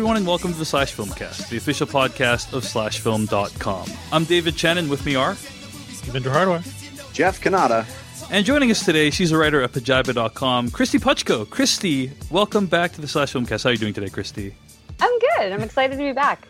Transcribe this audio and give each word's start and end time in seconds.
Hello, 0.00 0.08
everyone, 0.12 0.16
and 0.16 0.26
welcome 0.26 0.50
to 0.50 0.58
the 0.58 0.64
Slash 0.64 0.96
Filmcast, 0.96 1.50
the 1.50 1.58
official 1.58 1.86
podcast 1.86 2.54
of 2.54 2.64
SlashFilm.com. 2.64 3.86
I'm 4.10 4.24
David 4.24 4.56
Chen, 4.56 4.78
and 4.78 4.88
with 4.88 5.04
me 5.04 5.14
are 5.14 5.34
Devindra 5.34 6.32
Hardawar. 6.32 7.12
Jeff 7.12 7.38
Cannata. 7.38 7.84
And 8.30 8.46
joining 8.46 8.70
us 8.70 8.82
today, 8.82 9.10
she's 9.10 9.30
a 9.30 9.36
writer 9.36 9.60
at 9.60 9.72
Pajiba.com, 9.72 10.70
Kristy 10.70 10.98
Puchko. 10.98 11.44
Kristy, 11.44 12.12
welcome 12.30 12.64
back 12.64 12.92
to 12.92 13.02
the 13.02 13.08
Slash 13.08 13.34
Filmcast. 13.34 13.64
How 13.64 13.68
are 13.68 13.72
you 13.72 13.78
doing 13.78 13.92
today, 13.92 14.06
Kristy? 14.06 14.54
I'm 15.00 15.18
good. 15.18 15.52
I'm 15.52 15.60
excited 15.60 15.98
to 15.98 16.02
be 16.02 16.12
back. 16.12 16.48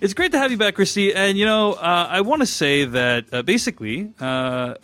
It's 0.00 0.14
great 0.14 0.30
to 0.30 0.38
have 0.38 0.52
you 0.52 0.56
back, 0.56 0.76
Kristy. 0.76 1.12
And, 1.12 1.36
you 1.36 1.44
know, 1.44 1.72
uh, 1.72 2.06
I 2.08 2.20
want 2.20 2.42
to 2.42 2.46
say 2.46 2.84
that 2.84 3.24
uh, 3.32 3.42
basically 3.42 4.12
uh, 4.20 4.74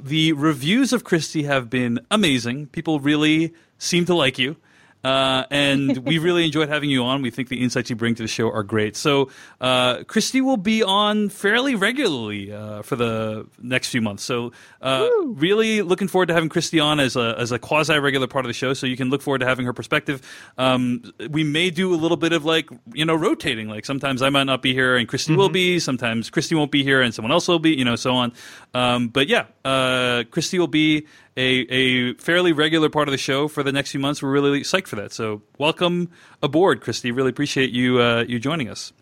the 0.00 0.32
reviews 0.34 0.92
of 0.92 1.02
Kristy 1.02 1.44
have 1.46 1.70
been 1.70 1.98
amazing. 2.12 2.68
People 2.68 3.00
really 3.00 3.52
seem 3.78 4.04
to 4.04 4.14
like 4.14 4.38
you. 4.38 4.58
Uh, 5.04 5.44
and 5.50 5.98
we 5.98 6.18
really 6.18 6.44
enjoyed 6.44 6.68
having 6.68 6.88
you 6.88 7.04
on. 7.04 7.20
We 7.22 7.30
think 7.30 7.48
the 7.48 7.62
insights 7.62 7.90
you 7.90 7.96
bring 7.96 8.14
to 8.14 8.22
the 8.22 8.28
show 8.28 8.50
are 8.50 8.62
great. 8.62 8.96
So, 8.96 9.30
uh, 9.60 9.98
Kristy 9.98 10.40
will 10.40 10.56
be 10.56 10.82
on 10.82 11.28
fairly 11.28 11.74
regularly 11.74 12.50
uh, 12.50 12.82
for 12.82 12.96
the 12.96 13.46
next 13.62 13.88
few 13.88 14.00
months. 14.00 14.22
So, 14.22 14.52
uh, 14.80 15.08
really 15.26 15.82
looking 15.82 16.08
forward 16.08 16.26
to 16.26 16.34
having 16.34 16.48
Kristy 16.48 16.82
on 16.82 17.00
as 17.00 17.16
a 17.16 17.36
as 17.38 17.52
a 17.52 17.58
quasi 17.58 17.98
regular 17.98 18.26
part 18.26 18.44
of 18.44 18.48
the 18.48 18.54
show. 18.54 18.72
So 18.72 18.86
you 18.86 18.96
can 18.96 19.10
look 19.10 19.22
forward 19.22 19.40
to 19.40 19.46
having 19.46 19.66
her 19.66 19.72
perspective. 19.72 20.22
Um, 20.56 21.12
we 21.30 21.44
may 21.44 21.70
do 21.70 21.94
a 21.94 21.96
little 21.96 22.16
bit 22.16 22.32
of 22.32 22.44
like 22.44 22.70
you 22.92 23.04
know 23.04 23.14
rotating. 23.14 23.68
Like 23.68 23.84
sometimes 23.84 24.22
I 24.22 24.30
might 24.30 24.44
not 24.44 24.62
be 24.62 24.72
here 24.72 24.96
and 24.96 25.08
Kristy 25.08 25.36
will 25.36 25.48
be. 25.48 25.78
Sometimes 25.80 26.30
Kristy 26.30 26.56
won't 26.56 26.70
be 26.70 26.82
here 26.82 27.02
and 27.02 27.14
someone 27.14 27.32
else 27.32 27.46
will 27.46 27.58
be. 27.58 27.74
You 27.74 27.84
know, 27.84 27.96
so 27.96 28.14
on. 28.14 28.32
Um, 28.72 29.08
but 29.08 29.28
yeah, 29.28 29.46
uh, 29.64 30.24
Kristy 30.30 30.58
will 30.58 30.66
be 30.66 31.06
a, 31.36 31.42
a 31.42 32.14
fairly 32.14 32.52
regular 32.52 32.88
part 32.88 33.08
of 33.08 33.12
the 33.12 33.18
show 33.18 33.48
for 33.48 33.62
the 33.62 33.72
next 33.72 33.90
few 33.90 34.00
months. 34.00 34.22
We're 34.22 34.30
really 34.30 34.60
psyched 34.62 34.86
for 34.86 34.96
that. 34.96 35.12
So 35.12 35.42
welcome 35.58 36.10
aboard, 36.42 36.80
Kristy. 36.80 37.14
Really 37.14 37.30
appreciate 37.30 37.70
you 37.70 38.00
uh, 38.00 38.24
you 38.28 38.38
joining 38.38 38.68
us. 38.68 38.92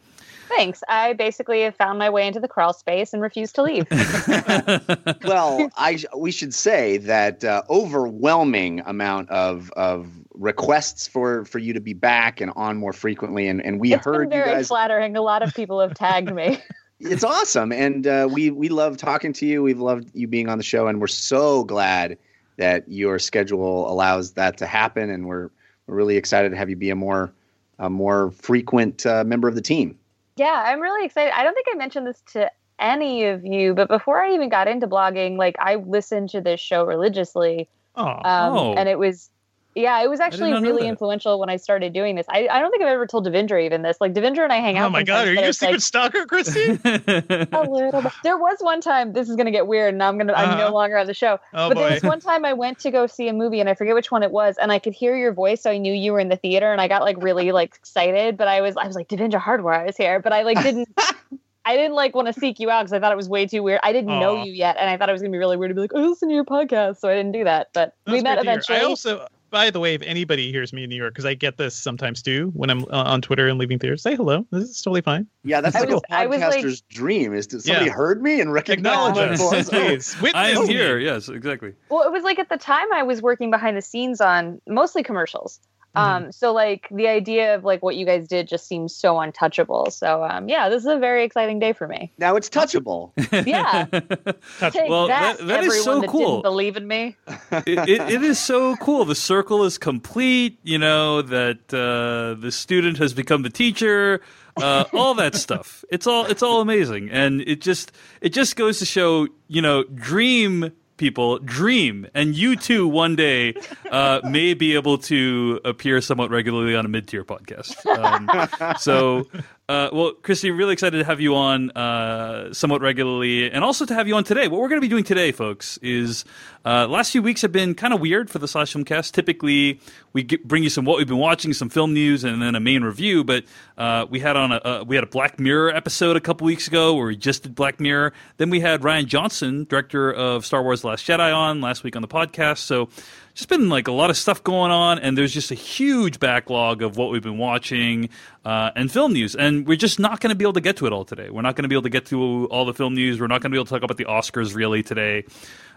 Thanks. 0.57 0.83
I 0.89 1.15
basically 1.15 1.63
have 1.63 1.75
found 1.75 1.99
my 1.99 2.11
way 2.11 2.27
into 2.27 2.39
the 2.39 2.49
crawl 2.49 2.75
space 2.75 3.15
and 3.15 3.23
refuse 3.23 3.53
to 3.53 3.63
leave. 3.63 3.87
well, 5.25 5.71
I 5.77 5.99
we 6.17 6.31
should 6.31 6.53
say 6.53 6.99
that 6.99 7.45
uh, 7.45 7.63
overwhelming 7.71 8.81
amount 8.81 9.31
of 9.31 9.71
of 9.73 10.09
requests 10.35 11.07
for 11.07 11.45
for 11.45 11.59
you 11.59 11.73
to 11.73 11.81
be 11.81 11.95
back 11.95 12.41
and 12.41 12.53
on 12.57 12.77
more 12.77 12.93
frequently, 12.93 13.49
and 13.49 13.65
and 13.65 13.81
we 13.81 13.95
it's 13.95 14.05
heard 14.05 14.31
been 14.31 14.39
very 14.39 14.51
you 14.51 14.57
guys. 14.57 14.69
flattering. 14.69 15.17
A 15.17 15.23
lot 15.23 15.43
of 15.43 15.55
people 15.55 15.81
have 15.81 15.95
tagged 15.95 16.35
me. 16.35 16.59
It's 17.05 17.25
awesome, 17.25 17.73
and 17.73 18.07
uh, 18.07 18.29
we 18.31 18.51
we 18.51 18.69
love 18.69 18.97
talking 18.97 19.33
to 19.35 19.47
you. 19.47 19.63
We've 19.63 19.81
loved 19.81 20.11
you 20.15 20.29
being 20.29 20.49
on 20.49 20.59
the 20.59 20.65
show, 20.65 20.87
and 20.87 21.01
we're 21.01 21.09
so 21.09 21.65
glad 21.65 22.17
that 22.59 22.89
your 22.89 23.19
schedule 23.19 23.91
allows 23.91 24.33
that 24.33 24.57
to 24.59 24.67
happen, 24.67 25.11
and 25.11 25.27
we're 25.27 25.51
we're 25.87 25.97
really 25.97 26.17
excited 26.17 26.51
to 26.51 26.57
have 26.57 26.71
you 26.71 26.77
be 26.77 26.91
a 26.91 26.95
more 26.95 27.33
a 27.79 27.91
more 27.91 28.31
frequent 28.31 29.05
uh, 29.05 29.25
member 29.25 29.49
of 29.49 29.55
the 29.57 29.63
team. 29.63 29.99
yeah, 30.37 30.63
I'm 30.67 30.81
really 30.81 31.05
excited. 31.05 31.37
I 31.37 31.43
don't 31.43 31.55
think 31.55 31.67
I 31.73 31.77
mentioned 31.77 32.07
this 32.07 32.23
to 32.33 32.51
any 32.79 33.25
of 33.25 33.45
you, 33.45 33.75
but 33.75 33.89
before 33.89 34.23
I 34.23 34.33
even 34.33 34.49
got 34.49 34.69
into 34.69 34.87
blogging, 34.87 35.37
like 35.37 35.57
I 35.59 35.77
listened 35.77 36.31
to 36.31 36.41
this 36.41 36.61
show 36.61 36.85
religiously. 36.85 37.69
Oh, 37.97 38.07
Um, 38.07 38.23
Oh. 38.25 38.75
And 38.75 38.89
it 38.89 38.99
was, 38.99 39.31
yeah, 39.75 40.03
it 40.03 40.09
was 40.11 40.21
actually 40.21 40.53
really 40.53 40.87
influential 40.87 41.39
when 41.41 41.49
I 41.49 41.57
started 41.57 41.93
doing 41.93 42.15
this. 42.15 42.27
I, 42.29 42.47
I 42.49 42.61
don't 42.61 42.71
think 42.71 42.83
I've 42.83 42.89
ever 42.91 43.07
told 43.07 43.27
Devindra 43.27 43.65
even 43.65 43.83
this. 43.83 43.97
Like 44.01 44.13
Devindra 44.13 44.45
and 44.45 44.53
I 44.53 44.57
hang 44.61 44.77
out. 44.77 44.89
oh 44.89 44.91
my 44.91 45.03
God! 45.03 45.27
Are 45.29 45.33
you 45.33 45.41
a 45.41 45.53
secret 45.53 45.73
like, 45.73 45.81
stalker, 45.81 46.27
Kristy? 46.27 46.79
a 47.53 47.71
little 47.71 48.03
bit. 48.03 48.13
There 48.23 48.37
was 48.37 48.59
one 48.61 48.81
time. 48.81 49.13
This 49.13 49.29
is 49.31 49.37
going 49.37 49.47
to 49.47 49.53
get 49.53 49.67
weird, 49.67 49.95
and 49.95 50.03
I'm 50.03 50.17
going 50.17 50.27
to. 50.29 50.39
I'm 50.39 50.59
no 50.59 50.65
Uh-huh. 50.65 50.75
longer 50.75 50.99
on 50.99 51.07
the 51.07 51.15
show. 51.15 51.39
Oh 51.55 51.69
but 51.69 51.77
there 51.79 51.91
was 51.91 52.03
one 52.03 52.21
time 52.21 52.45
I 52.45 52.53
went 52.53 52.79
to 52.81 52.91
go 52.91 53.07
see 53.07 53.29
a 53.29 53.33
movie, 53.33 53.61
and 53.61 53.69
I 53.69 53.75
forget 53.75 53.95
which 53.95 54.11
one 54.11 54.23
it 54.23 54.31
was, 54.31 54.57
and 54.59 54.71
I 54.71 54.79
could 54.79 54.93
hear 54.93 55.17
your 55.17 55.33
voice, 55.33 55.63
so 55.63 55.71
I 55.71 55.79
knew 55.79 55.93
you 55.95 56.13
were 56.13 56.21
in 56.21 56.29
the 56.29 56.37
theater, 56.37 56.71
and 56.71 56.81
I 56.81 56.89
got 56.89 57.03
like 57.03 57.17
really 57.23 57.53
like 57.53 57.75
excited. 57.75 58.37
But 58.37 58.49
I 58.49 58.61
was 58.61 58.77
I 58.77 58.87
was 58.87 58.95
like 58.97 59.09
Devindra 59.09 59.41
Hardawar, 59.41 59.75
I 59.81 59.85
was 59.87 59.97
here, 59.97 60.21
but 60.21 60.33
I 60.33 60.43
like 60.43 60.63
didn't. 60.63 60.89
I 61.65 61.77
didn't 61.77 61.95
like 61.95 62.13
want 62.17 62.27
to 62.27 62.33
seek 62.33 62.59
you 62.59 62.71
out 62.71 62.83
because 62.83 62.93
I 62.93 62.99
thought 62.99 63.13
it 63.13 63.17
was 63.17 63.29
way 63.29 63.47
too 63.47 63.63
weird. 63.63 63.79
I 63.85 63.93
didn't 63.93 64.19
know 64.19 64.43
you 64.43 64.53
yet, 64.53 64.77
and 64.79 64.91
I 64.91 64.97
thought 64.97 65.09
it 65.09 65.13
was 65.13 65.23
gonna 65.23 65.31
be 65.31 65.39
really 65.39 65.57
weird 65.57 65.71
to 65.71 65.75
be 65.77 65.81
like, 65.83 65.93
"Oh, 65.95 66.01
listen 66.09 66.29
to 66.29 66.35
your 66.35 66.45
podcast," 66.45 66.97
so 66.99 67.09
I 67.09 67.15
didn't 67.15 67.31
do 67.31 67.45
that. 67.45 67.69
But 67.73 67.95
we 68.07 68.21
met 68.21 68.39
good 68.39 68.43
to 68.45 68.51
hear. 68.51 68.53
eventually. 68.53 68.79
I 68.79 68.83
also, 68.83 69.29
by 69.53 69.71
the 69.71 69.79
way, 69.79 69.95
if 69.95 70.03
anybody 70.03 70.51
hears 70.51 70.73
me 70.73 70.83
in 70.83 70.91
New 70.91 70.97
York, 70.97 71.13
because 71.15 71.25
I 71.27 71.35
get 71.35 71.59
this 71.59 71.77
sometimes 71.77 72.23
too 72.23 72.51
when 72.55 72.71
I'm 72.71 72.83
uh, 72.87 73.05
on 73.05 73.23
Twitter 73.23 73.47
and 73.47 73.59
leaving 73.59 73.79
theaters, 73.79 74.03
say 74.03 74.17
hello. 74.17 74.45
This 74.51 74.71
is 74.71 74.83
totally 74.83 75.03
fine. 75.03 75.29
Yeah, 75.45 75.61
that's 75.61 75.77
I 75.77 75.81
like 75.81 75.91
was- 75.91 76.01
a 76.11 76.15
I 76.15 76.27
was, 76.27 76.41
like- 76.41 76.65
podcaster's 76.65 76.81
dream. 76.91 77.35
Is 77.35 77.47
to 77.49 77.61
somebody 77.61 77.87
Yeah. 77.87 77.93
heard 77.93 78.21
me 78.23 78.41
and 78.41 78.53
recognized 78.53 79.17
Acknowledge 79.19 79.39
us. 79.41 79.69
Please. 79.69 80.17
I 80.35 80.51
am 80.51 80.67
me. 80.67 80.73
here. 80.73 80.99
Yes, 80.99 81.29
exactly. 81.29 81.75
Well, 81.91 82.03
it 82.03 82.11
was 82.11 82.25
like 82.25 82.39
at 82.41 82.49
the 82.49 82.57
time 82.57 82.93
I 82.93 83.05
was 83.05 83.23
working 83.23 83.51
behind 83.53 83.77
the 83.77 83.83
scenes 83.83 84.21
on 84.21 84.61
mostly 84.67 85.03
commercials. 85.05 85.61
Mm-hmm. 85.97 86.25
Um, 86.27 86.33
so 86.33 86.53
like 86.55 86.89
the 86.91 87.07
idea 87.09 87.55
of 87.55 87.65
like 87.65 87.83
what 87.83 87.97
you 87.97 88.07
guys 88.07 88.27
did 88.27 88.49
just 88.49 88.67
seems 88.67 88.95
so 88.95 89.21
untouchable. 89.21 89.91
So 89.91 90.25
um, 90.25 90.49
yeah, 90.49 90.71
this 90.71 90.81
is 90.83 90.87
a 90.87 90.97
very 90.99 91.23
exciting 91.25 91.59
day 91.59 91.73
for 91.75 91.87
me. 91.87 92.11
Now 92.19 92.37
it's 92.37 92.49
touchable. 92.49 93.13
Yeah. 93.47 93.85
Touch- 94.59 94.73
Take 94.73 94.89
Well, 94.91 95.09
that, 95.09 95.39
that- 95.39 95.47
that 95.47 95.65
is 95.65 95.67
everyone 95.67 95.85
so 95.85 96.01
that 96.01 96.09
cool. 96.11 96.31
didn't 96.37 96.43
believe 96.43 96.77
in 96.77 96.87
me. 96.89 97.17
it, 97.53 97.89
it, 97.89 98.01
it 98.01 98.23
is 98.23 98.39
so 98.39 98.77
cool. 98.77 99.05
The 99.05 99.15
circle 99.15 99.65
is 99.65 99.77
complete. 99.79 100.59
You 100.63 100.79
know 100.79 101.21
that 101.23 101.73
uh, 101.75 102.41
the 102.41 102.51
student 102.53 102.99
has 102.99 103.13
become 103.13 103.43
the 103.43 103.51
teacher. 103.51 104.21
Uh, 104.57 104.85
all 104.93 105.15
that 105.15 105.35
stuff. 105.35 105.83
It's 105.91 106.07
all 106.07 106.27
it's 106.27 106.43
all 106.43 106.61
amazing, 106.61 107.11
and 107.11 107.41
it 107.43 107.61
just 107.63 107.91
it 108.21 108.31
just 108.35 108.57
goes 108.57 108.79
to 108.81 108.85
show. 108.87 109.29
You 109.49 109.63
know, 109.63 109.85
dream 109.85 110.73
people 110.97 111.39
dream, 111.39 112.07
and 112.15 112.35
you 112.35 112.57
too 112.57 112.87
one 112.87 113.17
day 113.17 113.55
uh, 113.91 114.21
may 114.25 114.55
be 114.55 114.75
able 114.75 114.99
to 114.99 115.61
appear 115.65 116.01
somewhat 116.01 116.31
regularly 116.31 116.75
on 116.75 116.85
a 116.85 116.89
mid 116.89 117.09
tier 117.09 117.25
podcast. 117.25 117.85
Um, 117.87 118.77
so. 118.79 119.27
Uh, 119.69 119.89
well, 119.93 120.13
Kristy, 120.13 120.55
really 120.57 120.73
excited 120.73 120.99
to 120.99 121.05
have 121.05 121.21
you 121.21 121.37
on 121.37 121.71
uh, 121.71 122.53
somewhat 122.53 122.81
regularly, 122.81 123.49
and 123.49 123.63
also 123.63 123.87
to 123.87 123.95
have 123.95 124.09
you 124.09 124.17
on 124.17 124.25
today. 124.25 124.49
What 124.49 124.61
we're 124.61 124.69
going 124.69 124.81
to 124.81 124.85
be 124.85 124.89
doing 124.89 125.05
today, 125.05 125.31
folks, 125.31 125.79
is 125.79 126.25
uh, 126.65 126.89
last 126.89 127.13
few 127.13 127.23
weeks 127.23 127.43
have 127.43 127.53
been 127.53 127.75
kind 127.75 127.95
of 127.95 128.01
weird 128.01 128.29
for 128.29 128.41
the 128.41 128.49
Slash 128.49 128.75
Filmcast. 128.75 129.13
Typically, 129.13 129.81
we 130.13 130.25
get, 130.25 130.47
bring 130.47 130.65
you 130.65 130.69
some 130.69 130.85
what 130.85 130.99
we've 130.99 131.07
been 131.07 131.17
watching, 131.17 131.53
some 131.53 131.69
film 131.69 131.95
news, 131.95 132.25
and 132.25 132.43
then 132.43 132.57
a 132.57 132.61
main 132.61 132.83
review. 132.83 133.23
But 133.23 133.45
uh, 133.79 134.05
we 134.11 134.19
had 134.19 134.37
on 134.37 134.51
a 134.51 134.57
uh, 134.57 134.85
we 134.85 134.97
had 134.97 135.05
a 135.05 135.09
Black 135.09 135.39
Mirror 135.39 135.71
episode 135.77 136.17
a 136.17 136.21
couple 136.21 136.45
weeks 136.45 136.67
ago 136.67 136.95
where 136.97 137.07
we 137.07 137.17
just 137.17 137.45
did 137.45 137.55
Black 137.55 137.79
Mirror. 137.79 138.13
Then 138.39 138.51
we 138.51 138.59
had 138.59 138.83
Rian 138.83 139.07
Johnson, 139.07 139.65
director 139.71 140.13
of 140.13 140.45
Star 140.45 140.65
Wars: 140.65 140.83
The 140.83 140.89
Last 140.89 141.07
Jedi, 141.07 141.35
on 141.35 141.61
last 141.61 141.85
week 141.85 141.95
on 141.95 142.03
the 142.03 142.09
podcast. 142.09 142.59
So 142.59 142.89
just 143.35 143.49
been 143.49 143.69
like 143.69 143.89
a 143.89 143.93
lot 143.93 144.11
of 144.11 144.17
stuff 144.17 144.43
going 144.45 144.71
on, 144.71 144.99
and 144.99 145.17
there's 145.17 145.33
just 145.33 145.51
a 145.51 145.55
huge 145.55 146.21
backlog 146.21 146.83
of 146.83 146.97
what 146.97 147.11
we've 147.11 147.23
been 147.23 147.39
watching 147.39 148.09
uh, 148.45 148.71
and 148.77 148.91
film 148.91 149.13
news. 149.13 149.35
And 149.35 149.67
we're 149.67 149.77
just 149.77 149.99
not 149.99 150.21
going 150.21 150.31
to 150.31 150.37
be 150.37 150.45
able 150.45 150.53
to 150.55 150.61
get 150.61 150.77
to 150.79 150.87
it 150.87 150.93
all 150.93 151.05
today. 151.05 151.31
We're 151.31 151.43
not 151.43 151.57
going 151.57 151.65
to 151.65 151.69
be 151.69 151.75
able 151.75 151.85
to 151.85 151.91
get 151.91 152.07
to 152.07 152.47
all 152.47 152.65
the 152.65 152.75
film 152.75 152.95
news. 152.95 153.21
We're 153.21 153.27
not 153.29 153.41
going 153.41 153.51
to 153.51 153.55
be 153.55 153.59
able 153.59 153.67
to 153.67 153.71
talk 153.71 153.83
about 153.83 153.97
the 153.97 154.05
Oscars 154.05 154.55
really 154.55 154.83
today. 154.83 155.25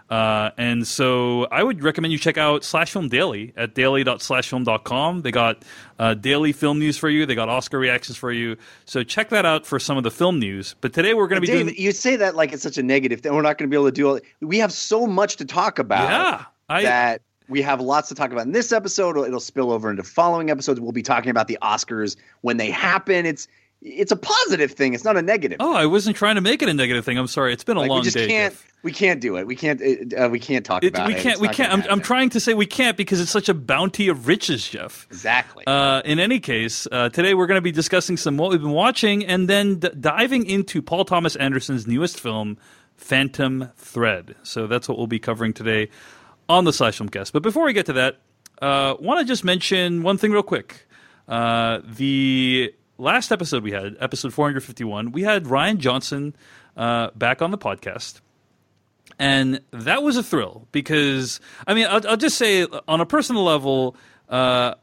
Uh, 0.08 0.50
and 0.56 0.86
so 0.86 1.46
I 1.50 1.62
would 1.62 1.82
recommend 1.82 2.12
you 2.12 2.18
check 2.18 2.38
out 2.38 2.62
Slash 2.62 2.92
Film 2.92 3.08
Daily 3.08 3.52
at 3.56 3.74
daily.slashfilm.com. 3.74 5.22
They 5.22 5.32
got 5.32 5.64
uh, 5.98 6.14
daily 6.14 6.52
film 6.52 6.78
news 6.78 6.96
for 6.96 7.08
you. 7.08 7.26
They 7.26 7.34
got 7.34 7.48
Oscar 7.48 7.78
reactions 7.78 8.16
for 8.16 8.30
you. 8.30 8.56
So 8.84 9.02
check 9.02 9.30
that 9.30 9.44
out 9.44 9.66
for 9.66 9.80
some 9.80 9.96
of 9.96 10.04
the 10.04 10.12
film 10.12 10.38
news. 10.38 10.76
But 10.80 10.92
today 10.92 11.14
we're 11.14 11.26
going 11.26 11.40
to 11.42 11.46
be 11.46 11.52
Dave, 11.52 11.66
doing. 11.66 11.76
you 11.76 11.90
say 11.90 12.16
that 12.16 12.36
like 12.36 12.52
it's 12.52 12.62
such 12.62 12.78
a 12.78 12.82
negative 12.84 13.20
thing. 13.20 13.34
We're 13.34 13.42
not 13.42 13.58
going 13.58 13.68
to 13.68 13.74
be 13.74 13.76
able 13.76 13.86
to 13.86 13.92
do 13.92 14.08
all. 14.08 14.20
We 14.40 14.58
have 14.58 14.72
so 14.72 15.06
much 15.06 15.36
to 15.36 15.44
talk 15.44 15.80
about. 15.80 16.08
Yeah. 16.08 16.44
I, 16.68 16.82
that 16.82 17.22
we 17.48 17.62
have 17.62 17.80
lots 17.80 18.08
to 18.08 18.14
talk 18.14 18.32
about 18.32 18.46
in 18.46 18.52
this 18.52 18.72
episode. 18.72 19.16
It'll 19.18 19.40
spill 19.40 19.70
over 19.72 19.90
into 19.90 20.02
following 20.02 20.50
episodes. 20.50 20.80
We'll 20.80 20.92
be 20.92 21.02
talking 21.02 21.30
about 21.30 21.48
the 21.48 21.58
Oscars 21.62 22.16
when 22.42 22.56
they 22.56 22.70
happen. 22.70 23.26
It's 23.26 23.46
it's 23.82 24.10
a 24.10 24.16
positive 24.16 24.72
thing. 24.72 24.94
It's 24.94 25.04
not 25.04 25.16
a 25.18 25.22
negative. 25.22 25.58
oh, 25.60 25.74
I 25.74 25.84
wasn't 25.86 26.16
trying 26.16 26.36
to 26.36 26.40
make 26.40 26.62
it 26.62 26.68
a 26.68 26.74
negative 26.74 27.04
thing. 27.04 27.18
I'm 27.18 27.26
sorry. 27.26 27.52
It's 27.52 27.62
been 27.62 27.76
a 27.76 27.80
like, 27.80 27.90
long 27.90 27.98
we 28.00 28.04
just 28.04 28.16
day. 28.16 28.26
can't. 28.26 28.54
Jeff. 28.54 28.72
We 28.82 28.90
can't 28.92 29.20
do 29.20 29.36
it. 29.36 29.46
We 29.46 29.54
can't. 29.56 29.80
Uh, 30.14 30.28
we 30.30 30.38
can't 30.40 30.64
talk 30.64 30.82
It- 30.82 30.88
about 30.88 31.08
we 31.08 31.14
it. 31.14 31.20
can't. 31.20 31.32
It's 31.34 31.40
We 31.40 31.48
can't. 31.48 31.72
I'm, 31.72 31.82
I'm 31.90 32.00
trying 32.00 32.30
to 32.30 32.40
say 32.40 32.54
we 32.54 32.66
can't 32.66 32.96
because 32.96 33.20
it's 33.20 33.30
such 33.30 33.48
a 33.48 33.54
bounty 33.54 34.08
of 34.08 34.26
riches, 34.28 34.66
Jeff. 34.68 35.06
Exactly. 35.10 35.64
Uh, 35.66 36.02
in 36.04 36.18
any 36.18 36.40
case, 36.40 36.86
uh, 36.90 37.08
today 37.10 37.34
we're 37.34 37.46
going 37.46 37.58
to 37.58 37.62
be 37.62 37.72
discussing 37.72 38.16
some 38.16 38.36
what 38.38 38.50
we've 38.50 38.60
been 38.62 38.70
watching 38.70 39.24
and 39.26 39.48
then 39.48 39.78
d- 39.80 39.90
diving 40.00 40.46
into 40.46 40.80
Paul 40.82 41.04
Thomas 41.04 41.36
Anderson's 41.36 41.86
newest 41.86 42.18
film, 42.20 42.56
Phantom 42.96 43.70
Thread. 43.76 44.36
So 44.42 44.66
that's 44.66 44.88
what 44.88 44.98
we'll 44.98 45.06
be 45.06 45.18
covering 45.18 45.52
today 45.52 45.88
on 46.48 46.64
the 46.64 46.72
Slash 46.72 46.98
Filmcast. 46.98 47.32
But 47.32 47.42
before 47.42 47.64
we 47.64 47.72
get 47.72 47.86
to 47.86 47.92
that, 47.94 48.18
uh, 48.60 48.94
want 48.98 49.20
to 49.20 49.26
just 49.26 49.44
mention 49.44 50.02
one 50.02 50.18
thing 50.18 50.32
real 50.32 50.42
quick. 50.42 50.86
Uh, 51.28 51.80
the 51.84 52.72
last 52.98 53.32
episode 53.32 53.62
we 53.62 53.72
had, 53.72 53.96
episode 54.00 54.32
451, 54.32 55.12
we 55.12 55.22
had 55.22 55.44
Rian 55.44 55.78
Johnson 55.78 56.34
uh, 56.76 57.10
back 57.14 57.42
on 57.42 57.50
the 57.50 57.58
podcast. 57.58 58.20
And 59.18 59.60
that 59.70 60.02
was 60.02 60.16
a 60.16 60.22
thrill 60.22 60.68
because, 60.72 61.40
I 61.66 61.74
mean, 61.74 61.86
I'll, 61.88 62.06
I'll 62.06 62.16
just 62.16 62.36
say 62.36 62.66
on 62.86 63.00
a 63.00 63.06
personal 63.06 63.44
level, 63.44 63.96
uh, 64.28 64.74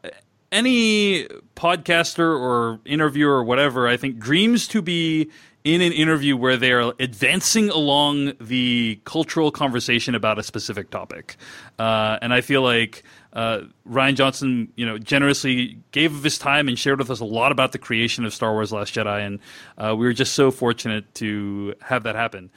any 0.52 1.28
podcaster 1.56 2.40
or 2.40 2.80
interviewer 2.86 3.34
or 3.34 3.44
whatever, 3.44 3.88
I 3.88 3.98
think, 3.98 4.20
dreams 4.20 4.68
to 4.70 4.82
be 4.82 5.30
in 5.64 5.82
an 5.82 5.94
interview 5.94 6.36
where 6.36 6.58
they 6.58 6.72
are 6.74 6.94
advancing 7.00 7.70
along 7.70 8.34
the 8.42 9.00
cultural 9.06 9.50
conversation 9.50 10.14
about 10.14 10.38
a 10.38 10.44
specific 10.44 10.90
topic. 10.90 11.38
Uh, 11.80 12.18
and 12.22 12.34
I 12.34 12.42
feel 12.42 12.62
like 12.62 13.04
uh, 13.32 13.62
Rian 13.90 14.16
Johnson, 14.16 14.72
you 14.76 14.86
know, 14.86 14.98
generously 14.98 15.78
gave 15.92 16.14
of 16.14 16.24
his 16.24 16.38
time 16.38 16.68
and 16.68 16.78
shared 16.78 17.00
with 17.00 17.10
us 17.10 17.20
a 17.20 17.26
lot 17.26 17.52
about 17.52 17.72
the 17.72 17.80
creation 17.80 18.26
of 18.26 18.34
Star 18.34 18.52
Wars: 18.54 18.72
Last 18.72 18.94
Jedi, 18.94 19.26
and 19.26 19.40
uh, 19.78 19.96
we 19.96 20.06
were 20.06 20.14
just 20.14 20.34
so 20.34 20.52
fortunate 20.52 21.12
to 21.16 21.74
have 21.82 22.04
that 22.04 22.16
happen. 22.16 22.52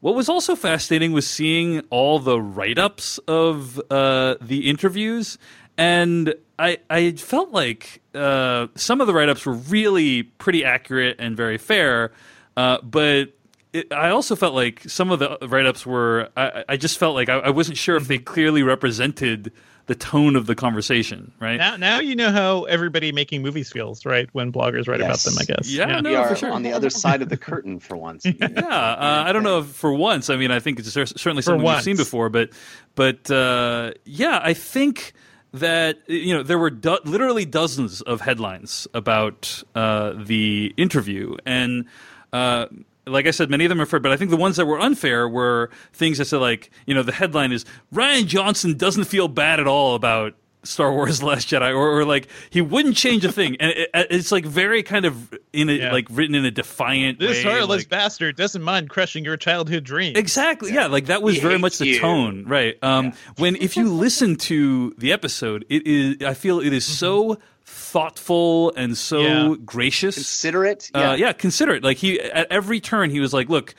What 0.00 0.14
was 0.14 0.28
also 0.28 0.54
fascinating 0.54 1.12
was 1.12 1.26
seeing 1.26 1.80
all 1.90 2.18
the 2.18 2.40
write-ups 2.40 3.18
of 3.26 3.80
uh, 3.90 4.36
the 4.40 4.68
interviews, 4.68 5.38
and 5.76 6.34
I 6.58 6.78
I 6.88 7.12
felt 7.12 7.50
like 7.50 8.00
uh, 8.14 8.68
some 8.76 9.00
of 9.00 9.06
the 9.06 9.14
write-ups 9.14 9.44
were 9.44 9.54
really 9.54 10.22
pretty 10.22 10.64
accurate 10.64 11.16
and 11.18 11.36
very 11.36 11.58
fair, 11.58 12.12
uh, 12.56 12.78
but 12.82 13.34
it, 13.72 13.92
I 13.92 14.10
also 14.10 14.36
felt 14.36 14.54
like 14.54 14.82
some 14.88 15.10
of 15.10 15.18
the 15.18 15.36
write-ups 15.46 15.84
were. 15.84 16.30
I, 16.36 16.64
I 16.70 16.76
just 16.76 16.96
felt 16.98 17.14
like 17.14 17.28
I, 17.28 17.38
I, 17.38 17.50
wasn't 17.50 17.76
sure 17.76 17.96
if 17.96 18.06
they 18.06 18.18
clearly 18.18 18.62
represented 18.62 19.52
the 19.86 19.96
tone 19.96 20.36
of 20.36 20.46
the 20.46 20.54
conversation. 20.54 21.32
Right 21.40 21.56
now, 21.56 21.76
now 21.76 21.98
you 21.98 22.14
know 22.14 22.30
how 22.30 22.64
everybody 22.64 23.10
making 23.10 23.42
movies 23.42 23.72
feels, 23.72 24.06
right? 24.06 24.28
When 24.32 24.52
bloggers 24.52 24.86
write 24.86 25.00
yes. 25.00 25.26
about 25.26 25.32
them, 25.32 25.34
I 25.40 25.44
guess. 25.44 25.70
Yeah, 25.70 25.88
yeah. 25.88 26.00
No, 26.00 26.10
we 26.10 26.16
are 26.16 26.36
sure. 26.36 26.52
on 26.52 26.62
the 26.62 26.72
other 26.72 26.88
side 26.88 27.20
of 27.20 27.28
the 27.28 27.36
curtain 27.36 27.80
for 27.80 27.96
once. 27.96 28.24
yeah, 28.40 28.46
uh, 28.46 29.24
I 29.26 29.32
don't 29.32 29.42
know 29.42 29.58
if 29.58 29.66
for 29.66 29.92
once. 29.92 30.30
I 30.30 30.36
mean, 30.36 30.52
I 30.52 30.60
think 30.60 30.78
it's 30.78 30.92
certainly 30.92 31.42
something 31.42 31.66
we've 31.66 31.82
seen 31.82 31.96
before, 31.96 32.28
but 32.28 32.50
but 32.94 33.28
uh, 33.30 33.92
yeah, 34.04 34.40
I 34.42 34.54
think 34.54 35.14
that 35.52 35.98
you 36.06 36.34
know 36.34 36.44
there 36.44 36.58
were 36.58 36.70
do- 36.70 37.00
literally 37.04 37.44
dozens 37.44 38.02
of 38.02 38.20
headlines 38.20 38.86
about 38.94 39.62
uh, 39.74 40.12
the 40.16 40.72
interview, 40.76 41.36
and 41.44 41.86
uh, 42.34 42.66
like 43.06 43.26
I 43.26 43.30
said, 43.30 43.48
many 43.48 43.64
of 43.64 43.68
them 43.68 43.80
are 43.80 43.86
fair, 43.86 44.00
but 44.00 44.12
I 44.12 44.16
think 44.16 44.30
the 44.30 44.36
ones 44.36 44.56
that 44.56 44.66
were 44.66 44.80
unfair 44.80 45.28
were 45.28 45.70
things 45.92 46.18
that 46.18 46.24
said 46.24 46.38
like 46.38 46.70
you 46.84 46.94
know 46.94 47.02
the 47.02 47.12
headline 47.12 47.52
is 47.52 47.64
Rian 47.92 48.26
Johnson 48.26 48.76
doesn't 48.76 49.04
feel 49.04 49.28
bad 49.28 49.60
at 49.60 49.66
all 49.66 49.94
about 49.94 50.34
Star 50.64 50.92
Wars: 50.92 51.22
Last 51.22 51.48
Jedi, 51.48 51.70
or, 51.70 52.00
or 52.00 52.04
like 52.04 52.28
he 52.50 52.60
wouldn't 52.60 52.96
change 52.96 53.24
a 53.24 53.32
thing, 53.32 53.56
and 53.60 53.70
it, 53.70 53.90
it's 54.10 54.32
like 54.32 54.44
very 54.44 54.82
kind 54.82 55.04
of 55.04 55.34
in 55.52 55.68
a 55.68 55.72
yeah. 55.72 55.92
like 55.92 56.06
written 56.10 56.34
in 56.34 56.44
a 56.44 56.50
defiant. 56.50 57.18
This 57.18 57.44
way, 57.44 57.52
heartless 57.52 57.82
like, 57.82 57.88
bastard 57.88 58.36
doesn't 58.36 58.62
mind 58.62 58.90
crushing 58.90 59.24
your 59.24 59.36
childhood 59.36 59.84
dreams. 59.84 60.18
Exactly, 60.18 60.72
yeah, 60.72 60.86
like 60.86 61.06
that 61.06 61.22
was 61.22 61.36
He 61.36 61.40
very 61.40 61.58
much 61.58 61.78
the 61.78 61.86
you. 61.88 62.00
tone, 62.00 62.44
right? 62.46 62.76
Um, 62.82 63.06
Yeah. 63.06 63.12
when 63.38 63.56
if 63.56 63.76
you 63.76 63.92
listen 63.92 64.36
to 64.36 64.94
the 64.98 65.12
episode, 65.12 65.64
it 65.68 65.86
is 65.86 66.22
I 66.26 66.34
feel 66.34 66.60
it 66.60 66.72
is 66.72 66.84
so 66.84 67.38
thoughtful 67.64 68.72
and 68.76 68.96
so 68.96 69.20
Yeah. 69.20 69.54
gracious. 69.64 70.16
Considerate. 70.16 70.90
Uh, 70.94 71.16
yeah, 71.18 71.32
consider 71.32 71.74
it. 71.74 71.84
Like 71.84 71.96
he 71.96 72.20
at 72.20 72.50
every 72.50 72.80
turn, 72.80 73.10
he 73.10 73.20
was 73.20 73.32
like, 73.32 73.48
"Look, 73.48 73.74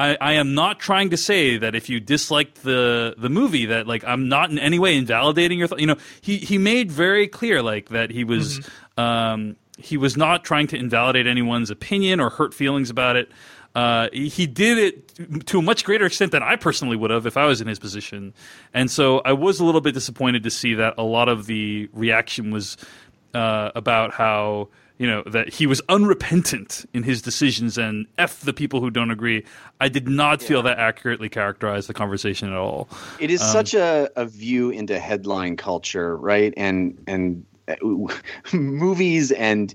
I, 0.00 0.16
I 0.18 0.32
am 0.34 0.54
not 0.54 0.80
trying 0.80 1.10
to 1.10 1.18
say 1.18 1.58
that 1.58 1.74
if 1.74 1.90
you 1.90 2.00
disliked 2.00 2.62
the 2.62 3.14
the 3.18 3.28
movie, 3.28 3.66
that 3.66 3.86
like 3.86 4.02
I'm 4.04 4.28
not 4.28 4.50
in 4.50 4.58
any 4.58 4.78
way 4.78 4.96
invalidating 4.96 5.58
your. 5.58 5.68
Th-. 5.68 5.78
You 5.78 5.88
know, 5.88 5.96
he 6.22 6.38
he 6.38 6.56
made 6.56 6.90
very 6.90 7.28
clear 7.28 7.62
like 7.62 7.90
that 7.90 8.10
he 8.10 8.24
was 8.24 8.66
um, 8.96 9.56
he 9.76 9.98
was 9.98 10.16
not 10.16 10.42
trying 10.42 10.68
to 10.68 10.76
invalidate 10.76 11.26
anyone's 11.26 11.70
opinion 11.70 12.18
or 12.18 12.30
hurt 12.30 12.54
feelings 12.54 12.88
about 12.88 13.16
it. 13.16 13.30
Uh, 13.74 14.08
he, 14.10 14.28
he 14.28 14.46
did 14.46 14.78
it 14.78 15.46
to 15.46 15.58
a 15.58 15.62
much 15.62 15.84
greater 15.84 16.06
extent 16.06 16.32
than 16.32 16.42
I 16.42 16.56
personally 16.56 16.96
would 16.96 17.10
have 17.10 17.26
if 17.26 17.36
I 17.36 17.44
was 17.44 17.60
in 17.60 17.68
his 17.68 17.78
position, 17.78 18.32
and 18.72 18.90
so 18.90 19.18
I 19.20 19.34
was 19.34 19.60
a 19.60 19.64
little 19.66 19.82
bit 19.82 19.92
disappointed 19.92 20.44
to 20.44 20.50
see 20.50 20.74
that 20.74 20.94
a 20.96 21.04
lot 21.04 21.28
of 21.28 21.44
the 21.44 21.90
reaction 21.92 22.50
was 22.50 22.78
uh, 23.34 23.70
about 23.74 24.14
how 24.14 24.70
you 25.00 25.06
know 25.06 25.22
that 25.24 25.48
he 25.48 25.66
was 25.66 25.80
unrepentant 25.88 26.84
in 26.92 27.02
his 27.02 27.22
decisions 27.22 27.78
and 27.78 28.06
f 28.18 28.42
the 28.42 28.52
people 28.52 28.80
who 28.80 28.90
don't 28.90 29.10
agree. 29.10 29.42
I 29.80 29.88
did 29.88 30.06
not 30.06 30.42
feel 30.42 30.62
that 30.64 30.78
accurately 30.78 31.30
characterized 31.30 31.88
the 31.88 31.94
conversation 31.94 32.50
at 32.50 32.58
all. 32.58 32.86
It 33.18 33.30
is 33.30 33.40
such 33.40 33.72
a, 33.72 34.10
a 34.16 34.26
view 34.26 34.68
into 34.68 34.98
headline 34.98 35.56
culture, 35.56 36.18
right? 36.18 36.52
And 36.54 37.02
and 37.06 37.46
uh, 37.66 37.76
movies 38.52 39.32
and 39.32 39.74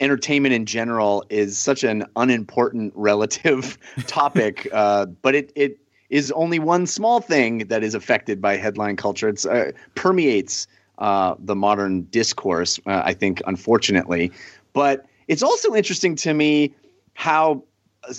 entertainment 0.00 0.54
in 0.54 0.64
general 0.64 1.26
is 1.28 1.58
such 1.58 1.84
an 1.84 2.06
unimportant 2.16 2.94
relative 2.96 3.76
topic, 4.06 4.66
uh, 4.72 5.04
but 5.04 5.34
it 5.34 5.52
it 5.54 5.78
is 6.08 6.32
only 6.32 6.58
one 6.58 6.86
small 6.86 7.20
thing 7.20 7.58
that 7.68 7.84
is 7.84 7.94
affected 7.94 8.40
by 8.40 8.56
headline 8.56 8.96
culture. 8.96 9.28
It 9.28 9.44
uh, 9.44 9.72
permeates 9.94 10.66
uh, 10.98 11.34
the 11.38 11.56
modern 11.56 12.02
discourse, 12.04 12.78
uh, 12.86 13.02
I 13.04 13.14
think, 13.14 13.42
unfortunately. 13.46 14.30
But 14.72 15.06
it's 15.28 15.42
also 15.42 15.74
interesting 15.74 16.16
to 16.16 16.34
me 16.34 16.74
how 17.14 17.62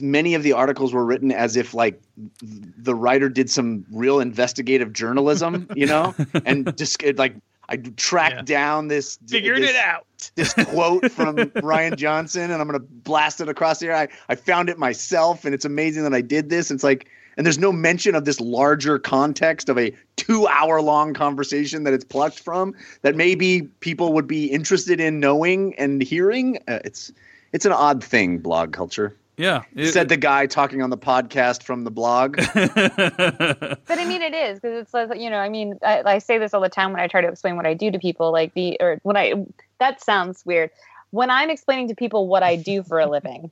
many 0.01 0.33
of 0.33 0.41
the 0.43 0.53
articles 0.53 0.93
were 0.93 1.05
written 1.05 1.31
as 1.31 1.55
if 1.55 1.73
like 1.73 2.01
the 2.41 2.95
writer 2.95 3.29
did 3.29 3.49
some 3.49 3.85
real 3.91 4.19
investigative 4.19 4.93
journalism, 4.93 5.67
you 5.75 5.85
know, 5.85 6.15
and 6.45 6.75
just 6.77 7.03
like 7.17 7.35
I 7.69 7.77
tracked 7.77 8.35
Yeah. 8.35 8.41
down 8.59 8.87
this 8.87 9.17
Figured 9.27 9.61
this, 9.61 9.71
it 9.71 9.75
out. 9.75 10.05
this 10.35 10.53
quote 10.53 11.11
from 11.11 11.35
Rian 11.35 11.97
Johnson, 11.97 12.51
and 12.51 12.61
I'm 12.61 12.67
gonna 12.67 12.79
blast 12.79 13.41
it 13.41 13.49
across 13.49 13.79
the 13.79 13.87
air. 13.87 13.95
I, 13.95 14.07
I 14.29 14.35
found 14.35 14.69
it 14.69 14.77
myself, 14.79 15.45
and 15.45 15.53
it's 15.53 15.65
amazing 15.65 16.03
that 16.03 16.13
I 16.13 16.21
did 16.21 16.49
this. 16.49 16.71
It's 16.71 16.83
like, 16.83 17.07
and 17.37 17.45
there's 17.45 17.57
no 17.59 17.71
mention 17.71 18.15
of 18.15 18.25
this 18.25 18.39
larger 18.39 18.97
context 18.99 19.69
of 19.69 19.77
a 19.77 19.93
two 20.15 20.47
hour 20.47 20.81
long 20.81 21.13
conversation 21.13 21.83
that 21.83 21.93
it's 21.93 22.05
plucked 22.05 22.39
from 22.39 22.73
that 23.01 23.15
maybe 23.15 23.63
people 23.79 24.13
would 24.13 24.27
be 24.27 24.45
interested 24.45 24.99
in 24.99 25.19
knowing 25.19 25.73
and 25.75 26.01
hearing. 26.01 26.57
Uh, 26.67 26.79
it's 26.85 27.11
it's 27.51 27.65
an 27.65 27.71
odd 27.71 28.03
thing, 28.03 28.37
blog 28.39 28.73
culture. 28.73 29.15
Yeah, 29.37 29.63
it- 29.75 29.91
Said 29.91 30.07
the 30.07 30.15
guy 30.17 30.45
talking 30.45 30.81
on 30.81 30.89
the 30.91 30.97
podcast 30.97 31.61
from 31.63 31.83
the 31.83 31.91
blog. 31.91 32.37
But 32.55 33.99
I 33.99 34.05
mean, 34.05 34.21
it 34.21 34.33
is 34.33 34.59
because 34.59 34.87
it's 35.11 35.19
you 35.21 35.29
know. 35.29 35.37
I 35.39 35.49
mean, 35.49 35.77
I, 35.83 36.03
I 36.05 36.17
say 36.19 36.37
this 36.37 36.53
all 36.53 36.61
the 36.61 36.69
time 36.69 36.91
when 36.93 37.01
I 37.01 37.07
try 37.07 37.21
to 37.21 37.27
explain 37.27 37.55
what 37.57 37.65
I 37.65 37.73
do 37.73 37.91
to 37.91 37.99
people. 37.99 38.31
Like 38.31 38.53
the 38.53 38.77
or 38.79 38.99
when 39.03 39.17
I 39.17 39.33
that 39.79 40.01
sounds 40.01 40.45
weird. 40.45 40.69
When 41.11 41.29
I'm 41.29 41.49
explaining 41.49 41.87
to 41.89 41.95
people 41.95 42.27
what 42.27 42.43
I 42.43 42.55
do 42.55 42.83
for 42.83 42.99
a 42.99 43.07
living, 43.07 43.51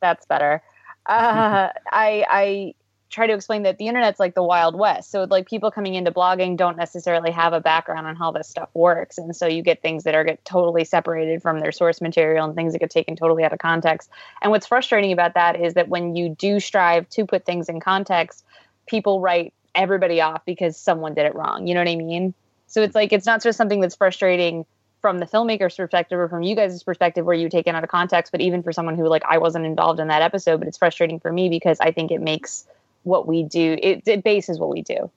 that's 0.00 0.24
better. 0.26 0.62
Uh, 1.06 1.68
I 1.90 2.24
I 2.30 2.74
try 3.10 3.26
to 3.26 3.32
explain 3.32 3.64
that 3.64 3.78
the 3.78 3.88
internet's 3.88 4.20
like 4.20 4.34
the 4.34 4.42
wild 4.42 4.76
west. 4.76 5.10
So 5.10 5.24
like 5.24 5.48
people 5.48 5.70
coming 5.70 5.94
into 5.94 6.10
blogging 6.10 6.56
don't 6.56 6.76
necessarily 6.76 7.30
have 7.32 7.52
a 7.52 7.60
background 7.60 8.06
on 8.06 8.16
how 8.16 8.30
this 8.30 8.48
stuff 8.48 8.70
works, 8.72 9.18
and 9.18 9.34
so 9.34 9.46
you 9.46 9.62
get 9.62 9.82
things 9.82 10.04
that 10.04 10.14
are 10.14 10.24
get 10.24 10.44
totally 10.44 10.84
separated 10.84 11.42
from 11.42 11.60
their 11.60 11.72
source 11.72 12.00
material 12.00 12.46
and 12.46 12.54
things 12.54 12.72
that 12.72 12.78
get 12.78 12.90
taken 12.90 13.16
totally 13.16 13.44
out 13.44 13.52
of 13.52 13.58
context. 13.58 14.10
And 14.40 14.50
what's 14.50 14.66
frustrating 14.66 15.12
about 15.12 15.34
that 15.34 15.60
is 15.60 15.74
that 15.74 15.88
when 15.88 16.16
you 16.16 16.30
do 16.30 16.60
strive 16.60 17.08
to 17.10 17.26
put 17.26 17.44
things 17.44 17.68
in 17.68 17.80
context, 17.80 18.44
people 18.86 19.20
write 19.20 19.52
everybody 19.74 20.20
off 20.20 20.44
because 20.44 20.76
someone 20.76 21.14
did 21.14 21.26
it 21.26 21.34
wrong. 21.34 21.66
You 21.66 21.74
know 21.74 21.80
what 21.80 21.88
I 21.88 21.96
mean? 21.96 22.34
So 22.66 22.82
it's 22.82 22.94
like 22.94 23.12
it's 23.12 23.26
not 23.26 23.42
just 23.42 23.58
something 23.58 23.80
that's 23.80 23.96
frustrating 23.96 24.64
from 25.00 25.18
the 25.18 25.26
filmmaker's 25.26 25.74
perspective 25.74 26.18
or 26.18 26.28
from 26.28 26.42
you 26.42 26.54
guys' 26.54 26.82
perspective 26.82 27.24
where 27.24 27.34
you 27.34 27.48
take 27.48 27.66
it 27.66 27.74
out 27.74 27.82
of 27.82 27.90
context, 27.90 28.32
but 28.32 28.40
even 28.40 28.62
for 28.62 28.72
someone 28.72 28.96
who 28.96 29.08
like 29.08 29.24
I 29.24 29.38
wasn't 29.38 29.64
involved 29.64 29.98
in 29.98 30.08
that 30.08 30.22
episode, 30.22 30.58
but 30.58 30.68
it's 30.68 30.78
frustrating 30.78 31.18
for 31.18 31.32
me 31.32 31.48
because 31.48 31.78
I 31.80 31.90
think 31.90 32.10
it 32.10 32.20
makes 32.20 32.66
what 33.02 33.26
we 33.26 33.42
do 33.42 33.76
it, 33.82 34.02
it 34.06 34.24
bases 34.24 34.58
what 34.58 34.70
we 34.70 34.82
do. 34.82 35.10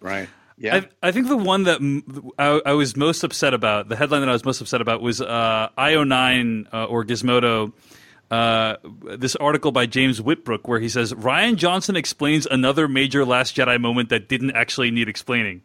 right. 0.00 0.28
Yeah. 0.62 0.82
I, 1.02 1.08
I 1.08 1.12
think 1.12 1.28
the 1.28 1.38
one 1.38 1.62
that 1.62 1.80
m- 1.80 2.32
I, 2.38 2.60
I 2.66 2.72
was 2.74 2.94
most 2.94 3.24
upset 3.24 3.54
about, 3.54 3.88
the 3.88 3.96
headline 3.96 4.20
that 4.20 4.28
I 4.28 4.32
was 4.32 4.44
most 4.44 4.60
upset 4.60 4.82
about 4.82 5.00
was 5.00 5.22
uh, 5.22 5.70
IO9 5.78 6.66
uh, 6.70 6.84
or 6.84 7.02
Gizmodo. 7.02 7.72
Uh, 8.30 8.76
this 9.16 9.34
article 9.36 9.72
by 9.72 9.86
James 9.86 10.20
Whitbrook 10.20 10.68
where 10.68 10.78
he 10.78 10.90
says 10.90 11.14
Rian 11.14 11.56
Johnson 11.56 11.96
explains 11.96 12.44
another 12.46 12.88
major 12.88 13.24
Last 13.24 13.56
Jedi 13.56 13.80
moment 13.80 14.10
that 14.10 14.28
didn't 14.28 14.50
actually 14.52 14.90
need 14.90 15.08
explaining, 15.08 15.62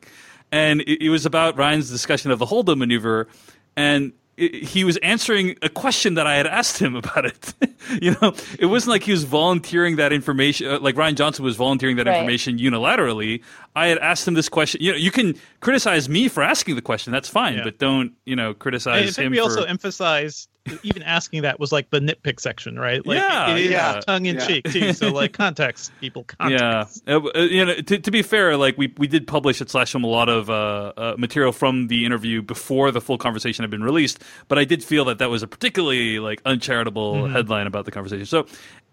and 0.52 0.82
it, 0.82 1.06
it 1.06 1.10
was 1.10 1.28
about 1.28 1.58
Rian's 1.58 1.92
discussion 1.92 2.32
of 2.32 2.40
the 2.40 2.46
Holdo 2.48 2.76
maneuver, 2.76 3.28
and 3.76 4.06
it, 4.06 4.14
he 4.38 4.84
was 4.84 4.98
answering 4.98 5.56
a 5.62 5.70
question 5.70 6.16
that 6.16 6.28
I 6.28 6.36
had 6.36 6.48
asked 6.48 6.78
him 6.80 6.96
about 7.02 7.26
it. 7.26 7.54
you 8.02 8.16
know, 8.22 8.34
it 8.60 8.66
wasn't 8.66 8.92
like 8.92 9.04
he 9.04 9.12
was 9.12 9.24
volunteering 9.24 9.96
that 9.98 10.12
information, 10.12 10.68
uh, 10.70 10.80
like 10.80 10.96
Rian 10.96 11.16
Johnson 11.16 11.46
was 11.46 11.56
volunteering 11.56 11.96
that 11.98 12.08
Right. 12.08 12.18
information 12.18 12.58
unilaterally. 12.58 13.42
I 13.76 13.88
had 13.88 13.98
asked 14.00 14.28
him 14.28 14.34
this 14.34 14.50
question. 14.50 14.82
You 14.82 14.92
know, 14.92 14.98
you 14.98 15.12
can 15.12 15.36
criticize 15.62 16.10
me 16.10 16.28
for 16.28 16.44
asking 16.44 16.76
the 16.76 16.82
question. 16.82 17.12
That's 17.14 17.30
fine, 17.30 17.58
Yeah. 17.58 17.64
but 17.64 17.78
don't 17.80 18.14
you 18.26 18.36
know 18.36 18.48
And 18.48 18.56
I 18.56 18.60
criticize 18.60 19.16
think 19.16 19.26
him 19.28 19.32
we 19.32 19.38
for. 19.38 19.44
also 19.44 19.64
emphasized 19.64 20.50
even 20.84 21.04
asking 21.04 21.44
that 21.44 21.60
was 21.60 21.72
like 21.72 21.90
the 21.90 22.00
nitpick 22.00 22.40
section, 22.40 22.78
right? 22.80 23.06
Like 23.06 23.18
Yeah, 23.20 23.52
it 23.56 23.66
is 23.66 23.72
yeah. 23.72 24.00
tongue 24.02 24.26
in 24.26 24.36
Yeah. 24.38 24.46
cheek 24.48 24.66
too. 24.72 24.94
So 24.94 25.10
like 25.12 25.34
context, 25.38 25.92
people 26.00 26.26
yeah, 26.50 26.86
context. 26.86 27.04
Uh, 27.08 27.20
uh, 27.36 27.40
you 27.42 27.66
know, 27.66 27.76
to, 27.76 27.98
to 28.00 28.12
be 28.12 28.22
fair, 28.22 28.58
like 28.58 28.78
we 28.78 28.94
we 28.98 29.08
did 29.08 29.28
publish 29.28 29.62
at 29.62 29.70
Slash 29.70 29.92
Film 29.92 30.04
a 30.04 30.08
lot 30.08 30.30
of 30.30 30.50
uh, 30.50 30.94
uh, 30.98 31.16
material 31.18 31.52
from 31.52 31.88
the 31.88 32.06
interview 32.06 32.42
before 32.42 32.92
the 32.92 33.02
full 33.02 33.18
conversation 33.18 33.64
had 33.64 33.70
been 33.70 33.84
released, 33.84 34.24
but 34.48 34.58
I 34.58 34.66
did 34.66 34.84
feel 34.84 35.06
that 35.06 35.20
that 35.20 35.30
was 35.30 35.44
a 35.44 35.48
particularly 35.48 36.20
like 36.20 36.42
uncharitable 36.46 37.28
headline 37.28 37.68
about 37.68 37.86
the 37.86 37.92
conversation. 37.92 38.26
So. 38.26 38.48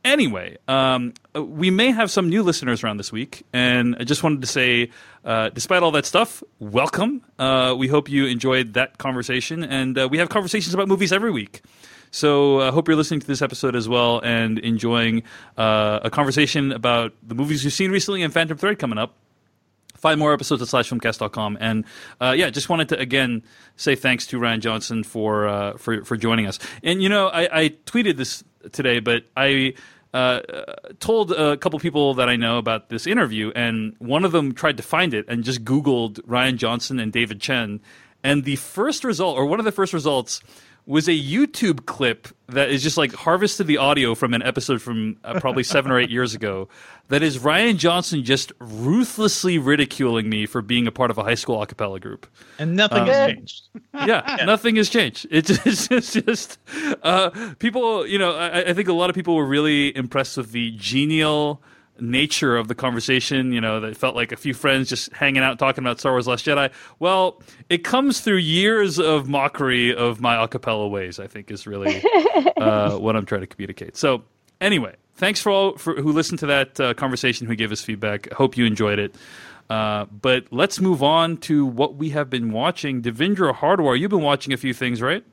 Anyway, 0.05 0.57
um, 0.67 1.15
uh, 1.37 1.45
we 1.45 1.71
may 1.71 1.93
have 1.93 2.11
some 2.11 2.29
new 2.29 2.43
listeners 2.43 2.83
around 2.83 2.97
this 2.97 3.13
week, 3.13 3.45
and 3.53 3.95
I 4.01 4.05
just 4.05 4.25
wanted 4.25 4.41
to 4.41 4.49
say, 4.49 4.91
uh, 5.25 5.51
despite 5.51 5.85
all 5.85 5.93
that 5.93 6.07
stuff, 6.07 6.43
welcome. 6.59 7.23
Uh, 7.39 7.77
we 7.79 7.87
hope 7.87 8.09
you 8.09 8.27
enjoyed 8.27 8.75
that 8.75 8.99
conversation, 8.99 9.63
and 9.63 9.97
uh, 9.97 10.09
we 10.11 10.19
have 10.19 10.29
conversations 10.29 10.75
about 10.75 10.89
movies 10.89 11.13
every 11.13 11.31
week. 11.31 11.63
So 12.11 12.61
I 12.61 12.69
uh, 12.69 12.73
hope 12.73 12.89
you're 12.89 12.97
listening 12.97 13.21
to 13.21 13.27
this 13.27 13.43
episode 13.43 13.77
as 13.77 13.89
well 13.89 14.21
and 14.21 14.59
enjoying 14.59 15.23
uh, 15.57 16.01
a 16.03 16.11
conversation 16.11 16.73
about 16.73 17.15
the 17.23 17.35
movies 17.35 17.65
you've 17.65 17.73
seen 17.73 17.91
recently 17.91 18.23
and 18.23 18.33
Phantom 18.35 18.59
Thread 18.59 18.79
coming 18.79 18.99
up 18.99 19.15
five 20.03 20.19
more 20.19 20.35
episodes 20.35 20.61
at 20.61 20.69
slashfilmcast.com. 20.69 21.57
And 21.61 21.85
uh, 22.21 22.35
yeah, 22.37 22.51
just 22.51 22.69
wanted 22.69 22.91
to 22.91 22.99
again 22.99 23.45
say 23.77 23.95
thanks 23.95 24.27
to 24.27 24.39
Rian 24.39 24.59
Johnson 24.59 25.05
for 25.05 25.47
uh, 25.49 25.79
for 25.79 26.05
for 26.05 26.17
joining 26.17 26.47
us. 26.47 26.59
And 26.83 27.03
you 27.03 27.09
know, 27.09 27.29
I, 27.29 27.63
I 27.63 27.69
tweeted 27.87 28.17
this 28.17 28.45
today, 28.71 29.01
but 29.01 29.25
I. 29.37 29.75
Uh, 30.15 30.43
told 31.01 31.33
a 31.33 31.57
couple 31.57 31.79
people 31.79 32.13
that 32.13 32.29
I 32.29 32.37
know 32.37 32.59
about 32.59 32.91
this 32.91 33.07
interview, 33.07 33.51
and 33.57 33.97
one 33.99 34.27
of 34.27 34.33
them 34.33 34.53
tried 34.53 34.77
to 34.77 34.83
find 34.83 35.15
it 35.15 35.25
and 35.27 35.43
just 35.43 35.65
Googled 35.65 36.21
Rian 36.27 36.59
Johnson 36.59 37.01
and 37.01 37.11
David 37.11 37.41
Chen. 37.41 37.81
And 38.23 38.45
the 38.45 38.57
first 38.57 39.05
result, 39.05 39.39
or 39.39 39.47
one 39.47 39.59
of 39.59 39.65
the 39.65 39.73
first 39.73 39.95
results, 39.95 40.43
was 40.87 41.09
a 41.09 41.13
YouTube 41.13 41.87
clip 41.87 42.29
that 42.49 42.71
is 42.71 42.83
just 42.83 42.97
like 42.97 43.13
harvested 43.13 43.67
the 43.67 43.79
audio 43.79 44.15
from 44.15 44.35
an 44.35 44.43
episode 44.43 44.83
from 44.83 45.17
uh, 45.25 45.39
probably 45.39 45.63
seven 45.63 45.93
or 45.93 45.99
eight 45.99 46.11
years 46.19 46.35
ago. 46.35 46.69
That 47.09 47.23
is 47.23 47.39
Rian 47.39 47.77
Johnson 47.77 48.25
just 48.25 48.53
ruthlessly 48.59 49.59
ridiculing 49.59 50.29
me 50.29 50.47
for 50.47 50.63
being 50.63 50.87
a 50.87 50.93
part 50.93 51.11
of 51.11 51.19
a 51.19 51.23
high 51.23 51.35
school 51.35 51.63
a 51.63 51.67
cappella 51.67 52.01
group. 52.01 52.27
And 52.59 52.75
nothing 52.75 53.03
um, 53.03 53.07
has 53.07 53.31
changed. 53.33 53.69
Yeah, 53.95 54.07
yeah, 54.39 54.45
nothing 54.45 54.77
has 54.77 54.89
changed. 54.89 55.27
It's, 55.31 55.51
it's, 55.67 55.91
it's 55.91 56.13
just 56.15 56.59
uh, 57.03 57.31
people, 57.59 58.07
you 58.07 58.19
know, 58.19 58.35
I, 58.35 58.71
I 58.71 58.75
think 58.75 58.89
a 58.89 58.93
lot 58.93 59.11
of 59.11 59.15
people 59.15 59.37
were 59.37 59.47
really 59.47 59.97
impressed 59.97 60.37
with 60.37 60.53
the 60.53 60.73
genial 60.73 61.63
nature 62.03 62.57
of 62.57 62.69
the 62.69 62.75
conversation, 62.75 63.53
you 63.53 63.61
know, 63.61 63.81
that 63.81 63.97
felt 63.97 64.17
like 64.17 64.33
a 64.33 64.37
few 64.37 64.53
friends 64.53 64.89
just 64.89 65.13
hanging 65.13 65.43
out 65.43 65.59
talking 65.59 65.85
about 65.85 66.01
Star 66.01 66.13
Wars 66.13 66.27
Last 66.27 66.45
Jedi. 66.45 66.71
Well, 66.99 67.41
it 67.71 67.85
comes 67.85 68.21
through 68.21 68.39
years 68.39 68.99
of 68.99 69.29
mockery 69.29 69.95
of 69.95 70.21
my 70.21 70.37
acapella 70.37 70.91
ways, 70.91 71.19
I 71.19 71.27
think 71.27 71.51
is 71.51 71.67
really 71.67 72.03
uh, 72.57 72.99
what 72.99 73.17
I'm 73.17 73.25
trying 73.25 73.43
to 73.43 73.47
communicate. 73.47 73.97
So, 73.97 74.25
anyway, 74.61 74.97
thanks 75.17 75.41
for 75.41 75.51
all 75.51 75.77
for 75.77 75.95
who 75.95 76.13
listened 76.13 76.41
to 76.41 76.47
that 76.47 76.81
uh, 76.81 76.95
conversation, 76.95 77.47
who 77.47 77.55
gave 77.55 77.73
us 77.73 77.81
feedback. 77.81 78.31
I 78.33 78.35
hope 78.35 78.57
you 78.57 78.67
enjoyed 78.67 78.99
it. 78.99 79.15
Uh, 79.71 80.05
but 80.07 80.45
let's 80.51 80.81
move 80.81 81.03
on 81.03 81.39
to 81.39 81.65
what 81.65 81.95
we 81.95 82.11
have 82.11 82.29
been 82.29 82.53
watching. 82.53 83.01
Devindra 83.01 83.55
Hardawar, 83.55 83.99
you've 83.99 84.11
been 84.11 84.21
watching 84.21 84.53
a 84.53 84.57
few 84.57 84.75
things, 84.75 85.01
right? 85.01 85.25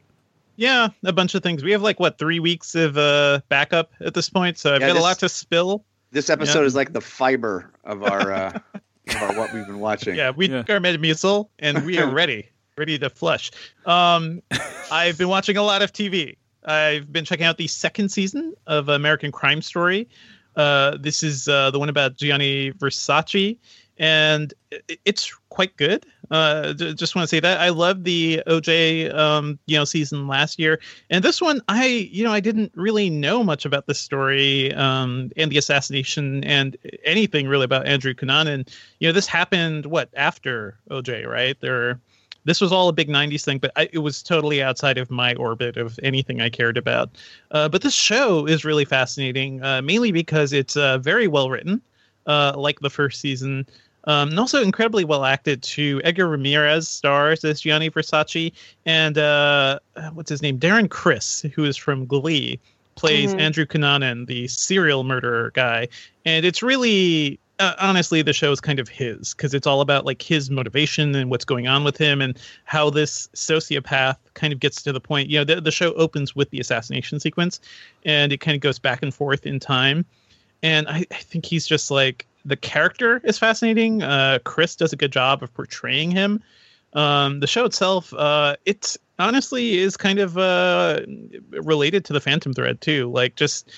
Yeah, 0.55 0.89
a 1.05 1.13
bunch 1.13 1.35
of 1.35 1.43
things. 1.43 1.63
We 1.63 1.71
have 1.71 1.81
like 1.81 1.99
what 1.99 2.17
three 2.17 2.39
weeks 2.39 2.75
of 2.75 2.97
uh, 2.97 3.39
backup 3.49 3.91
at 4.01 4.13
this 4.13 4.29
point, 4.29 4.57
so 4.57 4.75
I've 4.75 4.81
yeah, 4.81 4.87
got 4.87 4.93
this, 4.93 5.01
a 5.01 5.05
lot 5.05 5.19
to 5.19 5.29
spill. 5.29 5.85
This 6.11 6.29
episode 6.29 6.61
yeah. 6.61 6.65
is 6.65 6.75
like 6.75 6.93
the 6.93 7.01
fiber 7.01 7.71
of 7.83 8.03
our 8.03 8.31
uh, 8.31 8.59
of 9.09 9.15
our 9.21 9.37
what 9.37 9.53
we've 9.53 9.65
been 9.65 9.79
watching. 9.79 10.15
Yeah, 10.15 10.31
we 10.31 10.49
yeah. 10.49 10.59
are 10.59 10.79
Metamucil, 10.79 11.49
and 11.59 11.85
we 11.85 11.99
are 11.99 12.09
ready, 12.13 12.49
ready 12.77 12.97
to 12.97 13.09
flush. 13.09 13.51
Um, 13.85 14.41
I've 14.91 15.17
been 15.17 15.29
watching 15.29 15.57
a 15.57 15.63
lot 15.63 15.81
of 15.81 15.93
TV. 15.93 16.37
I've 16.65 17.11
been 17.11 17.25
checking 17.25 17.45
out 17.45 17.57
the 17.57 17.67
second 17.67 18.09
season 18.09 18.55
of 18.67 18.89
American 18.89 19.31
Crime 19.31 19.61
Story. 19.61 20.07
Uh, 20.55 20.97
this 20.99 21.23
is 21.23 21.47
uh, 21.47 21.71
the 21.71 21.79
one 21.79 21.89
about 21.89 22.17
Gianni 22.17 22.71
Versace, 22.71 23.57
and 23.99 24.53
it's 25.05 25.35
quite 25.49 25.75
good. 25.75 26.05
Uh, 26.31 26.73
just 26.73 27.15
want 27.15 27.23
to 27.23 27.27
say 27.27 27.39
that 27.39 27.59
I 27.59 27.69
love 27.69 28.03
the 28.03 28.41
OJ, 28.47 29.13
um, 29.13 29.59
you 29.65 29.77
know, 29.77 29.83
season 29.83 30.27
last 30.27 30.57
year, 30.57 30.79
and 31.09 31.23
this 31.23 31.41
one, 31.41 31.61
I, 31.67 31.85
you 31.85 32.23
know, 32.23 32.31
I 32.31 32.39
didn't 32.39 32.71
really 32.75 33.09
know 33.09 33.43
much 33.43 33.65
about 33.65 33.87
the 33.87 33.93
story 33.93 34.73
um, 34.75 35.31
and 35.37 35.51
the 35.51 35.57
assassination 35.57 36.43
and 36.43 36.77
anything 37.03 37.47
really 37.47 37.65
about 37.65 37.87
Andrew 37.87 38.13
Cunanan. 38.13 38.47
And 38.47 38.75
you 38.99 39.07
know, 39.07 39.11
this 39.11 39.27
happened 39.27 39.87
what 39.87 40.09
after 40.15 40.77
OJ, 40.89 41.27
right? 41.27 41.59
There, 41.59 41.99
this 42.45 42.61
was 42.61 42.71
all 42.71 42.89
a 42.89 42.93
big 42.93 43.09
'90s 43.09 43.43
thing, 43.43 43.57
but 43.57 43.71
I, 43.75 43.89
it 43.91 43.99
was 43.99 44.23
totally 44.23 44.61
outside 44.61 44.97
of 44.97 45.11
my 45.11 45.33
orbit 45.35 45.77
of 45.77 45.99
anything 46.03 46.41
I 46.41 46.49
cared 46.49 46.77
about. 46.77 47.09
Uh, 47.51 47.67
but 47.67 47.81
this 47.81 47.95
show 47.95 48.45
is 48.45 48.63
really 48.63 48.85
fascinating, 48.85 49.63
uh, 49.63 49.81
mainly 49.81 50.11
because 50.11 50.53
it's 50.53 50.77
uh, 50.77 50.99
very 50.99 51.27
well 51.27 51.49
written, 51.49 51.81
uh, 52.27 52.53
like 52.55 52.79
the 52.79 52.89
first 52.89 53.19
season. 53.19 53.65
Um, 54.05 54.29
and 54.29 54.39
also 54.39 54.63
incredibly 54.63 55.03
well 55.03 55.25
acted 55.25 55.61
too. 55.61 56.01
Edgar 56.03 56.27
Ramirez 56.27 56.87
stars 56.87 57.43
as 57.43 57.61
Gianni 57.61 57.89
Versace, 57.89 58.51
and 58.85 59.17
uh, 59.17 59.79
what's 60.13 60.29
his 60.29 60.41
name? 60.41 60.59
Darren 60.59 60.89
Criss, 60.89 61.45
who 61.53 61.65
is 61.65 61.75
from 61.75 62.05
Glee, 62.05 62.59
plays 62.99 63.31
mm-hmm. 63.31 63.39
Andrew 63.39 63.65
Cunanan, 63.65 64.27
the 64.27 64.47
serial 64.47 65.03
murderer 65.03 65.51
guy. 65.53 65.87
And 66.25 66.45
it's 66.45 66.61
really, 66.61 67.39
uh, 67.59 67.73
honestly, 67.79 68.21
the 68.21 68.33
show 68.33 68.51
is 68.51 68.59
kind 68.59 68.79
of 68.79 68.89
his 68.89 69.33
because 69.33 69.53
it's 69.53 69.65
all 69.65 69.81
about 69.81 70.05
like 70.05 70.21
his 70.21 70.49
motivation 70.49 71.15
and 71.15 71.29
what's 71.29 71.45
going 71.45 71.67
on 71.67 71.83
with 71.83 71.97
him 71.97 72.21
and 72.21 72.37
how 72.65 72.89
this 72.89 73.27
sociopath 73.35 74.17
kind 74.33 74.51
of 74.51 74.59
gets 74.59 74.81
to 74.83 74.91
the 74.91 74.99
point. 74.99 75.29
You 75.29 75.39
know, 75.39 75.43
the, 75.45 75.61
the 75.61 75.71
show 75.71 75.93
opens 75.93 76.35
with 76.35 76.49
the 76.49 76.59
assassination 76.59 77.19
sequence, 77.19 77.59
and 78.05 78.33
it 78.33 78.37
kind 78.41 78.55
of 78.55 78.61
goes 78.61 78.79
back 78.79 79.01
and 79.01 79.13
forth 79.13 79.45
in 79.45 79.59
time. 79.59 80.05
And 80.61 80.87
I, 80.89 81.05
I 81.11 81.15
think 81.15 81.45
he's 81.45 81.65
just 81.65 81.89
like 81.89 82.25
the 82.49 82.57
character 82.57 83.21
is 83.23 83.37
fascinating. 83.37 84.03
Uh, 84.03 84.39
Criss 84.43 84.75
does 84.75 84.93
a 84.93 84.95
good 84.95 85.11
job 85.11 85.43
of 85.43 85.53
portraying 85.53 86.11
him. 86.11 86.43
Um, 86.93 87.39
the 87.39 87.47
show 87.47 87.65
itself, 87.65 88.13
uh, 88.13 88.55
it 88.65 88.97
honestly 89.19 89.77
is 89.77 89.95
kind 89.95 90.19
of 90.19 90.37
uh, 90.37 91.01
related 91.51 92.05
to 92.05 92.13
the 92.13 92.19
Phantom 92.19 92.53
Thread 92.53 92.81
too. 92.81 93.11
Like 93.11 93.35
just 93.35 93.71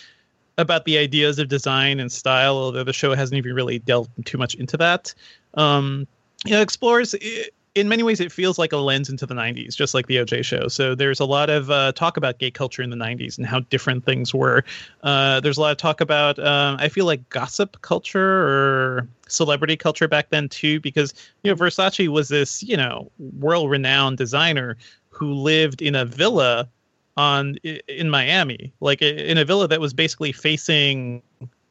about 0.58 0.86
the 0.86 0.98
ideas 0.98 1.40
of 1.40 1.48
design 1.48 2.00
and 2.00 2.12
style, 2.12 2.56
although 2.56 2.84
the 2.84 2.94
show 2.94 3.14
hasn't 3.14 3.38
even 3.38 3.54
really 3.54 3.80
delved 3.80 4.10
too 4.26 4.38
much 4.38 4.56
into 4.56 4.78
that. 4.78 5.14
Um, 5.56 6.08
you 6.46 6.52
know, 6.52 6.62
explores. 6.62 7.14
It, 7.16 7.54
in 7.74 7.88
many 7.88 8.04
ways, 8.04 8.20
it 8.20 8.32
feels 8.32 8.60
like 8.60 8.74
a 8.74 8.78
lens 8.78 9.10
into 9.10 9.26
the 9.26 9.34
90s, 9.34 9.76
just 9.76 9.94
like 9.94 10.08
the 10.08 10.18
OJ 10.18 10.44
show. 10.44 10.68
So 10.68 10.94
there's 10.94 11.22
a 11.22 11.26
lot 11.26 11.50
of 11.50 11.72
uh, 11.72 11.94
talk 11.94 12.18
about 12.18 12.38
gay 12.38 12.52
culture 12.52 12.82
in 12.82 12.90
the 12.90 12.98
90s 12.98 13.38
and 13.38 13.48
how 13.48 13.62
different 13.62 14.06
things 14.06 14.34
were. 14.34 14.64
Uh, 15.04 15.40
there's 15.40 15.58
a 15.58 15.62
lot 15.62 15.72
of 15.72 15.78
talk 15.78 16.02
about, 16.02 16.38
um, 16.40 16.76
I 16.80 16.90
feel 16.90 17.06
like, 17.06 17.28
gossip 17.30 17.82
culture 17.82 18.20
or 18.20 19.08
celebrity 19.28 19.78
culture 19.78 20.08
back 20.08 20.30
then, 20.32 20.50
too, 20.50 20.82
because, 20.82 21.14
you 21.44 21.52
know, 21.52 21.56
Versace 21.56 22.08
was 22.10 22.28
this, 22.28 22.62
you 22.62 22.76
know, 22.76 23.10
world 23.40 23.70
renowned 23.70 24.18
designer 24.18 24.76
who 25.10 25.34
lived 25.34 25.82
in 25.82 25.96
a 25.96 26.04
villa 26.04 26.68
on 27.16 27.56
in 27.88 28.10
Miami, 28.10 28.74
like 28.82 29.02
in 29.02 29.38
a 29.38 29.46
villa 29.46 29.68
that 29.68 29.80
was 29.80 29.94
basically 29.94 30.32
facing 30.32 31.22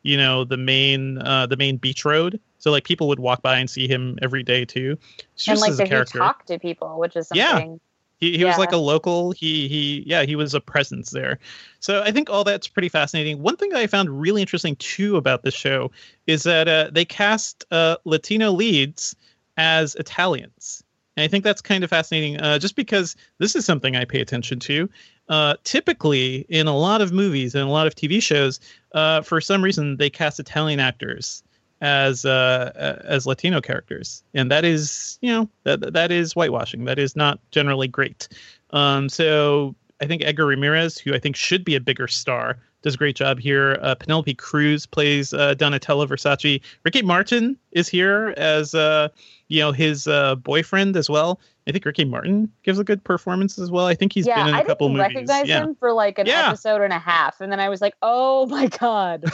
you 0.02 0.16
know 0.16 0.44
the 0.44 0.56
main 0.56 1.18
uh 1.18 1.46
the 1.46 1.56
main 1.56 1.76
beach 1.76 2.04
road 2.04 2.40
so 2.60 2.70
like 2.70 2.84
people 2.84 3.08
would 3.08 3.18
walk 3.18 3.42
by 3.42 3.58
and 3.58 3.68
see 3.68 3.88
him 3.88 4.16
every 4.22 4.44
day 4.44 4.64
too. 4.64 4.96
It's 5.34 5.48
and 5.48 5.58
like 5.58 5.72
he 5.72 6.18
talk 6.18 6.46
to 6.46 6.58
people 6.58 7.00
which 7.00 7.16
is 7.16 7.28
something 7.28 7.72
yeah 7.72 7.76
he, 8.20 8.32
he 8.32 8.38
yeah. 8.38 8.48
was 8.48 8.58
like 8.58 8.72
a 8.72 8.76
local. 8.76 9.32
He 9.32 9.66
he 9.66 10.04
yeah 10.06 10.22
he 10.22 10.36
was 10.36 10.54
a 10.54 10.60
presence 10.60 11.10
there. 11.10 11.38
So 11.80 12.02
i 12.02 12.12
think 12.12 12.30
all 12.30 12.44
that's 12.44 12.68
pretty 12.68 12.90
fascinating. 12.90 13.42
One 13.42 13.56
thing 13.56 13.70
that 13.70 13.78
i 13.78 13.86
found 13.86 14.20
really 14.20 14.42
interesting 14.42 14.76
too 14.76 15.16
about 15.16 15.42
this 15.42 15.54
show 15.54 15.90
is 16.26 16.42
that 16.44 16.68
uh, 16.68 16.90
they 16.92 17.04
cast 17.04 17.64
uh, 17.70 17.96
latino 18.04 18.52
leads 18.52 19.16
as 19.56 19.96
italians. 19.96 20.84
And 21.16 21.24
I 21.24 21.28
think 21.28 21.42
that's 21.44 21.60
kind 21.60 21.82
of 21.82 21.90
fascinating, 21.90 22.40
uh, 22.40 22.58
just 22.58 22.76
because 22.76 23.16
this 23.38 23.56
is 23.56 23.64
something 23.64 23.96
I 23.96 24.04
pay 24.04 24.20
attention 24.20 24.60
to. 24.60 24.88
Uh, 25.28 25.54
typically, 25.64 26.46
in 26.48 26.66
a 26.66 26.76
lot 26.76 27.00
of 27.00 27.12
movies 27.12 27.54
and 27.54 27.64
a 27.64 27.70
lot 27.70 27.86
of 27.86 27.94
TV 27.94 28.22
shows, 28.22 28.60
uh, 28.92 29.20
for 29.22 29.40
some 29.40 29.62
reason 29.62 29.96
they 29.96 30.08
cast 30.08 30.38
Italian 30.38 30.78
actors 30.78 31.42
as 31.80 32.24
uh, 32.24 32.98
as 33.04 33.26
Latino 33.26 33.60
characters, 33.60 34.22
and 34.34 34.50
that 34.50 34.64
is 34.64 35.18
you 35.22 35.32
know 35.32 35.48
that 35.64 35.92
that 35.92 36.10
is 36.10 36.32
whitewashing. 36.32 36.84
That 36.84 36.98
is 36.98 37.16
not 37.16 37.38
generally 37.50 37.88
great. 37.88 38.28
Um, 38.70 39.08
so 39.08 39.74
I 40.00 40.06
think 40.06 40.24
Edgar 40.24 40.46
Ramirez, 40.46 40.98
who 40.98 41.14
I 41.14 41.18
think 41.18 41.36
should 41.36 41.64
be 41.64 41.74
a 41.74 41.80
bigger 41.80 42.08
star, 42.08 42.58
does 42.82 42.94
a 42.94 42.98
great 42.98 43.16
job 43.16 43.38
here. 43.38 43.78
Uh, 43.82 43.94
Penelope 43.94 44.34
Cruz 44.34 44.86
plays 44.86 45.34
uh, 45.34 45.54
Donatella 45.54 46.06
Versace. 46.06 46.60
Ricky 46.84 47.02
Martin 47.02 47.56
is 47.72 47.88
here 47.88 48.34
as 48.36 48.74
uh, 48.74 49.08
you 49.48 49.60
know 49.60 49.72
his 49.72 50.06
uh, 50.06 50.36
boyfriend 50.36 50.96
as 50.96 51.10
well. 51.10 51.40
I 51.66 51.72
think 51.72 51.84
Ricky 51.84 52.04
Martin 52.04 52.50
gives 52.62 52.78
a 52.78 52.84
good 52.84 53.04
performance 53.04 53.58
as 53.58 53.70
well. 53.70 53.86
I 53.86 53.94
think 53.94 54.12
he's 54.12 54.26
yeah, 54.26 54.36
been 54.36 54.48
in 54.48 54.54
a 54.54 54.58
I 54.58 54.64
couple 54.64 54.88
didn't 54.88 55.02
movies. 55.02 55.14
recognize 55.14 55.48
yeah. 55.48 55.62
him 55.62 55.74
for 55.76 55.92
like 55.92 56.18
an 56.18 56.26
yeah. 56.26 56.48
episode 56.48 56.80
and 56.80 56.92
a 56.92 56.98
half, 56.98 57.40
and 57.40 57.52
then 57.52 57.60
I 57.60 57.68
was 57.68 57.80
like, 57.80 57.94
"Oh 58.02 58.46
my 58.46 58.66
god, 58.66 59.24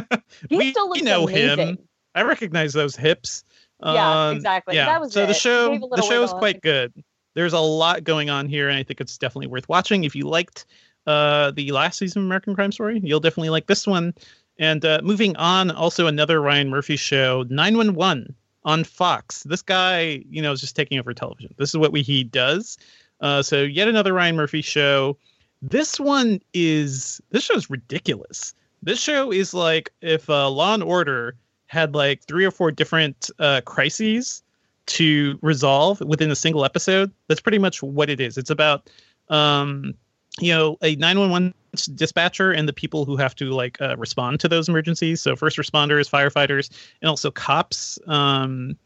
he 0.50 0.56
we, 0.56 0.70
still 0.70 0.88
looks 0.88 1.02
know 1.02 1.26
amazing. 1.26 1.68
him. 1.68 1.78
I 2.14 2.22
recognize 2.22 2.72
those 2.72 2.96
hips. 2.96 3.44
Yeah, 3.82 4.28
um, 4.28 4.36
exactly. 4.36 4.74
Yeah. 4.74 4.86
That 4.86 5.00
was 5.00 5.12
so 5.12 5.24
it. 5.24 5.26
the 5.26 5.34
show 5.34 5.78
the 5.78 6.02
show 6.02 6.22
is 6.22 6.32
quite 6.32 6.60
good. 6.60 6.92
There's 7.34 7.52
a 7.52 7.60
lot 7.60 8.04
going 8.04 8.28
on 8.28 8.48
here, 8.48 8.68
and 8.68 8.76
I 8.76 8.82
think 8.82 9.00
it's 9.00 9.16
definitely 9.16 9.46
worth 9.46 9.68
watching. 9.68 10.04
If 10.04 10.14
you 10.14 10.24
liked 10.24 10.66
uh, 11.06 11.52
the 11.52 11.72
last 11.72 11.98
season 11.98 12.22
of 12.22 12.26
American 12.26 12.54
Crime 12.54 12.72
Story, 12.72 13.00
you'll 13.02 13.20
definitely 13.20 13.50
like 13.50 13.66
this 13.66 13.86
one. 13.86 14.14
And 14.58 14.84
uh, 14.84 15.00
moving 15.02 15.36
on, 15.36 15.70
also 15.70 16.06
another 16.06 16.42
Ryan 16.42 16.68
Murphy 16.68 16.96
show, 16.96 17.44
911 17.48 18.34
on 18.64 18.84
Fox. 18.84 19.42
This 19.44 19.62
guy, 19.62 20.22
you 20.28 20.42
know, 20.42 20.52
is 20.52 20.60
just 20.60 20.76
taking 20.76 20.98
over 20.98 21.14
television. 21.14 21.54
This 21.56 21.70
is 21.70 21.78
what 21.78 21.92
we, 21.92 22.02
he 22.02 22.24
does. 22.24 22.76
Uh, 23.20 23.42
so 23.42 23.62
yet 23.62 23.88
another 23.88 24.12
Ryan 24.12 24.36
Murphy 24.36 24.60
show. 24.60 25.16
This 25.62 26.00
one 26.00 26.40
is 26.54 27.20
this 27.30 27.44
show 27.44 27.54
is 27.54 27.68
ridiculous. 27.68 28.54
This 28.82 28.98
show 28.98 29.30
is 29.30 29.52
like 29.52 29.92
if 30.00 30.28
uh, 30.30 30.48
Law 30.48 30.74
and 30.74 30.82
Order 30.82 31.36
had 31.70 31.94
like 31.94 32.20
three 32.24 32.44
or 32.44 32.50
four 32.50 32.72
different 32.72 33.30
uh, 33.38 33.60
crises 33.64 34.42
to 34.86 35.38
resolve 35.40 36.00
within 36.00 36.28
a 36.28 36.34
single 36.34 36.64
episode. 36.64 37.12
That's 37.28 37.40
pretty 37.40 37.58
much 37.58 37.80
what 37.80 38.10
it 38.10 38.18
is. 38.18 38.36
It's 38.36 38.50
about 38.50 38.90
um, 39.28 39.94
you 40.40 40.52
know 40.52 40.76
a 40.82 40.96
911 40.96 41.54
dispatcher 41.94 42.50
and 42.50 42.68
the 42.68 42.72
people 42.72 43.04
who 43.04 43.16
have 43.16 43.36
to 43.36 43.52
like 43.52 43.80
uh, 43.80 43.96
respond 43.96 44.40
to 44.40 44.48
those 44.48 44.68
emergencies 44.68 45.20
so 45.20 45.36
first 45.36 45.56
responders 45.56 46.10
firefighters 46.10 46.68
and 47.00 47.08
also 47.08 47.30
cops 47.30 47.96
um 48.08 48.76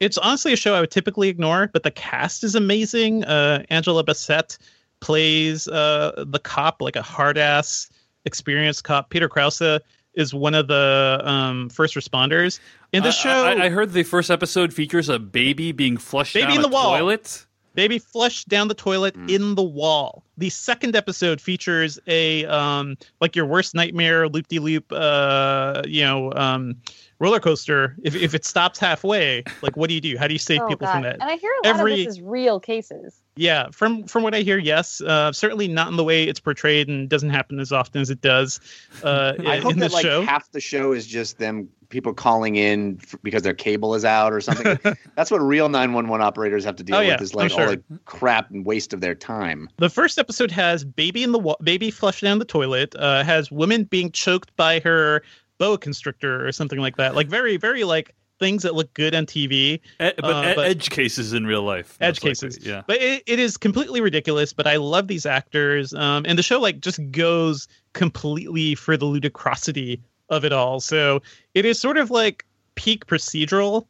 it's 0.00 0.16
honestly 0.16 0.52
a 0.52 0.56
show 0.56 0.74
i 0.74 0.80
would 0.80 0.90
typically 0.90 1.28
ignore 1.28 1.68
but 1.74 1.82
the 1.82 1.90
cast 1.90 2.42
is 2.42 2.54
amazing 2.54 3.22
uh 3.24 3.62
angela 3.68 4.02
bassett 4.02 4.56
plays 5.00 5.68
uh 5.68 6.24
the 6.26 6.38
cop 6.38 6.80
like 6.80 6.96
a 6.96 7.02
hard 7.02 7.36
ass 7.36 7.90
experienced 8.24 8.84
cop 8.84 9.10
peter 9.10 9.28
krause 9.28 9.60
is 10.14 10.34
one 10.34 10.54
of 10.54 10.66
the 10.68 11.20
um 11.24 11.68
first 11.68 11.94
responders 11.94 12.58
in 12.92 13.02
the 13.02 13.12
show 13.12 13.46
I, 13.46 13.64
I 13.64 13.68
heard 13.68 13.92
the 13.92 14.02
first 14.02 14.30
episode 14.30 14.72
features 14.74 15.08
a 15.08 15.18
baby 15.18 15.72
being 15.72 15.96
flushed 15.96 16.34
Baby 16.34 16.46
down 16.48 16.52
in 16.54 16.58
a 16.60 16.62
the 16.62 16.68
wall. 16.68 16.96
toilet. 16.98 17.46
Baby 17.74 18.00
flushed 18.00 18.48
down 18.48 18.66
the 18.66 18.74
toilet 18.74 19.14
Mm. 19.16 19.30
in 19.30 19.54
the 19.54 19.62
wall. 19.62 20.24
The 20.38 20.50
second 20.50 20.96
episode 20.96 21.40
features 21.40 22.00
a 22.08 22.44
um 22.46 22.96
like 23.20 23.36
your 23.36 23.46
worst 23.46 23.74
nightmare 23.74 24.28
loop 24.28 24.48
de 24.48 24.58
loop 24.58 24.90
uh 24.92 25.82
you 25.86 26.02
know 26.02 26.32
um 26.34 26.74
roller 27.20 27.38
coaster. 27.38 27.94
If 28.02 28.16
if 28.16 28.34
it 28.34 28.44
stops 28.44 28.78
halfway, 28.80 29.44
like 29.62 29.76
what 29.76 29.88
do 29.88 29.94
you 29.94 30.00
do? 30.00 30.18
How 30.18 30.26
do 30.26 30.32
you 30.32 30.38
save 30.38 30.60
Oh, 30.62 30.66
people 30.66 30.86
God. 30.86 30.92
from 30.94 31.02
that? 31.02 31.14
And 31.20 31.22
I 31.24 31.36
hear 31.36 31.52
a 31.62 31.68
lot 31.68 31.78
Every- 31.78 31.92
of 31.92 31.98
this 31.98 32.16
is 32.16 32.20
real 32.20 32.58
cases. 32.58 33.22
Yeah, 33.36 33.68
from 33.70 34.04
from 34.04 34.22
what 34.24 34.34
I 34.34 34.40
hear, 34.40 34.58
yes. 34.58 35.00
Uh, 35.00 35.32
certainly 35.32 35.68
not 35.68 35.88
in 35.88 35.96
the 35.96 36.04
way 36.04 36.24
it's 36.24 36.40
portrayed, 36.40 36.88
and 36.88 37.08
doesn't 37.08 37.30
happen 37.30 37.60
as 37.60 37.72
often 37.72 38.00
as 38.00 38.10
it 38.10 38.20
does 38.20 38.58
uh, 39.04 39.34
I 39.46 39.56
in 39.56 39.62
hope 39.62 39.74
the 39.74 39.80
that 39.80 39.92
like 39.92 40.02
show. 40.04 40.22
half 40.22 40.50
the 40.50 40.60
show 40.60 40.92
is 40.92 41.06
just 41.06 41.38
them 41.38 41.68
people 41.90 42.12
calling 42.12 42.54
in 42.56 43.00
f- 43.02 43.16
because 43.22 43.42
their 43.42 43.54
cable 43.54 43.94
is 43.96 44.04
out 44.04 44.32
or 44.32 44.40
something. 44.40 44.78
That's 45.16 45.28
what 45.30 45.38
real 45.38 45.68
911 45.68 46.24
operators 46.24 46.64
have 46.64 46.76
to 46.76 46.84
deal 46.84 46.94
Oh, 46.96 47.00
yeah, 47.00 47.14
with 47.14 47.22
is 47.22 47.34
like 47.34 47.50
sure. 47.50 47.60
all 47.60 47.66
the 47.70 47.82
crap 48.04 48.48
and 48.50 48.64
waste 48.64 48.92
of 48.92 49.00
their 49.00 49.14
time. 49.16 49.68
The 49.78 49.90
first 49.90 50.16
episode 50.18 50.52
has 50.52 50.84
baby 50.84 51.24
in 51.24 51.32
the 51.32 51.38
wa- 51.40 51.56
baby 51.62 51.90
flushed 51.90 52.22
down 52.22 52.38
the 52.38 52.44
toilet. 52.44 52.94
Uh, 52.96 53.24
has 53.24 53.50
women 53.50 53.84
being 53.84 54.12
choked 54.12 54.54
by 54.56 54.78
her 54.80 55.22
boa 55.60 55.78
constrictor 55.78 56.44
or 56.44 56.50
something 56.50 56.80
like 56.80 56.96
that. 56.96 57.14
Like 57.14 57.28
very 57.28 57.56
very 57.56 57.84
like 57.84 58.12
things 58.40 58.62
that 58.62 58.74
look 58.74 58.92
good 58.94 59.14
on 59.14 59.26
TV. 59.26 59.78
But, 59.98 60.18
Uh, 60.24 60.54
but- 60.56 60.66
edge 60.66 60.88
cases 60.90 61.34
in 61.34 61.46
real 61.46 61.62
life. 61.62 61.96
Edge 62.00 62.16
likely, 62.24 62.30
cases. 62.30 62.58
Yeah. 62.62 62.82
But 62.86 62.96
it, 63.02 63.22
it 63.26 63.38
is 63.38 63.56
completely 63.58 64.00
ridiculous. 64.00 64.52
But 64.54 64.66
I 64.66 64.76
love 64.76 65.06
these 65.08 65.26
actors, 65.26 65.92
um, 65.94 66.24
and 66.26 66.38
the 66.38 66.42
show 66.42 66.58
like 66.58 66.80
just 66.80 66.98
goes 67.12 67.68
completely 67.92 68.74
for 68.74 68.96
the 68.96 69.04
ludicrosity 69.06 70.00
of 70.30 70.44
it 70.44 70.52
all. 70.52 70.80
So 70.80 71.20
it 71.54 71.64
is 71.64 71.78
sort 71.78 71.98
of 71.98 72.10
like 72.10 72.46
peak 72.76 73.06
procedural 73.06 73.86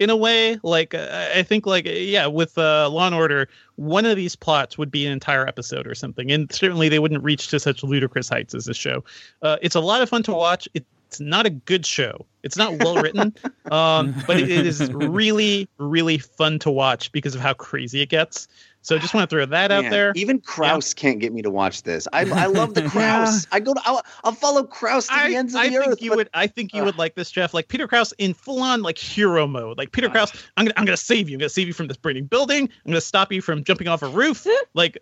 in 0.00 0.10
a 0.10 0.16
way. 0.16 0.58
Like 0.62 0.92
uh, 0.92 1.30
I 1.34 1.42
think 1.42 1.64
like 1.66 1.86
yeah, 1.88 2.26
with 2.26 2.58
uh, 2.58 2.90
Law 2.90 3.06
and 3.06 3.14
Order, 3.14 3.48
one 3.76 4.04
of 4.04 4.16
these 4.16 4.36
plots 4.36 4.76
would 4.76 4.90
be 4.90 5.06
an 5.06 5.12
entire 5.12 5.46
episode 5.46 5.86
or 5.86 5.94
something, 5.94 6.30
and 6.30 6.52
certainly 6.52 6.90
they 6.90 6.98
wouldn't 6.98 7.22
reach 7.24 7.48
to 7.48 7.58
such 7.58 7.82
ludicrous 7.82 8.28
heights 8.28 8.54
as 8.54 8.66
this 8.66 8.76
show. 8.76 9.02
Uh, 9.40 9.56
it's 9.62 9.76
a 9.76 9.80
lot 9.80 10.02
of 10.02 10.10
fun 10.10 10.22
to 10.24 10.34
watch. 10.34 10.68
It's 11.14 11.20
not 11.20 11.46
a 11.46 11.50
good 11.50 11.86
show. 11.86 12.26
It's 12.42 12.56
not 12.56 12.82
well 12.82 12.96
written, 12.96 13.32
um, 13.70 14.14
but 14.26 14.40
it 14.40 14.50
is 14.50 14.92
really, 14.92 15.68
really 15.78 16.18
fun 16.18 16.58
to 16.58 16.72
watch 16.72 17.12
because 17.12 17.36
of 17.36 17.40
how 17.40 17.54
crazy 17.54 18.00
it 18.00 18.08
gets. 18.08 18.48
So 18.82 18.98
just 18.98 19.14
want 19.14 19.30
to 19.30 19.34
throw 19.34 19.46
that 19.46 19.70
out 19.70 19.88
there. 19.90 20.12
Even 20.16 20.40
Krause 20.40 20.92
can't 20.92 21.20
get 21.20 21.32
me 21.32 21.40
to 21.42 21.50
watch 21.50 21.84
this. 21.84 22.08
I, 22.12 22.28
I 22.28 22.46
love 22.46 22.74
the 22.74 22.82
Krause. 22.90 23.46
I 23.52 23.60
go 23.60 23.72
to 23.74 23.80
I'll, 23.84 24.02
I'll 24.24 24.32
follow 24.32 24.64
Krause 24.64 25.06
to 25.06 25.14
the 25.14 25.36
ends 25.36 25.54
of 25.54 25.60
I 25.60 25.68
the 25.68 25.76
think 25.76 25.86
earth. 25.86 26.02
you 26.02 26.10
but- 26.10 26.16
would. 26.18 26.30
I 26.34 26.48
think 26.48 26.74
you 26.74 26.80
Ugh. 26.80 26.86
would 26.86 26.98
like 26.98 27.14
this, 27.14 27.30
Jeff. 27.30 27.54
Like 27.54 27.68
Peter 27.68 27.86
Krause 27.86 28.12
in 28.18 28.34
full 28.34 28.60
on 28.60 28.82
like 28.82 28.98
hero 28.98 29.46
mode. 29.46 29.78
Like 29.78 29.92
Peter 29.92 30.08
Ugh. 30.08 30.12
Krause, 30.12 30.32
I'm 30.56 30.64
gonna 30.66 30.74
I'm 30.76 30.84
gonna 30.84 30.96
save 30.96 31.30
you. 31.30 31.36
I'm 31.36 31.38
gonna 31.40 31.48
save 31.48 31.68
you 31.68 31.72
from 31.72 31.86
this 31.86 31.96
burning 31.96 32.26
building. 32.26 32.64
I'm 32.84 32.90
gonna 32.90 33.00
stop 33.00 33.32
you 33.32 33.40
from 33.40 33.62
jumping 33.62 33.86
off 33.86 34.02
a 34.02 34.08
roof. 34.08 34.46
like 34.74 34.98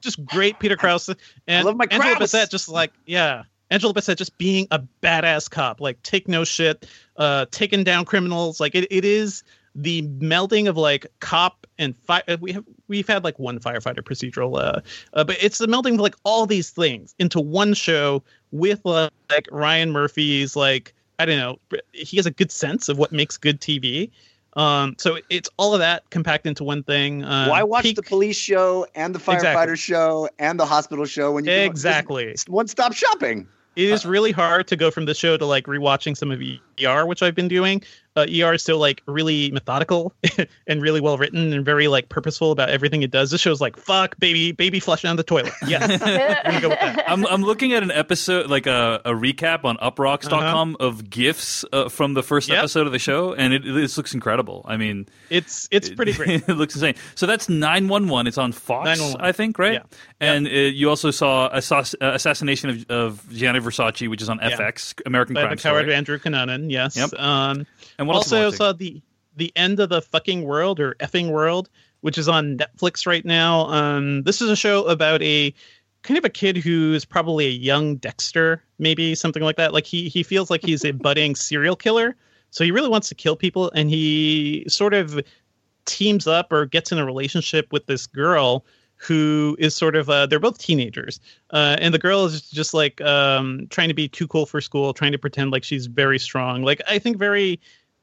just 0.00 0.24
great 0.24 0.58
Peter 0.58 0.76
Krause. 0.76 1.10
and 1.46 1.60
I 1.60 1.62
love 1.62 1.76
my 1.76 1.84
Angela 1.92 2.16
Krause. 2.16 2.32
Bassett. 2.32 2.50
Just 2.50 2.68
like 2.68 2.92
yeah, 3.06 3.44
Angela 3.72 3.94
Bassett 3.94 4.18
just 4.18 4.36
being 4.36 4.68
a 4.70 4.80
badass 5.02 5.50
cop. 5.50 5.80
Like 5.80 6.00
take 6.02 6.28
no 6.28 6.44
shit, 6.44 6.86
uh, 7.16 7.46
taking 7.50 7.84
down 7.84 8.04
criminals. 8.04 8.60
Like 8.60 8.74
it, 8.74 8.86
it 8.90 9.04
is 9.04 9.42
the 9.74 10.02
melding 10.02 10.68
of 10.68 10.76
like 10.76 11.06
cop 11.20 11.66
and 11.78 11.96
fire. 11.96 12.22
We 12.40 12.52
have 12.52 12.64
we've 12.88 13.08
had 13.08 13.24
like 13.24 13.38
one 13.38 13.58
firefighter 13.58 14.02
procedural, 14.02 14.58
uh, 14.58 14.80
uh, 15.14 15.24
but 15.24 15.42
it's 15.42 15.56
the 15.56 15.66
melding 15.66 15.94
of 15.94 16.00
like 16.00 16.16
all 16.24 16.44
these 16.44 16.68
things 16.70 17.14
into 17.18 17.40
one 17.40 17.72
show 17.72 18.22
with 18.50 18.84
uh, 18.84 19.08
like 19.30 19.48
Ryan 19.50 19.90
Murphy's 19.90 20.54
like 20.54 20.92
I 21.18 21.24
don't 21.24 21.38
know. 21.38 21.58
He 21.92 22.18
has 22.18 22.26
a 22.26 22.30
good 22.30 22.52
sense 22.52 22.90
of 22.90 22.98
what 22.98 23.10
makes 23.10 23.38
good 23.38 23.60
TV. 23.60 24.10
Um, 24.54 24.96
so 24.98 25.18
it's 25.30 25.48
all 25.56 25.72
of 25.72 25.78
that 25.78 26.10
compact 26.10 26.46
into 26.46 26.62
one 26.62 26.82
thing. 26.82 27.24
Uh, 27.24 27.46
Why 27.48 27.62
watch 27.62 27.84
peak- 27.84 27.96
the 27.96 28.02
police 28.02 28.36
show 28.36 28.86
and 28.94 29.14
the 29.14 29.18
firefighter 29.18 29.72
Exactly. 29.72 29.76
show 29.76 30.28
and 30.38 30.60
the 30.60 30.66
hospital 30.66 31.06
show 31.06 31.32
when 31.32 31.46
you 31.46 31.52
Exactly. 31.52 32.36
one 32.48 32.68
stop 32.68 32.92
shopping? 32.92 33.48
It 33.74 33.88
is 33.90 34.04
really 34.04 34.32
hard 34.32 34.66
to 34.68 34.76
go 34.76 34.90
from 34.90 35.06
the 35.06 35.14
show 35.14 35.36
to 35.36 35.46
like 35.46 35.64
rewatching 35.64 36.16
some 36.16 36.30
of 36.30 36.40
ER, 36.84 37.06
which 37.06 37.22
I've 37.22 37.34
been 37.34 37.48
doing. 37.48 37.82
Uh, 38.14 38.26
ER 38.28 38.52
is 38.52 38.62
still 38.62 38.76
like 38.78 39.00
really 39.06 39.50
methodical 39.52 40.12
and 40.66 40.82
really 40.82 41.00
well 41.00 41.16
written 41.16 41.50
and 41.54 41.64
very 41.64 41.88
like 41.88 42.10
purposeful 42.10 42.52
about 42.52 42.68
everything 42.68 43.00
it 43.02 43.10
does. 43.10 43.30
This 43.30 43.40
show's 43.40 43.62
like 43.62 43.78
fuck 43.78 44.18
baby, 44.18 44.52
baby 44.52 44.80
flush 44.80 45.00
down 45.00 45.16
the 45.16 45.22
toilet. 45.22 45.54
Yes, 45.66 46.02
I'm 46.44 46.60
go. 46.60 46.72
I'm 47.06 47.26
I'm 47.26 47.42
looking 47.42 47.72
at 47.72 47.82
an 47.82 47.90
episode 47.90 48.50
like 48.50 48.66
a, 48.66 49.00
a 49.06 49.12
recap 49.12 49.64
on 49.64 49.78
uproxx.com 49.78 50.76
of 50.78 51.08
gifs 51.08 51.64
uh, 51.72 51.88
from 51.88 52.12
the 52.12 52.22
first 52.22 52.50
Yep. 52.50 52.58
episode 52.58 52.86
of 52.86 52.92
the 52.92 52.98
show 52.98 53.32
and 53.32 53.54
it 53.54 53.62
this 53.64 53.96
looks 53.96 54.12
incredible. 54.12 54.62
I 54.68 54.76
mean, 54.76 55.06
It's 55.30 55.66
it's 55.70 55.88
pretty 55.88 56.12
great. 56.12 56.42
it 56.48 56.54
looks 56.58 56.74
insane. 56.74 56.96
So 57.14 57.24
that's 57.26 57.48
911. 57.48 58.26
It's 58.26 58.36
on 58.36 58.52
Fox, 58.52 59.00
I 59.18 59.32
think, 59.32 59.58
right? 59.58 59.74
Yeah. 59.74 59.82
And 60.22 60.46
uh, 60.46 60.50
you 60.50 60.88
also 60.88 61.10
saw 61.10 61.50
Assass- 61.50 61.94
uh, 62.00 62.12
Assassination 62.14 62.70
of, 62.70 62.90
of 62.90 63.32
Gianni 63.32 63.60
Versace, 63.60 64.08
which 64.08 64.22
is 64.22 64.28
on 64.28 64.38
Yeah. 64.42 64.50
FX, 64.56 64.94
American 65.04 65.34
By 65.34 65.42
Crime 65.42 65.56
the 65.56 65.62
coward 65.62 65.82
Story. 65.82 65.94
Andrew 65.94 66.18
Cunanan. 66.18 66.70
Yes. 66.70 66.96
Yep. 66.96 67.14
Um, 67.18 67.66
And 67.98 68.06
what 68.08 68.14
else 68.16 68.32
am 68.32 68.40
I 68.40 68.44
also 68.44 68.56
saw 68.56 68.72
the 68.72 69.02
the 69.36 69.50
end 69.56 69.80
of 69.80 69.88
the 69.88 70.02
fucking 70.02 70.42
world 70.44 70.78
or 70.78 70.94
effing 71.00 71.30
world, 71.30 71.70
which 72.02 72.18
is 72.18 72.28
on 72.28 72.58
Netflix 72.58 73.06
right 73.06 73.24
now. 73.24 73.66
Um, 73.68 74.22
this 74.24 74.42
is 74.42 74.50
a 74.50 74.56
show 74.56 74.84
about 74.86 75.22
a 75.22 75.54
kind 76.02 76.18
of 76.18 76.24
a 76.24 76.28
kid 76.28 76.56
who 76.58 76.92
is 76.92 77.04
probably 77.06 77.46
a 77.46 77.50
young 77.50 77.96
Dexter, 77.96 78.62
maybe 78.78 79.14
something 79.14 79.42
like 79.42 79.56
that. 79.56 79.72
Like 79.72 79.86
he 79.86 80.08
he 80.08 80.22
feels 80.22 80.50
like 80.50 80.62
he's 80.64 80.84
a 80.84 80.90
budding 81.06 81.34
serial 81.34 81.76
killer, 81.76 82.14
so 82.50 82.62
he 82.62 82.70
really 82.70 82.90
wants 82.90 83.08
to 83.08 83.14
kill 83.14 83.34
people, 83.36 83.70
and 83.74 83.88
he 83.88 84.64
sort 84.68 84.92
of 84.94 85.18
teams 85.86 86.26
up 86.26 86.52
or 86.52 86.66
gets 86.66 86.92
in 86.92 86.98
a 86.98 87.04
relationship 87.06 87.72
with 87.72 87.86
this 87.86 88.06
girl 88.06 88.64
who 89.02 89.56
is 89.58 89.74
sort 89.74 89.96
of 89.96 90.08
uh, 90.08 90.26
they're 90.26 90.38
both 90.38 90.58
teenagers 90.58 91.18
uh, 91.50 91.76
and 91.80 91.92
the 91.92 91.98
girl 91.98 92.24
is 92.24 92.48
just 92.50 92.72
like 92.72 93.00
um, 93.00 93.66
trying 93.70 93.88
to 93.88 93.94
be 93.94 94.08
too 94.08 94.28
cool 94.28 94.46
for 94.46 94.60
school 94.60 94.94
trying 94.94 95.12
to 95.12 95.18
pretend 95.18 95.50
like 95.50 95.64
she's 95.64 95.86
very 95.86 96.18
strong. 96.18 96.62
Like 96.62 96.80
i 96.88 96.98
think 96.98 97.16
very 97.16 97.60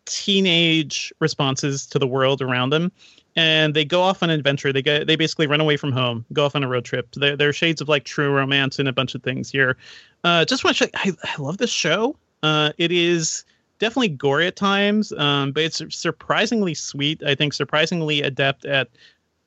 teenage 0.10 1.14
responses 1.20 1.86
to 1.86 2.00
the 2.00 2.08
world 2.08 2.42
around 2.42 2.72
them. 2.72 2.92
And 3.36 3.74
they 3.74 3.86
go 3.86 4.02
off 4.02 4.22
on 4.22 4.30
an 4.30 4.38
adventure. 4.38 4.74
They 4.74 4.82
get 4.82 5.08
they 5.08 5.16
basically 5.16 5.48
run 5.48 5.62
away 5.62 5.78
from 5.78 5.92
home 5.92 6.26
go 6.34 6.46
off 6.46 6.56
on 6.56 6.64
a 6.64 6.68
road 6.68 6.84
trip. 6.84 7.08
There, 7.14 7.38
there 7.38 7.50
are 7.50 7.54
shades 7.54 7.80
of 7.80 7.88
like 7.88 8.04
true 8.04 8.32
romance 8.32 8.80
and 8.80 8.90
a 8.90 8.94
bunch 8.94 9.16
of 9.16 9.24
things 9.24 9.50
here. 9.50 9.78
Uh, 10.24 10.44
just 10.44 10.64
want 10.64 10.76
to 10.78 10.86
show 10.86 10.92
I, 10.96 11.12
I 11.24 11.42
love 11.42 11.58
this 11.58 11.70
show. 11.70 12.18
Uh, 12.44 12.74
it 12.78 12.92
is 12.92 13.46
definitely 13.78 14.10
gory 14.10 14.48
at 14.48 14.56
times 14.56 15.14
um, 15.14 15.52
but 15.52 15.64
it's 15.64 15.82
surprisingly 15.96 16.74
sweet. 16.74 17.24
I 17.24 17.36
think 17.36 17.54
surprisingly 17.54 18.22
adept 18.22 18.66
at 18.66 18.90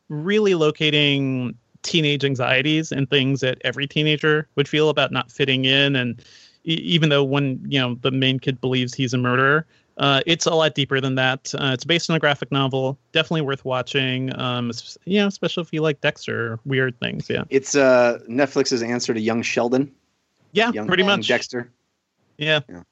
really 0.09 0.55
locating 0.55 1.55
teenage 1.83 2.25
anxieties 2.25 2.93
and 2.93 3.09
things 3.11 3.41
that 3.41 3.59
every 3.65 3.87
teenager 3.87 4.47
would 4.55 4.69
feel 4.69 4.88
about 4.88 5.11
not 5.11 5.31
fitting 5.33 5.65
in 5.65 5.97
and 5.97 6.23
e- 6.65 6.75
even 6.75 7.09
though 7.09 7.25
one 7.25 7.61
you 7.69 7.81
know 7.81 7.97
the 8.03 8.11
main 8.11 8.38
kid 8.38 8.61
believes 8.61 8.95
he's 8.95 9.12
a 9.12 9.19
murderer 9.19 9.67
uh, 9.99 10.21
it's 10.27 10.47
a 10.47 10.55
lot 10.55 10.75
deeper 10.75 11.01
than 11.01 11.17
that 11.17 11.53
uh, 11.59 11.71
it's 11.75 11.85
based 11.85 12.09
on 12.09 12.15
a 12.17 12.21
graphic 12.21 12.51
novel 12.53 12.97
definitely 13.11 13.41
worth 13.41 13.65
watching 13.65 14.35
um, 14.41 14.71
you 15.05 15.19
know 15.21 15.27
especially 15.27 15.61
if 15.62 15.73
you 15.73 15.83
like 15.83 16.01
dexter 16.01 16.59
weird 16.65 16.99
things 17.01 17.29
yeah 17.29 17.43
It's 17.51 17.75
uh, 17.75 18.21
Netflix's 18.29 18.83
answer 18.83 19.12
to 19.12 19.21
Young 19.21 19.43
Sheldon, 19.43 19.93
yeah 20.53 20.71
Young, 20.73 20.87
pretty 20.87 21.03
young 21.03 21.19
much 21.19 21.27
Dexter. 21.29 21.71
yeah. 22.38 22.61
Yeah. 22.69 22.83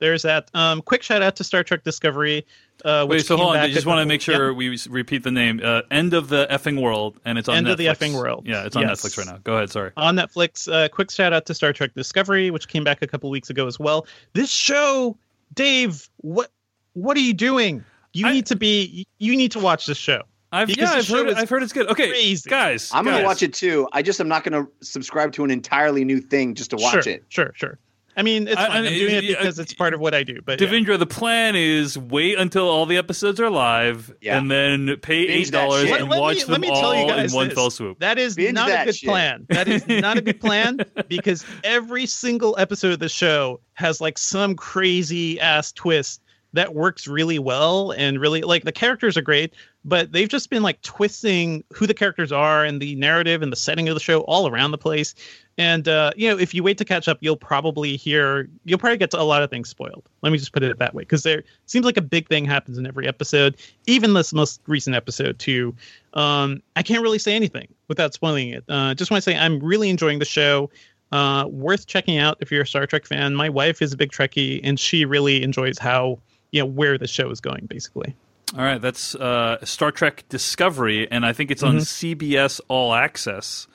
There's 0.00 0.22
that 0.22 0.50
um, 0.54 0.82
quick 0.82 1.02
shout 1.02 1.22
out 1.22 1.36
to 1.36 1.44
star 1.44 1.62
trek 1.62 1.84
discovery 1.84 2.44
uh, 2.84 3.04
which 3.06 3.18
Wait, 3.18 3.26
so 3.26 3.36
hold 3.36 3.50
on. 3.50 3.56
I 3.56 3.70
just 3.70 3.86
want 3.86 3.98
to 3.98 4.00
couple- 4.02 4.08
make 4.08 4.26
yeah. 4.26 4.34
sure 4.36 4.54
we 4.54 4.78
repeat 4.88 5.22
the 5.22 5.30
name. 5.30 5.60
Uh, 5.62 5.82
End 5.90 6.14
of 6.14 6.28
the 6.28 6.46
effing 6.50 6.80
world, 6.80 7.20
and 7.26 7.36
it's 7.38 7.46
on 7.48 7.54
Netflix. 7.54 7.56
End 7.58 7.66
Netflix. 7.66 7.72
of 7.72 7.78
the 7.78 7.86
effing 7.86 8.14
world. 8.14 8.46
Yeah, 8.46 8.64
it's 8.64 8.74
on 8.74 8.82
Yes. 8.82 9.02
Netflix 9.02 9.18
right 9.18 9.26
now. 9.26 9.38
Go 9.44 9.56
ahead. 9.56 9.70
Sorry. 9.70 9.90
on 9.98 10.16
Netflix. 10.16 10.72
Uh, 10.72 10.88
quick 10.88 11.10
shout 11.10 11.32
out 11.34 11.44
to 11.46 11.54
Star 11.54 11.72
Trek 11.74 11.92
Discovery, 11.94 12.50
which 12.50 12.68
came 12.68 12.82
back 12.82 13.02
a 13.02 13.06
couple 13.06 13.28
weeks 13.28 13.50
ago 13.50 13.66
as 13.66 13.78
well. 13.78 14.06
This 14.32 14.50
show, 14.50 15.16
Dave, 15.54 16.08
what 16.18 16.50
what 16.94 17.16
are 17.16 17.20
you 17.20 17.34
doing? 17.34 17.84
You 18.14 18.28
I- 18.28 18.32
need 18.32 18.46
to 18.46 18.56
be. 18.56 19.06
You 19.18 19.36
need 19.36 19.52
to 19.52 19.58
watch 19.58 19.84
this 19.86 19.98
show. 19.98 20.22
I've, 20.52 20.66
Because 20.66 20.90
yeah, 20.90 20.98
I've 20.98 21.06
heard, 21.06 21.26
it, 21.28 21.32
is 21.32 21.36
I've 21.36 21.48
heard 21.50 21.62
it's 21.62 21.72
good. 21.72 21.88
Okay, 21.90 22.08
crazy. 22.08 22.50
guys, 22.50 22.90
I'm 22.92 23.04
gonna 23.04 23.22
watch 23.22 23.42
it 23.42 23.52
too. 23.54 23.88
I 23.92 24.02
just 24.02 24.20
am 24.20 24.26
not 24.26 24.42
gonna 24.42 24.66
subscribe 24.80 25.32
to 25.34 25.44
an 25.44 25.50
entirely 25.50 26.04
new 26.04 26.20
thing 26.20 26.54
just 26.54 26.70
to 26.70 26.76
watch 26.76 27.04
sure, 27.04 27.12
it. 27.12 27.24
Sure, 27.28 27.52
sure. 27.54 27.78
I 28.16 28.22
mean, 28.22 28.48
it's 28.48 28.56
I- 28.56 28.66
fine. 28.66 28.70
I, 28.70 28.86
I- 28.86 28.88
am 28.88 28.92
doing 28.94 29.14
it 29.14 29.24
yeah, 29.24 29.36
because 29.38 29.58
it's 29.58 29.72
part 29.72 29.94
of 29.94 30.00
what 30.00 30.14
I 30.14 30.22
do. 30.24 30.40
But 30.44 30.60
yeah. 30.60 30.96
The 30.96 31.06
plan 31.06 31.54
is 31.56 31.96
wait 31.96 32.38
until 32.38 32.68
all 32.68 32.84
the 32.86 32.96
episodes 32.96 33.38
are 33.40 33.48
live, 33.50 34.12
Yeah. 34.20 34.38
and 34.38 34.50
then 34.50 34.96
pay 35.00 35.26
Binge 35.26 35.48
eight 35.48 35.52
dollars 35.52 35.82
and 35.82 35.90
Let- 35.92 36.08
let 36.08 36.20
watch 36.20 36.36
me- 36.36 36.42
them 36.42 36.50
let 36.52 36.60
me 36.60 36.68
all 36.70 36.80
tell 36.80 36.94
you 36.94 37.02
in 37.02 37.08
guys 37.08 37.32
one 37.32 37.48
this. 37.48 37.54
fell 37.54 37.70
swoop. 37.70 37.98
That 38.00 38.18
is 38.18 38.34
Binge 38.36 38.54
not 38.54 38.68
a 38.70 38.84
good 38.84 38.96
shit. 38.96 39.08
plan. 39.08 39.46
That 39.50 39.68
is 39.68 39.86
not 39.88 40.18
a 40.18 40.20
good 40.22 40.40
plan 40.40 40.80
because 41.08 41.44
every 41.64 42.06
single 42.06 42.56
episode 42.58 42.92
of 42.92 42.98
the 42.98 43.08
show 43.08 43.60
has 43.74 44.00
like 44.00 44.18
some 44.18 44.54
crazy 44.56 45.40
ass 45.40 45.72
twist 45.72 46.20
that 46.52 46.74
works 46.74 47.06
really 47.06 47.38
well 47.38 47.92
and 47.92 48.20
really 48.20 48.40
like 48.42 48.64
the 48.64 48.72
characters 48.72 49.16
are 49.16 49.22
great, 49.22 49.54
but 49.84 50.10
they've 50.10 50.28
just 50.28 50.50
been 50.50 50.64
like 50.64 50.82
twisting 50.82 51.62
who 51.72 51.86
the 51.86 51.94
characters 51.94 52.32
are 52.32 52.64
and 52.64 52.82
the 52.82 52.96
narrative 52.96 53.40
and 53.40 53.52
the 53.52 53.56
setting 53.56 53.88
of 53.88 53.94
the 53.94 54.00
show 54.00 54.22
all 54.22 54.48
around 54.48 54.72
the 54.72 54.78
place. 54.78 55.14
And 55.60 55.86
uh, 55.88 56.12
you 56.16 56.26
know, 56.30 56.38
if 56.38 56.54
you 56.54 56.62
wait 56.62 56.78
to 56.78 56.86
catch 56.86 57.06
up, 57.06 57.18
you'll 57.20 57.36
probably 57.36 57.94
hear 57.96 58.48
you'll 58.64 58.78
probably 58.78 58.96
get 58.96 59.12
a 59.12 59.22
lot 59.22 59.42
of 59.42 59.50
things 59.50 59.68
spoiled. 59.68 60.08
Let 60.22 60.32
me 60.32 60.38
just 60.38 60.52
put 60.54 60.62
it 60.62 60.78
that 60.78 60.94
way 60.94 61.02
because 61.02 61.22
there 61.22 61.44
seems 61.66 61.84
like 61.84 61.98
a 61.98 62.02
big 62.02 62.28
thing 62.28 62.46
happens 62.46 62.78
in 62.78 62.86
every 62.86 63.06
episode, 63.06 63.56
even 63.86 64.14
this 64.14 64.32
most 64.32 64.62
recent 64.66 64.96
episode 64.96 65.38
too. 65.38 65.74
Um, 66.14 66.62
I 66.76 66.82
can't 66.82 67.02
really 67.02 67.18
say 67.18 67.34
anything 67.36 67.68
without 67.88 68.14
spoiling 68.14 68.48
it. 68.48 68.64
Uh, 68.70 68.94
just 68.94 69.10
want 69.10 69.22
to 69.22 69.30
say 69.30 69.36
I'm 69.36 69.60
really 69.60 69.90
enjoying 69.90 70.18
the 70.18 70.24
show. 70.24 70.70
Uh, 71.12 71.44
worth 71.50 71.86
checking 71.86 72.16
out 72.18 72.38
if 72.40 72.50
you're 72.50 72.62
a 72.62 72.66
Star 72.66 72.86
Trek 72.86 73.04
fan. 73.04 73.34
My 73.34 73.50
wife 73.50 73.82
is 73.82 73.92
a 73.92 73.96
big 73.98 74.12
Trekkie, 74.12 74.60
and 74.64 74.80
she 74.80 75.04
really 75.04 75.42
enjoys 75.42 75.76
how 75.78 76.20
you 76.52 76.60
know 76.62 76.66
where 76.66 76.96
the 76.96 77.06
show 77.08 77.28
is 77.30 77.40
going. 77.40 77.66
Basically, 77.66 78.14
All 78.56 78.62
right, 78.64 78.80
that's 78.80 79.14
uh, 79.16 79.58
Star 79.64 79.90
Trek 79.92 80.24
Discovery, 80.30 81.06
and 81.10 81.26
I 81.26 81.32
think 81.34 81.50
it's 81.50 81.62
on 81.62 81.78
Mm-hmm. 81.78 82.22
CBS 82.22 82.60
All 82.68 82.94
Access. 82.94 83.66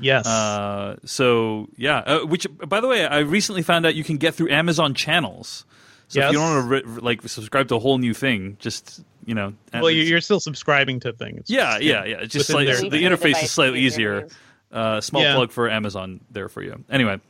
Yes. 0.00 0.26
Uh, 0.26 0.96
so 1.04 1.68
yeah, 1.76 1.98
uh, 1.98 2.20
which 2.26 2.46
by 2.66 2.80
the 2.80 2.88
way, 2.88 3.06
I 3.06 3.18
recently 3.20 3.62
found 3.62 3.86
out 3.86 3.94
you 3.94 4.04
can 4.04 4.16
get 4.16 4.34
through 4.34 4.50
Amazon 4.50 4.94
channels. 4.94 5.64
So 6.08 6.20
if 6.20 6.26
you 6.32 6.38
don't 6.38 6.42
want 6.54 6.84
to 6.84 6.90
re- 6.90 7.00
like 7.00 7.28
subscribe 7.28 7.68
to 7.68 7.76
a 7.76 7.78
whole 7.78 7.98
new 7.98 8.14
thing, 8.14 8.56
just 8.60 9.02
you 9.24 9.34
know, 9.34 9.54
well, 9.72 9.90
you- 9.90 10.02
you're 10.02 10.20
still 10.20 10.40
subscribing 10.40 11.00
to 11.00 11.12
things. 11.12 11.48
yeah, 11.48 11.78
yeah, 11.78 12.04
yeah. 12.04 12.16
It's 12.20 12.32
just 12.32 12.52
like 12.52 12.66
the 12.68 13.02
interface 13.04 13.42
is 13.42 13.50
slightly 13.50 13.80
easier. 13.80 14.28
Uh, 14.70 15.00
small 15.00 15.22
Yeah. 15.22 15.34
plug 15.36 15.52
for 15.52 15.70
Amazon 15.70 16.20
there 16.32 16.48
for 16.48 16.60
you. 16.60 16.82
Anyway, 16.90 17.20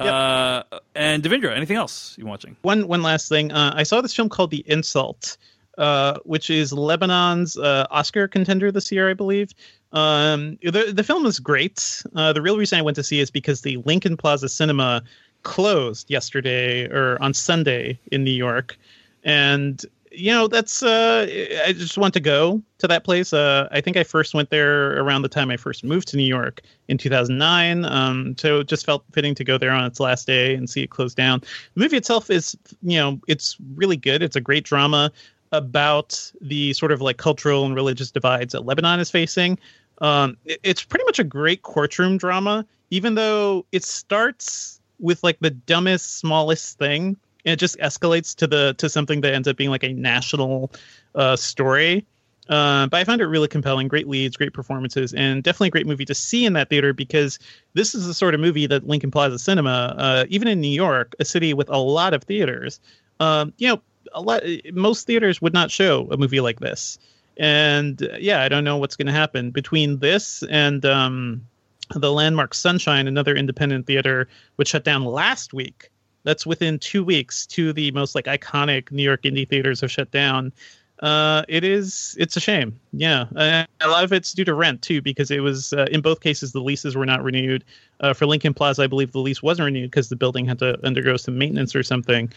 uh, 0.00 0.62
and 0.94 1.22
Devindra, 1.22 1.54
anything 1.56 1.76
else 1.76 2.14
you're 2.18 2.26
watching? 2.26 2.56
one 2.62 2.88
one 2.88 3.02
last 3.02 3.28
thing. 3.28 3.52
Uh, 3.52 3.72
I 3.76 3.84
saw 3.84 4.00
this 4.00 4.14
film 4.14 4.28
called 4.28 4.50
The 4.50 4.64
Insult, 4.66 5.36
uh, 5.78 6.18
which 6.24 6.50
is 6.50 6.72
Lebanon's 6.72 7.56
uh, 7.56 7.86
Oscar 7.90 8.26
contender 8.28 8.72
this 8.72 8.90
year, 8.90 9.08
I 9.08 9.14
believe. 9.14 9.54
Um, 9.92 10.58
the 10.62 10.92
the 10.94 11.04
film 11.04 11.26
is 11.26 11.40
great. 11.40 12.02
Uh, 12.14 12.32
the 12.32 12.42
real 12.42 12.56
reason 12.56 12.78
I 12.78 12.82
went 12.82 12.94
to 12.96 13.02
see 13.02 13.20
is 13.20 13.30
because 13.30 13.62
the 13.62 13.78
Lincoln 13.78 14.16
Plaza 14.16 14.48
Cinema 14.48 15.02
closed 15.42 16.10
yesterday 16.10 16.86
or 16.88 17.20
on 17.20 17.34
Sunday 17.34 17.98
in 18.12 18.22
New 18.22 18.30
York, 18.30 18.78
and 19.24 19.84
you 20.12 20.30
know 20.30 20.46
that's 20.46 20.82
uh, 20.82 21.26
I 21.66 21.72
just 21.72 21.98
want 21.98 22.14
to 22.14 22.20
go 22.20 22.62
to 22.78 22.86
that 22.86 23.02
place. 23.02 23.32
Uh, 23.32 23.68
I 23.72 23.80
think 23.80 23.96
I 23.96 24.04
first 24.04 24.32
went 24.32 24.50
there 24.50 25.00
around 25.00 25.22
the 25.22 25.28
time 25.28 25.50
I 25.50 25.56
first 25.56 25.82
moved 25.82 26.08
to 26.08 26.16
New 26.16 26.24
York 26.24 26.62
in 26.88 26.96
2009. 26.96 27.84
Um, 27.84 28.36
so 28.38 28.60
it 28.60 28.68
just 28.68 28.86
felt 28.86 29.04
fitting 29.12 29.34
to 29.36 29.44
go 29.44 29.58
there 29.58 29.72
on 29.72 29.84
its 29.84 30.00
last 30.00 30.26
day 30.26 30.54
and 30.54 30.70
see 30.70 30.82
it 30.82 30.90
close 30.90 31.14
down. 31.14 31.40
The 31.74 31.80
movie 31.80 31.96
itself 31.96 32.30
is, 32.30 32.56
you 32.82 32.98
know, 32.98 33.20
it's 33.28 33.56
really 33.74 33.96
good. 33.96 34.22
It's 34.22 34.36
a 34.36 34.40
great 34.40 34.64
drama 34.64 35.12
about 35.52 36.30
the 36.40 36.72
sort 36.74 36.92
of 36.92 37.00
like 37.00 37.16
cultural 37.16 37.64
and 37.64 37.74
religious 37.74 38.10
divides 38.10 38.52
that 38.52 38.64
Lebanon 38.64 39.00
is 39.00 39.10
facing. 39.10 39.58
Um, 40.00 40.36
it- 40.44 40.60
it's 40.62 40.82
pretty 40.82 41.04
much 41.04 41.18
a 41.18 41.24
great 41.24 41.62
courtroom 41.62 42.18
drama, 42.18 42.64
even 42.90 43.14
though 43.14 43.66
it 43.72 43.84
starts 43.84 44.80
with 44.98 45.22
like 45.22 45.38
the 45.40 45.50
dumbest, 45.50 46.18
smallest 46.18 46.78
thing, 46.78 47.16
and 47.44 47.54
it 47.54 47.56
just 47.56 47.78
escalates 47.78 48.34
to 48.36 48.46
the 48.46 48.74
to 48.78 48.88
something 48.88 49.20
that 49.22 49.32
ends 49.34 49.48
up 49.48 49.56
being 49.56 49.70
like 49.70 49.84
a 49.84 49.92
national 49.92 50.70
uh, 51.14 51.36
story. 51.36 52.04
Uh, 52.48 52.88
but 52.88 52.96
I 52.98 53.04
found 53.04 53.20
it 53.20 53.26
really 53.26 53.46
compelling. 53.46 53.86
Great 53.86 54.08
leads, 54.08 54.36
great 54.36 54.52
performances, 54.52 55.14
and 55.14 55.42
definitely 55.42 55.68
a 55.68 55.70
great 55.70 55.86
movie 55.86 56.04
to 56.04 56.14
see 56.14 56.44
in 56.44 56.52
that 56.54 56.68
theater 56.68 56.92
because 56.92 57.38
this 57.74 57.94
is 57.94 58.06
the 58.06 58.14
sort 58.14 58.34
of 58.34 58.40
movie 58.40 58.66
that 58.66 58.86
Lincoln 58.88 59.10
Plaza 59.12 59.38
Cinema, 59.38 59.94
uh, 59.96 60.24
even 60.28 60.48
in 60.48 60.60
New 60.60 60.68
York, 60.68 61.14
a 61.20 61.24
city 61.24 61.54
with 61.54 61.68
a 61.70 61.78
lot 61.78 62.12
of 62.12 62.24
theaters, 62.24 62.80
um, 63.20 63.52
you 63.58 63.68
know, 63.68 63.80
a 64.14 64.20
lot 64.20 64.42
most 64.72 65.06
theaters 65.06 65.40
would 65.40 65.52
not 65.52 65.70
show 65.70 66.08
a 66.10 66.16
movie 66.16 66.40
like 66.40 66.60
this. 66.60 66.98
And 67.36 68.02
uh, 68.02 68.16
yeah, 68.18 68.42
I 68.42 68.48
don't 68.48 68.64
know 68.64 68.76
what's 68.76 68.96
going 68.96 69.06
to 69.06 69.12
happen 69.12 69.50
between 69.50 69.98
this 69.98 70.42
and 70.50 70.84
um, 70.84 71.46
the 71.94 72.12
landmark 72.12 72.54
Sunshine, 72.54 73.08
another 73.08 73.34
independent 73.34 73.86
theater, 73.86 74.28
which 74.56 74.68
shut 74.68 74.84
down 74.84 75.04
last 75.04 75.52
week. 75.52 75.90
That's 76.22 76.44
within 76.44 76.78
two 76.78 77.02
weeks. 77.02 77.46
Two 77.46 77.70
of 77.70 77.76
the 77.76 77.90
most 77.92 78.14
like 78.14 78.26
iconic 78.26 78.90
New 78.90 79.02
York 79.02 79.22
indie 79.22 79.48
theaters 79.48 79.80
have 79.80 79.90
shut 79.90 80.10
down. 80.10 80.52
Uh, 81.00 81.44
it 81.48 81.64
is. 81.64 82.14
It's 82.20 82.36
a 82.36 82.40
shame. 82.40 82.78
Yeah, 82.92 83.24
a 83.34 83.88
lot 83.88 84.04
of 84.04 84.12
it's 84.12 84.34
due 84.34 84.44
to 84.44 84.52
rent 84.52 84.82
too, 84.82 85.00
because 85.00 85.30
it 85.30 85.40
was 85.40 85.72
uh, 85.72 85.86
in 85.90 86.02
both 86.02 86.20
cases 86.20 86.52
the 86.52 86.60
leases 86.60 86.94
were 86.94 87.06
not 87.06 87.24
renewed. 87.24 87.64
Uh, 88.00 88.12
for 88.12 88.26
Lincoln 88.26 88.52
Plaza, 88.52 88.82
I 88.82 88.86
believe 88.86 89.12
the 89.12 89.18
lease 89.18 89.42
wasn't 89.42 89.64
renewed 89.64 89.90
because 89.90 90.10
the 90.10 90.16
building 90.16 90.44
had 90.44 90.58
to 90.58 90.78
undergo 90.84 91.16
some 91.16 91.38
maintenance 91.38 91.74
or 91.74 91.82
something. 91.82 92.30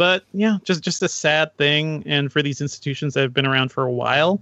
But 0.00 0.24
yeah, 0.32 0.56
just 0.64 0.82
just 0.82 1.02
a 1.02 1.10
sad 1.10 1.54
thing. 1.58 2.04
And 2.06 2.32
for 2.32 2.40
these 2.40 2.62
institutions 2.62 3.12
that 3.12 3.20
have 3.20 3.34
been 3.34 3.44
around 3.44 3.70
for 3.70 3.84
a 3.84 3.92
while, 3.92 4.40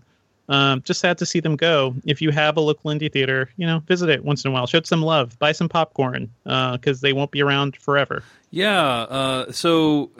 um, 0.48 0.82
just 0.82 1.00
sad 1.00 1.18
to 1.18 1.26
see 1.26 1.40
them 1.40 1.56
go. 1.56 1.96
If 2.04 2.22
you 2.22 2.30
have 2.30 2.56
a 2.56 2.60
local 2.60 2.92
indie 2.92 3.12
theater, 3.12 3.50
you 3.56 3.66
know, 3.66 3.80
visit 3.80 4.08
it 4.08 4.24
once 4.24 4.44
in 4.44 4.52
a 4.52 4.54
while. 4.54 4.68
Show 4.68 4.78
it 4.78 4.86
some 4.86 5.02
love. 5.02 5.36
Buy 5.40 5.50
some 5.50 5.68
popcorn 5.68 6.30
because 6.44 7.00
they 7.00 7.12
won't 7.12 7.32
be 7.32 7.42
around 7.42 7.76
forever. 7.76 8.22
Yeah. 8.52 8.80
Uh, 8.80 9.50
so 9.50 10.12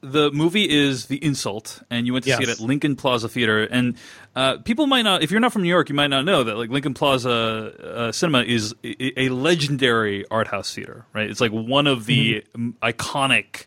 the 0.00 0.30
movie 0.30 0.70
is 0.70 1.06
The 1.06 1.16
Insult, 1.16 1.82
and 1.90 2.06
you 2.06 2.12
went 2.12 2.24
to 2.26 2.36
see 2.36 2.44
it 2.44 2.48
at 2.48 2.60
Lincoln 2.60 2.94
Plaza 2.94 3.28
Theater. 3.28 3.64
And 3.64 3.96
uh, 4.36 4.58
people 4.58 4.86
might 4.86 5.02
not, 5.02 5.24
if 5.24 5.32
you're 5.32 5.40
not 5.40 5.52
from 5.52 5.62
New 5.62 5.68
York, 5.70 5.88
you 5.88 5.96
might 5.96 6.06
not 6.06 6.24
know 6.24 6.44
that 6.44 6.56
like 6.56 6.70
Lincoln 6.70 6.94
Plaza 6.94 7.32
uh, 7.32 8.12
Cinema 8.12 8.44
is 8.44 8.76
a, 8.84 9.28
legendary 9.28 10.24
art 10.30 10.46
house 10.46 10.72
theater, 10.72 11.04
right? 11.12 11.28
It's 11.28 11.40
like 11.40 11.50
one 11.50 11.88
of 11.88 12.06
the 12.06 12.44
um, 12.54 12.76
iconic 12.80 13.66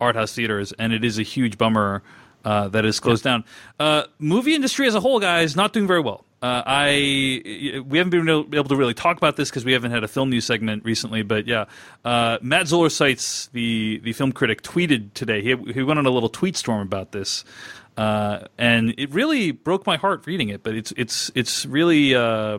art 0.00 0.16
house 0.16 0.34
theaters, 0.34 0.72
and 0.78 0.92
it 0.92 1.04
is 1.04 1.18
a 1.18 1.22
huge 1.22 1.58
bummer 1.58 2.02
uh, 2.44 2.68
that 2.68 2.84
is 2.84 3.00
closed 3.00 3.24
down. 3.24 3.44
Uh, 3.80 4.04
movie 4.18 4.54
industry 4.54 4.86
as 4.86 4.94
a 4.94 5.00
whole, 5.00 5.18
guys, 5.18 5.56
not 5.56 5.72
doing 5.72 5.86
very 5.86 6.00
well. 6.00 6.24
Uh, 6.42 6.62
I 6.66 7.82
we 7.88 7.98
haven't 7.98 8.10
been 8.10 8.28
able 8.28 8.64
to 8.64 8.76
really 8.76 8.94
talk 8.94 9.16
about 9.16 9.36
this 9.36 9.48
because 9.48 9.64
we 9.64 9.72
haven't 9.72 9.90
had 9.90 10.04
a 10.04 10.08
film 10.08 10.30
news 10.30 10.44
segment 10.44 10.84
recently. 10.84 11.22
But 11.22 11.46
yeah, 11.46 11.64
uh, 12.04 12.38
Matt 12.42 12.68
Zoller 12.68 12.90
Seitz 12.90 13.46
the 13.48 14.00
the 14.04 14.12
film 14.12 14.32
critic, 14.32 14.62
tweeted 14.62 15.14
today. 15.14 15.42
He 15.42 15.56
he 15.72 15.82
went 15.82 15.98
on 15.98 16.06
a 16.06 16.10
little 16.10 16.28
tweet 16.28 16.56
storm 16.56 16.82
about 16.82 17.12
this, 17.12 17.44
uh, 17.96 18.40
and 18.58 18.94
it 18.98 19.12
really 19.12 19.50
broke 19.50 19.86
my 19.86 19.96
heart 19.96 20.26
reading 20.26 20.50
it. 20.50 20.62
But 20.62 20.74
it's 20.74 20.92
it's 20.96 21.30
it's 21.34 21.64
really 21.64 22.14
uh, 22.14 22.58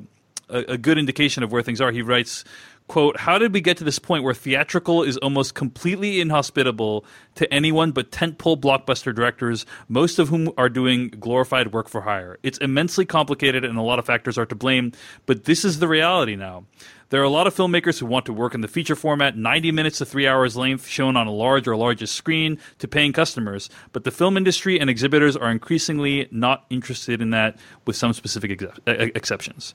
a, 0.49 0.57
a 0.69 0.77
good 0.77 0.97
indication 0.97 1.43
of 1.43 1.51
where 1.51 1.61
things 1.61 1.79
are. 1.79 1.91
He 1.91 2.01
writes 2.01 2.43
quote 2.87 3.17
how 3.17 3.37
did 3.37 3.53
we 3.53 3.61
get 3.61 3.77
to 3.77 3.83
this 3.83 3.99
point 3.99 4.23
where 4.23 4.33
theatrical 4.33 5.03
is 5.03 5.17
almost 5.17 5.53
completely 5.55 6.21
inhospitable 6.21 7.05
to 7.35 7.51
anyone 7.53 7.91
but 7.91 8.11
tentpole 8.11 8.59
blockbuster 8.59 9.13
directors 9.13 9.65
most 9.87 10.19
of 10.19 10.29
whom 10.29 10.51
are 10.57 10.69
doing 10.69 11.09
glorified 11.09 11.73
work 11.73 11.89
for 11.89 12.01
hire? 12.01 12.37
It's 12.43 12.57
immensely 12.59 13.05
complicated 13.05 13.63
and 13.65 13.77
a 13.77 13.81
lot 13.81 13.99
of 13.99 14.05
factors 14.05 14.37
are 14.37 14.45
to 14.45 14.55
blame 14.55 14.91
but 15.25 15.45
this 15.45 15.65
is 15.65 15.79
the 15.79 15.87
reality 15.87 16.35
now 16.35 16.65
there 17.09 17.21
are 17.21 17.25
a 17.25 17.29
lot 17.29 17.47
of 17.47 17.55
filmmakers 17.55 17.99
who 17.99 18.05
want 18.05 18.25
to 18.25 18.33
work 18.33 18.53
in 18.53 18.61
the 18.61 18.67
feature 18.67 18.95
format, 18.95 19.37
90 19.37 19.71
minutes 19.71 19.99
to 19.99 20.05
three 20.05 20.27
hours 20.27 20.57
length, 20.57 20.87
shown 20.87 21.15
on 21.15 21.27
a 21.27 21.31
large 21.31 21.67
or 21.67 21.75
largest 21.75 22.15
screen 22.15 22.59
to 22.79 22.87
paying 22.87 23.13
customers. 23.13 23.69
But 23.93 24.03
the 24.03 24.11
film 24.11 24.35
industry 24.35 24.79
and 24.79 24.89
exhibitors 24.89 25.37
are 25.37 25.49
increasingly 25.49 26.27
not 26.31 26.65
interested 26.69 27.21
in 27.21 27.29
that, 27.31 27.57
with 27.85 27.95
some 27.95 28.13
specific 28.13 28.61
ex- 28.61 28.79
exceptions. 28.85 29.73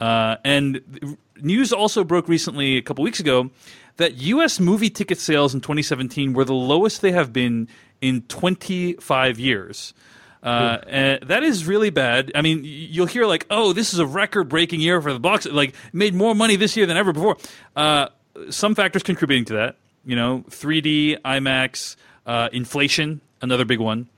Uh, 0.00 0.36
and 0.44 1.16
news 1.40 1.72
also 1.72 2.04
broke 2.04 2.28
recently, 2.28 2.76
a 2.76 2.82
couple 2.82 3.02
weeks 3.02 3.20
ago, 3.20 3.50
that 3.96 4.14
U.S. 4.14 4.60
movie 4.60 4.90
ticket 4.90 5.18
sales 5.18 5.54
in 5.54 5.60
2017 5.60 6.32
were 6.32 6.44
the 6.44 6.52
lowest 6.52 7.00
they 7.00 7.12
have 7.12 7.32
been 7.32 7.68
in 8.00 8.22
25 8.22 9.38
years. 9.38 9.94
Uh, 10.44 10.78
and 10.86 11.22
that 11.22 11.42
is 11.42 11.66
really 11.66 11.90
bad. 11.90 12.30
I 12.34 12.42
mean, 12.42 12.60
you'll 12.64 13.06
hear 13.06 13.24
like, 13.24 13.46
"Oh, 13.48 13.72
this 13.72 13.94
is 13.94 13.98
a 13.98 14.06
record-breaking 14.06 14.80
year 14.80 15.00
for 15.00 15.12
the 15.12 15.18
box. 15.18 15.46
Like, 15.46 15.74
made 15.92 16.14
more 16.14 16.34
money 16.34 16.56
this 16.56 16.76
year 16.76 16.84
than 16.84 16.98
ever 16.98 17.12
before." 17.12 17.38
Uh, 17.74 18.08
some 18.50 18.74
factors 18.74 19.02
contributing 19.02 19.44
to 19.46 19.54
that, 19.54 19.76
you 20.04 20.16
know, 20.16 20.44
3D, 20.50 21.18
IMAX, 21.24 21.96
uh, 22.26 22.48
inflation, 22.52 23.20
another 23.40 23.64
big 23.64 23.80
one. 23.80 24.08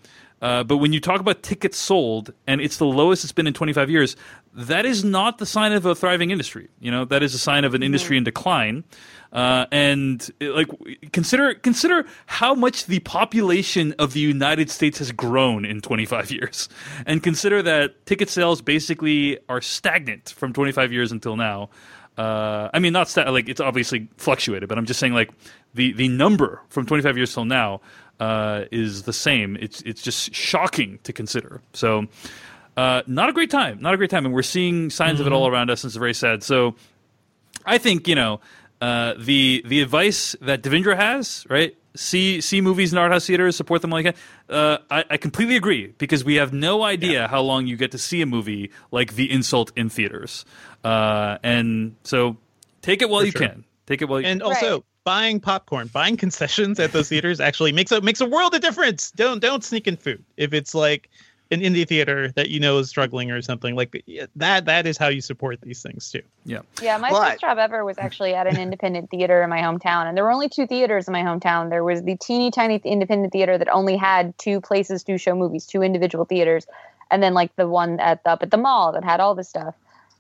Uh, 0.43 0.63
but 0.63 0.77
when 0.79 0.93
you 0.93 1.01
talk 1.01 1.21
about 1.21 1.43
tickets 1.43 1.79
sold 1.79 2.33
and 2.47 2.61
it's 2.61 2.77
the 2.77 2.85
lowest 2.85 3.25
it's 3.25 3.33
been 3.33 3.47
in 3.47 3.55
25 3.55 3.91
years, 3.91 4.17
that 4.57 4.87
is 4.87 5.05
not 5.05 5.37
the 5.37 5.47
sign 5.47 5.73
of 5.73 5.85
a 5.85 5.95
thriving 5.95 6.31
industry. 6.31 6.69
You 6.81 6.91
know, 6.91 7.05
that 7.05 7.23
is 7.23 7.35
a 7.35 7.39
sign 7.39 7.65
of 7.65 7.75
an 7.75 7.83
industry 7.83 8.17
in 8.17 8.25
decline. 8.25 8.85
Uh, 9.33 9.67
and 9.71 10.31
like 10.41 10.69
consider 11.13 11.53
consider 11.55 12.07
how 12.25 12.55
much 12.55 12.87
the 12.87 13.01
population 13.01 13.95
of 13.99 14.15
the 14.15 14.21
United 14.21 14.71
States 14.71 14.99
has 14.99 15.13
grown 15.13 15.67
in 15.67 15.83
25 15.83 16.31
years, 16.31 16.69
and 17.05 17.23
consider 17.23 17.63
that 17.63 18.07
ticket 18.07 18.31
sales 18.31 18.63
basically 18.63 19.39
are 19.49 19.61
stagnant 19.61 20.31
from 20.31 20.53
25 20.55 20.91
years 20.93 21.13
until 21.13 21.37
now. 21.37 21.69
Uh, 22.17 22.71
I 22.73 22.79
mean, 22.79 22.95
not 22.95 23.11
sta- 23.11 23.31
like 23.31 23.51
it's 23.51 23.61
obviously 23.61 24.09
fluctuated, 24.17 24.71
but 24.71 24.79
I'm 24.79 24.87
just 24.87 24.99
saying 24.99 25.13
like 25.13 25.31
the 25.75 25.93
the 25.93 26.09
number 26.09 26.63
from 26.71 26.87
25 26.87 27.19
years 27.19 27.35
till 27.35 27.45
now 27.45 27.83
uh, 28.21 28.65
is 28.73 29.03
the 29.03 29.13
same. 29.13 29.59
It's 29.61 29.83
it's 29.83 30.01
just 30.01 30.35
shocking 30.35 30.99
to 31.03 31.13
consider. 31.13 31.61
So. 31.75 32.07
Uh, 32.77 33.03
not 33.07 33.29
a 33.29 33.33
great 33.33 33.51
time. 33.51 33.81
Not 33.81 33.95
a 33.95 33.97
great 33.97 34.11
time, 34.11 34.27
and 34.27 34.35
we're 34.35 34.43
seeing 34.43 34.91
signs 34.91 35.15
mm-hmm. 35.15 35.23
of 35.23 35.27
it 35.29 35.33
all 35.33 35.49
around 35.49 35.71
us, 35.71 35.83
and 35.83 35.89
it's 35.89 35.97
very 35.97 36.15
sad. 36.15 36.43
So, 36.43 36.75
I 37.65 37.79
think 37.79 38.07
you 38.07 38.15
know 38.15 38.41
uh, 38.81 39.15
the 39.19 39.63
the 39.65 39.81
advice 39.81 40.37
that 40.41 40.63
Devindra 40.63 40.97
has, 40.97 41.47
right? 41.49 41.77
See 41.95 42.43
see 42.43 42.61
movies 42.61 42.93
in 42.93 42.99
art 42.99 43.13
house 43.13 43.27
theaters, 43.27 43.57
support 43.57 43.81
them 43.81 43.91
like 43.91 44.05
that. 44.05 44.17
Uh, 44.51 44.79
I, 44.91 45.05
I, 45.11 45.17
completely 45.17 45.57
agree 45.57 45.95
because 45.97 46.25
we 46.25 46.35
have 46.35 46.53
no 46.53 46.83
idea 46.83 47.21
yeah. 47.21 47.29
how 47.29 47.41
long 47.41 47.67
you 47.67 47.77
get 47.77 47.93
to 47.93 47.99
see 47.99 48.21
a 48.21 48.27
movie 48.27 48.71
like 48.93 49.15
The 49.15 49.33
Insult 49.33 49.73
in 49.77 49.89
theaters, 49.89 50.45
uh, 50.85 51.39
and 51.43 51.97
so 52.03 52.37
take 52.83 53.01
it 53.01 53.09
while 53.09 53.21
For 53.21 53.27
you 53.27 53.33
sure. 53.33 53.49
can. 53.49 53.65
Take 53.87 54.03
it 54.03 54.11
while 54.11 54.21
you 54.21 54.25
can. 54.25 54.33
and 54.33 54.41
can. 54.43 54.53
also. 54.53 54.75
Right 54.75 54.85
buying 55.07 55.39
popcorn, 55.39 55.87
buying 55.87 56.17
concessions 56.25 56.81
at 56.81 56.93
those 56.93 57.09
theaters 57.09 57.41
actually 57.41 57.73
makes 57.73 57.93
a 57.93 58.01
makes 58.03 58.21
a 58.21 58.27
world 58.27 58.55
of 58.55 58.61
difference. 58.61 59.11
Don't 59.13 59.41
don't 59.41 59.65
sneak 59.65 59.87
in 59.87 59.97
food. 59.97 60.23
If 60.37 60.53
it's 60.53 60.75
like 60.75 61.09
an 61.51 61.61
indie 61.61 61.87
theater 61.87 62.33
that 62.33 62.51
you 62.51 62.59
know 62.59 62.79
is 62.79 62.89
struggling 62.89 63.31
or 63.31 63.41
something 63.41 63.77
like 63.77 64.03
that 64.35 64.65
that 64.65 64.87
is 64.87 64.97
how 64.97 65.09
you 65.09 65.21
support 65.21 65.61
these 65.61 65.83
things 65.83 66.11
too. 66.11 66.23
Yeah. 66.45 66.61
Yeah 66.83 66.99
my 66.99 67.11
but, 67.11 67.31
first 67.31 67.41
job 67.41 67.59
ever 67.59 67.85
was 67.85 67.99
actually 67.99 68.35
at 68.35 68.47
an 68.47 68.59
independent 68.59 69.11
theater 69.11 69.43
in 69.43 69.51
my 69.51 69.61
hometown 69.61 70.07
and 70.07 70.17
there 70.17 70.25
were 70.25 70.33
only 70.33 70.49
two 70.49 70.67
theaters 70.67 71.07
in 71.07 71.13
my 71.13 71.23
hometown. 71.23 71.71
There 71.71 71.85
was 71.85 72.03
the 72.03 72.17
teeny 72.17 72.51
tiny 72.51 72.81
independent 72.85 73.33
theater 73.33 73.59
that 73.59 73.69
only 73.69 73.97
had 73.97 74.37
two 74.39 74.61
places 74.61 75.05
to 75.05 75.19
show 75.19 75.35
movies 75.35 75.67
two 75.67 75.83
individual 75.83 76.25
theaters 76.25 76.67
and 77.11 77.23
then 77.23 77.35
like 77.35 77.55
the 77.55 77.69
one 77.69 78.01
at 78.01 78.25
the, 78.25 78.31
up 78.31 78.43
at 78.43 78.51
the 78.51 78.57
mall 78.57 78.93
that 78.93 79.05
had 79.05 79.21
all 79.21 79.35
this 79.35 79.49
stuff. 79.49 79.75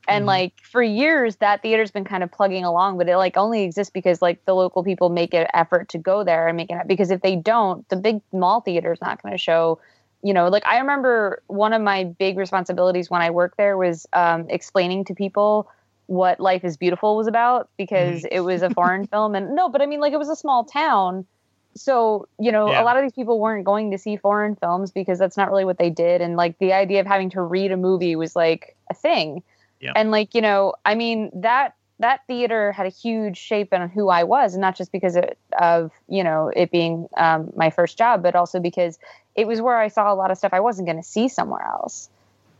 And 0.08 0.22
mm-hmm. 0.22 0.28
like 0.28 0.52
for 0.62 0.80
years 0.80 1.36
that 1.36 1.60
theater's 1.62 1.90
been 1.90 2.04
kind 2.04 2.22
of 2.22 2.30
plugging 2.30 2.64
along 2.64 2.98
but 2.98 3.08
it 3.08 3.16
like 3.16 3.36
only 3.36 3.64
exists 3.64 3.90
because 3.90 4.22
like 4.22 4.44
the 4.44 4.54
local 4.54 4.84
people 4.84 5.08
make 5.08 5.34
an 5.34 5.48
effort 5.54 5.88
to 5.88 5.98
go 5.98 6.22
there 6.22 6.46
and 6.46 6.56
make 6.56 6.70
it 6.70 6.86
because 6.86 7.10
if 7.10 7.22
they 7.22 7.34
don't 7.34 7.88
the 7.88 7.96
big 7.96 8.20
mall 8.32 8.60
theater 8.60 8.92
is 8.92 9.00
not 9.00 9.20
going 9.20 9.32
to 9.32 9.38
show 9.38 9.80
you 10.26 10.34
know 10.34 10.48
like 10.48 10.66
i 10.66 10.78
remember 10.78 11.42
one 11.46 11.72
of 11.72 11.80
my 11.80 12.04
big 12.04 12.36
responsibilities 12.36 13.08
when 13.10 13.22
i 13.22 13.30
worked 13.30 13.56
there 13.56 13.76
was 13.76 14.06
um, 14.12 14.46
explaining 14.50 15.04
to 15.04 15.14
people 15.14 15.68
what 16.06 16.38
life 16.40 16.64
is 16.64 16.76
beautiful 16.76 17.16
was 17.16 17.26
about 17.26 17.68
because 17.76 18.24
it 18.30 18.40
was 18.40 18.62
a 18.62 18.70
foreign 18.70 19.06
film. 19.12 19.34
And 19.34 19.54
no 19.54 19.68
but 19.68 19.82
i 19.82 19.86
mean 19.86 20.00
like 20.00 20.12
it 20.12 20.18
was 20.18 20.28
a 20.28 20.36
small 20.36 20.64
town. 20.64 21.26
So 21.74 22.28
you 22.38 22.50
know 22.50 22.70
yeah. 22.70 22.82
a 22.82 22.84
lot 22.84 22.96
of 22.96 23.02
these 23.02 23.12
people 23.12 23.38
weren't 23.38 23.64
going 23.64 23.90
to 23.90 23.98
see 23.98 24.16
foreign 24.16 24.56
films 24.56 24.90
because 24.90 25.18
that's 25.18 25.36
not 25.36 25.50
really 25.50 25.64
what 25.64 25.78
they 25.78 25.90
did. 25.90 26.20
And 26.20 26.36
like 26.36 26.58
the 26.58 26.72
idea 26.72 27.00
of 27.00 27.06
having 27.06 27.30
to 27.30 27.42
read 27.42 27.72
a 27.72 27.76
movie 27.76 28.16
was 28.16 28.34
like 28.34 28.76
a 28.90 28.94
thing. 28.94 29.42
Yeah. 29.78 29.92
and 29.94 30.10
like 30.10 30.34
you 30.34 30.40
know 30.40 30.72
i 30.86 30.94
mean 30.94 31.30
that 31.34 31.74
that 31.98 32.20
theater 32.26 32.72
had 32.72 32.86
a 32.86 32.90
huge 32.90 33.38
shape 33.38 33.72
on 33.72 33.88
who 33.88 34.08
I 34.08 34.24
was, 34.24 34.54
and 34.54 34.60
not 34.60 34.76
just 34.76 34.92
because 34.92 35.16
of 35.58 35.92
you 36.08 36.22
know 36.24 36.50
it 36.54 36.70
being 36.70 37.08
um, 37.16 37.52
my 37.56 37.70
first 37.70 37.96
job, 37.98 38.22
but 38.22 38.34
also 38.34 38.60
because 38.60 38.98
it 39.34 39.46
was 39.46 39.60
where 39.60 39.76
I 39.76 39.88
saw 39.88 40.12
a 40.12 40.14
lot 40.14 40.30
of 40.30 40.38
stuff 40.38 40.52
I 40.52 40.60
wasn't 40.60 40.86
going 40.86 40.96
to 40.96 41.08
see 41.08 41.28
somewhere 41.28 41.64
else. 41.66 42.10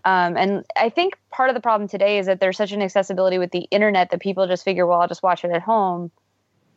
Um, 0.07 0.37
and 0.37 0.65
I 0.77 0.89
think 0.89 1.19
part 1.33 1.51
of 1.51 1.55
the 1.55 1.61
problem 1.61 1.89
today 1.89 2.19
is 2.19 2.27
that 2.27 2.39
there's 2.39 2.57
such 2.57 2.71
an 2.71 2.81
accessibility 2.81 3.39
with 3.39 3.51
the 3.51 3.67
internet 3.73 4.11
that 4.11 4.21
people 4.21 4.47
just 4.47 4.65
figure, 4.65 4.87
well, 4.87 5.01
I'll 5.01 5.09
just 5.09 5.23
watch 5.23 5.45
it 5.45 5.51
at 5.51 5.63
home. 5.63 6.13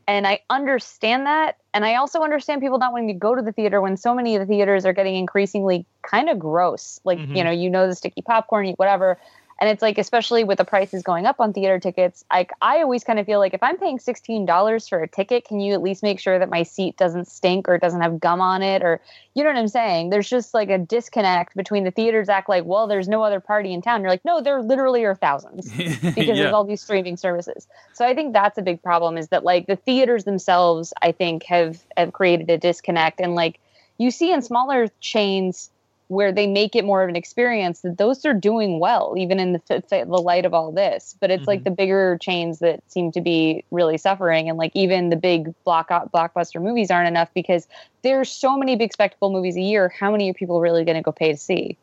And 0.07 0.25
I 0.25 0.39
understand 0.49 1.27
that. 1.27 1.57
And 1.71 1.85
I 1.85 1.93
also 1.95 2.21
understand 2.21 2.61
people 2.61 2.79
not 2.79 2.91
wanting 2.91 3.09
to 3.09 3.13
go 3.13 3.35
to 3.35 3.43
the 3.43 3.51
theater 3.51 3.81
when 3.81 3.97
so 3.97 4.15
many 4.15 4.35
of 4.35 4.39
the 4.39 4.47
theaters 4.47 4.83
are 4.83 4.93
getting 4.93 5.13
increasingly 5.13 5.85
kind 6.01 6.27
of 6.27 6.39
gross. 6.39 6.99
Like, 7.03 7.19
mm-hmm. 7.19 7.35
you 7.35 7.43
know, 7.43 7.51
you 7.51 7.69
know, 7.69 7.87
the 7.87 7.93
sticky 7.93 8.23
popcorn, 8.23 8.73
whatever. 8.77 9.19
And 9.59 9.69
it's 9.69 9.81
like, 9.81 9.97
especially 9.97 10.45
with 10.45 10.57
the 10.57 10.65
prices 10.65 11.03
going 11.03 11.25
up 11.25 11.39
on 11.39 11.51
theater 11.51 11.79
tickets, 11.79 12.23
like 12.31 12.51
I 12.61 12.81
always 12.81 13.03
kind 13.03 13.19
of 13.19 13.25
feel 13.25 13.39
like 13.39 13.53
if 13.53 13.61
I'm 13.61 13.77
paying 13.77 13.99
$16 13.99 14.89
for 14.89 15.03
a 15.03 15.07
ticket, 15.07 15.43
can 15.43 15.59
you 15.59 15.73
at 15.73 15.81
least 15.81 16.01
make 16.01 16.19
sure 16.19 16.39
that 16.39 16.49
my 16.49 16.63
seat 16.63 16.95
doesn't 16.95 17.27
stink 17.27 17.67
or 17.67 17.77
doesn't 17.77 17.99
have 17.99 18.21
gum 18.21 18.39
on 18.39 18.61
it? 18.61 18.83
Or, 18.83 19.01
you 19.33 19.43
know 19.43 19.49
what 19.49 19.59
I'm 19.59 19.67
saying? 19.67 20.11
There's 20.11 20.29
just 20.29 20.53
like 20.53 20.69
a 20.69 20.77
disconnect 20.77 21.57
between 21.57 21.83
the 21.83 21.91
theaters 21.91 22.29
act 22.29 22.47
like, 22.47 22.63
well, 22.63 22.87
there's 22.87 23.09
no 23.09 23.21
other 23.21 23.41
party 23.41 23.73
in 23.73 23.81
town. 23.81 24.01
You're 24.01 24.09
like, 24.09 24.23
no, 24.23 24.41
there 24.41 24.61
literally 24.61 25.03
are 25.03 25.15
thousands 25.15 25.69
because 25.77 26.15
yeah. 26.15 26.33
there's 26.35 26.53
all 26.53 26.63
these 26.63 26.81
streaming 26.81 27.17
services. 27.17 27.67
So 27.93 28.05
I 28.05 28.15
think 28.15 28.31
that's 28.31 28.57
a 28.57 28.61
big 28.61 28.81
problem 28.81 29.17
is 29.17 29.27
that 29.27 29.43
like 29.43 29.67
the 29.67 29.75
theaters 29.75 30.23
themselves, 30.23 30.93
I 31.01 31.11
think 31.11 31.43
have, 31.43 31.83
have 31.97 32.13
created 32.13 32.49
a 32.49 32.57
disconnect. 32.57 33.19
And 33.19 33.35
like 33.35 33.59
you 33.97 34.09
see 34.09 34.31
in 34.31 34.41
smaller 34.41 34.87
chains, 35.01 35.69
where 36.09 36.31
they 36.31 36.47
make 36.47 36.75
it 36.75 36.83
more 36.83 37.03
of 37.03 37.09
an 37.09 37.15
experience 37.15 37.81
that 37.81 37.99
those 37.99 38.25
are 38.25 38.33
doing 38.33 38.79
well 38.79 39.13
even 39.15 39.39
in 39.39 39.53
the, 39.53 39.83
the 39.89 40.05
light 40.05 40.43
of 40.43 40.55
all 40.55 40.71
this. 40.71 41.15
But 41.19 41.29
it's 41.29 41.41
mm-hmm. 41.41 41.49
like 41.49 41.63
the 41.63 41.71
bigger 41.71 42.17
chains 42.19 42.59
that 42.59 42.81
seem 42.91 43.11
to 43.13 43.21
be 43.21 43.63
really 43.71 43.97
suffering 43.97 44.49
and 44.49 44.57
like 44.57 44.71
even 44.73 45.09
the 45.09 45.15
big 45.15 45.53
block 45.63 45.89
blockbuster 45.89 46.61
movies 46.61 46.89
aren't 46.89 47.07
enough 47.07 47.29
because 47.35 47.67
there's 48.01 48.29
so 48.29 48.57
many 48.57 48.75
big 48.75 48.91
spectacle 48.91 49.31
movies 49.31 49.55
a 49.55 49.61
year. 49.61 49.93
How 49.99 50.11
many 50.11 50.31
are 50.31 50.33
people 50.33 50.59
really 50.59 50.83
going 50.83 50.97
to 50.97 51.03
go 51.03 51.11
pay 51.11 51.31
to 51.31 51.37
see 51.37 51.77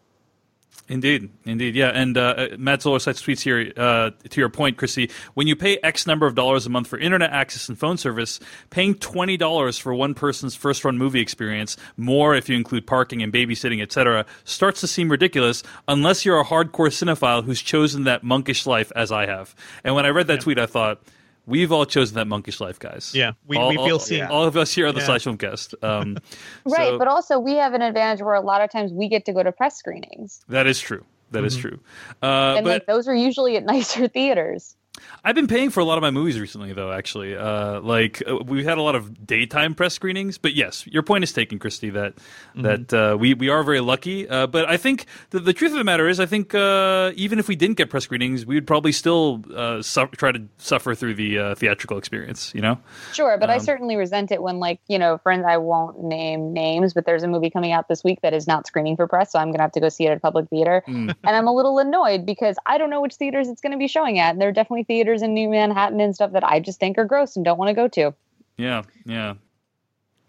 Indeed, 0.89 1.31
indeed, 1.45 1.75
yeah. 1.75 1.89
And 1.89 2.17
uh, 2.17 2.49
Matt 2.59 2.83
Zoller 2.83 3.01
Seitz 3.01 3.21
tweets 3.21 3.41
here 3.41 3.73
uh, 3.77 4.11
to 4.29 4.41
your 4.41 4.49
point, 4.49 4.77
Chrissy. 4.77 5.11
When 5.35 5.49
you 5.49 5.57
pay 5.57 5.79
X 5.83 6.07
number 6.07 6.27
of 6.27 6.37
dollars 6.37 6.65
a 6.65 6.71
month 6.71 6.87
for 6.87 6.97
internet 6.97 7.31
access 7.33 7.69
and 7.69 7.77
phone 7.77 7.97
service, 7.97 8.39
paying 8.71 8.95
twenty 8.95 9.37
dollars 9.37 9.79
for 9.79 9.93
one 9.95 10.15
person's 10.15 10.55
first 10.55 10.85
run 10.85 10.97
movie 10.97 11.21
experience, 11.21 11.77
more 11.97 12.37
if 12.37 12.49
you 12.49 12.55
include 12.55 12.87
parking 12.87 13.21
and 13.21 13.33
babysitting, 13.33 13.83
etc., 13.83 14.25
starts 14.45 14.81
to 14.81 14.87
seem 14.87 15.11
ridiculous 15.11 15.65
unless 15.89 16.25
you're 16.25 16.41
a 16.41 16.45
hardcore 16.45 16.89
cinephile 16.89 17.45
who's 17.45 17.62
chosen 17.62 18.05
that 18.05 18.23
monkish 18.23 18.65
life 18.65 18.93
as 18.95 19.11
I 19.11 19.27
have. 19.27 19.57
And 19.83 19.97
when 19.97 20.07
I 20.07 20.11
read 20.11 20.29
that 20.29 20.35
yeah. 20.35 20.41
tweet, 20.41 20.59
I 20.59 20.67
thought 20.67 21.01
We've 21.47 21.71
all 21.71 21.87
chosen 21.87 22.17
that 22.17 22.27
monkish 22.27 22.61
life, 22.61 22.79
guys. 22.79 23.13
Yeah, 23.15 23.33
we, 23.47 23.57
all, 23.57 23.69
we 23.69 23.77
feel 23.77 23.93
all, 23.93 23.99
seen. 23.99 24.25
All 24.25 24.45
of 24.45 24.57
us 24.57 24.73
here 24.73 24.87
are 24.87 24.93
the 24.93 24.99
yeah. 25.01 25.07
Slash 25.07 25.25
Filmcast. 25.25 25.83
Um, 25.83 26.19
right, 26.65 26.89
so, 26.89 26.99
but 26.99 27.07
also 27.07 27.39
we 27.39 27.55
have 27.55 27.73
an 27.73 27.83
advantage 27.83 28.21
where 28.21 28.35
a 28.35 28.41
lot 28.41 28.63
of 28.63 28.71
times 28.71 28.93
we 28.93 29.09
get 29.09 29.25
to 29.27 29.33
go 29.33 29.43
to 29.43 29.53
press 29.53 29.77
screenings. 29.77 30.45
That 30.49 30.67
is 30.67 30.81
true. 30.81 31.05
That 31.31 31.39
mm-hmm. 31.39 31.47
is 31.47 31.57
true. 31.57 31.81
Uh, 32.23 32.55
and 32.57 32.65
but, 32.65 32.71
like 32.71 32.87
those 32.87 33.07
are 33.09 33.15
usually 33.15 33.57
at 33.57 33.65
nicer 33.65 34.09
theaters. 34.09 34.77
I've 35.25 35.35
been 35.35 35.47
paying 35.47 35.71
for 35.71 35.81
a 35.81 35.85
lot 35.85 35.99
of 35.99 36.03
my 36.03 36.11
movies 36.11 36.39
recently, 36.39 36.73
though. 36.73 36.93
Actually, 36.93 37.37
uh, 37.37 37.81
like 37.81 38.23
uh, 38.27 38.37
we've 38.37 38.65
had 38.65 38.79
a 38.79 38.83
lot 38.83 38.95
of 38.95 39.27
daytime 39.27 39.75
press 39.75 39.95
screenings. 39.95 40.39
But 40.39 40.55
yes, 40.55 40.87
your 40.87 41.03
point 41.03 41.25
is 41.25 41.33
taken, 41.33 41.59
Kristy. 41.59 41.93
That 41.93 42.17
mm-hmm. 42.17 42.63
that 42.63 42.93
uh, 42.93 43.17
we 43.17 43.35
we 43.35 43.49
are 43.49 43.63
very 43.63 43.81
lucky. 43.81 44.29
Uh, 44.29 44.47
but 44.47 44.69
I 44.69 44.77
think 44.77 45.07
the, 45.31 45.41
the 45.41 45.53
truth 45.53 45.73
of 45.73 45.79
the 45.79 45.85
matter 45.85 46.09
is, 46.09 46.21
I 46.21 46.27
think 46.27 46.55
uh, 46.55 47.13
even 47.17 47.39
if 47.39 47.49
we 47.49 47.57
didn't 47.57 47.77
get 47.77 47.91
press 47.91 48.05
screenings, 48.05 48.47
we 48.47 48.55
would 48.55 48.67
probably 48.67 48.93
still 48.93 49.45
uh, 49.55 49.83
su- 49.83 50.09
try 50.17 50.33
to 50.33 50.43
suffer 50.59 50.95
through 50.95 51.15
the 51.15 51.55
theatrical 51.57 51.99
experience. 51.99 52.55
You 52.55 52.63
know. 52.63 52.79
Sure, 53.13 53.37
but 53.39 53.51
um, 53.51 53.57
I 53.57 53.59
certainly 53.59 53.97
resent 53.97 54.31
it 54.31 54.43
when, 54.43 54.59
like, 54.59 54.81
you 54.89 54.99
know, 54.99 55.19
friends. 55.19 55.45
I 55.47 55.57
won't 55.57 56.03
name 56.03 56.53
names, 56.53 56.95
but 56.95 57.07
there's 57.07 57.23
a 57.23 57.29
movie 57.29 57.51
coming 57.51 57.73
out 57.73 57.89
this 57.89 58.05
week 58.05 58.21
that 58.23 58.33
is 58.33 58.47
not 58.47 58.67
screening 58.67 58.97
for 58.97 59.07
press, 59.07 59.33
so 59.33 59.39
I'm 59.39 59.51
gonna 59.51 59.63
have 59.63 59.73
to 59.73 59.81
go 59.81 59.89
see 59.89 60.07
it 60.07 60.11
at 60.11 60.17
a 60.19 60.21
public 60.21 60.49
theater, 60.49 60.83
mm. 60.87 61.15
and 61.25 61.37
I'm 61.37 61.47
a 61.47 61.53
little 61.53 61.79
annoyed 61.79 62.25
because 62.25 62.57
I 62.67 62.79
don't 62.79 62.91
know 62.91 63.01
which 63.01 63.15
theaters 63.15 63.49
it's 63.49 63.61
going 63.61 63.73
to 63.73 63.79
be 63.79 63.89
showing 63.89 64.19
at, 64.19 64.33
and 64.33 64.41
there 64.41 64.49
are 64.49 64.53
definitely 64.53 64.85
theaters 64.87 65.22
in 65.22 65.35
New 65.35 65.49
Manhattan 65.49 66.01
and 66.01 66.14
stuff 66.14 66.33
that 66.33 66.44
I 66.44 66.61
just 66.61 66.81
think 66.81 66.99
are 66.99 67.05
gross 67.05 67.37
and 67.37 67.44
don't 67.44 67.59
want 67.59 67.68
to 67.68 67.75
go 67.75 67.88
to. 67.88 68.14
Yeah, 68.57 68.83
yeah. 69.05 69.35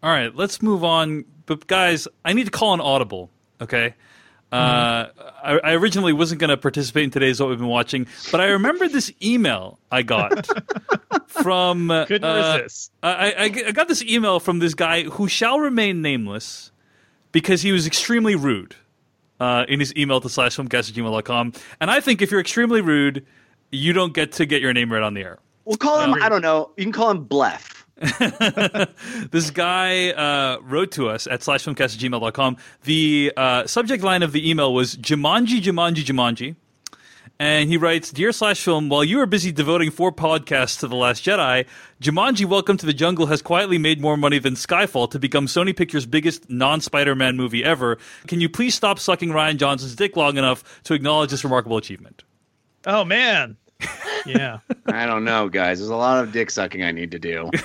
All 0.04 0.12
right, 0.12 0.36
let's 0.36 0.62
move 0.62 0.84
on. 0.84 1.26
But 1.46 1.68
guys, 1.68 2.08
I 2.26 2.34
need 2.34 2.46
to 2.46 2.52
call 2.52 2.74
an 2.74 2.82
audible. 2.82 3.30
Okay. 3.62 3.96
Uh, 4.52 5.08
mm-hmm. 5.08 5.22
I, 5.44 5.72
I, 5.72 5.74
originally 5.74 6.14
wasn't 6.14 6.40
going 6.40 6.52
to 6.52 6.56
participate 6.56 7.04
in 7.04 7.12
today's 7.12 7.42
what 7.42 7.50
we've 7.50 7.58
been 7.58 7.68
watching, 7.68 8.08
but 8.32 8.40
I 8.40 8.46
remember 8.46 8.88
this 8.88 9.12
email 9.22 9.78
I 9.92 10.04
got 10.04 10.48
from. 11.28 11.90
Couldn't 11.90 12.24
uh, 12.24 12.60
resist. 12.60 12.94
I, 13.04 13.32
I, 13.32 13.44
I 13.44 13.72
got 13.72 13.90
this 13.90 14.02
email 14.04 14.40
from 14.40 14.60
this 14.60 14.74
guy 14.74 15.04
who 15.04 15.28
shall 15.28 15.60
remain 15.60 16.02
nameless 16.02 16.72
because 17.34 17.62
he 17.62 17.74
was 17.74 17.86
extremely 17.86 18.36
rude 18.36 18.76
uh, 19.40 19.66
in 19.68 19.82
his 19.82 19.94
email 19.96 20.22
to 20.22 20.30
slash 20.30 20.56
filmcast 20.56 20.90
at 20.90 20.96
gmail.com. 20.96 21.54
And 21.82 21.92
I 21.92 22.00
think 22.00 22.22
if 22.22 22.32
you're 22.32 22.40
extremely 22.40 22.82
rude, 22.82 23.26
you 23.72 23.94
don't 23.94 24.14
get 24.14 24.32
to 24.34 24.46
get 24.46 24.62
your 24.62 24.74
name 24.74 24.92
right 24.92 25.04
on 25.04 25.14
the 25.14 25.22
air. 25.22 25.40
We'll 25.66 25.78
call 25.78 26.00
him. 26.00 26.14
I 26.22 26.30
don't 26.30 26.42
know. 26.42 26.72
You 26.78 26.86
can 26.86 26.94
call 26.94 27.12
him 27.12 27.26
Blef. 27.26 27.74
this 29.32 29.50
guy 29.50 30.12
uh, 30.12 30.60
wrote 30.62 30.92
to 30.92 31.10
us 31.10 31.28
at 31.28 31.42
slashfilmcast 31.42 31.96
at 31.96 32.00
gmail.com. 32.00 32.58
The 32.84 33.34
uh, 33.36 33.66
subject 33.68 34.04
line 34.04 34.24
of 34.24 34.32
the 34.32 34.50
email 34.50 34.74
was 34.74 34.96
Jumanji, 34.96 35.62
Jumanji, 35.62 36.06
Jumanji. 36.06 36.56
And 37.40 37.70
he 37.70 37.78
writes, 37.78 38.12
Dear 38.12 38.32
Slash 38.32 38.64
Film, 38.64 38.90
while 38.90 39.04
you 39.04 39.20
are 39.20 39.28
busy 39.28 39.52
devoting 39.52 39.92
four 39.92 40.12
podcasts 40.12 40.80
to 40.80 40.88
The 40.88 40.96
Last 40.96 41.24
Jedi, 41.24 41.68
Jumanji 42.02 42.46
Welcome 42.46 42.78
to 42.78 42.86
the 42.86 42.94
Jungle 42.94 43.28
has 43.28 43.44
quietly 43.44 43.78
made 43.78 44.02
more 44.02 44.18
money 44.18 44.40
than 44.40 44.56
Skyfall 44.56 45.12
to 45.12 45.20
become 45.20 45.46
Sony 45.46 45.76
Pictures' 45.76 46.08
biggest 46.08 46.50
non 46.50 46.82
Spider 46.82 47.14
Man 47.14 47.38
movie 47.38 47.64
ever. 47.64 48.00
Can 48.26 48.42
you 48.42 48.50
please 48.50 48.74
stop 48.74 48.98
sucking 48.98 49.30
Rian 49.30 49.58
Johnson's 49.58 49.96
dick 49.96 50.16
long 50.16 50.38
enough 50.38 50.82
to 50.86 50.96
acknowledge 50.96 51.30
this 51.30 51.44
remarkable 51.44 51.78
achievement? 51.78 52.24
Oh 52.88 53.04
man. 53.06 53.58
Yeah. 54.26 54.60
I 54.88 55.06
don't 55.06 55.24
know, 55.24 55.48
guys. 55.50 55.78
There's 55.80 55.90
a 55.90 55.96
lot 55.96 56.24
of 56.24 56.32
dick 56.32 56.50
sucking 56.50 56.82
I 56.84 56.92
need 56.92 57.12
to 57.12 57.20
do. 57.20 57.50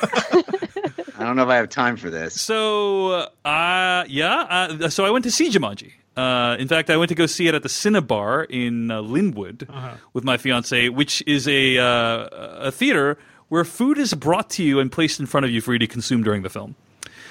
I 1.18 1.24
don't 1.24 1.37
know 1.37 1.42
if 1.44 1.48
I 1.48 1.56
have 1.56 1.68
time 1.68 1.96
for 1.96 2.11
this. 2.11 2.40
So, 2.40 3.28
uh, 3.44 4.04
yeah, 4.08 4.40
uh, 4.50 4.88
so 4.88 5.04
I 5.04 5.11
went 5.11 5.24
to 5.24 5.30
see 5.30 5.50
Jumanji. 5.50 5.92
Uh, 6.16 6.56
in 6.58 6.68
fact, 6.68 6.90
I 6.90 6.96
went 6.96 7.08
to 7.11 7.14
go 7.14 7.26
see 7.26 7.46
it 7.48 7.54
at 7.54 7.62
the 7.62 7.68
Cinnabar 7.68 8.44
in 8.44 8.90
uh, 8.90 9.00
Lynnwood 9.00 9.68
Uh-huh. 9.70 9.94
with 10.12 10.24
my 10.24 10.37
fiance, 10.37 10.88
which 10.90 11.22
is 11.26 11.46
a 11.48 11.78
uh, 11.78 12.28
a 12.68 12.72
theater 12.72 13.16
where 13.48 13.64
food 13.64 13.98
is 13.98 14.12
brought 14.14 14.50
to 14.50 14.62
you 14.64 14.78
and 14.80 14.90
placed 14.92 15.20
in 15.20 15.26
front 15.26 15.46
of 15.46 15.52
you 15.52 15.61
for 15.61 15.72
you 15.72 15.78
to 15.78 15.87
consume 15.87 16.22
during 16.22 16.42
the 16.42 16.50
film. 16.50 16.74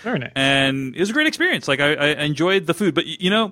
Very 0.04 0.18
nice. 0.20 0.32
And 0.36 0.96
it 0.96 1.00
was 1.00 1.10
a 1.10 1.14
great 1.14 1.28
experience. 1.28 1.68
Like 1.68 1.80
I, 1.80 1.94
I 1.94 2.08
enjoyed 2.24 2.66
the 2.66 2.74
food, 2.74 2.96
but 2.96 3.06
you 3.06 3.30
know, 3.30 3.52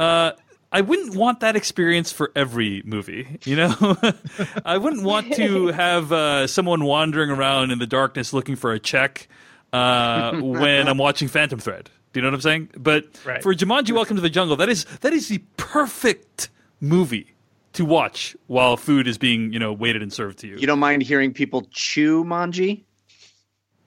uh, 0.00 0.32
I 0.74 0.80
wouldn't 0.80 1.14
want 1.14 1.38
that 1.40 1.54
experience 1.54 2.10
for 2.10 2.32
every 2.34 2.82
movie. 2.84 3.38
You 3.44 3.54
know, 3.54 3.96
I 4.64 4.76
wouldn't 4.76 5.04
want 5.04 5.32
to 5.34 5.68
have 5.68 6.10
uh, 6.10 6.48
someone 6.48 6.82
wandering 6.82 7.30
around 7.30 7.70
in 7.70 7.78
the 7.78 7.86
darkness 7.86 8.32
looking 8.32 8.56
for 8.56 8.72
a 8.72 8.80
check 8.80 9.28
uh, 9.72 10.40
when 10.40 10.88
I'm 10.88 10.98
watching 10.98 11.28
Phantom 11.28 11.60
Thread. 11.60 11.90
Do 12.12 12.18
you 12.18 12.22
know 12.22 12.28
what 12.28 12.34
I'm 12.34 12.40
saying? 12.40 12.70
But 12.76 13.06
Right. 13.24 13.40
for 13.40 13.54
Jumanji: 13.54 13.92
Welcome 13.92 14.16
to 14.16 14.22
the 14.22 14.28
Jungle, 14.28 14.56
that 14.56 14.68
is 14.68 14.84
that 15.02 15.12
is 15.12 15.28
the 15.28 15.38
perfect 15.56 16.48
movie 16.80 17.34
to 17.74 17.84
watch 17.84 18.36
while 18.48 18.76
food 18.76 19.06
is 19.06 19.16
being 19.16 19.52
you 19.52 19.60
know 19.60 19.72
waited 19.72 20.02
and 20.02 20.12
served 20.12 20.40
to 20.40 20.48
you. 20.48 20.56
You 20.56 20.66
don't 20.66 20.80
mind 20.80 21.02
hearing 21.02 21.32
people 21.32 21.68
chew 21.70 22.24
manji? 22.24 22.82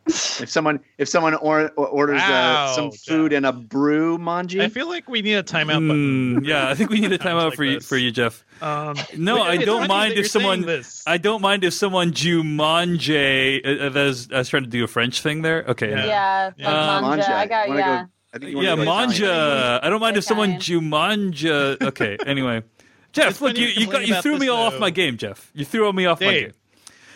if 0.42 0.50
someone 0.50 0.80
if 0.98 1.08
someone 1.10 1.34
or, 1.36 1.70
or- 1.76 1.88
orders 1.88 2.22
uh, 2.22 2.74
some 2.76 2.86
Wow, 2.86 2.92
food 3.06 3.32
Jeff. 3.32 3.38
and 3.38 3.46
a 3.46 3.52
brew 3.54 4.18
manji, 4.18 4.62
I 4.62 4.70
feel 4.70 4.88
like 4.88 5.10
we 5.10 5.22
need 5.22 5.34
a 5.36 5.44
timeout. 5.44 5.80
Mm, 5.84 6.46
yeah, 6.46 6.70
I 6.70 6.76
think 6.76 6.90
we 6.90 7.00
need 7.00 7.12
a 7.12 7.18
timeout 7.28 7.50
like 7.50 7.56
for 7.56 7.64
you, 7.64 7.80
for 7.80 7.98
you, 7.98 8.12
Jeff. 8.12 8.44
Um, 8.62 8.96
No, 9.18 9.42
I 9.44 9.58
don't 9.58 9.88
mind 9.88 10.14
if 10.14 10.28
someone. 10.30 10.62
This. 10.62 11.04
I 11.06 11.18
don't 11.18 11.42
mind 11.42 11.64
if 11.64 11.74
someone 11.74 12.12
Jumanji. 12.12 13.66
Uh, 13.66 13.86
uh, 13.86 13.90
that 13.90 14.28
I 14.34 14.38
was 14.40 14.50
trying 14.50 14.64
to 14.64 14.70
do 14.70 14.84
a 14.84 14.88
French 14.88 15.22
thing 15.22 15.42
there. 15.42 15.64
Okay. 15.68 15.90
Yeah. 15.90 16.06
Yeah, 16.06 16.46
like 16.46 16.54
Yeah. 16.58 16.72
manja. 17.02 17.08
Manja. 17.08 17.36
I 17.36 17.46
got 17.48 17.68
Wanna 17.68 17.80
yeah. 17.80 18.04
Go, 18.04 18.10
I 18.34 18.38
think 18.40 18.52
you 18.52 18.62
Yeah, 18.62 18.76
go 18.76 18.86
manja. 18.86 19.80
I 19.84 19.90
don't 19.90 20.00
mind 20.02 20.18
if 20.18 20.24
someone 20.24 20.52
Italian. 20.54 20.92
Jumanja. 20.92 21.82
Okay. 21.82 22.18
Anyway, 22.26 22.64
Jeff, 23.14 23.30
It's 23.32 23.42
look, 23.42 23.58
you, 23.58 23.68
you 23.68 23.82
you 23.86 23.92
got 23.92 24.08
you 24.08 24.22
threw 24.22 24.38
me 24.38 24.48
all 24.48 24.64
off 24.68 24.80
my 24.80 24.90
game, 24.90 25.18
Jeff. 25.18 25.52
You 25.54 25.66
threw 25.66 25.92
me 25.94 26.06
off 26.06 26.22
my 26.22 26.32
game. 26.32 26.52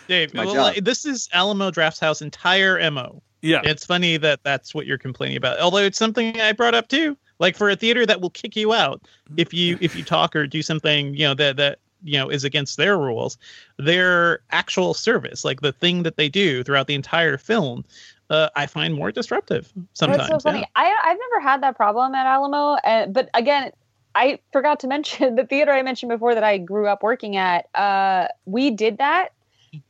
Dave, 0.08 0.34
My 0.34 0.44
well, 0.44 0.72
job. 0.72 0.84
this 0.84 1.04
is 1.04 1.28
Alamo 1.32 1.70
Drafthouse 1.70 2.22
entire 2.22 2.90
mo. 2.90 3.22
Yeah. 3.42 3.60
It's 3.64 3.84
funny 3.84 4.16
that 4.18 4.40
that's 4.44 4.74
what 4.74 4.86
you're 4.86 4.98
complaining 4.98 5.36
about. 5.36 5.58
Although 5.58 5.78
it's 5.78 5.98
something 5.98 6.40
I 6.40 6.52
brought 6.52 6.74
up 6.74 6.88
too. 6.88 7.16
Like 7.38 7.56
for 7.56 7.68
a 7.68 7.76
theater 7.76 8.06
that 8.06 8.20
will 8.20 8.30
kick 8.30 8.54
you 8.54 8.72
out 8.72 9.02
if 9.36 9.52
you 9.52 9.76
if 9.80 9.96
you 9.96 10.04
talk 10.04 10.36
or 10.36 10.46
do 10.46 10.62
something, 10.62 11.14
you 11.14 11.24
know, 11.26 11.34
that 11.34 11.56
that 11.56 11.78
you 12.04 12.18
know 12.18 12.28
is 12.28 12.44
against 12.44 12.76
their 12.76 12.96
rules. 12.96 13.36
Their 13.78 14.40
actual 14.50 14.94
service, 14.94 15.44
like 15.44 15.60
the 15.60 15.72
thing 15.72 16.04
that 16.04 16.16
they 16.16 16.28
do 16.28 16.62
throughout 16.62 16.86
the 16.86 16.94
entire 16.94 17.36
film, 17.36 17.84
uh, 18.30 18.48
I 18.54 18.66
find 18.66 18.94
more 18.94 19.10
disruptive 19.10 19.72
sometimes. 19.92 20.28
That's 20.28 20.44
so 20.44 20.50
funny. 20.50 20.60
yeah. 20.60 20.66
I 20.76 20.94
I've 21.04 21.18
never 21.30 21.42
had 21.42 21.62
that 21.64 21.76
problem 21.76 22.14
at 22.14 22.26
Alamo, 22.26 22.76
uh, 22.84 23.06
but 23.06 23.28
again, 23.34 23.72
I 24.14 24.38
forgot 24.52 24.80
to 24.80 24.86
mention 24.86 25.34
the 25.36 25.44
theater 25.44 25.72
I 25.72 25.82
mentioned 25.82 26.10
before 26.10 26.34
that 26.34 26.44
I 26.44 26.58
grew 26.58 26.86
up 26.86 27.02
working 27.02 27.36
at. 27.36 27.68
Uh, 27.74 28.28
we 28.44 28.70
did 28.70 28.98
that, 28.98 29.32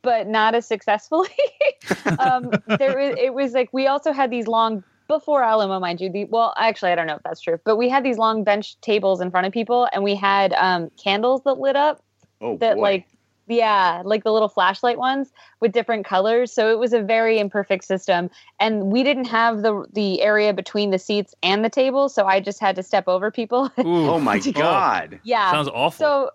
but 0.02 0.26
not 0.28 0.54
as 0.54 0.66
successfully. 0.66 1.28
um, 2.18 2.50
there 2.78 2.96
was, 2.98 3.16
it 3.18 3.34
was 3.34 3.52
like 3.52 3.68
we 3.72 3.86
also 3.86 4.12
had 4.12 4.30
these 4.30 4.46
long 4.46 4.82
before 5.08 5.42
Alamo, 5.42 5.78
mind 5.80 6.00
you. 6.00 6.10
The, 6.10 6.24
well, 6.26 6.54
actually, 6.56 6.92
I 6.92 6.94
don't 6.94 7.06
know 7.06 7.16
if 7.16 7.22
that's 7.22 7.40
true, 7.40 7.58
but 7.64 7.76
we 7.76 7.88
had 7.88 8.04
these 8.04 8.18
long 8.18 8.44
bench 8.44 8.80
tables 8.80 9.20
in 9.20 9.30
front 9.30 9.46
of 9.46 9.52
people, 9.52 9.88
and 9.92 10.02
we 10.02 10.14
had 10.14 10.52
um, 10.54 10.90
candles 11.02 11.42
that 11.44 11.58
lit 11.58 11.76
up 11.76 12.02
Oh, 12.40 12.56
that 12.56 12.74
boy. 12.74 12.82
like 12.82 13.06
yeah 13.48 14.02
like 14.04 14.24
the 14.24 14.32
little 14.32 14.48
flashlight 14.48 14.98
ones 14.98 15.32
with 15.60 15.72
different 15.72 16.04
colors 16.06 16.52
so 16.52 16.70
it 16.70 16.78
was 16.78 16.92
a 16.92 17.00
very 17.02 17.38
imperfect 17.40 17.84
system 17.84 18.30
and 18.60 18.84
we 18.92 19.02
didn't 19.02 19.24
have 19.26 19.62
the 19.62 19.84
the 19.92 20.22
area 20.22 20.52
between 20.54 20.90
the 20.90 20.98
seats 20.98 21.34
and 21.42 21.64
the 21.64 21.68
table 21.68 22.08
so 22.08 22.24
i 22.24 22.38
just 22.40 22.60
had 22.60 22.74
to 22.76 22.82
step 22.82 23.08
over 23.08 23.30
people 23.32 23.70
Ooh, 23.80 24.10
oh 24.10 24.18
my 24.20 24.38
god. 24.54 25.18
yeah 25.24 25.50
sounds 25.50 25.68
awful. 25.68 25.90
so 25.98 26.30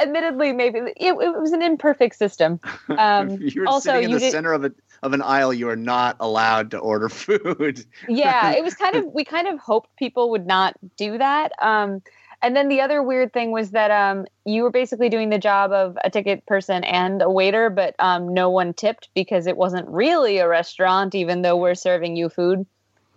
admittedly 0.00 0.52
maybe 0.52 0.78
it, 0.78 0.94
it 0.96 1.14
was 1.16 1.52
an 1.52 1.62
imperfect 1.62 2.16
system. 2.16 2.60
Um 2.98 3.30
if 3.30 3.54
you're 3.54 3.66
also, 3.68 3.92
sitting 3.92 4.04
in 4.04 4.10
the 4.12 4.18
did- 4.18 4.32
center 4.32 4.52
of 4.52 4.64
a 4.64 4.72
of 5.02 5.12
an 5.14 5.22
aisle, 5.22 5.54
you 5.54 5.68
are 5.70 5.76
not 5.76 6.16
allowed 6.20 6.70
to 6.72 6.78
order 6.78 7.08
food. 7.22 7.84
yeah 8.08 8.52
it 8.52 8.62
was 8.62 8.74
kind 8.74 8.96
of 8.96 9.04
we 9.14 9.24
kind 9.24 9.48
of 9.48 9.58
hoped 9.58 9.94
people 9.96 10.30
would 10.30 10.46
not 10.46 10.74
do 10.96 11.18
that. 11.18 11.52
Um 11.62 12.02
and 12.42 12.56
then 12.56 12.68
the 12.68 12.80
other 12.80 13.02
weird 13.02 13.32
thing 13.32 13.50
was 13.52 13.70
that 13.72 13.90
um 13.90 14.26
you 14.44 14.62
were 14.62 14.70
basically 14.70 15.08
doing 15.08 15.28
the 15.30 15.38
job 15.38 15.72
of 15.72 15.96
a 16.04 16.10
ticket 16.10 16.44
person 16.46 16.84
and 16.84 17.22
a 17.22 17.30
waiter 17.30 17.70
but 17.70 17.94
um 17.98 18.32
no 18.34 18.50
one 18.50 18.72
tipped 18.74 19.08
because 19.14 19.46
it 19.46 19.56
wasn't 19.56 19.88
really 19.88 20.38
a 20.38 20.48
restaurant 20.48 21.14
even 21.14 21.42
though 21.42 21.56
we're 21.56 21.74
serving 21.74 22.16
you 22.16 22.28
food. 22.28 22.66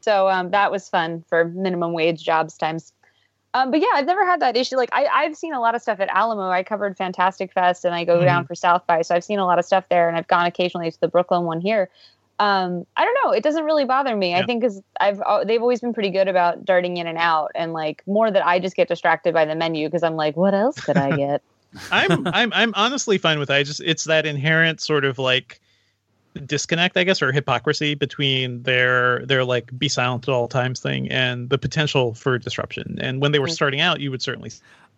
So 0.02 0.30
um 0.30 0.52
that 0.52 0.72
was 0.72 0.88
fun 0.90 1.24
for 1.30 1.46
minimum 1.46 1.94
wage 1.94 2.24
jobs 2.24 2.58
times 2.58 2.94
um, 3.54 3.70
but 3.70 3.80
yeah, 3.80 3.88
I've 3.94 4.06
never 4.06 4.26
had 4.26 4.40
that 4.42 4.58
issue. 4.58 4.78
Like 4.78 4.90
I, 4.92 5.06
I've 5.06 5.36
seen 5.36 5.54
a 5.54 5.60
lot 5.60 5.76
of 5.76 5.82
stuff 5.82 6.00
at 6.00 6.10
Alamo. 6.10 6.50
I 6.50 6.64
covered 6.64 6.98
Fantastic 6.98 7.54
Fest, 7.54 7.86
and 7.86 7.94
I 7.94 8.04
go 8.04 8.24
down 8.24 8.46
for 8.46 8.56
South 8.56 8.86
by, 8.88 9.04
so 9.04 9.16
I've 9.16 9.24
seen 9.24 9.40
a 9.40 9.46
lot 9.46 9.60
of 9.60 9.66
stuff 9.66 9.86
there. 9.90 10.08
And 10.08 10.18
I've 10.18 10.28
gone 10.28 10.46
occasionally 10.46 10.90
to 10.90 11.00
the 11.00 11.08
Brooklyn 11.08 11.44
one 11.44 11.62
here. 11.62 11.90
Um, 12.40 12.86
I 12.98 13.06
don't 13.06 13.18
know. 13.24 13.32
It 13.32 13.44
doesn't 13.44 13.64
really 13.64 13.86
bother 13.86 14.16
me. 14.16 14.32
Yeah. 14.32 14.40
I 14.40 14.46
think 14.46 14.62
because 14.62 14.82
I've 15.00 15.22
uh, 15.22 15.44
they've 15.44 15.62
always 15.62 15.82
been 15.82 15.94
pretty 15.94 16.10
good 16.10 16.28
about 16.28 16.66
darting 16.66 16.98
in 16.98 17.06
and 17.06 17.18
out, 17.18 17.52
and 17.54 17.74
like 17.74 18.02
more 18.08 18.32
that 18.32 18.46
I 18.46 18.60
just 18.60 18.76
get 18.76 18.88
distracted 18.88 19.36
by 19.36 19.46
the 19.46 19.56
menu 19.56 19.88
because 19.88 20.02
I'm 20.02 20.16
like, 20.16 20.36
what 20.36 20.56
else 20.56 20.80
could 20.80 20.98
I 20.98 21.16
get? 21.16 21.44
I'm 21.92 22.28
I'm 22.28 22.52
I'm 22.54 22.74
honestly 22.76 23.20
fine 23.20 23.38
with 23.38 23.52
it. 23.52 23.54
I 23.54 23.64
just 23.64 23.82
it's 23.82 24.06
that 24.06 24.26
inherent 24.26 24.82
sort 24.82 25.06
of 25.06 25.20
like 25.20 25.62
disconnect, 26.46 26.98
I 26.98 27.04
guess, 27.04 27.22
or 27.22 27.32
hypocrisy 27.32 27.96
between 27.96 28.64
their 28.64 29.26
their 29.26 29.44
like 29.46 29.78
be 29.78 29.88
silent 29.90 30.28
at 30.28 30.32
all 30.34 30.48
times 30.48 30.80
thing 30.80 31.10
and 31.12 31.50
the 31.50 31.58
potential 31.58 32.14
for 32.14 32.38
disruption. 32.38 32.98
And 33.02 33.22
when 33.22 33.32
they 33.32 33.40
were 33.40 33.48
Mhm. 33.48 33.52
starting 33.54 33.82
out, 33.82 34.00
you 34.00 34.12
would 34.12 34.22
certainly. 34.22 34.52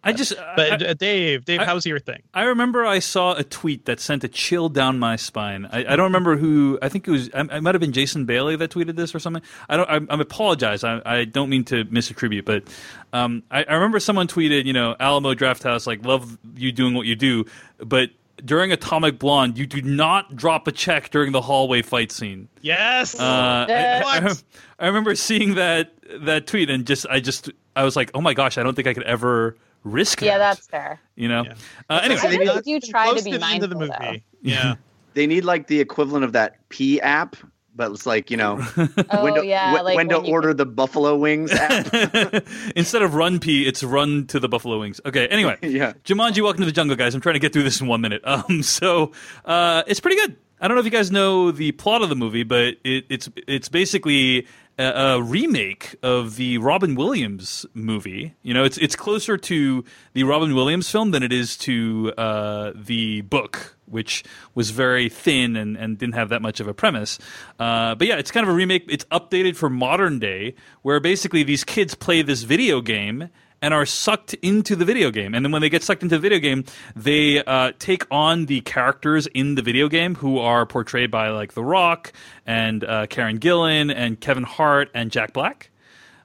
I 0.08 0.14
just. 0.14 0.34
But 0.56 0.84
I, 0.84 0.90
uh, 0.90 0.94
Dave, 0.94 1.46
Dave, 1.46 1.62
I- 1.62 1.66
how's 1.66 1.84
your 1.84 1.98
thing? 1.98 2.22
I 2.32 2.44
remember 2.44 2.86
I 2.86 3.00
saw 3.00 3.34
a 3.34 3.44
tweet 3.44 3.86
that 3.86 4.00
sent 4.00 4.24
a 4.24 4.28
chill 4.28 4.70
down 4.70 5.00
my 5.00 5.16
spine. 5.16 5.68
I, 5.72 5.80
I 5.80 5.96
don't 5.96 6.04
remember 6.04 6.38
who. 6.38 6.78
I 6.80 6.90
think 6.90 7.08
it 7.08 7.12
was. 7.12 7.32
I, 7.34 7.42
it 7.42 7.64
might 7.64 7.74
have 7.74 7.82
been 7.82 7.92
Jason 7.92 8.26
Bailey 8.26 8.56
that 8.56 8.70
tweeted 8.70 8.98
this 8.98 9.16
or 9.16 9.20
something. 9.20 9.42
I 9.68 9.78
don't. 9.78 9.90
I, 9.90 9.96
I 10.14 10.22
apologize. 10.22 10.84
I, 10.84 11.02
I 11.04 11.26
don't 11.26 11.50
mean 11.50 11.64
to 11.66 11.86
misattribute, 11.86 12.46
but 12.46 12.66
um, 13.14 13.42
I, 13.50 13.64
I 13.64 13.74
remember 13.74 14.00
someone 14.00 14.28
tweeted, 14.28 14.66
you 14.66 14.74
know, 14.74 14.96
Alamo 15.00 15.34
Drafthouse, 15.34 15.88
like 15.88 16.06
love 16.06 16.38
you 16.56 16.72
doing 16.72 16.94
what 16.94 17.08
you 17.08 17.16
do, 17.16 17.46
but 17.80 18.12
during 18.44 18.72
Atomic 18.72 19.20
Blonde, 19.20 19.58
you 19.58 19.66
do 19.66 19.82
not 19.82 20.36
drop 20.36 20.68
a 20.68 20.72
check 20.72 21.10
during 21.10 21.32
the 21.32 21.42
hallway 21.42 21.82
fight 21.82 22.12
scene. 22.12 22.48
Yes. 22.62 23.20
Uh, 23.20 23.66
I, 23.70 24.04
I, 24.06 24.34
I 24.80 24.88
remember 24.88 25.16
seeing 25.16 25.56
that 25.56 25.94
that 26.22 26.48
tweet 26.48 26.70
and 26.70 26.86
just 26.86 27.06
I 27.10 27.20
just 27.20 27.50
I 27.76 27.84
was 27.84 27.96
like, 27.96 28.12
oh 28.14 28.22
my 28.22 28.34
gosh, 28.34 28.58
I 28.58 28.64
don't 28.64 28.76
think 28.76 28.88
I 28.88 28.94
could 28.94 29.04
ever 29.04 29.56
risk 29.84 30.22
yeah, 30.22 30.38
that. 30.38 30.56
that's 30.56 30.68
fair. 30.68 31.00
you 31.16 31.28
know. 31.28 31.44
Yeah. 31.46 31.54
Uh, 31.90 32.00
anyway, 32.04 32.22
I 32.24 32.36
really 32.36 32.62
do 32.62 32.80
try 32.80 33.06
to 33.06 33.12
close 33.12 33.24
be 33.24 33.38
the 33.38 33.46
end 33.46 33.64
of 33.64 33.70
the 33.70 33.76
mindful, 33.76 33.98
though. 34.00 34.12
movie. 34.12 34.24
Yeah. 34.42 34.76
They 35.16 35.28
need 35.28 35.46
like 35.46 35.68
the 35.68 35.80
equivalent 35.80 36.26
of 36.26 36.34
that 36.34 36.58
P 36.68 37.00
app, 37.00 37.38
but 37.76 37.92
it's 37.92 38.06
like 38.06 38.32
you 38.32 38.38
know 38.38 38.66
Oh 39.10 39.24
when 39.24 39.36
to, 39.36 39.46
yeah, 39.46 39.74
when, 39.74 39.84
like 39.84 39.96
when 39.98 40.08
when 40.08 40.26
you 40.26 40.32
order 40.32 40.54
the 40.54 40.66
buffalo 40.66 41.16
wings 41.16 41.52
app. 41.54 41.94
Instead 42.76 43.02
of 43.02 43.16
run 43.16 43.40
P, 43.40 43.68
it's 43.68 43.84
run 43.84 44.28
to 44.28 44.40
the 44.40 44.48
Buffalo 44.48 44.80
Wings. 44.80 45.02
Okay, 45.06 45.28
anyway. 45.28 45.58
yeah. 45.62 45.94
Jumanji, 46.04 46.42
welcome 46.42 46.62
to 46.62 46.66
the 46.66 46.72
jungle, 46.72 46.96
guys. 46.96 47.16
I'm 47.16 47.22
trying 47.22 47.34
to 47.36 47.40
get 47.40 47.54
through 47.54 47.64
this 47.64 47.82
in 47.82 47.88
one 47.88 48.02
minute. 48.02 48.22
Um, 48.26 48.64
so 48.64 49.12
uh, 49.46 49.84
it's 49.88 50.00
pretty 50.00 50.18
good. 50.18 50.38
I 50.60 50.68
don't 50.68 50.76
know 50.76 50.80
if 50.80 50.86
you 50.86 50.92
guys 50.92 51.12
know 51.12 51.52
the 51.52 51.72
plot 51.74 52.02
of 52.02 52.10
the 52.10 52.16
movie, 52.16 52.44
but 52.44 52.76
it, 52.84 53.06
it's 53.10 53.30
it's 53.48 53.70
basically 53.70 54.48
a, 54.80 54.86
a 54.86 55.22
remake 55.22 55.96
of 56.02 56.38
the 56.38 56.58
Robin 56.60 56.96
Williams 56.96 57.66
movie. 57.74 58.34
You 58.42 58.54
know, 58.54 58.64
it's 58.64 58.78
it's 58.78 58.96
closer 58.96 59.38
to 59.38 59.84
the 60.14 60.24
Robin 60.24 60.56
Williams 60.56 60.90
film 60.90 61.12
than 61.12 61.24
it 61.24 61.34
is 61.34 61.58
to 61.58 62.14
uh, 62.18 62.72
the 62.74 63.22
book, 63.22 63.75
which 63.86 64.24
was 64.54 64.70
very 64.72 65.10
thin 65.10 65.56
and, 65.56 65.78
and 65.78 65.98
didn't 65.98 66.16
have 66.16 66.30
that 66.30 66.42
much 66.42 66.60
of 66.60 66.68
a 66.68 66.74
premise. 66.74 67.20
Uh, 67.60 67.96
but 67.96 68.08
yeah, 68.08 68.18
it's 68.18 68.32
kind 68.32 68.46
of 68.46 68.54
a 68.54 68.56
remake. 68.56 68.86
It's 68.90 69.06
updated 69.06 69.56
for 69.56 69.70
modern 69.70 70.20
day, 70.20 70.56
where 70.82 71.00
basically 71.00 71.44
these 71.44 71.64
kids 71.64 71.96
play 71.96 72.22
this 72.22 72.44
video 72.44 72.82
game 72.82 73.30
and 73.62 73.74
are 73.74 73.86
sucked 73.86 74.34
into 74.36 74.76
the 74.76 74.86
video 74.86 75.10
game. 75.10 75.34
And 75.34 75.44
then 75.44 75.52
when 75.52 75.62
they 75.62 75.70
get 75.70 75.82
sucked 75.82 76.04
into 76.04 76.16
the 76.16 76.20
video 76.20 76.40
game, 76.40 76.66
they 76.96 77.44
uh, 77.44 77.72
take 77.80 78.06
on 78.12 78.46
the 78.46 78.62
characters 78.62 79.28
in 79.28 79.56
the 79.56 79.62
video 79.62 79.88
game 79.88 80.14
who 80.16 80.40
are 80.40 80.66
portrayed 80.66 81.10
by 81.10 81.30
like 81.30 81.54
The 81.54 81.64
Rock 81.64 82.14
and 82.46 82.84
uh, 82.84 83.08
Karen 83.08 83.40
Gillan 83.40 83.94
and 83.96 84.20
Kevin 84.20 84.44
Hart 84.44 84.92
and 84.94 85.10
Jack 85.10 85.34
Black. 85.34 85.72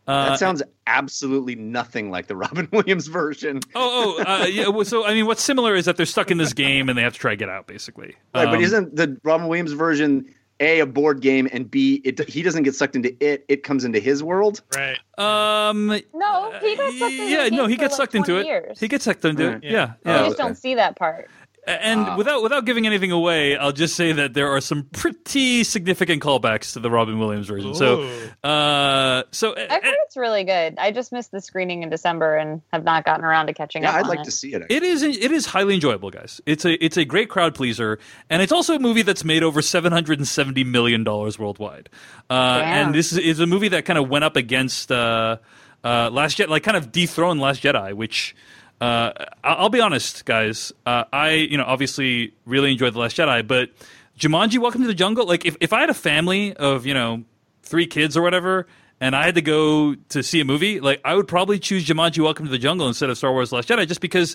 Uh, 0.07 0.31
That 0.31 0.38
sounds 0.38 0.63
absolutely 0.91 1.55
nothing 1.55 2.11
like 2.11 2.27
the 2.27 2.37
Robin 2.45 2.69
Williams 2.73 3.07
version. 3.07 3.61
Oh, 3.75 4.17
oh, 4.19 4.23
uh, 4.43 4.47
yeah. 4.47 4.69
well, 4.69 4.85
So, 4.85 5.07
I 5.07 5.15
mean, 5.15 5.27
what's 5.27 5.43
similar 5.43 5.75
is 5.75 5.85
that 5.85 5.97
they're 5.97 6.07
stuck 6.07 6.31
in 6.31 6.38
this 6.38 6.53
game 6.53 6.88
and 6.88 6.99
they 6.99 7.03
have 7.03 7.13
to 7.15 7.19
try 7.19 7.33
to 7.33 7.37
get 7.37 7.49
out, 7.49 7.67
basically. 7.67 8.17
Right, 8.35 8.47
but 8.47 8.55
Um, 8.57 8.61
isn't 8.61 8.97
the 8.97 9.19
Robin 9.23 9.47
Williams 9.49 9.73
version 9.73 10.35
a 10.61 10.81
a 10.81 10.87
board 10.87 11.23
game 11.23 11.49
and 11.53 11.71
b 11.71 12.03
it 12.05 12.29
he 12.29 12.43
doesn't 12.43 12.65
get 12.65 12.75
sucked 12.75 12.95
into 12.95 13.17
it; 13.25 13.45
it 13.49 13.63
comes 13.63 13.85
into 13.85 13.99
his 13.99 14.23
world. 14.23 14.61
Right. 14.77 14.99
Um. 15.17 15.87
No, 16.13 16.53
he 16.61 16.77
got 16.77 16.93
sucked 16.93 17.13
into 17.13 17.25
Yeah, 17.31 17.49
no, 17.49 17.67
he 17.67 17.77
for 17.77 17.81
gets 17.81 17.99
like 17.99 18.09
sucked 18.09 18.15
into 18.15 18.33
20 18.33 18.41
it. 18.41 18.47
Years. 18.47 18.81
He 18.81 18.87
gets 18.88 19.05
sucked 19.05 19.25
into 19.25 19.43
it. 19.45 19.49
Right. 19.55 19.63
Yeah, 19.65 19.71
Yeah. 19.71 19.93
yeah. 20.05 20.19
you 20.19 20.25
just 20.27 20.35
okay. 20.38 20.43
don't 20.49 20.55
see 20.57 20.75
that 20.75 20.97
part. 20.97 21.31
And 21.67 22.00
Ah. 22.06 22.17
without 22.17 22.42
without 22.42 22.65
giving 22.65 22.87
anything 22.87 23.13
away, 23.13 23.56
I'll 23.56 23.71
just 23.73 23.94
say 23.94 24.13
that 24.13 24.33
there 24.35 24.48
are 24.50 24.61
some 24.63 24.85
pretty 24.92 25.63
significant 25.63 26.23
callbacks 26.23 26.73
to 26.73 26.81
the 26.81 26.90
Robin 26.90 27.19
Williams 27.19 27.46
version. 27.48 27.75
So, 27.75 28.02
uh, 28.42 29.23
so 29.31 29.54
I've 29.56 29.83
heard 29.85 29.94
it's 30.06 30.17
really 30.17 30.44
good. 30.44 30.75
I 30.79 30.90
just 30.90 31.13
missed 31.13 31.31
the 31.33 31.40
screening 31.40 31.83
in 31.83 31.90
December 31.90 32.37
and 32.37 32.63
have 32.73 32.83
not 32.83 33.04
gotten 33.04 33.25
around 33.25 33.46
to 33.48 33.52
catching 33.54 33.83
Yeah, 33.83 33.90
up. 33.90 33.94
I'd 33.96 34.02
on 34.04 34.08
like 34.08 34.21
it. 34.21 34.25
to 34.25 34.31
see 34.31 34.54
it. 34.54 34.63
It 34.71 34.83
is 34.83 35.02
it 35.02 35.31
is 35.31 35.46
highly 35.46 35.75
enjoyable, 35.75 36.11
guys. 36.11 36.40
It's 36.46 36.65
a 36.65 36.83
it's 36.83 36.96
a 36.96 37.04
great 37.04 37.29
crowd 37.29 37.54
pleaser, 37.54 37.98
and 38.31 38.40
it's 38.42 38.52
also 38.52 38.75
a 38.77 38.79
movie 38.79 39.02
that's 39.02 39.25
made 39.25 39.42
over 39.42 39.61
seven 39.61 39.92
hundred 39.92 40.19
and 40.19 40.27
seventy 40.27 40.65
million 40.65 41.04
dollars 41.04 41.38
worldwide. 41.38 41.90
Uh, 42.31 42.63
and 42.65 42.94
this 42.94 43.13
is, 43.13 43.19
is 43.19 43.38
a 43.40 43.46
movie 43.46 43.69
that 43.69 43.85
kind 43.85 43.98
of 43.98 44.08
went 44.08 44.25
up 44.25 44.37
against 44.37 44.90
uh, 44.90 45.37
uh, 45.85 46.08
Last 46.11 46.38
Jedi, 46.38 46.48
like 46.48 46.63
kind 46.63 46.77
of 46.79 46.90
dethroned 46.90 47.38
Last 47.40 47.63
Jedi, 47.63 47.92
which. 47.92 48.35
Uh, 48.81 49.12
I'll 49.44 49.68
be 49.68 49.81
honest, 49.81 50.24
guys. 50.24 50.72
Uh, 50.87 51.04
I, 51.12 51.33
you 51.33 51.58
know, 51.58 51.64
obviously 51.64 52.33
really 52.46 52.72
enjoyed 52.72 52.94
The 52.94 52.98
Last 52.98 53.16
Jedi, 53.16 53.46
but 53.46 53.70
Jumanji: 54.18 54.58
Welcome 54.58 54.81
to 54.83 54.87
the 54.87 54.94
Jungle. 54.94 55.26
Like, 55.26 55.44
if, 55.44 55.56
if 55.60 55.72
I 55.72 55.81
had 55.81 55.90
a 55.90 55.94
family 55.94 56.54
of, 56.54 56.87
you 56.87 56.94
know, 56.94 57.24
three 57.62 57.87
kids 57.87 58.16
or 58.16 58.22
whatever, 58.22 58.66
and 59.00 59.14
I 59.14 59.24
had 59.24 59.35
to 59.35 59.42
go 59.42 59.94
to 59.94 60.22
see 60.22 60.40
a 60.40 60.44
movie, 60.44 60.81
like 60.81 61.00
I 61.04 61.14
would 61.14 61.28
probably 61.28 61.58
choose 61.58 61.87
Jumanji: 61.87 62.22
Welcome 62.22 62.46
to 62.46 62.50
the 62.50 62.58
Jungle 62.58 62.88
instead 62.88 63.10
of 63.10 63.18
Star 63.18 63.33
Wars: 63.33 63.52
Last 63.52 63.68
Jedi, 63.68 63.87
just 63.87 64.00
because 64.00 64.35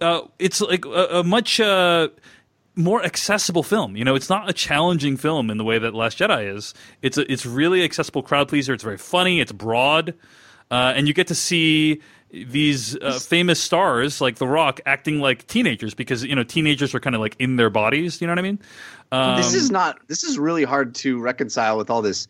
uh, 0.00 0.22
it's 0.38 0.62
like 0.62 0.86
a, 0.86 1.18
a 1.18 1.24
much 1.24 1.60
uh, 1.60 2.08
more 2.74 3.04
accessible 3.04 3.62
film. 3.62 3.94
You 3.96 4.04
know, 4.04 4.14
it's 4.14 4.30
not 4.30 4.48
a 4.48 4.54
challenging 4.54 5.18
film 5.18 5.50
in 5.50 5.58
the 5.58 5.64
way 5.64 5.78
that 5.78 5.94
Last 5.94 6.18
Jedi 6.18 6.54
is. 6.54 6.72
It's 7.02 7.18
a, 7.18 7.30
it's 7.30 7.44
really 7.44 7.84
accessible 7.84 8.22
crowd 8.22 8.48
pleaser. 8.48 8.72
It's 8.72 8.84
very 8.84 8.98
funny. 8.98 9.40
It's 9.40 9.52
broad, 9.52 10.14
uh, 10.70 10.94
and 10.96 11.06
you 11.06 11.12
get 11.12 11.26
to 11.26 11.34
see 11.34 12.00
these 12.32 12.96
uh, 12.96 13.18
famous 13.18 13.60
stars 13.60 14.20
like 14.20 14.36
The 14.36 14.46
Rock 14.46 14.80
acting 14.86 15.20
like 15.20 15.46
teenagers 15.46 15.94
because 15.94 16.24
you 16.24 16.34
know 16.34 16.42
teenagers 16.42 16.94
are 16.94 17.00
kind 17.00 17.14
of 17.14 17.20
like 17.20 17.36
in 17.38 17.56
their 17.56 17.70
bodies. 17.70 18.20
You 18.20 18.26
know 18.26 18.32
what 18.32 18.38
I 18.38 18.42
mean? 18.42 18.58
Um, 19.12 19.36
this 19.36 19.54
is 19.54 19.70
not. 19.70 19.98
This 20.08 20.24
is 20.24 20.38
really 20.38 20.64
hard 20.64 20.94
to 20.96 21.20
reconcile 21.20 21.76
with 21.76 21.90
all 21.90 22.00
this 22.00 22.28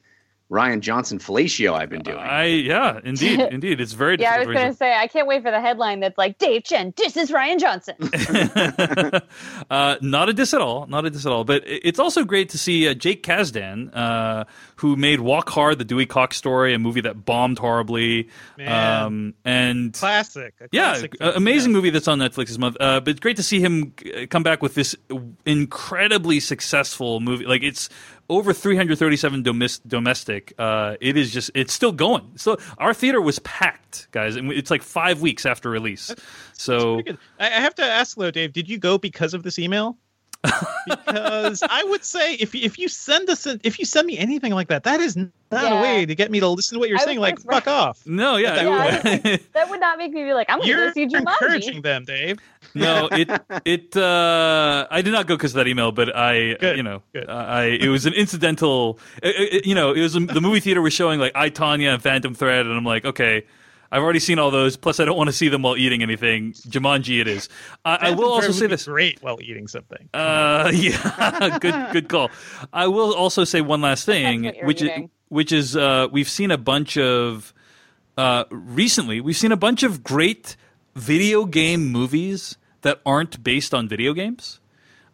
Rian 0.53 0.81
Johnson 0.81 1.19
fellatio 1.19 1.73
I've 1.73 1.89
been 1.89 2.03
doing. 2.03 2.19
I 2.19 2.45
yeah, 2.45 3.01
indeed, 3.03 3.41
indeed, 3.51 3.81
it's 3.81 3.95
very. 3.95 4.19
Yeah, 4.21 4.35
I 4.35 4.39
was 4.41 4.49
going 4.49 4.71
to 4.71 4.75
say, 4.77 4.95
I 4.95 5.07
can't 5.07 5.27
wait 5.27 5.43
for 5.43 5.51
the 5.51 5.61
headline 5.63 6.01
that's 6.01 6.19
like, 6.19 6.37
Dave 6.37 6.65
Chen, 6.65 6.93
this 6.97 7.17
is 7.17 7.31
Rian 7.31 7.59
Johnson. 7.59 7.97
uh, 9.71 9.97
not 10.03 10.29
a 10.29 10.33
diss 10.35 10.53
at 10.53 10.61
all, 10.61 10.87
not 10.87 11.07
a 11.07 11.11
diss 11.11 11.25
at 11.25 11.33
all. 11.33 11.45
But 11.45 11.63
it's 11.67 11.99
also 11.99 12.25
great 12.25 12.51
to 12.51 12.59
see 12.59 12.87
uh, 12.87 12.93
Jake 12.95 13.23
Kasdan, 13.23 13.91
uh, 13.97 14.45
who 14.77 14.95
made 14.97 15.21
Walk 15.21 15.49
Hard, 15.49 15.79
the 15.79 15.85
Dewey 15.85 16.05
Cox 16.07 16.37
story, 16.37 16.75
a 16.75 16.79
movie 16.79 17.01
that 17.01 17.25
bombed 17.25 17.59
horribly, 17.59 18.29
Man. 18.59 19.03
um, 19.05 19.35
and 19.47 19.95
Classic. 19.95 20.53
a 20.61 20.69
yeah, 20.71 20.91
classic 20.93 21.15
a- 21.15 21.19
film. 21.19 21.37
amazing 21.37 21.71
Yeah. 21.71 21.77
movie 21.77 21.91
that's 21.91 22.09
on 22.09 22.19
Netflix 22.19 22.49
this 22.49 22.59
month. 22.59 22.77
Uh, 22.79 23.01
but 23.01 23.09
it's 23.13 23.21
great 23.21 23.37
to 23.37 23.43
see 23.43 23.61
him 23.61 23.95
uh, 24.15 24.27
come 24.29 24.43
back 24.43 24.61
with 24.63 24.75
this 24.75 24.95
incredibly 25.47 26.41
successful 26.41 27.21
movie. 27.21 27.47
Like 27.47 27.63
it's 27.63 27.89
over 28.33 28.53
337 28.53 29.43
domes- 29.43 29.79
domestic. 29.81 30.53
Uh, 30.59 30.97
it 31.01 31.17
is 31.17 31.33
just 31.33 31.51
it's 31.55 31.73
still 31.73 31.93
going. 31.93 32.33
So 32.37 32.57
our 32.79 32.95
theater 32.95 33.21
was 33.21 33.39
packed, 33.41 34.09
guys, 34.11 34.37
and 34.37 34.51
it's 34.53 34.71
like 34.71 34.83
five 34.83 35.21
weeks 35.21 35.45
after 35.47 35.69
release. 35.71 36.15
So 36.55 36.95
Pretty 36.95 37.11
good. 37.13 37.19
I, 37.39 37.47
I 37.47 37.61
have 37.61 37.75
to 37.77 37.85
ask 37.85 38.17
though, 38.17 38.31
Dave, 38.31 38.53
did 38.53 38.69
you 38.69 38.79
go 38.79 38.99
because 38.99 39.35
of 39.35 39.43
this 39.43 39.59
email? 39.59 39.99
Because 40.43 41.63
I 41.63 41.85
would 41.85 42.05
say 42.05 42.35
if 42.35 42.55
if 42.55 42.79
you 42.79 42.89
send 42.89 43.31
us 43.31 43.47
an, 43.47 43.61
if 43.63 43.79
you 43.79 43.85
send 43.85 44.07
me 44.07 44.19
anything 44.19 44.53
like 44.53 44.69
that, 44.69 44.85
that 44.85 45.01
is 45.01 45.17
not 45.17 45.31
Yeah. 45.53 45.79
a 45.79 45.83
way 45.83 46.07
to 46.07 46.15
get 46.15 46.31
me 46.31 46.41
to 46.41 46.49
listen 46.49 46.77
to 46.77 46.81
what 46.81 46.89
you're 46.89 46.99
I 46.99 47.05
saying. 47.05 47.21
Like, 47.21 47.37
just- 47.37 47.47
fuck 47.49 47.69
off. 47.69 48.01
no, 48.07 48.37
yeah, 48.37 48.63
Yeah, 48.63 48.71
I 49.05 49.21
it- 49.25 49.53
that 49.53 49.71
would 49.71 49.81
not 49.81 49.99
make 49.99 50.13
me 50.13 50.25
be 50.25 50.33
like, 50.35 50.49
I'm 50.51 50.59
going 50.59 50.69
to 50.69 50.75
You're 50.75 50.87
go 50.89 50.93
see 50.95 51.07
Jumanji. 51.07 51.19
encouraging 51.21 51.83
them, 51.83 52.05
Dave. 52.05 52.39
no, 52.75 53.09
it 53.13 53.31
it 53.65 53.97
uh, 53.97 54.87
I 54.91 55.03
did 55.03 55.13
not 55.13 55.27
go 55.27 55.37
because 55.37 55.53
of 55.53 55.57
that 55.57 55.69
email, 55.69 55.93
but 55.93 56.15
I 56.17 56.55
Good, 56.55 56.77
you 56.77 56.83
know 56.83 57.03
good. 57.13 57.29
I 57.29 57.65
it 57.65 57.89
was 57.89 58.07
an 58.07 58.15
incidental. 58.15 58.99
It, 59.23 59.55
it- 59.55 59.67
you 59.67 59.75
know, 59.75 59.93
it 59.93 60.01
was 60.01 60.15
the 60.15 60.41
movie 60.41 60.61
theater 60.61 60.83
was 60.83 60.93
showing 60.93 61.21
like 61.21 61.33
I 61.37 61.51
Tonya 61.51 61.95
and 61.95 62.03
Phantom 62.03 62.35
Thread, 62.35 62.67
and 62.67 62.75
I'm 62.77 62.85
like, 62.85 63.05
okay. 63.05 63.45
I've 63.93 64.03
already 64.03 64.21
seen 64.21 64.39
all 64.39 64.51
those. 64.51 64.79
Plus, 64.79 64.99
I 65.01 65.05
don't 65.05 65.19
want 65.19 65.29
to 65.29 65.35
see 65.35 65.49
them 65.49 65.63
while 65.63 65.77
eating 65.77 66.03
anything. 66.03 66.53
Jumanji, 66.53 67.21
it 67.21 67.29
is. 67.29 67.51
I, 67.85 68.09
I 68.09 68.11
will 68.13 68.33
also 68.33 68.51
say 68.51 68.67
this. 68.67 68.87
Great 68.87 69.23
while 69.23 69.39
eating 69.43 69.69
something. 69.69 70.09
Uh, 70.15 70.73
yeah, 70.75 71.59
good, 71.61 71.93
good 71.93 72.09
call. 72.09 72.31
I 72.73 72.87
will 72.87 73.15
also 73.15 73.45
say 73.45 73.61
one 73.61 73.83
last 73.83 74.07
thing, 74.07 74.45
what 74.45 74.57
you're 74.57 74.67
which 74.67 74.83
is, 74.83 74.91
which 75.29 75.53
is 75.53 75.77
uh, 75.77 76.09
we've 76.11 76.29
seen 76.29 76.51
a 76.51 76.57
bunch 76.57 76.97
of 76.97 77.53
uh, 78.17 78.45
recently. 78.51 79.21
We've 79.21 79.37
seen 79.37 79.53
a 79.53 79.59
bunch 79.59 79.83
of 79.83 80.03
great 80.03 80.57
video 80.95 81.45
game 81.45 81.93
movies 81.93 82.57
that 82.81 83.01
aren't 83.05 83.45
based 83.45 83.75
on 83.75 83.89
video 83.89 84.15
games. 84.15 84.59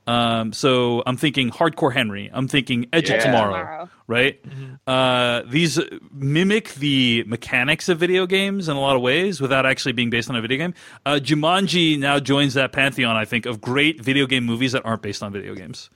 Um, 0.09 0.53
so 0.55 1.03
I'm 1.07 1.17
thinking 1.19 1.51
Hardcore 1.51 1.93
Henry. 1.93 2.31
I'm 2.33 2.49
thinking 2.49 2.87
Edge 2.93 3.11
Yeah. 3.11 3.17
of 3.17 3.23
Tomorrow. 3.25 3.53
Tomorrow. 3.59 3.89
Right? 4.07 4.43
Uh, 4.87 5.43
these 5.47 5.79
mimic 6.13 6.75
the 6.75 7.25
mechanics 7.27 7.89
of 7.91 7.99
video 7.99 8.27
games 8.27 8.69
in 8.71 8.77
a 8.77 8.81
lot 8.81 8.97
of 8.97 9.03
ways 9.03 9.39
without 9.41 9.67
actually 9.67 9.93
being 9.93 10.09
based 10.09 10.31
on 10.31 10.37
a 10.37 10.41
video 10.41 10.57
game. 10.59 10.75
Uh, 11.05 11.19
Jumanji 11.23 11.99
now 11.99 12.19
joins 12.19 12.55
that 12.55 12.73
pantheon, 12.73 13.17
I 13.17 13.27
think, 13.27 13.45
of 13.45 13.61
great 13.61 14.01
video 14.03 14.27
game 14.27 14.45
movies 14.45 14.73
that 14.73 14.87
aren't 14.87 15.03
based 15.03 15.23
on 15.23 15.31
video 15.33 15.55
games. 15.55 15.91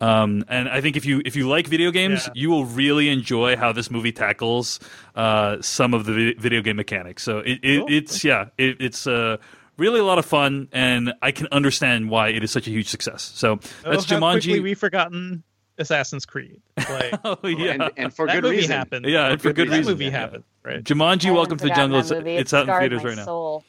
Um, 0.00 0.44
and 0.48 0.68
I 0.68 0.80
think 0.80 0.96
if 0.96 1.04
you 1.04 1.20
if 1.24 1.34
you 1.34 1.48
like 1.48 1.66
video 1.66 1.90
games, 1.90 2.26
Yeah. 2.26 2.32
you 2.36 2.50
will 2.50 2.64
really 2.64 3.08
enjoy 3.08 3.56
how 3.56 3.72
this 3.72 3.90
movie 3.90 4.12
tackles 4.12 4.78
uh, 5.16 5.56
some 5.60 5.92
of 5.94 6.04
the 6.04 6.34
video 6.38 6.62
game 6.62 6.76
mechanics. 6.76 7.24
So 7.24 7.38
it, 7.38 7.58
it, 7.64 7.78
Cool. 7.80 7.86
it's 7.90 8.22
yeah, 8.22 8.44
it, 8.56 8.76
it's 8.78 9.08
uh, 9.08 9.38
really 9.78 10.00
a 10.00 10.04
lot 10.04 10.18
of 10.18 10.26
fun, 10.26 10.68
and 10.72 11.14
I 11.22 11.30
can 11.32 11.46
understand 11.52 12.10
why 12.10 12.28
it 12.28 12.44
is 12.44 12.50
such 12.50 12.66
a 12.66 12.70
huge 12.70 12.88
success. 12.88 13.22
So 13.34 13.56
that's 13.56 14.10
oh, 14.10 14.20
how 14.20 14.36
Jumanji. 14.36 14.62
we've 14.62 14.78
forgotten 14.78 15.42
Assassin's 15.78 16.26
Creed. 16.26 16.60
Like 16.76 17.14
oh 17.24 17.38
yeah, 17.46 17.72
and, 17.72 17.90
and 17.96 18.14
for 18.14 18.26
that 18.26 18.34
good 18.34 18.44
movie 18.44 18.56
reason. 18.56 18.72
happened. 18.72 19.06
yeah, 19.06 19.28
and 19.28 19.40
for 19.40 19.52
good 19.52 19.68
that 19.70 19.76
reason. 19.78 19.92
movie 19.92 20.04
yeah. 20.06 20.10
happened. 20.10 20.44
Right. 20.64 20.82
Jumanji: 20.84 21.32
Welcome 21.34 21.56
to 21.58 21.64
the 21.64 21.70
Jungle. 21.74 22.00
It's, 22.00 22.10
it's 22.10 22.52
out 22.52 22.68
in 22.68 22.78
theaters 22.78 23.04
right 23.04 23.16
now. 23.16 23.62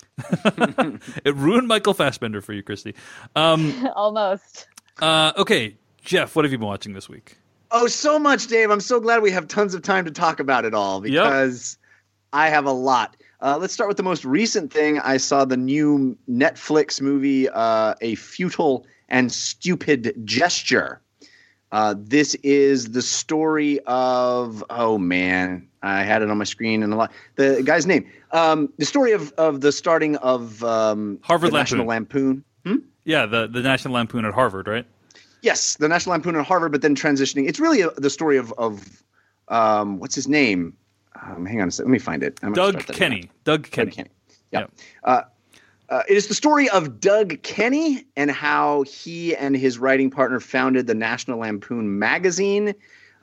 It 1.24 1.36
ruined 1.36 1.68
Michael 1.68 1.94
Fassbender 1.94 2.42
for 2.42 2.54
you, 2.54 2.64
Kristy. 2.64 2.94
Um, 3.36 3.88
Almost. 3.96 4.68
uh, 5.02 5.32
okay, 5.38 5.78
Jeff, 6.04 6.36
what 6.36 6.44
have 6.46 6.52
you 6.52 6.58
been 6.58 6.68
watching 6.68 6.94
this 6.94 7.08
week? 7.08 7.38
Oh, 7.72 7.88
so 7.88 8.18
much, 8.18 8.48
Dave. 8.48 8.72
I'm 8.72 8.82
so 8.82 9.00
glad 9.00 9.22
we 9.22 9.32
have 9.32 9.48
tons 9.48 9.76
of 9.76 9.84
time 9.84 10.06
to 10.06 10.12
talk 10.12 10.40
about 10.40 10.66
it 10.66 10.74
all 10.74 11.06
Yep. 11.08 11.24
because 11.24 11.78
I 12.34 12.50
have 12.50 12.66
a 12.66 12.72
lot. 12.72 13.16
Uh, 13.42 13.58
let's 13.60 13.74
start 13.74 13.88
with 13.88 13.98
the 13.98 14.04
most 14.04 14.26
recent 14.26 14.72
thing. 14.72 15.00
I 15.00 15.18
saw 15.18 15.46
the 15.46 15.58
new 15.58 16.18
Netflix 16.30 17.02
movie, 17.02 17.48
uh, 17.48 17.96
A 18.02 18.16
Futile 18.16 18.86
and 19.08 19.32
Stupid 19.32 20.14
Gesture. 20.26 21.02
Uh, 21.72 21.96
this 21.98 22.36
is 22.36 22.92
the 22.92 23.02
story 23.02 23.80
of, 23.86 24.64
oh 24.70 24.98
man, 24.98 25.68
I 25.82 26.04
had 26.04 26.22
it 26.22 26.30
on 26.30 26.38
my 26.38 26.44
screen 26.44 26.84
and 26.84 26.92
a 26.92 26.96
lot. 26.96 27.12
The 27.36 27.62
guy's 27.64 27.86
name. 27.86 28.10
Um, 28.32 28.74
the 28.78 28.86
story 28.86 29.12
of, 29.14 29.32
of 29.34 29.62
the 29.62 29.72
starting 29.72 30.16
of 30.18 30.64
um, 30.64 31.20
Harvard 31.22 31.52
the 31.52 31.58
National 31.58 31.86
Lampoon. 31.86 32.44
Hmm? 32.66 32.78
Yeah, 33.06 33.26
the 33.26 33.48
the 33.48 33.62
National 33.62 33.94
Lampoon 33.94 34.26
at 34.26 34.34
Harvard, 34.34 34.68
right? 34.68 34.86
Yes, 35.42 35.78
the 35.78 35.88
National 35.88 36.14
Lampoon 36.14 36.36
at 36.36 36.46
Harvard, 36.46 36.72
but 36.72 36.82
then 36.82 36.96
transitioning. 36.96 37.48
It's 37.48 37.60
really 37.60 37.82
a, 37.82 37.92
the 37.92 38.10
story 38.10 38.38
of 38.38 38.54
of 38.58 39.04
um, 39.48 40.00
what's 40.00 40.16
his 40.16 40.28
name? 40.28 40.76
Um, 41.22 41.46
hang 41.46 41.62
on 41.62 41.68
a 41.68 41.72
second. 41.72 41.92
Let 41.92 41.94
me 41.94 42.00
find 42.00 42.24
it. 42.24 42.40
I'm 42.42 42.54
gonna 42.54 42.74
Doug 42.74 42.88
Kenney. 42.88 43.30
Doug 43.44 43.64
Doug 43.64 43.72
Kenney. 43.72 43.92
Kenney. 43.92 44.10
Yeah. 44.52 44.68
Uh, 45.04 45.24
uh, 45.90 46.04
it 46.08 46.16
is 46.16 46.28
the 46.28 46.36
story 46.36 46.70
of 46.70 47.00
Doug 47.00 47.42
Kenney 47.42 48.06
and 48.16 48.30
how 48.30 48.84
he 48.84 49.36
and 49.36 49.56
his 49.56 49.80
writing 49.80 50.12
partner 50.12 50.40
founded 50.40 50.86
the 50.86 50.94
National 50.94 51.40
Lampoon 51.40 51.98
magazine, 51.98 52.76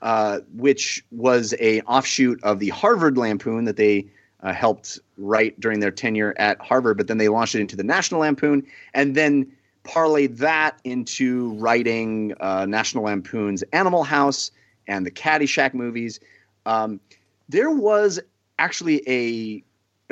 uh, 0.02 0.40
which 0.52 1.04
was 1.12 1.54
a 1.60 1.80
offshoot 1.82 2.42
of 2.42 2.58
the 2.58 2.70
Harvard 2.70 3.16
Lampoon 3.16 3.64
that 3.64 3.76
they 3.76 4.06
uh, 4.42 4.52
helped 4.52 4.98
write 5.16 5.58
during 5.60 5.78
their 5.78 5.92
tenure 5.92 6.34
at 6.38 6.60
Harvard. 6.60 6.96
But 6.96 7.06
then 7.06 7.18
they 7.18 7.28
launched 7.28 7.54
it 7.54 7.60
into 7.60 7.76
the 7.76 7.84
National 7.84 8.20
Lampoon, 8.20 8.66
and 8.94 9.14
then 9.14 9.52
parlayed 9.84 10.38
that 10.38 10.78
into 10.82 11.54
writing 11.54 12.34
uh, 12.40 12.66
National 12.66 13.04
Lampoon's 13.04 13.62
Animal 13.72 14.02
House 14.02 14.50
and 14.88 15.06
the 15.06 15.10
Caddyshack 15.12 15.72
movies. 15.72 16.18
Um, 16.66 16.98
there 17.48 17.70
was 17.70 18.20
actually 18.58 19.02
a, 19.08 19.62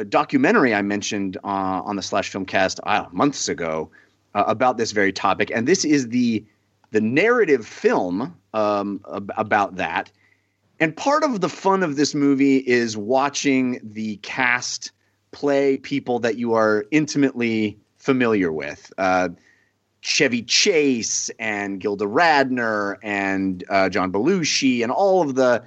a 0.01 0.05
documentary 0.05 0.75
I 0.75 0.83
mentioned 0.83 1.37
uh, 1.39 1.83
on 1.85 1.97
the 1.97 2.03
Slash 2.03 2.31
Filmcast 2.33 2.81
uh, 2.85 3.07
months 3.13 3.49
ago 3.49 3.91
uh, 4.35 4.45
about 4.47 4.77
this 4.77 4.93
very 4.93 5.13
topic, 5.13 5.51
and 5.55 5.67
this 5.67 5.85
is 5.85 6.09
the 6.09 6.45
the 6.91 7.01
narrative 7.01 7.67
film 7.67 8.37
um, 8.53 9.01
ab- 9.13 9.33
about 9.37 9.77
that. 9.77 10.13
And 10.79 10.97
part 10.97 11.25
of 11.25 11.41
the 11.41 11.49
fun 11.49 11.83
of 11.83 11.97
this 11.97 12.15
movie 12.15 12.59
is 12.59 12.97
watching 12.97 13.81
the 13.83 14.17
cast 14.19 14.93
play 15.33 15.77
people 15.79 16.21
that 16.21 16.37
you 16.37 16.55
are 16.55 16.85
intimately 16.93 17.77
familiar 17.97 18.53
with. 18.53 18.93
Uh, 18.97 19.31
Chevy 20.03 20.43
Chase 20.43 21.31
and 21.39 21.81
Gilda 21.81 22.05
Radner 22.05 22.97
and 23.03 23.65
uh, 23.69 23.89
John 23.89 24.13
Belushi 24.13 24.83
and 24.83 24.93
all 24.93 25.23
of 25.23 25.35
the 25.35 25.65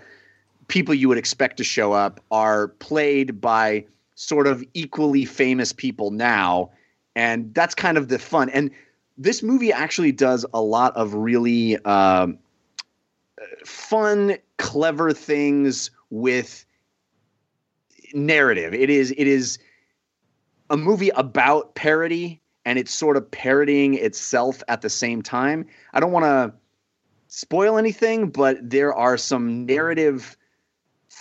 people 0.68 0.94
you 0.94 1.08
would 1.08 1.18
expect 1.18 1.58
to 1.58 1.64
show 1.64 1.94
up 1.94 2.20
are 2.32 2.70
played 2.70 3.40
by 3.40 3.86
sort 4.16 4.48
of 4.48 4.64
equally 4.74 5.26
famous 5.26 5.72
people 5.72 6.12
now. 6.12 6.72
And 7.16 7.54
that's 7.54 7.76
kind 7.76 7.98
of 7.98 8.10
the 8.10 8.20
fun. 8.20 8.50
And 8.50 8.72
this 9.18 9.42
movie 9.42 9.72
actually 9.72 10.12
does 10.12 10.46
a 10.54 10.62
lot 10.62 10.96
of 10.96 11.14
really 11.14 11.78
um, 11.86 12.38
fun, 13.66 14.38
clever 14.58 15.14
things 15.14 15.90
with 16.10 16.66
narrative. 18.14 18.74
It 18.74 18.90
is 18.90 19.12
it 19.18 19.28
is 19.28 19.60
a 20.70 20.78
movie 20.78 21.10
about 21.10 21.76
parody 21.76 22.42
and 22.66 22.78
it's 22.78 22.92
sort 22.92 23.18
of 23.18 23.30
parodying 23.32 23.94
itself 23.96 24.62
at 24.68 24.82
the 24.82 24.90
same 24.90 25.22
time. 25.22 25.66
I 25.94 26.00
don't 26.00 26.12
want 26.12 26.26
to 26.26 26.54
spoil 27.28 27.78
anything, 27.78 28.30
but 28.30 28.58
there 28.62 28.94
are 28.94 29.18
some 29.18 29.66
narrative 29.66 30.38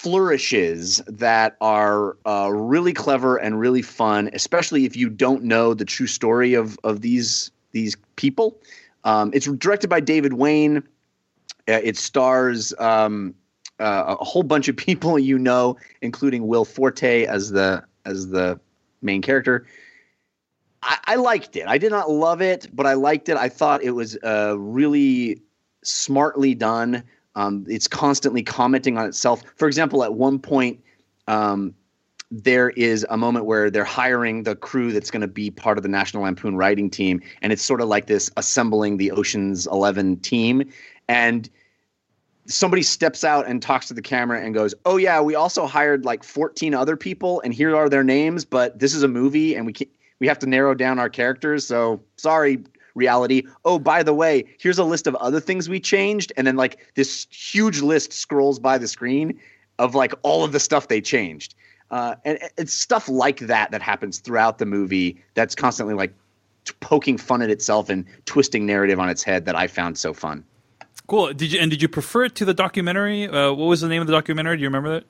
flourishes 0.07 1.03
that 1.09 1.57
are 1.61 2.17
uh, 2.27 2.49
really 2.53 2.93
clever 2.93 3.39
and 3.39 3.59
really 3.59 3.83
fun, 3.83 4.31
especially 4.35 4.85
if 4.85 4.95
you 4.95 5.11
don't 5.11 5.43
know 5.43 5.75
the 5.75 5.85
true 5.85 6.07
story 6.07 6.55
of 6.55 6.79
of 6.85 7.01
these 7.01 7.51
these 7.73 7.97
people. 8.15 8.57
Um, 9.03 9.33
it's 9.35 9.47
directed 9.47 9.91
by 9.91 9.99
David 9.99 10.35
Wain. 10.35 10.77
Uh, 11.69 11.81
it 11.83 11.97
stars 11.97 12.73
um, 12.79 13.35
uh, 13.81 14.15
a 14.21 14.25
whole 14.25 14.45
bunch 14.45 14.69
of 14.69 14.77
people 14.89 15.19
you 15.19 15.41
know, 15.41 15.77
including 16.03 16.47
Will 16.47 16.65
Forte 16.65 17.27
as 17.27 17.51
the 17.51 17.83
as 18.05 18.29
the 18.29 18.61
main 19.03 19.23
character. 19.23 19.67
I, 20.85 20.99
I 21.05 21.15
liked 21.17 21.57
it. 21.57 21.67
I 21.67 21.79
did 21.79 21.91
not 21.91 22.09
love 22.09 22.41
it, 22.41 22.69
but 22.73 22.87
I 22.87 22.93
liked 22.93 23.29
it. 23.29 23.37
I 23.37 23.49
thought 23.49 23.83
it 23.83 23.91
was 23.91 24.17
uh, 24.23 24.55
really 24.57 25.43
smartly 25.83 26.55
done. 26.55 27.03
Um, 27.37 27.65
it's 27.69 27.87
constantly 27.87 28.43
commenting 28.43 28.99
on 28.99 29.07
itself. 29.07 29.43
For 29.57 29.69
example, 29.69 30.03
at 30.03 30.15
one 30.15 30.39
point, 30.39 30.83
um, 31.29 31.75
there 32.31 32.71
is 32.71 33.07
a 33.09 33.17
moment 33.17 33.45
where 33.45 33.71
they're 33.71 33.85
hiring 33.85 34.43
the 34.43 34.57
crew 34.57 34.91
that's 34.91 35.11
going 35.11 35.21
to 35.21 35.29
be 35.29 35.51
part 35.51 35.79
of 35.79 35.83
the 35.83 35.89
National 35.89 36.25
Lampoon 36.25 36.57
writing 36.57 36.91
team, 36.91 37.21
and 37.43 37.53
it's 37.53 37.63
sort 37.63 37.81
of 37.81 37.89
like 37.89 38.07
this 38.07 38.31
assembling 38.37 38.97
the 38.97 39.13
Ocean's 39.13 39.67
Eleven 39.69 40.17
team, 40.17 40.69
and 41.09 41.49
somebody 42.47 42.83
steps 42.83 43.23
out 43.23 43.47
and 43.47 43.63
talks 43.63 43.87
to 43.89 43.95
the 43.95 44.03
camera 44.03 44.41
and 44.41 44.55
goes, 44.55 44.75
"Oh 44.85 44.97
yeah, 44.97 45.21
we 45.21 45.37
also 45.37 45.67
hired 45.67 46.05
like 46.05 46.25
14 46.25 46.75
other 46.75 46.97
people, 46.97 47.41
and 47.43 47.55
here 47.55 47.77
are 47.77 47.89
their 47.89 48.05
names, 48.05 48.45
but 48.45 48.79
this 48.79 48.95
is 48.95 49.05
a 49.05 49.09
movie, 49.09 49.55
and 49.55 49.67
we 49.67 49.73
can 49.73 49.87
we 50.19 50.27
have 50.27 50.39
to 50.41 50.47
narrow 50.47 50.75
down 50.75 50.99
our 50.99 51.11
characters. 51.11 51.67
So 51.67 52.01
sorry, 52.17 52.65
reality. 52.97 53.45
Oh, 53.65 53.79
by 53.79 54.03
the 54.03 54.15
way, 54.15 54.45
here's 54.59 54.79
a 54.79 54.85
list 54.85 55.07
of 55.07 55.15
other 55.17 55.39
things 55.39 55.69
we 55.69 55.79
changed, 55.79 56.33
and 56.37 56.47
then 56.47 56.57
like 56.57 56.93
this 56.95 57.29
huge 57.31 57.81
list 57.81 58.13
scrolls 58.13 58.59
by 58.59 58.79
the 58.79 58.89
screen 58.89 59.39
of 59.79 59.95
like 59.95 60.13
all 60.23 60.43
of 60.43 60.51
the 60.51 60.59
stuff 60.59 60.89
they 60.89 61.01
changed. 61.01 61.55
Uh, 61.91 62.17
and 62.25 62.39
it's 62.57 62.73
stuff 62.73 63.09
like 63.09 63.41
that 63.41 63.71
that 63.71 63.83
happens 63.83 64.19
throughout 64.19 64.59
the 64.59 64.67
movie 64.67 65.23
that's 65.35 65.55
constantly 65.55 65.95
like 65.95 66.13
t- 66.65 66.75
poking 66.81 67.17
fun 67.17 67.43
at 67.43 67.51
itself 67.51 67.89
and 67.89 68.05
twisting 68.25 68.67
narrative 68.67 68.99
on 68.99 69.09
its 69.09 69.23
head 69.23 69.45
that 69.45 69.55
I 69.55 69.69
found 69.69 69.97
so 69.97 70.13
fun. 70.13 70.43
Cool. 71.07 71.33
Did 71.33 71.53
you 71.53 71.61
and 71.61 71.71
did 71.71 71.81
you 71.81 71.89
prefer 71.89 72.25
it 72.25 72.35
to 72.37 72.45
the 72.45 72.55
documentary? 72.55 73.29
Uh, 73.29 73.53
what 73.53 73.67
was 73.67 73.81
the 73.81 73.89
name 73.89 74.01
of 74.01 74.09
the 74.09 74.13
documentary? 74.13 74.57
Do 74.57 74.63
you 74.63 74.69
remember 74.69 74.95
that? 74.95 75.05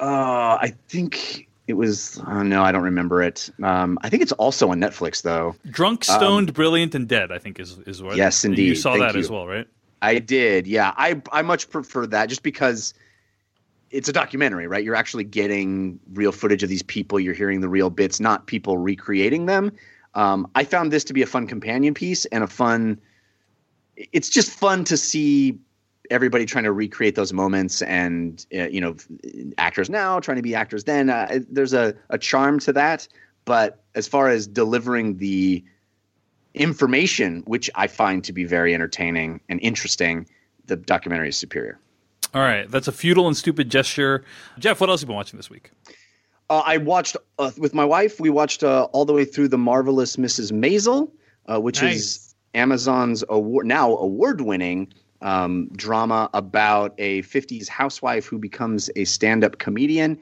Uh, 0.00 0.58
I 0.60 0.74
think 0.88 1.46
it 1.70 1.76
was. 1.76 2.20
Oh 2.26 2.42
no, 2.42 2.62
I 2.62 2.72
don't 2.72 2.82
remember 2.82 3.22
it. 3.22 3.48
Um, 3.62 3.98
I 4.02 4.10
think 4.10 4.22
it's 4.22 4.32
also 4.32 4.70
on 4.70 4.80
Netflix 4.80 5.22
though. 5.22 5.56
Drunk, 5.70 6.04
stoned, 6.04 6.52
brilliant, 6.52 6.94
and 6.94 7.08
dead. 7.08 7.32
I 7.32 7.38
think 7.38 7.58
is 7.58 7.78
is 7.86 8.02
what. 8.02 8.16
Yes, 8.16 8.44
indeed. 8.44 8.68
You 8.68 8.74
saw 8.74 8.92
Thank 8.92 9.04
that 9.04 9.14
you. 9.14 9.20
as 9.20 9.30
well, 9.30 9.46
right? 9.46 9.66
I 10.02 10.18
did. 10.18 10.66
Yeah, 10.66 10.92
I 10.96 11.22
I 11.32 11.42
much 11.42 11.70
prefer 11.70 12.06
that 12.08 12.28
just 12.28 12.42
because 12.42 12.92
it's 13.90 14.08
a 14.08 14.12
documentary, 14.12 14.66
right? 14.66 14.84
You're 14.84 14.94
actually 14.94 15.24
getting 15.24 15.98
real 16.12 16.32
footage 16.32 16.62
of 16.62 16.68
these 16.68 16.82
people. 16.82 17.18
You're 17.18 17.34
hearing 17.34 17.60
the 17.60 17.68
real 17.68 17.90
bits, 17.90 18.20
not 18.20 18.46
people 18.46 18.78
recreating 18.78 19.46
them. 19.46 19.72
Um, 20.14 20.48
I 20.54 20.64
found 20.64 20.92
this 20.92 21.04
to 21.04 21.12
be 21.12 21.22
a 21.22 21.26
fun 21.26 21.46
companion 21.46 21.94
piece 21.94 22.24
and 22.26 22.44
a 22.44 22.46
fun. 22.46 23.00
It's 23.96 24.28
just 24.28 24.50
fun 24.50 24.84
to 24.84 24.96
see 24.96 25.58
everybody 26.10 26.44
trying 26.44 26.64
to 26.64 26.72
recreate 26.72 27.14
those 27.14 27.32
moments, 27.32 27.82
and 27.82 28.44
uh, 28.54 28.68
you 28.68 28.80
know, 28.80 28.96
actors 29.58 29.88
now 29.88 30.20
trying 30.20 30.36
to 30.36 30.42
be 30.42 30.54
actors 30.54 30.84
then. 30.84 31.08
Uh, 31.10 31.40
there's 31.48 31.72
a 31.72 31.94
a 32.10 32.18
charm 32.18 32.58
to 32.60 32.72
that, 32.72 33.08
but 33.44 33.82
as 33.94 34.06
far 34.06 34.28
as 34.28 34.46
delivering 34.46 35.16
the 35.18 35.64
information, 36.54 37.42
which 37.46 37.70
I 37.74 37.86
find 37.86 38.24
to 38.24 38.32
be 38.32 38.44
very 38.44 38.74
entertaining 38.74 39.40
and 39.48 39.60
interesting, 39.60 40.26
the 40.66 40.76
documentary 40.76 41.28
is 41.28 41.36
superior. 41.36 41.78
All 42.34 42.42
right, 42.42 42.70
that's 42.70 42.88
a 42.88 42.92
futile 42.92 43.26
and 43.26 43.36
stupid 43.36 43.70
gesture. 43.70 44.24
Jeff, 44.58 44.80
what 44.80 44.88
else 44.88 45.00
have 45.00 45.06
you 45.08 45.12
been 45.12 45.16
watching 45.16 45.36
this 45.36 45.50
week? 45.50 45.70
Uh, 46.48 46.62
I 46.64 46.76
watched 46.78 47.16
uh, 47.38 47.50
with 47.58 47.74
my 47.74 47.84
wife. 47.84 48.20
We 48.20 48.30
watched 48.30 48.62
uh, 48.62 48.88
all 48.92 49.04
the 49.04 49.12
way 49.12 49.24
through 49.24 49.48
the 49.48 49.58
marvelous 49.58 50.16
Mrs. 50.16 50.52
Maisel, 50.52 51.10
uh, 51.46 51.60
which 51.60 51.82
Nice. 51.82 51.96
is 51.96 52.34
Amazon's 52.54 53.24
award 53.28 53.66
now 53.66 53.96
award-winning 53.96 54.92
um, 55.22 55.68
drama 55.76 56.30
about 56.34 56.94
a 56.98 57.22
50s 57.22 57.68
housewife 57.68 58.26
who 58.26 58.38
becomes 58.38 58.90
a 58.96 59.04
stand-up 59.04 59.58
comedian. 59.58 60.18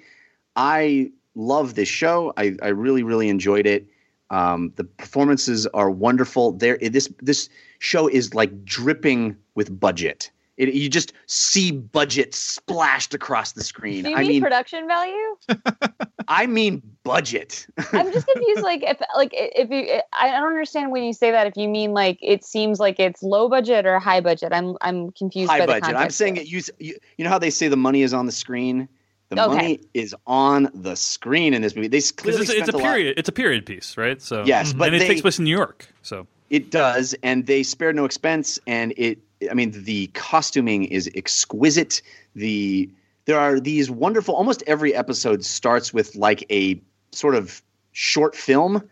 I 0.57 1.11
love 1.35 1.75
this 1.75 1.89
show. 1.89 2.33
I, 2.37 2.57
I 2.63 2.69
really, 2.69 3.03
really 3.03 3.29
enjoyed 3.29 3.67
it. 3.67 3.87
Um, 4.31 4.73
the 4.77 4.85
performances 4.85 5.67
are 5.69 5.91
wonderful. 5.91 6.53
There, 6.53 6.77
this 6.79 7.09
this 7.23 7.49
show 7.79 8.09
is 8.09 8.35
like 8.35 8.65
dripping 8.65 9.37
with 9.55 9.81
budget. 9.81 10.31
It, 10.59 10.75
you 10.75 10.91
just 10.91 11.13
see 11.27 11.71
budget 11.71 12.35
splashed 12.35 13.15
across 13.15 13.53
the 13.53 13.63
screen. 13.65 14.03
Do 14.05 14.11
you 14.11 14.17
I 14.17 14.21
mean, 14.21 14.29
mean, 14.29 14.43
production 14.43 14.87
value? 14.87 15.37
I 16.29 16.47
mean 16.47 16.83
budget. 17.05 17.67
I'm 17.93 18.13
just 18.13 18.27
confused. 18.27 18.63
Like 18.63 18.83
if 18.83 18.99
like 19.17 19.31
if 19.33 19.71
you, 19.71 20.01
I 20.13 20.31
don't 20.33 20.49
understand 20.49 20.91
when 20.93 21.05
you 21.05 21.13
say 21.13 21.31
that. 21.31 21.47
If 21.47 21.57
you 21.57 21.69
mean 21.69 21.93
like 21.93 22.19
it 22.21 22.45
seems 22.45 22.81
like 22.81 22.99
it's 23.01 23.23
low 23.23 23.49
budget 23.49 23.87
or 23.87 23.99
high 23.99 24.21
budget, 24.21 24.53
I'm 24.53 24.77
I'm 24.83 25.13
confused. 25.13 25.49
high 25.51 25.61
by 25.65 25.77
the 25.77 25.81
budget. 25.81 25.97
I'm 25.97 26.11
saying 26.11 26.37
it. 26.37 26.47
Use 26.49 26.69
you, 26.79 26.99
you 27.17 27.25
know 27.25 27.31
how 27.31 27.39
they 27.39 27.51
say 27.51 27.69
the 27.69 27.77
money 27.77 28.03
is 28.03 28.13
on 28.13 28.27
the 28.27 28.33
screen. 28.33 28.89
The 29.31 29.43
Okay. 29.45 29.55
money 29.57 29.81
is 29.95 30.15
on 30.27 30.71
the 30.75 30.97
screen 30.97 31.55
in 31.55 31.63
this 31.63 31.77
movie. 31.77 31.89
They 31.89 32.01
clearly 32.01 32.41
it's, 32.43 32.51
it's 32.51 32.59
spent 32.63 32.75
a 32.75 32.79
lot- 32.79 32.83
period. 32.83 33.19
It's 33.19 33.29
a 33.29 33.33
period 33.33 33.65
piece, 33.67 33.97
right? 33.97 34.21
So 34.21 34.43
Yes, 34.45 34.73
mhm. 34.73 34.79
but 34.79 34.87
and 34.89 34.97
it 34.97 35.01
they- 35.01 35.07
takes 35.09 35.21
place 35.21 35.39
in 35.39 35.45
New 35.45 35.57
York. 35.57 35.87
So 36.03 36.27
It 36.51 36.71
does, 36.71 37.15
and 37.23 37.47
they 37.47 37.63
spared 37.63 37.95
no 37.95 38.07
expense. 38.07 38.59
And 38.67 38.95
it, 38.97 39.19
I 39.51 39.55
mean, 39.55 39.73
the 39.85 40.09
costuming 40.09 40.85
is 40.85 41.11
exquisite. 41.15 42.03
The 42.35 42.91
there 43.25 43.39
are 43.39 43.61
these 43.61 43.91
wonderful. 43.91 44.35
Almost 44.35 44.63
every 44.67 44.95
episode 44.95 45.45
starts 45.45 45.93
with 45.93 46.17
like 46.17 46.45
a 46.51 46.81
sort 47.13 47.35
of 47.35 47.63
short 47.93 48.35
film 48.35 48.83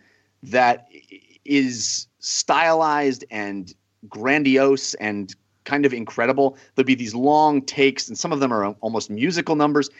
that 0.42 0.88
is 1.44 2.06
stylized 2.18 3.24
and 3.30 3.74
grandiose 4.08 4.94
and 4.94 5.34
kind 5.64 5.86
of 5.86 5.92
incredible. 5.92 6.56
There'll 6.74 6.86
be 6.86 6.94
these 6.94 7.14
long 7.14 7.62
takes, 7.62 8.08
and 8.08 8.18
some 8.18 8.32
of 8.32 8.40
them 8.40 8.52
are 8.52 8.66
almost 8.80 9.10
musical 9.10 9.56
numbers. 9.56 9.90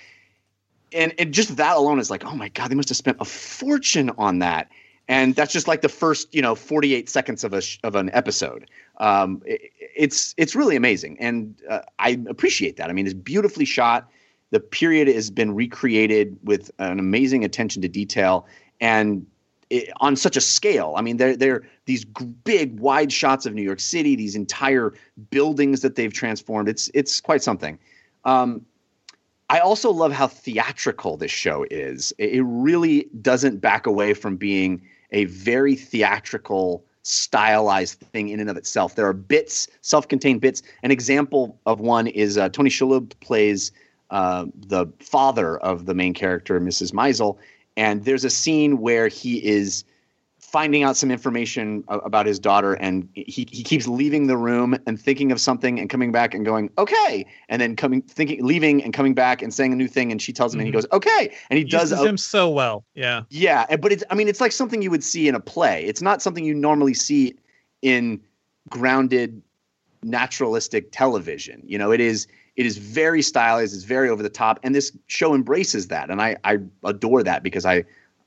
And, 0.93 1.13
and 1.19 1.35
just 1.35 1.57
that 1.57 1.77
alone 1.77 1.99
is 1.99 2.11
like, 2.11 2.25
oh 2.25 2.35
my 2.35 2.49
god, 2.49 2.71
they 2.71 2.75
must 2.75 2.89
have 2.89 2.97
spent 2.97 3.19
a 3.21 3.25
fortune 3.25 4.11
on 4.19 4.39
that 4.39 4.71
and 5.09 5.35
that's 5.35 5.53
just 5.53 5.69
like 5.69 5.83
the 5.83 5.89
first 5.89 6.35
you 6.35 6.43
know 6.43 6.55
48 6.55 7.09
seconds 7.09 7.45
of 7.45 7.53
a 7.53 7.61
sh- 7.61 7.79
of 7.85 7.95
an 7.95 8.11
episode. 8.13 8.69
Um, 8.99 9.43
it, 9.45 9.73
it's 9.79 10.35
it's 10.37 10.55
really 10.55 10.77
amazing. 10.77 11.17
And 11.21 11.55
uh, 11.69 11.81
i 11.99 12.21
appreciate 12.29 12.77
that. 12.77 12.91
I 12.91 12.93
mean 12.93 13.07
it's 13.07 13.15
beautifully 13.15 13.65
shot. 13.65 14.09
The 14.51 14.61
period 14.61 15.09
has 15.09 15.31
been 15.31 15.55
recreated 15.55 16.39
with 16.45 16.71
an 16.79 16.99
amazing 16.99 17.45
attention 17.45 17.83
to 17.83 17.89
detail 17.89 18.47
and 18.81 19.27
it, 19.71 19.91
on 20.01 20.17
such 20.17 20.37
a 20.37 20.41
scale. 20.41 20.95
I 20.97 21.03
mean 21.03 21.17
they're, 21.19 21.37
they're 21.37 21.63
these 21.85 22.05
g- 22.05 22.25
big 22.45 22.81
wide 22.81 23.13
shots 23.13 23.47
of 23.47 23.55
new 23.55 23.63
york 23.63 23.81
city 23.81 24.17
these 24.17 24.35
entire 24.35 24.93
buildings 25.31 25.83
that 25.83 25.95
they've 25.95 26.13
transformed. 26.13 26.69
It's 26.69 26.91
it's 26.95 27.21
quite 27.21 27.43
something. 27.43 27.79
Um, 28.25 28.67
I 29.49 29.61
also 29.61 29.93
love 29.93 30.11
how 30.11 30.27
theatrical 30.27 31.17
this 31.17 31.31
show 31.31 31.65
is. 31.71 32.13
It 32.19 32.31
it 32.35 32.43
really 32.43 33.09
doesn't 33.23 33.61
back 33.61 33.87
away 33.87 34.13
from 34.13 34.37
being 34.37 34.83
a 35.13 35.25
very 35.27 35.75
theatrical, 35.75 36.85
stylized 37.03 38.01
thing 38.01 38.29
in 38.29 38.41
and 38.41 38.51
of 38.51 38.57
itself. 38.57 38.95
There 38.95 39.07
are 39.07 39.13
bits, 39.13 39.69
self-contained 39.81 40.41
bits. 40.41 40.63
An 40.83 40.91
example 40.91 41.59
of 41.67 41.81
one 41.81 42.07
is 42.09 42.37
uh, 42.37 42.49
Tony 42.49 42.71
Shalhoub 42.71 43.13
plays 43.21 43.73
uh, 44.11 44.47
the 44.55 44.87
father 45.01 45.59
of 45.59 45.87
the 45.87 45.95
main 45.95 46.15
character, 46.15 46.61
Mrs. 46.61 46.93
Maisel, 46.93 47.39
and 47.77 48.05
there's 48.05 48.25
a 48.25 48.31
scene 48.31 48.79
where 48.79 49.09
he 49.09 49.45
is 49.45 49.85
finding 50.47 50.85
out 50.85 50.97
some 50.97 51.11
information 51.11 51.83
about 51.89 52.25
his 52.25 52.39
daughter 52.39 52.75
and 52.75 53.09
he, 53.15 53.49
he 53.51 53.65
keeps 53.65 53.89
leaving 53.89 54.29
the 54.29 54.37
room 54.37 54.77
and 54.87 54.99
thinking 55.01 55.33
of 55.33 55.41
something 55.41 55.81
and 55.81 55.91
coming 55.91 56.13
back 56.13 56.35
and 56.35 56.45
going 56.45 56.71
okay 56.79 57.27
and 57.49 57.61
then 57.61 57.75
coming 57.75 58.01
thinking 58.01 58.45
leaving 58.45 58.81
and 58.85 58.95
coming 58.95 59.13
back 59.13 59.43
and 59.43 59.53
saying 59.53 59.73
a 59.73 59.77
new 59.77 59.89
thing 59.89 60.13
and 60.13 60.23
she 60.23 60.33
tells 60.33 60.55
him 60.55 60.61
and 60.61 60.67
he 60.69 60.71
Mhm. 60.71 60.77
goes 60.77 60.87
okay 60.93 61.35
and 61.51 61.59
he 61.59 61.65
does 61.65 61.91
a- 61.91 62.07
him 62.07 62.17
so 62.17 62.49
well. 62.49 62.85
Yeah. 62.95 63.23
yeah 63.29 63.75
but 63.77 63.91
it's 63.91 64.05
i 64.09 64.15
mean 64.15 64.29
it's 64.29 64.41
like 64.41 64.53
something 64.53 64.83
you 64.83 64.91
would 64.91 65.03
see 65.03 65.27
in 65.27 65.35
a 65.35 65.41
play 65.41 65.85
it's 65.85 66.01
not 66.01 66.23
something 66.23 66.45
you 66.45 66.55
normally 66.55 66.95
see 66.95 67.35
in 67.83 68.21
grounded 68.71 69.43
naturalistic 70.05 70.93
television 70.93 71.61
you 71.67 71.77
know 71.77 71.91
it 71.91 72.01
is 72.01 72.29
it 72.55 72.65
is 72.67 72.79
very 72.79 73.21
stylized 73.21 73.75
it's 73.75 73.83
very 73.85 74.09
over 74.09 74.23
the 74.23 74.29
top 74.31 74.61
and 74.63 74.75
this 74.77 74.97
show 75.09 75.35
embraces 75.35 75.89
that 75.89 76.09
and 76.09 76.23
i 76.23 76.37
i 76.45 76.57
adore 76.85 77.25
that 77.25 77.43
because 77.43 77.67
i 77.67 77.83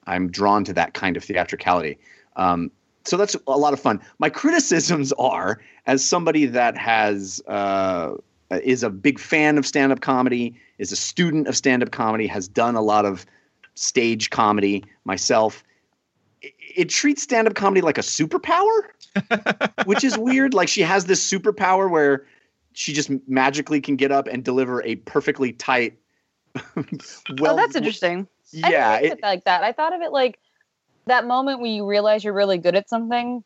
i'm 0.08 0.30
drawn 0.30 0.64
to 0.64 0.74
that 0.74 0.94
kind 0.94 1.18
of 1.18 1.24
theatricality. 1.24 1.98
Um, 2.36 2.72
so 3.06 3.18
that's 3.18 3.36
a 3.48 3.58
lot 3.58 3.74
of 3.74 3.80
fun. 3.80 4.00
My 4.20 4.30
criticisms 4.30 5.12
are 5.14 5.62
as 5.88 6.04
somebody 6.04 6.46
that 6.46 6.78
has 6.78 7.42
uh, 7.48 8.16
is 8.64 8.84
a 8.84 8.90
big 8.90 9.20
fan 9.20 9.58
of 9.58 9.66
stand-up 9.66 10.02
comedy 10.02 10.56
is 10.78 10.92
a 10.92 10.96
student 10.96 11.48
of 11.48 11.56
stand-up 11.56 11.92
comedy 11.92 12.28
has 12.28 12.48
done 12.48 12.76
a 12.76 12.82
lot 12.82 13.06
of 13.06 13.26
stage 13.76 14.30
comedy 14.30 14.84
myself 15.06 15.64
it, 16.42 16.54
it 16.76 16.90
treats 16.90 17.24
stand-up 17.24 17.56
comedy 17.56 17.82
like 17.82 17.98
a 17.98 18.02
superpower 18.02 18.82
which 19.86 20.04
is 20.04 20.18
weird. 20.18 20.54
Like 20.54 20.70
she 20.70 20.82
has 20.82 21.06
this 21.06 21.28
superpower 21.28 21.90
where 21.90 22.26
she 22.74 22.94
just 22.94 23.10
magically 23.28 23.82
can 23.82 23.96
get 23.96 24.12
up 24.12 24.28
and 24.28 24.44
deliver 24.44 24.84
a 24.84 24.96
perfectly 24.98 25.54
tight 25.54 25.98
well 26.76 27.54
oh, 27.54 27.56
that's 27.56 27.76
interesting. 27.76 28.28
I 28.64 28.70
yeah 28.70 28.96
it 28.98 29.20
like 29.22 29.44
that. 29.46 29.64
I 29.64 29.72
thought 29.72 29.94
of 29.94 30.02
it 30.02 30.12
like 30.12 30.40
that 31.08 31.26
moment 31.26 31.62
when 31.62 31.72
you 31.72 31.86
realize 31.86 32.24
you're 32.24 32.34
really 32.34 32.58
good 32.58 32.76
at 32.76 32.90
something. 32.90 33.44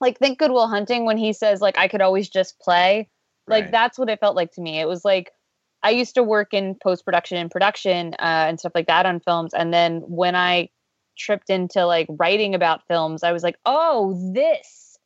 Like 0.00 0.18
think 0.18 0.38
Goodwill 0.38 0.68
Hunting 0.68 1.04
when 1.04 1.16
he 1.16 1.32
says 1.32 1.60
like 1.60 1.78
I 1.78 1.88
could 1.88 2.02
always 2.02 2.28
just 2.28 2.58
play. 2.60 3.08
Like 3.48 3.64
Right. 3.64 3.72
that's 3.72 3.98
what 3.98 4.10
it 4.10 4.20
felt 4.20 4.36
like 4.36 4.52
to 4.52 4.60
me. 4.60 4.80
It 4.80 4.88
was 4.88 5.04
like 5.04 5.32
I 5.82 5.90
used 5.90 6.14
to 6.16 6.22
work 6.22 6.52
in 6.52 6.74
post 6.82 7.04
production 7.04 7.38
and 7.38 7.50
production 7.50 8.14
uh, 8.14 8.46
and 8.48 8.58
stuff 8.58 8.72
like 8.74 8.88
that 8.88 9.06
on 9.06 9.20
films, 9.20 9.54
and 9.54 9.72
then 9.72 10.02
when 10.06 10.34
I 10.34 10.70
tripped 11.16 11.50
into 11.50 11.86
like 11.86 12.06
writing 12.10 12.54
about 12.54 12.86
films, 12.88 13.22
I 13.22 13.32
was 13.32 13.42
like, 13.42 13.56
oh, 13.64 14.32
this, 14.34 14.98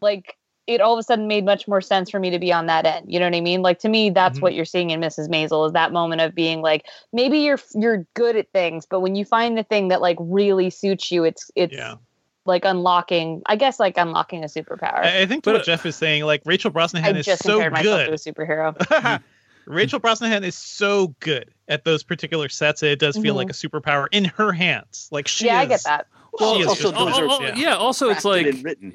like 0.00 0.35
it 0.66 0.80
all 0.80 0.92
of 0.94 0.98
a 0.98 1.02
sudden 1.02 1.26
made 1.28 1.44
much 1.44 1.68
more 1.68 1.80
sense 1.80 2.10
for 2.10 2.18
me 2.18 2.30
to 2.30 2.38
be 2.38 2.52
on 2.52 2.66
that 2.66 2.84
end. 2.86 3.06
You 3.12 3.20
know 3.20 3.26
what 3.26 3.34
I 3.36 3.40
mean? 3.40 3.62
Like 3.62 3.78
to 3.80 3.88
me, 3.88 4.10
that's 4.10 4.38
Mhm. 4.38 4.42
what 4.42 4.54
you're 4.54 4.64
seeing 4.64 4.90
in 4.90 5.00
Mrs. 5.00 5.28
Maisel 5.28 5.66
is 5.66 5.72
that 5.72 5.92
moment 5.92 6.20
of 6.20 6.34
being 6.34 6.60
like, 6.60 6.86
maybe 7.12 7.38
you're 7.38 7.60
you're 7.74 8.06
good 8.14 8.36
at 8.36 8.50
things, 8.52 8.86
but 8.86 9.00
when 9.00 9.14
you 9.14 9.24
find 9.24 9.56
the 9.56 9.62
thing 9.62 9.88
that 9.88 10.00
like 10.00 10.16
really 10.20 10.70
suits 10.70 11.10
you, 11.12 11.24
it's 11.24 11.50
it's 11.54 11.72
Yeah. 11.74 11.94
like 12.44 12.64
unlocking. 12.64 13.42
I 13.46 13.56
guess 13.56 13.78
like 13.78 13.96
unlocking 13.96 14.42
a 14.42 14.48
superpower. 14.48 15.04
I, 15.04 15.22
I 15.22 15.26
think 15.26 15.44
But, 15.44 15.54
what 15.54 15.64
Jeff 15.64 15.86
is 15.86 15.94
saying, 15.96 16.24
like 16.24 16.42
Rachel 16.44 16.72
I 16.74 16.78
Brosnahan 16.80 17.16
is 17.16 17.26
just 17.26 17.42
so 17.42 17.54
compared 17.54 17.72
myself 17.72 18.06
good. 18.06 18.06
to 18.06 18.12
a 18.30 18.34
superhero. 18.34 19.22
Rachel 19.66 19.98
Brosnahan 19.98 20.42
is 20.44 20.56
so 20.56 21.08
good 21.18 21.50
at 21.66 21.84
those 21.84 22.04
particular 22.04 22.48
sets. 22.48 22.84
It 22.84 23.00
does 23.00 23.16
feel 23.16 23.34
Mhm. 23.34 23.38
like 23.38 23.50
a 23.50 23.52
superpower 23.52 24.06
in 24.12 24.24
her 24.26 24.52
hands. 24.52 25.08
Like 25.10 25.26
she 25.26 25.46
yeah, 25.46 25.58
I 25.58 25.66
get 25.66 25.82
that. 25.84 26.06
Well, 26.40 26.56
she 26.58 26.64
also 26.66 26.92
just 26.92 26.94
those 26.94 27.18
Oh, 27.18 27.28
oh, 27.30 27.42
yeah. 27.42 27.54
yeah. 27.56 27.74
Also, 27.76 28.10
it's 28.10 28.24
like 28.24 28.46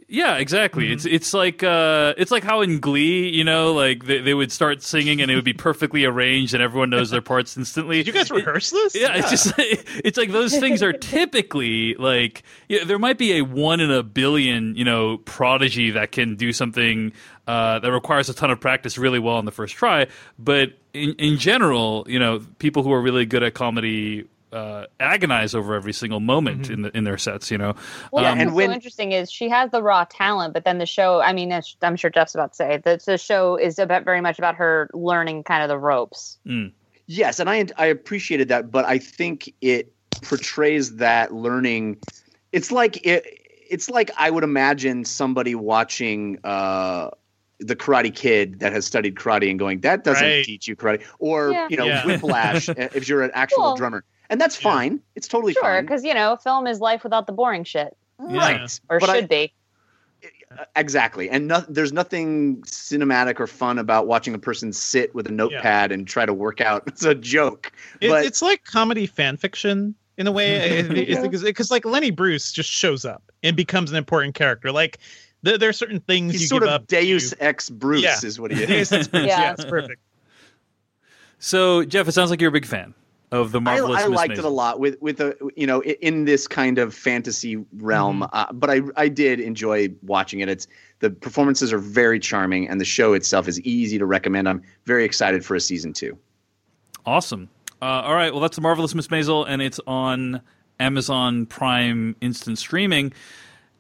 Yeah, 0.08 0.38
exactly. 0.38 0.88
Mhm. 0.88 0.94
It's 0.94 1.06
it's 1.06 1.34
like 1.34 1.64
uh 1.64 2.14
it's 2.18 2.32
like 2.32 2.44
how 2.44 2.62
in 2.62 2.80
Glee, 2.80 3.30
you 3.30 3.44
know, 3.44 3.74
like 3.74 4.06
they, 4.06 4.20
they 4.22 4.34
would 4.34 4.52
start 4.52 4.82
singing 4.84 5.22
and 5.22 5.30
it 5.32 5.36
would 5.36 5.44
be 5.46 5.54
perfectly 5.54 6.06
arranged 6.06 6.54
and 6.54 6.62
everyone 6.62 6.90
knows 6.90 7.10
their 7.10 7.22
parts 7.22 7.58
instantly. 7.58 7.98
Did 7.98 8.08
you 8.08 8.14
guys 8.14 8.30
It- 8.32 8.36
rehearse 8.36 8.70
this? 8.70 8.96
yeah, 8.96 9.16
it's 9.16 9.30
just 9.30 9.54
it's 9.58 10.18
like 10.18 10.32
those 10.32 10.58
things 10.58 10.82
are 10.84 10.94
typically 11.32 11.96
like 11.96 12.44
yeah, 12.68 12.84
there 12.84 13.00
might 13.00 13.18
be 13.18 13.38
a 13.38 13.42
one 13.42 13.80
in 13.80 13.92
a 13.92 14.04
billion, 14.04 14.76
you 14.76 14.86
know, 14.86 15.18
prodigy 15.20 15.92
that 15.92 16.12
can 16.12 16.36
do 16.36 16.54
something 16.54 17.12
uh, 17.48 17.80
that 17.80 17.92
requires 17.92 18.30
a 18.30 18.34
ton 18.34 18.52
of 18.52 18.60
practice 18.60 18.98
really 18.98 19.20
well 19.20 19.36
on 19.36 19.46
the 19.46 19.52
first 19.52 19.76
try. 19.76 20.08
But 20.38 20.74
in 20.94 21.14
in 21.16 21.38
general, 21.38 22.06
you 22.08 22.20
know, 22.20 22.42
people 22.60 22.84
who 22.84 22.92
are 22.94 23.02
really 23.02 23.26
good 23.26 23.44
at 23.44 23.54
comedy 23.54 24.26
uh, 24.52 24.86
agonize 25.00 25.56
over 25.56 25.76
every 25.76 25.94
single 25.94 26.20
moment 26.20 26.70
in 26.70 26.82
the, 26.84 26.96
in 26.98 27.04
their 27.04 27.18
sets. 27.18 27.50
You 27.52 27.58
know, 27.58 27.76
Well, 28.12 28.26
Um, 28.26 28.38
that's 28.38 28.42
and 28.42 28.50
what's 28.52 28.56
when- 28.58 28.70
so 28.70 28.74
interesting 28.76 29.12
is 29.14 29.32
she 29.32 29.50
has 29.50 29.72
the 29.72 29.82
raw 29.82 30.06
talent, 30.10 30.54
but 30.54 30.66
then 30.66 30.78
the 30.78 30.86
show. 30.86 31.22
I 31.22 31.34
mean, 31.34 31.52
as- 31.52 31.76
I'm 31.82 31.96
sure 31.96 32.10
Jeff's 32.10 32.36
about 32.36 32.52
to 32.52 32.56
say 32.56 32.78
that 32.84 33.06
the 33.06 33.18
show 33.18 33.56
is 33.58 33.80
about 33.80 34.04
very 34.06 34.22
much 34.22 34.38
about 34.40 34.56
her 34.56 34.90
learning 34.94 35.44
kind 35.44 35.64
of 35.64 35.70
the 35.70 35.78
ropes. 35.78 36.38
Yes, 37.08 37.40
and 37.40 37.50
I 37.50 37.66
I 37.78 37.88
appreciated 37.88 38.48
that, 38.50 38.72
but 38.72 38.86
I 38.86 38.98
think 38.98 39.54
it 39.62 39.92
portrays 40.22 40.96
that 40.98 41.34
learning. 41.34 41.98
It's 42.52 42.72
like 42.72 43.06
it. 43.06 43.26
It's 43.70 43.90
like 43.90 44.12
I 44.18 44.30
would 44.30 44.44
imagine 44.44 45.06
somebody 45.06 45.56
watching 45.56 46.40
uh, 46.44 47.10
the 47.60 47.76
Karate 47.76 48.14
Kid 48.14 48.60
that 48.60 48.72
has 48.74 48.86
studied 48.86 49.16
karate 49.16 49.50
and 49.50 49.58
going, 49.60 49.80
"That 49.82 50.04
doesn't 50.04 50.24
Right. 50.26 50.44
teach 50.46 50.68
you 50.68 50.76
karate," 50.76 51.04
or 51.20 51.52
Yeah. 51.52 51.68
you 51.70 51.78
know, 51.78 51.86
Yeah. 51.86 52.06
Whiplash 52.06 52.70
if 52.96 53.08
you're 53.10 53.24
an 53.24 53.32
actual 53.34 53.64
Well, 53.64 53.76
drummer, 53.78 54.04
and 54.32 54.42
that's 54.42 54.58
Yeah. 54.60 54.72
fine. 54.74 55.00
It's 55.16 55.28
totally 55.28 55.54
Sure, 55.54 55.62
fine, 55.62 55.84
because 55.84 56.04
you 56.04 56.16
know, 56.16 56.36
film 56.38 56.66
is 56.66 56.80
life 56.80 57.04
without 57.04 57.28
the 57.28 57.34
boring 57.34 57.64
shit, 57.64 57.96
right? 58.18 58.80
or 58.90 59.00
But 59.00 59.10
I- 59.12 59.16
should 59.20 59.30
be. 59.30 59.54
Uh, 60.52 60.66
exactly, 60.76 61.30
and 61.30 61.48
no, 61.48 61.64
there's 61.70 61.94
nothing 61.94 62.62
cinematic 62.64 63.40
or 63.40 63.48
fun 63.48 63.80
about 63.80 64.06
watching 64.06 64.34
a 64.34 64.38
person 64.40 64.74
sit 64.74 65.16
with 65.16 65.26
a 65.28 65.32
notepad 65.32 65.92
and 65.94 66.06
try 66.08 66.26
to 66.26 66.34
work 66.34 66.60
out. 66.60 66.84
It's 66.88 67.06
a 67.06 67.16
joke, 67.16 67.72
It, 68.02 68.10
but 68.10 68.26
it's 68.26 68.42
like 68.42 68.66
comedy 68.66 69.06
fan 69.08 69.38
fiction 69.38 69.96
in 70.18 70.28
a 70.28 70.32
way, 70.32 70.82
because 71.44 71.72
like 71.72 71.86
Lenny 71.86 72.12
Bruce 72.12 72.52
just 72.52 72.70
shows 72.70 73.06
up 73.06 73.24
and 73.44 73.56
becomes 73.56 73.92
an 73.92 73.98
important 73.98 74.36
character. 74.36 74.72
Like 74.74 74.98
there, 75.42 75.58
there 75.58 75.70
are 75.70 75.74
certain 75.74 76.02
things 76.02 76.34
he's 76.34 76.42
you 76.42 76.48
sort 76.48 76.64
give 76.64 76.70
of 76.70 76.82
up. 76.82 76.88
Deus 76.88 77.30
to- 77.30 77.42
ex 77.44 77.70
Bruce, 77.70 78.04
Yeah. 78.04 78.18
is 78.22 78.38
what 78.40 78.52
he 78.52 78.62
is. 78.64 78.68
Deus 78.68 78.92
Ex 78.92 79.08
Bruce, 79.08 79.26
Yeah. 79.28 79.40
yeah, 79.40 79.52
it's 79.54 79.64
perfect. 79.66 80.02
so 81.40 81.84
Jeff, 81.86 82.08
it 82.08 82.12
sounds 82.12 82.30
like 82.30 82.42
you're 82.42 82.50
a 82.50 82.52
big 82.52 82.66
fan 82.66 82.94
of 83.32 83.52
the 83.52 83.60
I, 83.60 83.62
marvelous. 83.62 84.04
I 84.04 84.08
Miss 84.08 84.18
liked 84.18 84.38
it 84.38 84.44
a 84.44 84.50
lot 84.50 84.80
with 84.80 85.02
with 85.02 85.20
a 85.22 85.36
you 85.56 85.66
know 85.66 85.82
in 85.84 86.26
this 86.26 86.48
kind 86.48 86.78
of 86.78 86.94
fantasy 86.94 87.56
realm, 87.78 88.22
Mm-hmm. 88.22 88.30
uh, 88.36 88.52
but 88.54 88.70
I 88.70 88.82
I 88.98 89.08
did 89.08 89.40
enjoy 89.40 89.90
watching 90.04 90.40
it. 90.42 90.50
It's 90.50 90.68
the 91.00 91.10
performances 91.10 91.72
are 91.74 91.78
very 91.78 92.20
charming, 92.20 92.68
and 92.68 92.80
the 92.80 92.86
show 92.86 93.14
itself 93.14 93.48
is 93.48 93.60
easy 93.62 93.98
to 93.98 94.06
recommend. 94.06 94.48
I'm 94.50 94.62
very 94.86 95.06
excited 95.06 95.46
for 95.46 95.56
a 95.56 95.60
season 95.62 95.94
two. 95.94 96.18
Awesome. 97.06 97.50
Uh, 97.82 97.86
all 97.86 98.14
right. 98.14 98.32
Well, 98.32 98.42
that's 98.42 98.56
the 98.56 98.62
marvelous 98.62 98.94
Miss 98.94 99.08
Maisel, 99.08 99.46
and 99.48 99.62
it's 99.62 99.80
on 99.88 100.42
Amazon 100.80 101.46
Prime 101.48 102.16
instant 102.22 102.60
streaming. 102.60 103.12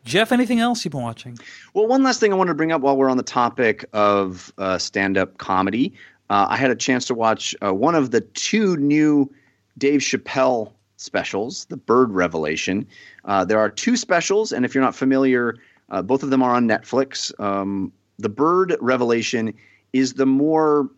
Jeff, 0.03 0.31
anything 0.31 0.59
else 0.59 0.83
you've 0.83 0.93
been 0.93 1.03
watching? 1.03 1.37
Well, 1.75 1.85
one 1.85 2.01
last 2.01 2.19
thing 2.19 2.33
I 2.33 2.35
wanted 2.35 2.49
to 2.51 2.55
bring 2.55 2.71
up 2.71 2.81
while 2.81 2.97
we're 2.97 3.11
on 3.11 3.17
the 3.17 3.23
topic 3.23 3.85
of 3.93 4.51
uh, 4.57 4.79
stand 4.79 5.15
up 5.19 5.37
comedy. 5.37 5.93
Uh, 6.31 6.47
I 6.49 6.57
had 6.57 6.71
a 6.71 6.75
chance 6.75 7.05
to 7.05 7.13
watch 7.13 7.55
uh, 7.63 7.71
one 7.71 7.93
of 7.93 8.09
the 8.09 8.21
two 8.21 8.77
new 8.77 9.31
Dave 9.77 10.01
Chappelle 10.01 10.71
specials, 10.97 11.65
The 11.65 11.77
Bird 11.77 12.11
Revelation. 12.11 12.85
Uh, 13.25 13.45
there 13.45 13.59
are 13.59 13.69
two 13.69 13.95
specials, 13.97 14.51
and 14.51 14.65
if 14.65 14.75
you're 14.75 14.83
not 14.83 14.95
familiar, 14.95 15.55
uh, 15.89 16.01
both 16.01 16.23
of 16.23 16.29
them 16.29 16.43
are 16.43 16.55
on 16.55 16.67
Netflix. 16.67 17.37
Um, 17.39 17.91
the 18.19 18.29
Bird 18.29 18.75
Revelation 18.79 19.53
is 19.93 20.13
the 20.13 20.25
more, 20.25 20.89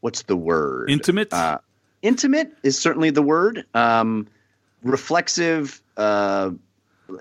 what's 0.00 0.22
the 0.22 0.36
word? 0.36 0.90
Intimate. 0.90 1.32
Uh, 1.32 1.58
intimate 2.02 2.52
is 2.62 2.78
certainly 2.78 3.10
the 3.10 3.22
word. 3.22 3.64
Um, 3.74 4.26
reflexive. 4.82 5.80
Uh, 5.96 6.50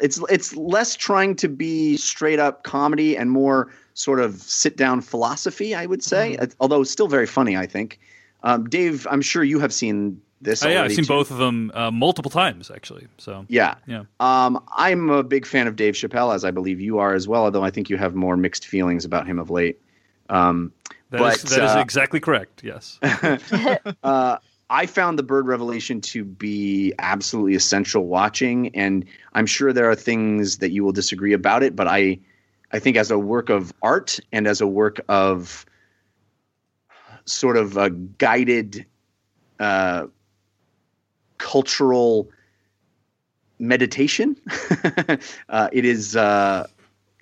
it's 0.02 0.20
it's 0.30 0.56
less 0.56 0.96
trying 0.96 1.36
to 1.36 1.48
be 1.48 1.96
straight 1.98 2.40
up 2.40 2.64
comedy 2.64 3.16
and 3.16 3.30
more 3.30 3.72
sort 3.94 4.20
of 4.20 4.42
sit 4.42 4.76
down 4.78 5.00
philosophy. 5.02 5.76
I 5.76 5.86
would 5.86 6.04
say, 6.04 6.38
Mm-hmm. 6.40 6.52
although 6.60 6.84
still 6.84 7.08
very 7.08 7.28
funny. 7.28 7.56
I 7.56 7.66
think. 7.68 8.00
Um, 8.44 8.68
Dave, 8.70 9.08
I'm 9.10 9.22
sure 9.22 9.44
you 9.44 9.60
have 9.60 9.74
seen 9.74 10.22
this. 10.42 10.64
Oh, 10.64 10.70
yeah, 10.70 10.84
I've 10.84 10.92
seen 10.92 11.06
too. 11.06 11.14
both 11.14 11.32
of 11.32 11.38
them 11.38 11.72
uh, 11.74 11.92
multiple 11.92 12.32
times 12.32 12.72
actually. 12.72 13.08
So 13.18 13.46
Yeah. 13.50 13.76
Yeah. 13.88 14.04
Um, 14.20 14.64
I'm 14.76 15.10
a 15.10 15.24
big 15.24 15.46
fan 15.46 15.68
of 15.68 15.76
Dave 15.76 15.94
Chappelle, 15.94 16.34
as 16.34 16.46
I 16.46 16.52
believe 16.52 16.80
you 16.80 17.00
are 17.00 17.14
as 17.14 17.28
well. 17.28 17.44
Although 17.44 17.64
I 17.64 17.72
think 17.72 17.90
you 17.90 17.98
have 17.98 18.16
more 18.16 18.38
mixed 18.38 18.66
feelings 18.66 19.06
about 19.06 19.28
him 19.28 19.40
of 19.40 19.50
late. 19.50 19.80
Um, 20.30 20.72
that 21.12 21.20
But, 21.20 21.36
is 21.36 21.44
that 21.44 21.64
is 21.64 21.72
uh, 21.72 21.80
exactly 21.80 22.20
correct. 22.20 22.64
Yes. 22.64 23.00
uh, 24.04 24.38
I 24.70 24.86
found 24.88 25.20
the 25.20 25.24
Bird 25.24 25.48
Revelation 25.48 26.02
to 26.02 26.24
be 26.24 26.94
absolutely 26.98 27.56
essential 27.56 28.08
watching, 28.08 28.76
and 28.76 29.06
I'm 29.34 29.46
sure 29.46 29.72
there 29.72 29.90
are 29.90 29.96
things 29.96 30.58
that 30.58 30.72
you 30.72 30.84
will 30.84 30.92
disagree 30.92 31.34
about 31.34 31.62
it, 31.62 31.76
but 31.76 31.88
I, 31.88 32.20
I 32.72 32.80
think 32.80 32.98
as 32.98 33.12
a 33.12 33.20
work 33.20 33.50
of 33.50 33.72
art 33.84 34.20
and 34.32 34.48
as 34.48 34.62
a 34.62 34.68
work 34.68 35.00
of 35.08 35.66
sort 37.26 37.58
of 37.58 37.78
a 37.78 37.92
guided 37.92 38.86
uh, 39.60 40.08
cultural 41.38 42.30
meditation, 43.60 44.36
uh, 45.50 45.70
it 45.72 45.86
is 45.86 46.16
uh, 46.16 46.68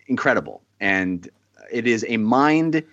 incredible, 0.08 0.62
and 0.80 1.30
it 1.72 1.88
is 1.88 2.06
a 2.08 2.18
mind 2.18 2.84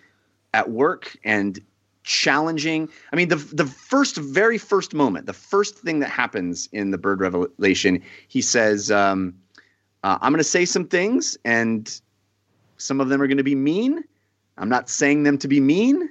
at 0.52 0.70
work 0.70 1.16
and 1.24 1.60
challenging. 2.02 2.88
I 3.12 3.16
mean, 3.16 3.28
the 3.28 3.36
the 3.36 3.66
first, 3.66 4.16
very 4.16 4.58
first 4.58 4.94
moment, 4.94 5.26
the 5.26 5.32
first 5.32 5.78
thing 5.78 6.00
that 6.00 6.10
happens 6.10 6.68
in 6.72 6.90
the 6.90 6.98
Bird 6.98 7.20
Revelation, 7.20 8.02
he 8.28 8.42
says, 8.42 8.90
um, 8.90 9.34
Uh, 10.02 10.18
I'm 10.20 10.32
going 10.32 10.38
to 10.38 10.44
say 10.44 10.64
some 10.64 10.86
things, 10.86 11.36
and 11.44 12.00
some 12.78 13.00
of 13.00 13.08
them 13.08 13.20
are 13.20 13.26
going 13.26 13.36
to 13.36 13.44
be 13.44 13.54
mean. 13.54 14.02
I'm 14.56 14.68
not 14.68 14.88
saying 14.88 15.24
them 15.24 15.38
to 15.38 15.48
be 15.48 15.60
mean. 15.60 16.08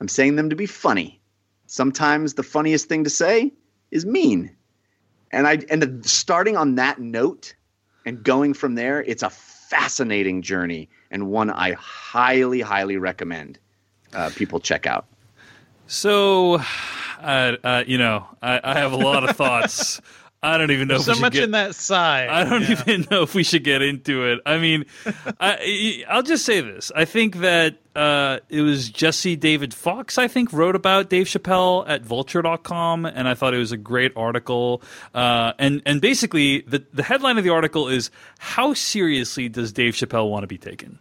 I'm 0.00 0.08
saying 0.08 0.36
them 0.36 0.50
to 0.50 0.56
be 0.56 0.66
funny. 0.66 1.20
Sometimes 1.66 2.34
the 2.34 2.42
funniest 2.42 2.88
thing 2.88 3.04
to 3.04 3.10
say 3.10 3.52
is 3.92 4.04
mean. 4.04 4.50
And 5.30 5.46
I 5.46 5.58
and 5.70 5.82
the, 5.82 6.08
starting 6.08 6.56
on 6.56 6.74
that 6.74 6.98
note 6.98 7.54
and 8.04 8.22
going 8.24 8.54
from 8.54 8.74
there, 8.74 9.02
it's 9.02 9.22
a 9.22 9.30
fascinating 9.30 10.42
journey 10.42 10.88
and 11.10 11.28
one 11.28 11.50
I 11.50 11.72
highly, 11.72 12.60
highly 12.60 12.96
recommend 12.96 13.58
uh, 14.12 14.30
people 14.34 14.58
check 14.58 14.86
out. 14.86 15.06
So, 15.86 16.60
uh, 17.20 17.56
uh, 17.62 17.84
you 17.86 17.98
know, 17.98 18.26
I, 18.42 18.60
I, 18.62 18.78
have 18.78 18.92
a 18.92 18.96
lot 18.96 19.28
of 19.28 19.36
thoughts. 19.36 20.00
I 20.44 20.58
don't 20.58 20.72
even 20.72 20.88
know. 20.88 20.98
so 20.98 21.14
much 21.14 21.34
get, 21.34 21.44
in 21.44 21.50
that 21.52 21.76
side. 21.76 22.28
I 22.28 22.42
don't 22.42 22.62
yeah. 22.62 22.82
even 22.86 23.06
know 23.10 23.22
if 23.22 23.32
we 23.32 23.44
should 23.44 23.62
get 23.62 23.80
into 23.80 24.26
it. 24.26 24.40
I 24.44 24.58
mean, 24.58 24.86
I, 25.38 26.04
will 26.12 26.22
just 26.22 26.44
say 26.44 26.60
this. 26.60 26.90
I 26.96 27.04
think 27.04 27.36
that 27.36 27.76
uh, 27.94 28.40
it 28.48 28.62
was 28.62 28.88
Jesse 28.88 29.36
David 29.36 29.72
Fox. 29.72 30.18
I 30.18 30.26
think 30.26 30.52
wrote 30.52 30.74
about 30.74 31.08
Dave 31.08 31.26
Chappelle 31.28 31.88
at 31.88 32.02
Vulture.com, 32.02 33.06
and 33.06 33.28
I 33.28 33.34
thought 33.34 33.54
it 33.54 33.58
was 33.58 33.70
a 33.70 33.76
great 33.76 34.12
article. 34.16 34.82
Uh, 35.14 35.52
and 35.60 35.80
and 35.86 36.00
basically, 36.00 36.62
the 36.62 36.84
the 36.92 37.04
headline 37.04 37.38
of 37.38 37.44
the 37.44 37.50
article 37.50 37.88
is 37.88 38.10
"How 38.38 38.74
seriously 38.74 39.48
does 39.48 39.72
Dave 39.72 39.94
Chappelle 39.94 40.28
want 40.28 40.42
to 40.42 40.48
be 40.48 40.58
taken?" 40.58 40.98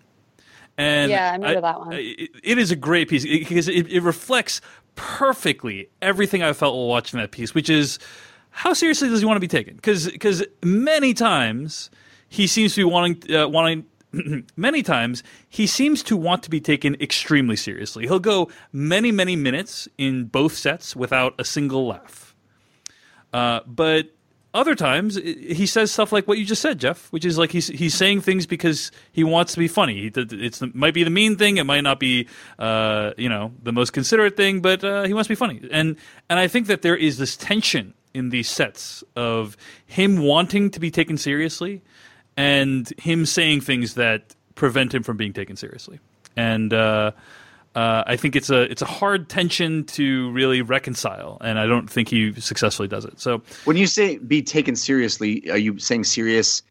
And 0.78 1.10
yeah, 1.10 1.32
I 1.32 1.34
remember 1.34 1.58
I, 1.58 1.62
that 1.62 1.80
one. 1.80 1.94
It, 1.94 2.30
it 2.44 2.58
is 2.60 2.70
a 2.70 2.76
great 2.76 3.10
piece 3.10 3.24
because 3.24 3.68
it, 3.68 3.88
it 3.88 4.02
reflects 4.02 4.62
perfectly 4.96 5.90
everything 6.00 6.44
I 6.44 6.54
felt 6.54 6.76
while 6.76 6.88
watching 6.88 7.20
that 7.20 7.32
piece, 7.32 7.56
which 7.56 7.70
is 7.70 7.98
how 8.52 8.74
seriously 8.74 9.10
does 9.10 9.22
he 9.22 9.26
want 9.26 9.38
to 9.38 9.42
be 9.42 9.48
taken? 9.48 9.76
Because 9.76 10.46
many 10.64 11.14
times 11.14 11.90
he 12.28 12.48
seems 12.48 12.76
to 12.76 12.82
be 12.82 12.84
wanting 12.86 13.36
uh, 13.36 13.48
wanting. 13.48 13.86
many 14.58 14.84
times 14.84 15.24
he 15.48 15.66
seems 15.66 16.04
to 16.04 16.18
want 16.18 16.44
to 16.44 16.50
be 16.50 16.60
taken 16.60 16.96
extremely 17.02 17.56
seriously. 17.56 18.08
He'll 18.08 18.20
go 18.20 18.50
many, 18.74 19.10
many 19.10 19.38
minutes 19.38 19.88
in 19.98 20.26
both 20.26 20.54
sets 20.54 20.98
without 20.98 21.34
a 21.40 21.46
single 21.46 21.88
laugh. 21.88 22.36
Uh, 23.32 23.62
but 23.66 24.10
other 24.54 24.76
times 24.76 25.16
he 25.16 25.66
says 25.66 25.94
stuff 25.94 26.12
like 26.12 26.28
what 26.28 26.38
you 26.38 26.44
just 26.44 26.62
said, 26.62 26.78
Jeff, 26.78 27.08
which 27.14 27.24
is 27.24 27.38
like 27.38 27.52
he's 27.52 27.68
he's 27.68 27.96
saying 27.96 28.20
things 28.20 28.46
because 28.46 28.92
he 29.14 29.24
wants 29.24 29.54
to 29.54 29.60
be 29.60 29.70
funny. 29.70 30.12
It 30.14 30.76
might 30.76 30.94
be 30.94 31.06
the 31.06 31.10
mean 31.10 31.38
thing, 31.38 31.56
it 31.56 31.64
might 31.64 31.82
not 31.82 32.00
be 32.00 32.28
uh, 32.60 33.12
you 33.18 33.30
know 33.30 33.54
the 33.64 33.72
most 33.72 33.94
considerate 33.94 34.36
thing, 34.36 34.62
but 34.62 34.84
uh, 34.84 35.04
he 35.04 35.14
wants 35.14 35.28
to 35.28 35.32
be 35.32 35.36
funny. 35.36 35.62
And 35.72 35.96
and 36.30 36.38
I 36.38 36.48
think 36.50 36.68
that 36.68 36.82
there 36.82 36.98
is 36.98 37.18
this 37.18 37.38
tension 37.38 37.94
in 38.14 38.30
these 38.30 38.50
sets 38.50 39.04
of 39.16 39.58
him 39.86 40.20
wanting 40.20 40.70
to 40.72 40.80
be 40.80 40.92
taken 40.92 41.18
seriously 41.18 41.82
and 42.38 42.90
him 42.98 43.26
saying 43.26 43.62
things 43.62 43.96
that 43.96 44.36
prevent 44.56 44.94
him 44.94 45.04
from 45.04 45.18
being 45.18 45.34
taken 45.34 45.56
seriously. 45.56 46.00
And 46.36 46.74
uh, 46.74 47.12
uh, 47.76 48.04
I 48.06 48.16
think 48.16 48.36
it's 48.36 48.50
a 48.50 48.62
it's 48.64 48.82
a 48.82 48.86
hard 48.86 49.30
tension 49.30 49.86
to 49.86 50.32
really 50.32 50.62
reconcile, 50.62 51.38
and 51.42 51.58
I 51.60 51.66
don't 51.66 51.90
think 51.90 52.10
he 52.10 52.34
successfully 52.40 52.88
does 52.88 53.06
it. 53.06 53.20
So 53.20 53.42
when 53.66 53.78
you 53.78 53.88
say 53.88 54.18
be 54.18 54.42
taken 54.42 54.76
seriously, 54.76 55.50
are 55.50 55.58
you 55.58 55.80
saying 55.80 56.06
serious 56.06 56.64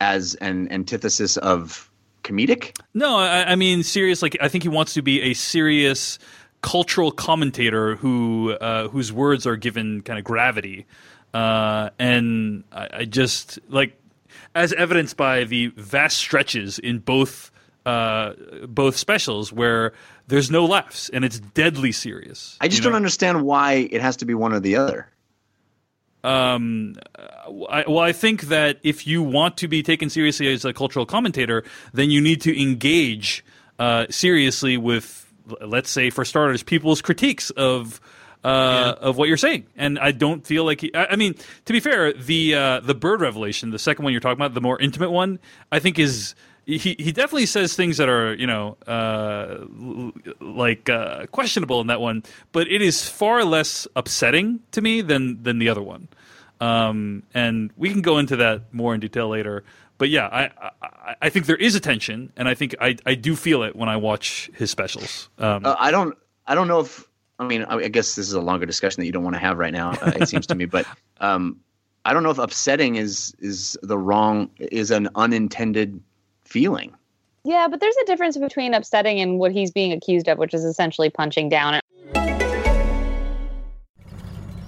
as 0.00 0.34
an 0.36 0.70
antithesis 0.72 1.36
of 1.38 1.90
comedic? 2.22 2.78
No, 2.94 3.16
I, 3.16 3.52
I 3.52 3.56
mean 3.56 3.82
serious. 3.82 4.22
Like 4.22 4.36
I 4.40 4.48
think 4.48 4.62
he 4.62 4.68
wants 4.68 4.94
to 4.94 5.02
be 5.02 5.20
a 5.22 5.34
serious 5.34 6.18
cultural 6.62 7.10
commentator 7.10 7.96
who 7.96 8.52
uh, 8.52 8.88
whose 8.88 9.12
words 9.12 9.46
are 9.46 9.56
given 9.56 10.02
kind 10.02 10.18
of 10.18 10.24
gravity, 10.24 10.86
uh, 11.34 11.90
and 11.98 12.64
I, 12.72 12.88
I, 12.92 13.04
just 13.04 13.58
like 13.68 14.00
as 14.54 14.72
evidenced 14.72 15.16
by 15.16 15.44
the 15.44 15.68
vast 15.68 16.18
stretches 16.18 16.78
in 16.78 16.98
both 16.98 17.50
uh, 17.86 18.32
both 18.66 18.96
specials 18.96 19.52
where 19.52 19.92
there's 20.26 20.50
no 20.50 20.66
laughs 20.66 21.08
and 21.08 21.24
it's 21.24 21.40
deadly 21.40 21.92
serious. 21.92 22.56
I 22.60 22.68
just 22.68 22.82
don't 22.82 22.94
understand 22.94 23.42
why 23.42 23.88
it 23.90 24.00
has 24.00 24.16
to 24.18 24.24
be 24.24 24.34
one 24.34 24.52
or 24.52 24.60
the 24.60 24.76
other. 24.76 25.08
Um, 26.24 26.96
I, 27.70 27.84
well, 27.86 28.00
I 28.00 28.12
think 28.12 28.42
that 28.42 28.78
if 28.82 29.06
you 29.06 29.22
want 29.22 29.56
to 29.58 29.68
be 29.68 29.82
taken 29.82 30.10
seriously 30.10 30.52
as 30.52 30.64
a 30.64 30.72
cultural 30.72 31.06
commentator, 31.06 31.64
then 31.94 32.10
you 32.10 32.20
need 32.20 32.40
to 32.42 32.60
engage 32.60 33.44
uh, 33.78 34.06
seriously 34.10 34.76
with 34.76 35.27
let's 35.60 35.90
say 35.90 36.10
for 36.10 36.24
starters, 36.24 36.62
people's 36.62 37.02
critiques 37.02 37.50
of 37.50 38.00
uh, 38.44 38.94
yeah. 38.96 39.08
of 39.08 39.16
what 39.16 39.28
you're 39.28 39.36
saying. 39.36 39.66
And 39.76 39.98
I 39.98 40.12
don't 40.12 40.46
feel 40.46 40.64
like 40.64 40.80
he, 40.80 40.94
I, 40.94 41.06
I 41.06 41.16
mean, 41.16 41.34
to 41.64 41.72
be 41.72 41.80
fair, 41.80 42.12
the 42.12 42.54
uh, 42.54 42.80
the 42.80 42.94
bird 42.94 43.20
revelation, 43.20 43.70
the 43.70 43.78
second 43.78 44.04
one 44.04 44.12
you're 44.12 44.20
talking 44.20 44.38
about, 44.38 44.54
the 44.54 44.60
more 44.60 44.80
intimate 44.80 45.10
one, 45.10 45.38
I 45.72 45.78
think 45.78 45.98
is 45.98 46.34
he 46.64 46.96
he 46.98 47.12
definitely 47.12 47.46
says 47.46 47.74
things 47.74 47.96
that 47.96 48.08
are 48.08 48.34
you 48.34 48.46
know 48.46 48.76
uh, 48.86 49.64
like 50.40 50.88
uh, 50.88 51.26
questionable 51.26 51.80
in 51.80 51.86
that 51.88 52.00
one, 52.00 52.22
but 52.52 52.68
it 52.68 52.82
is 52.82 53.08
far 53.08 53.44
less 53.44 53.88
upsetting 53.96 54.60
to 54.72 54.80
me 54.80 55.00
than 55.00 55.42
than 55.42 55.58
the 55.58 55.68
other 55.68 55.82
one. 55.82 56.08
Um, 56.60 57.22
and 57.34 57.70
we 57.76 57.90
can 57.90 58.02
go 58.02 58.18
into 58.18 58.36
that 58.36 58.74
more 58.74 58.92
in 58.92 59.00
detail 59.00 59.28
later 59.28 59.64
but 59.98 60.08
yeah, 60.08 60.28
I, 60.28 60.50
I, 60.82 61.16
I 61.22 61.28
think 61.28 61.46
there 61.46 61.56
is 61.56 61.74
a 61.74 61.80
tension, 61.80 62.32
and 62.36 62.48
I 62.48 62.54
think 62.54 62.74
I 62.80 62.96
I 63.04 63.14
do 63.14 63.36
feel 63.36 63.62
it 63.64 63.76
when 63.76 63.88
I 63.88 63.96
watch 63.96 64.50
his 64.54 64.70
specials. 64.70 65.28
Um, 65.38 65.66
uh, 65.66 65.74
I 65.78 65.90
don't 65.90 66.16
I 66.46 66.54
don't 66.54 66.68
know 66.68 66.80
if 66.80 67.06
I 67.38 67.46
mean 67.46 67.64
I 67.64 67.88
guess 67.88 68.14
this 68.14 68.28
is 68.28 68.32
a 68.32 68.40
longer 68.40 68.64
discussion 68.64 69.00
that 69.00 69.06
you 69.06 69.12
don't 69.12 69.24
want 69.24 69.34
to 69.34 69.40
have 69.40 69.58
right 69.58 69.72
now. 69.72 69.90
Uh, 69.90 70.12
it 70.16 70.28
seems 70.28 70.46
to 70.46 70.54
me, 70.54 70.64
but 70.64 70.86
um, 71.20 71.58
I 72.04 72.14
don't 72.14 72.22
know 72.22 72.30
if 72.30 72.38
upsetting 72.38 72.96
is 72.96 73.34
is 73.40 73.76
the 73.82 73.98
wrong 73.98 74.50
is 74.58 74.90
an 74.90 75.08
unintended 75.16 76.00
feeling. 76.44 76.94
Yeah, 77.44 77.66
but 77.68 77.80
there's 77.80 77.96
a 78.02 78.06
difference 78.06 78.36
between 78.36 78.74
upsetting 78.74 79.20
and 79.20 79.38
what 79.38 79.52
he's 79.52 79.70
being 79.70 79.92
accused 79.92 80.28
of, 80.28 80.38
which 80.38 80.54
is 80.54 80.64
essentially 80.64 81.10
punching 81.10 81.48
down. 81.48 81.80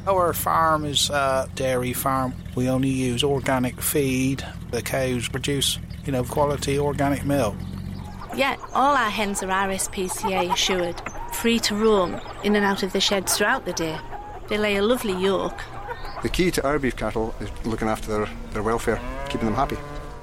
Our 0.07 0.33
farm 0.33 0.85
is 0.85 1.11
a 1.11 1.49
dairy 1.55 1.93
farm. 1.93 2.35
We 2.55 2.69
only 2.69 2.89
use 2.89 3.23
organic 3.23 3.81
feed. 3.81 4.45
The 4.71 4.83
cows 4.83 5.29
produce, 5.29 5.79
you 6.05 6.13
know, 6.13 6.25
quality 6.25 6.79
organic 6.79 7.25
milk. 7.25 7.55
Yeah, 8.35 8.57
all 8.73 8.97
our 8.97 9.11
hens 9.11 9.43
are 9.43 9.49
RSPCA 9.49 10.53
assured, 10.53 11.01
free 11.35 11.59
to 11.61 11.75
roam 11.75 12.21
in 12.45 12.57
and 12.57 12.65
out 12.65 12.83
of 12.83 12.93
the 12.93 13.01
sheds 13.01 13.37
throughout 13.37 13.67
the 13.67 13.73
day. 13.73 13.99
They 14.49 14.57
lay 14.57 14.77
a 14.77 14.83
lovely 14.83 15.15
yolk. 15.15 15.61
The 16.23 16.29
key 16.29 16.51
to 16.53 16.67
our 16.67 16.79
beef 16.79 16.97
cattle 16.97 17.35
is 17.41 17.51
looking 17.67 17.89
after 17.89 18.11
their, 18.11 18.29
their 18.53 18.63
welfare, 18.63 19.01
keeping 19.29 19.47
them 19.47 19.55
happy. 19.55 19.77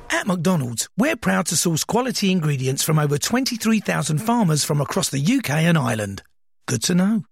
At 0.10 0.26
McDonald's, 0.26 0.90
we're 0.98 1.16
proud 1.16 1.48
to 1.48 1.56
source 1.56 1.84
quality 1.84 2.32
ingredients 2.32 2.82
from 2.82 2.98
over 2.98 3.18
23,000 3.18 4.20
farmers 4.20 4.64
from 4.64 4.82
across 4.82 5.10
the 5.10 5.24
UK 5.24 5.52
and 5.52 5.78
Ireland. 5.78 6.24
Good 6.66 6.84
to 6.84 6.96
know. 6.96 7.24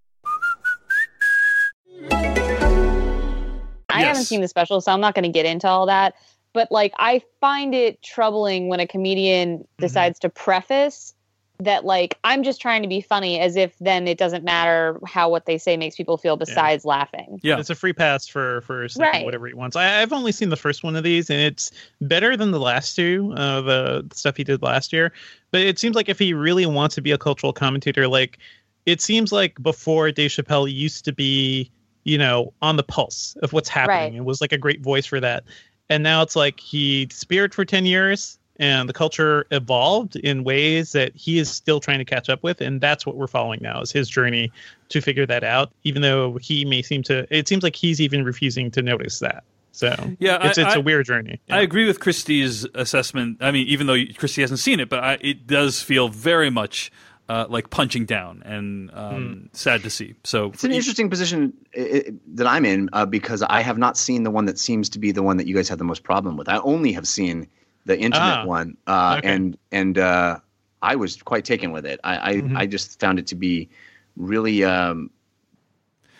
I 3.96 4.00
yes. 4.00 4.08
haven't 4.08 4.24
seen 4.26 4.41
the 4.41 4.48
special, 4.48 4.82
so 4.82 4.91
I'm 4.91 5.02
not 5.02 5.16
going 5.16 5.24
to 5.24 5.30
get 5.30 5.46
into 5.46 5.68
all 5.68 5.86
that. 5.86 6.16
But 6.54 6.72
like, 6.72 6.93
I 6.98 7.22
find 7.41 7.74
it 7.74 8.02
troubling 8.02 8.68
when 8.68 8.80
a 8.80 8.88
comedian 8.88 9.60
mm-hmm. 9.60 9.82
decides 9.82 10.20
to 10.20 10.30
preface 10.30 11.14
that 11.60 11.86
like 11.86 12.18
I'm 12.24 12.43
just 12.43 12.62
trying 12.62 12.82
to 12.82 12.88
be 12.88 13.02
funny, 13.02 13.39
as 13.39 13.56
if 13.56 13.78
then 13.80 14.08
it 14.08 14.18
doesn't 14.18 14.43
matter 14.43 15.00
how 15.06 15.30
what 15.30 15.46
they 15.46 15.58
say 15.58 15.78
makes 15.78 15.96
people 15.96 16.18
feel 16.18 16.36
besides 16.36 16.84
yeah. 16.84 16.89
laughing. 16.89 17.39
Yeah, 17.43 17.60
it's 17.60 17.70
a 17.70 17.76
free 17.76 17.93
pass 17.93 18.28
for 18.28 18.62
for 18.62 18.88
right. 18.98 19.24
whatever 19.24 19.48
he 19.48 19.54
wants. 19.54 19.76
I, 19.76 19.86
have 19.86 20.12
only 20.12 20.32
seen 20.32 20.50
the 20.50 20.58
first 20.58 20.84
one 20.84 20.96
of 20.96 21.04
these, 21.04 21.30
and 21.30 21.39
it's 21.39 21.72
better 22.02 22.36
than 22.36 22.52
the 22.52 22.60
last 22.60 22.96
two, 22.96 23.34
uh, 23.38 23.62
the 23.62 24.08
stuff 24.14 24.36
he 24.36 24.43
did 24.43 24.62
last 24.62 24.91
year. 24.91 25.14
But 25.52 25.62
it 25.62 25.80
seems 25.80 25.96
like 25.96 26.10
if 26.10 26.20
he 26.20 26.34
really 26.34 26.66
wants 26.66 26.96
to 26.96 27.02
be 27.02 27.12
a 27.12 27.18
cultural 27.18 27.54
commentator, 27.54 28.08
like 28.08 28.38
it 28.86 29.02
seems 29.02 29.32
like 29.32 29.62
before 29.62 30.12
Dave 30.12 30.32
Chappelle 30.32 30.72
used 30.72 31.06
to 31.06 31.14
be 31.14 31.72
you 32.06 32.18
know, 32.18 32.53
on 32.62 32.78
the 32.78 32.84
pulse 32.84 33.36
of 33.41 33.51
what's 33.51 33.68
happening 33.68 33.97
right. 33.97 34.14
and 34.14 34.26
was 34.26 34.39
like 34.39 34.53
a 34.53 34.58
great 34.58 34.82
voice 34.82 35.06
for 35.06 35.20
that. 35.20 35.43
And 35.89 36.03
now 36.03 36.22
it's 36.22 36.36
like 36.36 36.60
he 36.60 37.06
disappeared 37.08 37.53
for 37.53 37.66
10 37.66 37.86
years 37.86 38.39
and 38.58 38.88
the 38.88 38.93
culture 38.93 39.45
evolved 39.51 40.16
in 40.16 40.43
ways 40.43 40.93
that 40.93 41.14
he 41.16 41.39
is 41.39 41.49
still 41.49 41.80
trying 41.80 41.99
to 41.99 42.06
catch 42.06 42.30
up 42.30 42.41
with. 42.41 42.62
And 42.62 42.80
that's 42.80 43.06
what 43.06 43.18
we're 43.18 43.28
following 43.28 43.60
now 43.62 43.82
is 43.82 43.91
his 43.91 44.08
journey 44.08 44.51
to 44.89 45.01
figure 45.01 45.26
that 45.26 45.43
out, 45.43 45.72
even 45.84 46.01
though 46.01 46.38
he 46.38 46.64
may 46.64 46.82
seem 46.82 47.03
to, 47.03 47.28
it 47.36 47.47
seems 47.47 47.64
like 47.64 47.76
he's 47.76 47.99
even 47.99 48.24
refusing 48.24 48.72
to 48.72 48.82
notice 48.82 49.20
that. 49.20 49.43
So 49.72 49.93
yeah, 50.20 50.47
it's, 50.47 50.58
I, 50.58 50.68
it's 50.68 50.76
a 50.76 50.82
weird 50.82 51.06
journey. 51.06 51.41
Yeah. 51.47 51.58
I 51.58 51.62
agree 51.62 51.86
with 51.86 51.99
Kristy's 51.99 52.66
assessment. 52.76 53.39
I 53.41 53.51
mean, 53.51 53.68
even 53.68 53.88
though 53.88 53.97
Christie 54.18 54.39
hasn't 54.39 54.62
seen 54.62 54.80
it, 54.80 54.88
but 54.88 55.03
I, 55.03 55.18
it 55.20 55.47
does 55.47 55.82
feel 55.82 56.08
very 56.08 56.49
much 56.49 56.93
uh, 57.28 57.45
like 57.49 57.69
punching 57.69 58.05
down 58.05 58.43
and 58.45 58.91
um, 58.93 59.49
mm. 59.51 59.55
sad 59.55 59.84
to 59.84 59.89
see. 59.89 60.15
So 60.23 60.47
it's 60.47 60.63
an 60.63 60.71
interesting 60.71 61.09
position 61.09 61.53
it, 61.73 62.13
that 62.38 62.47
I'm 62.47 62.65
in 62.65 62.89
uh, 62.93 63.05
because 63.05 63.41
I 63.41 63.61
have 63.61 63.78
not 63.78 63.97
seen 63.97 64.23
the 64.23 64.32
one 64.32 64.45
that 64.45 64.59
seems 64.59 64.89
to 64.89 64.99
be 64.99 65.11
the 65.11 65.23
one 65.23 65.38
that 65.38 65.47
you 65.47 65.55
guys 65.55 65.69
have 65.69 65.78
the 65.78 65.84
most 65.84 66.03
problem 66.03 66.38
with. 66.38 66.47
I 66.49 66.57
only 66.59 66.91
have 66.93 67.07
seen 67.07 67.47
the 67.86 67.97
intimate 67.97 68.39
ah, 68.39 68.45
one, 68.45 68.78
uh, 68.88 69.15
okay. 69.19 69.34
and 69.34 69.57
and 69.71 69.97
uh, 69.97 70.39
I 70.82 70.95
was 70.95 71.21
quite 71.21 71.45
taken 71.45 71.71
with 71.71 71.86
it. 71.86 71.99
I 72.03 72.32
I, 72.32 72.34
mm-hmm. 72.36 72.57
I 72.57 72.65
just 72.65 72.99
found 72.99 73.19
it 73.19 73.28
to 73.28 73.36
be 73.36 73.69
really. 74.15 74.63
Um, 74.63 75.09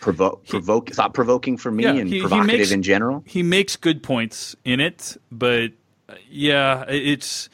provoke, 0.00 0.46
provoke, 0.46 0.90
thought 0.90 1.14
provoking 1.14 1.56
for 1.56 1.72
me 1.72 1.82
yeah, 1.82 1.94
and 1.94 2.08
he, 2.08 2.20
provocative 2.20 2.50
he 2.50 2.58
makes, 2.58 2.70
in 2.70 2.82
general. 2.82 3.24
He 3.26 3.42
makes 3.42 3.74
good 3.74 4.04
points 4.04 4.54
in 4.64 4.78
it, 4.78 5.16
but 5.32 5.72
Yeah, 6.30 6.84
it's. 6.88 7.48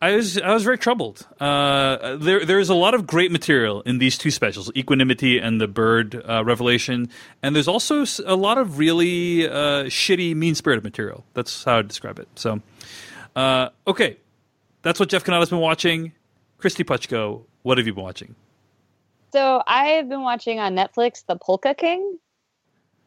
I 0.00 0.16
was 0.16 0.36
I 0.38 0.52
was 0.52 0.62
very 0.62 0.76
troubled. 0.76 1.26
Uh, 1.40 2.16
there 2.16 2.44
there's 2.44 2.68
a 2.68 2.74
lot 2.74 2.94
of 2.94 3.06
great 3.06 3.32
material 3.32 3.80
in 3.82 3.98
these 3.98 4.18
two 4.18 4.30
specials, 4.30 4.70
Equanimity 4.76 5.38
and 5.38 5.58
the 5.58 5.66
Bird 5.66 6.22
uh, 6.28 6.44
Revelation, 6.44 7.08
and 7.42 7.56
there's 7.56 7.68
also 7.68 8.04
a 8.26 8.36
lot 8.36 8.58
of 8.58 8.78
really 8.78 9.48
uh, 9.48 9.84
shitty, 9.84 10.34
mean 10.34 10.54
spirited 10.54 10.84
material. 10.84 11.24
That's 11.32 11.64
how 11.64 11.78
I'd 11.78 11.88
describe 11.88 12.18
it. 12.18 12.28
So, 12.34 12.60
uh, 13.34 13.70
okay, 13.86 14.18
that's 14.82 15.00
what 15.00 15.08
Jeff 15.08 15.24
Cannata's 15.24 15.50
been 15.50 15.60
watching. 15.60 16.12
Kristy 16.60 16.84
Puchko, 16.84 17.42
what 17.62 17.78
have 17.78 17.86
you 17.86 17.94
been 17.94 18.04
watching? 18.04 18.34
So 19.32 19.62
I 19.66 19.86
have 19.88 20.08
been 20.08 20.22
watching 20.22 20.60
on 20.60 20.74
Netflix 20.74 21.24
The 21.26 21.36
Polka 21.36 21.74
King. 21.74 22.18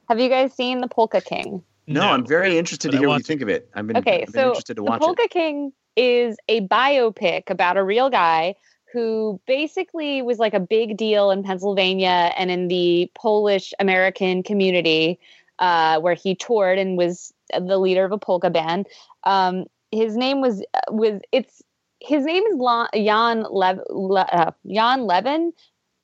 Have 0.07 0.19
you 0.19 0.29
guys 0.29 0.53
seen 0.53 0.81
The 0.81 0.87
Polka 0.87 1.21
King? 1.21 1.63
No, 1.87 2.01
I'm 2.01 2.25
very 2.25 2.57
interested 2.57 2.91
to 2.91 2.97
hear 2.97 3.07
what 3.07 3.13
want 3.13 3.21
you 3.21 3.25
think 3.25 3.41
of 3.41 3.49
it. 3.49 3.69
I've 3.73 3.87
been, 3.87 3.97
Okay, 3.97 4.21
I've 4.21 4.25
been 4.27 4.33
so 4.33 4.47
interested 4.49 4.75
to 4.75 4.83
watch 4.83 4.99
The 5.01 5.05
Polka 5.05 5.23
it. 5.23 5.31
King 5.31 5.71
is 5.99 6.37
a 6.47 6.61
biopic 6.61 7.49
about 7.49 7.75
a 7.75 7.83
real 7.83 8.09
guy 8.09 8.55
who 8.93 9.39
basically 9.45 10.21
was 10.21 10.39
like 10.39 10.53
a 10.53 10.59
big 10.59 10.95
deal 10.95 11.29
in 11.29 11.43
Pennsylvania 11.43 12.31
and 12.37 12.49
in 12.49 12.69
the 12.69 13.11
Polish 13.15 13.73
American 13.79 14.41
community 14.41 15.19
uh, 15.59 15.99
where 15.99 16.13
he 16.13 16.35
toured 16.35 16.79
and 16.79 16.97
was 16.97 17.33
the 17.53 17.77
leader 17.77 18.05
of 18.05 18.13
a 18.13 18.17
polka 18.17 18.49
band. 18.49 18.87
Um, 19.25 19.65
his 19.91 20.15
name 20.15 20.39
was 20.39 20.63
was 20.87 21.19
it's 21.33 21.61
his 21.99 22.23
name 22.23 22.43
is 22.45 22.55
La- 22.55 22.87
Jan 22.93 23.45
Lev- 23.51 23.83
Le- 23.89 24.21
uh, 24.21 24.51
Jan 24.71 25.01
Levin, 25.01 25.51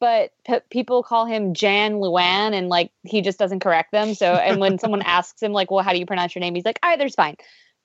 but 0.02 0.34
people 0.70 1.04
call 1.04 1.26
him 1.26 1.54
Jan 1.54 1.94
Lewan, 1.94 2.54
and 2.54 2.68
like 2.68 2.92
he 3.04 3.22
just 3.22 3.40
doesn't 3.40 3.62
correct 3.62 3.94
them. 3.94 4.14
So, 4.14 4.36
and 4.36 4.60
when 4.60 4.78
someone 4.78 5.02
asks 5.06 5.42
him 5.42 5.54
like, 5.54 5.72
"Well, 5.72 5.86
how 5.86 5.94
do 5.94 6.00
you 6.00 6.06
pronounce 6.06 6.36
your 6.36 6.42
name?" 6.42 6.54
He's 6.54 6.66
like, 6.66 6.80
"Either's 6.84 7.16
fine." 7.16 7.38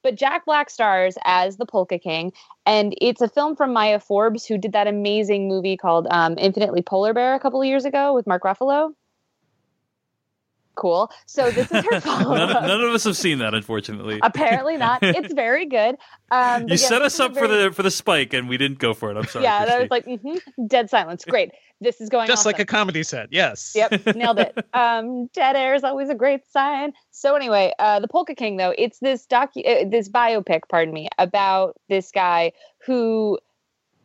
But 0.02 0.14
Jack 0.14 0.44
Black 0.46 0.70
stars 0.70 1.16
as 1.24 1.56
the 1.56 1.66
Polka 1.66 1.98
King, 1.98 2.32
and 2.66 2.94
it's 3.00 3.20
a 3.20 3.28
film 3.28 3.56
from 3.56 3.72
Maya 3.72 4.00
Forbes, 4.00 4.46
who 4.46 4.58
did 4.58 4.72
that 4.72 4.86
amazing 4.86 5.48
movie 5.48 5.76
called 5.76 6.06
um, 6.10 6.36
Infinitely 6.38 6.82
Polar 6.82 7.12
Bear 7.12 7.34
a 7.34 7.40
couple 7.40 7.60
of 7.60 7.66
years 7.66 7.84
ago 7.84 8.14
with 8.14 8.26
Mark 8.26 8.42
Ruffalo. 8.42 8.92
Cool. 10.76 11.10
So 11.26 11.50
this 11.50 11.70
is 11.70 11.84
her 11.84 12.00
follow 12.00 12.36
None, 12.36 12.66
none 12.66 12.80
of 12.80 12.92
us 12.92 13.04
have 13.04 13.16
seen 13.16 13.38
that, 13.38 13.54
unfortunately. 13.54 14.20
Apparently 14.22 14.76
not. 14.76 15.02
It's 15.02 15.34
very 15.34 15.66
good. 15.66 15.96
Um, 16.30 16.62
you 16.62 16.68
yeah, 16.70 16.76
set 16.76 17.02
us 17.02 17.14
is 17.14 17.20
a 17.20 17.24
up 17.24 17.36
for 17.36 17.48
the 17.48 17.72
for 17.72 17.82
the 17.82 17.90
spike, 17.90 18.32
and 18.32 18.48
we 18.48 18.56
didn't 18.56 18.78
go 18.78 18.94
for 18.94 19.10
it. 19.10 19.16
I'm 19.16 19.26
sorry. 19.26 19.44
yeah, 19.44 19.62
and 19.62 19.70
I 19.70 19.78
was 19.78 19.90
like, 19.90 20.04
hmm 20.04 20.36
dead 20.66 20.88
silence. 20.88 21.24
Great. 21.24 21.50
This 21.80 22.00
is 22.00 22.08
going 22.10 22.26
Just 22.26 22.44
like 22.44 22.58
a 22.58 22.66
comedy 22.66 23.02
set. 23.02 23.28
Yes. 23.32 23.72
Yep, 23.74 24.14
nailed 24.14 24.38
it. 24.38 24.56
Um, 24.74 25.26
dead 25.28 25.56
air 25.56 25.74
is 25.74 25.82
always 25.82 26.10
a 26.10 26.14
great 26.14 26.48
sign. 26.50 26.92
So 27.10 27.34
anyway, 27.34 27.72
uh, 27.78 28.00
the 28.00 28.08
Polka 28.08 28.34
King, 28.34 28.56
though, 28.56 28.72
it's 28.78 28.98
this 29.00 29.26
docu, 29.26 29.66
uh, 29.66 29.88
this 29.88 30.08
biopic, 30.08 30.60
pardon 30.68 30.94
me, 30.94 31.08
about 31.18 31.76
this 31.88 32.10
guy 32.10 32.52
who 32.86 33.38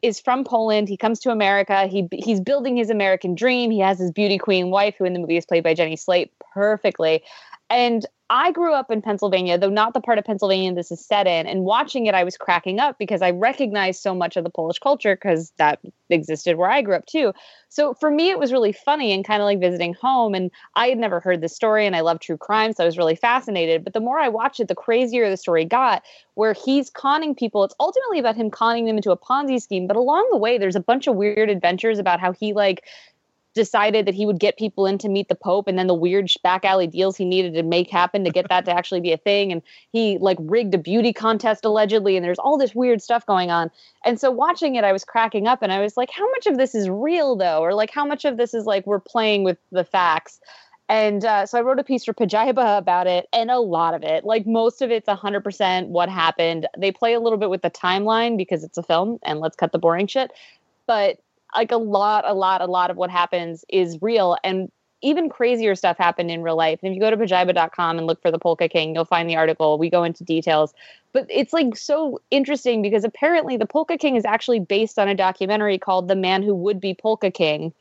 is 0.01 0.19
from 0.19 0.43
Poland. 0.43 0.87
He 0.87 0.97
comes 0.97 1.19
to 1.21 1.31
America. 1.31 1.87
He 1.87 2.07
he's 2.11 2.39
building 2.39 2.77
his 2.77 2.89
American 2.89 3.35
dream. 3.35 3.71
He 3.71 3.79
has 3.79 3.99
his 3.99 4.11
beauty 4.11 4.37
queen 4.37 4.69
wife, 4.69 4.95
who 4.97 5.05
in 5.05 5.13
the 5.13 5.19
movie 5.19 5.37
is 5.37 5.45
played 5.45 5.63
by 5.63 5.73
Jenny 5.73 5.95
Slate 5.95 6.31
perfectly. 6.53 7.23
And 7.69 8.05
I 8.30 8.51
grew 8.51 8.73
up 8.73 8.89
in 8.89 9.03
Pennsylvania, 9.03 9.55
though 9.59 9.69
not 9.69 9.93
the 9.93 10.01
part 10.01 10.17
of 10.17 10.26
Pennsylvania 10.26 10.73
this 10.73 10.91
is 10.91 11.05
set 11.05 11.28
in. 11.28 11.45
And 11.45 11.63
watching 11.63 12.07
it, 12.07 12.15
I 12.15 12.23
was 12.23 12.38
cracking 12.38 12.80
up 12.80 12.97
because 12.97 13.21
I 13.21 13.30
recognized 13.30 14.01
so 14.01 14.15
much 14.15 14.36
of 14.36 14.43
the 14.43 14.49
Polish 14.49 14.80
culture 14.80 15.15
because 15.15 15.53
that 15.57 15.80
existed 16.09 16.57
where 16.57 16.69
I 16.69 16.82
grew 16.82 16.95
up 16.95 17.05
too. 17.05 17.34
So 17.69 17.93
for 17.93 18.09
me, 18.09 18.32
it 18.32 18.39
was 18.39 18.51
really 18.51 18.71
funny 18.71 19.11
and 19.11 19.23
kind 19.23 19.43
of 19.43 19.45
like 19.45 19.59
visiting 19.59 19.93
home. 19.93 20.34
And 20.34 20.49
I 20.76 20.88
had 20.88 20.97
never 20.97 21.19
heard 21.19 21.41
this 21.41 21.55
story 21.55 21.86
and 21.86 21.95
I 21.95 22.01
love 22.01 22.19
true 22.19 22.38
crime. 22.38 22.73
So 22.73 22.84
I 22.84 22.88
was 22.88 22.97
really 22.97 23.15
fascinated. 23.15 23.84
But 23.84 23.93
the 23.93 23.99
more 23.99 24.17
I 24.17 24.30
watched 24.30 24.59
it, 24.59 24.69
the 24.69 24.76
crazier 24.76 25.30
the 25.30 25.38
story 25.38 25.65
got, 25.65 26.01
where 26.34 26.53
he's 26.53 26.89
conning 26.89 27.36
people. 27.36 27.63
It's 27.63 27.76
ultimately 27.80 28.17
about 28.17 28.36
him 28.36 28.49
conning 28.49 28.86
them 28.86 28.97
into 28.97 29.11
a 29.11 29.17
Ponzi 29.17 29.61
scheme. 29.61 29.86
But 29.86 29.97
along 29.97 30.28
the 30.32 30.38
way, 30.38 30.57
there's 30.57 30.76
a 30.76 30.80
bunch 30.80 31.05
of 31.05 31.15
weird 31.15 31.51
adventures 31.51 31.99
about 31.99 32.19
how 32.19 32.32
he 32.32 32.53
like 32.53 32.86
decided 33.56 34.06
that 34.06 34.14
he 34.14 34.26
would 34.26 34.39
get 34.39 34.58
people 34.58 34.86
in 34.86 34.97
to 34.97 35.10
meet 35.10 35.30
the 35.30 35.36
pope 35.36 35.68
and 35.68 35.80
then 35.80 35.88
the 35.88 35.93
weird 35.93 36.30
back 36.43 36.66
alley 36.66 36.86
deals 36.86 37.16
he 37.16 37.26
needed 37.26 37.53
to 37.53 37.64
make 37.64 37.89
happen 37.89 38.24
to 38.24 38.30
get 38.30 38.47
that 38.49 38.66
to 38.66 38.72
actually 38.72 38.99
be 38.99 39.14
a 39.14 39.18
thing 39.18 39.51
and 39.51 39.62
he 39.91 40.18
like 40.20 40.38
rigged 40.41 40.76
a 40.76 40.78
beauty 40.78 41.14
contest 41.14 41.64
allegedly 41.66 42.18
and 42.18 42.24
there's 42.24 42.38
all 42.38 42.58
this 42.58 42.76
weird 42.76 43.01
stuff 43.01 43.26
going 43.26 43.49
on 43.49 43.72
and 44.03 44.20
so 44.20 44.30
watching 44.30 44.76
it 44.76 44.84
i 44.84 44.91
was 44.91 45.06
cracking 45.06 45.47
up 45.47 45.64
and 45.64 45.72
i 45.72 45.80
was 45.80 45.95
like 45.95 46.12
how 46.12 46.30
much 46.32 46.45
of 46.45 46.58
this 46.58 46.76
is 46.76 46.89
real 46.89 47.36
though 47.36 47.62
or 47.62 47.74
like 47.74 47.89
how 47.89 48.06
much 48.06 48.26
of 48.26 48.38
this 48.38 48.53
is 48.53 48.66
like 48.66 48.86
we're 48.86 48.99
playing 48.99 49.43
with 49.43 49.58
the 49.72 49.86
facts 49.86 50.39
and 50.88 51.26
uh, 51.26 51.47
so 51.47 51.58
I 51.58 51.62
wrote 51.62 51.80
a 51.80 51.84
piece 51.84 52.06
for 52.06 52.14
Pajiba 52.14 52.78
about 52.78 53.08
it, 53.08 53.28
and 53.34 53.49
a 53.49 53.58
lot 53.58 53.95
of 53.95 54.03
it, 54.03 54.24
like 54.24 54.45
most 54.45 54.84
of 54.84 54.91
it's 54.91 55.10
100% 55.10 55.88
what 55.88 56.10
happened. 56.10 56.68
They 56.78 56.91
play 56.91 57.16
a 57.16 57.20
little 57.20 57.39
bit 57.39 57.49
with 57.49 57.64
the 57.64 57.72
timeline 57.72 58.38
because 58.38 58.64
it's 58.64 58.78
a 58.78 58.84
film, 58.84 59.18
and 59.24 59.39
let's 59.39 59.56
cut 59.56 59.72
the 59.72 59.80
boring 59.80 60.06
shit. 60.06 60.32
But 60.86 61.18
like 61.55 61.71
a 61.71 61.77
lot, 61.77 62.23
a 62.27 62.33
lot, 62.33 62.61
a 62.61 62.65
lot 62.65 62.91
of 62.91 62.97
what 62.97 63.09
happens 63.09 63.65
is 63.69 64.01
real, 64.01 64.37
and 64.43 64.71
even 65.01 65.29
crazier 65.29 65.75
stuff 65.75 65.97
happened 65.97 66.31
in 66.31 66.41
real 66.41 66.55
life. 66.55 66.79
And 66.81 66.91
if 66.91 66.95
you 66.95 67.01
go 67.01 67.11
to 67.11 67.17
pajiba.com 67.17 67.97
and 67.97 68.07
look 68.07 68.21
for 68.21 68.31
the 68.31 68.39
Polka 68.39 68.67
King, 68.67 68.95
you'll 68.95 69.05
find 69.05 69.29
the 69.29 69.35
article. 69.35 69.77
We 69.77 69.89
go 69.89 70.03
into 70.03 70.23
details. 70.23 70.73
But 71.13 71.27
it's 71.29 71.53
like 71.53 71.75
so 71.75 72.19
interesting 72.31 72.81
because 72.81 73.03
apparently 73.03 73.55
the 73.55 73.67
Polka 73.67 73.97
King 73.97 74.15
is 74.15 74.25
actually 74.25 74.59
based 74.59 74.97
on 74.97 75.07
a 75.07 75.15
documentary 75.15 75.77
called 75.77 76.07
The 76.07 76.15
Man 76.15 76.41
Who 76.41 76.55
Would 76.55 76.79
Be 76.79 76.93
Polka 76.93 77.29
King, 77.29 77.73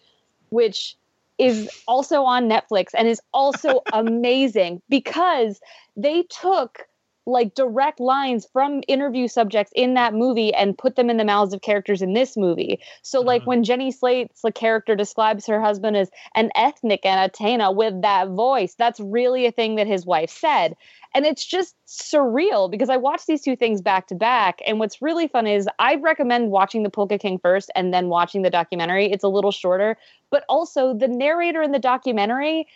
which 0.50 0.96
is 1.38 1.68
also 1.88 2.22
on 2.22 2.48
Netflix 2.48 2.90
and 2.94 3.08
is 3.08 3.20
also 3.32 3.80
amazing 3.92 4.82
because 4.88 5.60
they 5.96 6.24
took 6.24 6.86
like 7.26 7.54
direct 7.54 8.00
lines 8.00 8.46
from 8.52 8.82
interview 8.86 9.26
subjects 9.28 9.72
in 9.74 9.94
that 9.94 10.12
movie 10.12 10.52
and 10.52 10.76
put 10.76 10.96
them 10.96 11.08
in 11.08 11.16
the 11.16 11.24
mouths 11.24 11.54
of 11.54 11.62
characters 11.62 12.02
in 12.02 12.12
this 12.12 12.36
movie. 12.36 12.78
So 13.02 13.22
like 13.22 13.42
Mhm. 13.42 13.46
when 13.46 13.64
Jenny 13.64 13.90
Slate's 13.90 14.42
the 14.42 14.52
character 14.52 14.94
describes 14.94 15.46
her 15.46 15.60
husband 15.60 15.96
as 15.96 16.10
an 16.34 16.50
ethnic 16.54 17.06
entertainer 17.06 17.72
with 17.72 18.02
that 18.02 18.28
voice, 18.28 18.74
that's 18.74 19.00
really 19.00 19.46
a 19.46 19.52
thing 19.52 19.76
that 19.76 19.86
his 19.86 20.04
wife 20.04 20.28
said. 20.28 20.76
And 21.14 21.24
it's 21.24 21.44
just 21.44 21.76
surreal 21.86 22.70
because 22.70 22.90
I 22.90 22.96
watched 22.98 23.26
these 23.26 23.40
two 23.40 23.56
things 23.56 23.80
back 23.80 24.08
to 24.08 24.14
back. 24.14 24.60
And 24.66 24.78
what's 24.78 25.00
really 25.00 25.28
fun 25.28 25.46
is 25.46 25.66
I 25.78 25.94
recommend 25.94 26.50
watching 26.50 26.82
the 26.82 26.90
Polka 26.90 27.18
King 27.18 27.38
first 27.38 27.70
and 27.74 27.94
then 27.94 28.08
watching 28.08 28.42
the 28.42 28.50
documentary. 28.50 29.10
It's 29.10 29.24
a 29.24 29.28
little 29.28 29.52
shorter, 29.52 29.96
but 30.30 30.44
also 30.48 30.92
the 30.92 31.08
narrator 31.08 31.62
in 31.62 31.72
the 31.72 31.78
documentary 31.78 32.66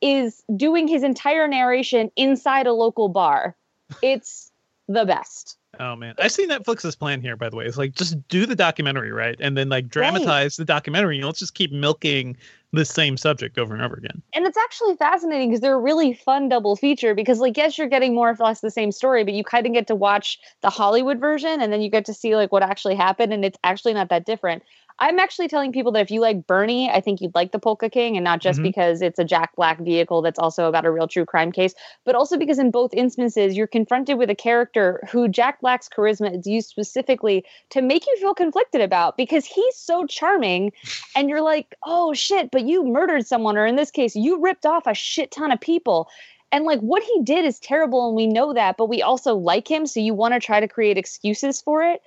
is 0.00 0.42
doing 0.56 0.88
his 0.88 1.02
entire 1.02 1.46
narration 1.46 2.10
inside 2.16 2.66
a 2.66 2.72
local 2.72 3.08
bar. 3.08 3.56
It's 4.02 4.50
the 4.88 5.04
best. 5.04 5.56
Oh 5.78 5.94
man, 5.94 6.14
I 6.18 6.26
see 6.26 6.46
Netflix's 6.46 6.96
plan 6.96 7.20
here. 7.20 7.36
By 7.36 7.48
the 7.48 7.56
way, 7.56 7.64
it's 7.64 7.78
like 7.78 7.94
just 7.94 8.28
do 8.28 8.44
the 8.44 8.56
documentary 8.56 9.12
right, 9.12 9.36
and 9.38 9.56
then 9.56 9.68
like 9.68 9.88
dramatize 9.88 10.56
the 10.56 10.64
documentary. 10.64 11.16
You 11.16 11.22
know, 11.22 11.28
let's 11.28 11.38
just 11.38 11.54
keep 11.54 11.70
milking 11.70 12.36
the 12.72 12.84
same 12.84 13.16
subject 13.16 13.56
over 13.56 13.72
and 13.72 13.82
over 13.82 13.94
again. 13.94 14.20
And 14.34 14.46
it's 14.46 14.58
actually 14.58 14.96
fascinating 14.96 15.48
because 15.48 15.60
they're 15.60 15.76
a 15.76 15.80
really 15.80 16.12
fun 16.12 16.48
double 16.48 16.76
feature 16.76 17.14
because, 17.14 17.38
like, 17.38 17.56
yes, 17.56 17.78
you're 17.78 17.88
getting 17.88 18.14
more 18.14 18.30
or 18.30 18.36
less 18.38 18.60
the 18.60 18.70
same 18.70 18.92
story, 18.92 19.24
but 19.24 19.34
you 19.34 19.42
kind 19.44 19.66
of 19.66 19.72
get 19.72 19.86
to 19.86 19.94
watch 19.94 20.38
the 20.60 20.70
Hollywood 20.70 21.18
version 21.18 21.60
and 21.60 21.72
then 21.72 21.80
you 21.80 21.90
get 21.90 22.04
to 22.06 22.14
see 22.14 22.34
like 22.34 22.50
what 22.50 22.62
actually 22.62 22.96
happened, 22.96 23.32
and 23.32 23.44
it's 23.44 23.58
actually 23.62 23.94
not 23.94 24.08
that 24.08 24.26
different. 24.26 24.64
I'm 25.02 25.18
actually 25.18 25.48
telling 25.48 25.72
people 25.72 25.92
that 25.92 26.02
if 26.02 26.10
you 26.10 26.20
like 26.20 26.46
Bernie, 26.46 26.90
I 26.90 27.00
think 27.00 27.22
you'd 27.22 27.34
like 27.34 27.52
the 27.52 27.58
Polka 27.58 27.88
King, 27.88 28.16
and 28.16 28.24
not 28.24 28.40
just 28.40 28.60
Mhm. 28.60 28.64
because 28.64 29.00
it's 29.00 29.18
a 29.18 29.24
Jack 29.24 29.56
Black 29.56 29.78
vehicle 29.78 30.20
that's 30.20 30.38
also 30.38 30.68
about 30.68 30.84
a 30.84 30.90
real 30.90 31.08
true 31.08 31.24
crime 31.24 31.50
case, 31.52 31.74
but 32.04 32.14
also 32.14 32.36
because 32.36 32.58
in 32.58 32.70
both 32.70 32.92
instances 32.92 33.56
you're 33.56 33.66
confronted 33.66 34.18
with 34.18 34.28
a 34.28 34.34
character 34.34 35.02
who 35.10 35.26
Jack 35.26 35.60
Black's 35.62 35.88
charisma 35.88 36.38
is 36.38 36.46
used 36.46 36.68
specifically 36.68 37.44
to 37.70 37.80
make 37.80 38.06
you 38.06 38.14
feel 38.18 38.34
conflicted 38.34 38.82
about 38.82 39.16
because 39.16 39.46
he's 39.46 39.76
so 39.76 40.04
charming, 40.06 40.70
and 41.16 41.30
you're 41.30 41.40
like, 41.40 41.74
oh 41.84 42.12
shit, 42.12 42.50
but 42.50 42.64
you 42.64 42.84
murdered 42.84 43.26
someone, 43.26 43.56
or 43.56 43.64
in 43.64 43.76
this 43.76 43.90
case, 43.90 44.14
you 44.14 44.38
ripped 44.38 44.66
off 44.66 44.86
a 44.86 44.92
shit 44.94 45.30
ton 45.30 45.50
of 45.50 45.60
people. 45.60 46.08
And 46.52 46.64
like 46.64 46.80
what 46.80 47.02
he 47.02 47.22
did 47.22 47.44
is 47.46 47.58
terrible, 47.60 48.08
and 48.08 48.16
we 48.16 48.26
know 48.26 48.52
that, 48.52 48.76
but 48.76 48.86
we 48.90 49.00
also 49.00 49.34
like 49.34 49.70
him, 49.70 49.86
so 49.86 49.98
you 49.98 50.12
want 50.12 50.34
to 50.34 50.40
try 50.40 50.60
to 50.60 50.68
create 50.68 50.98
excuses 50.98 51.62
for 51.62 51.82
it. 51.82 52.02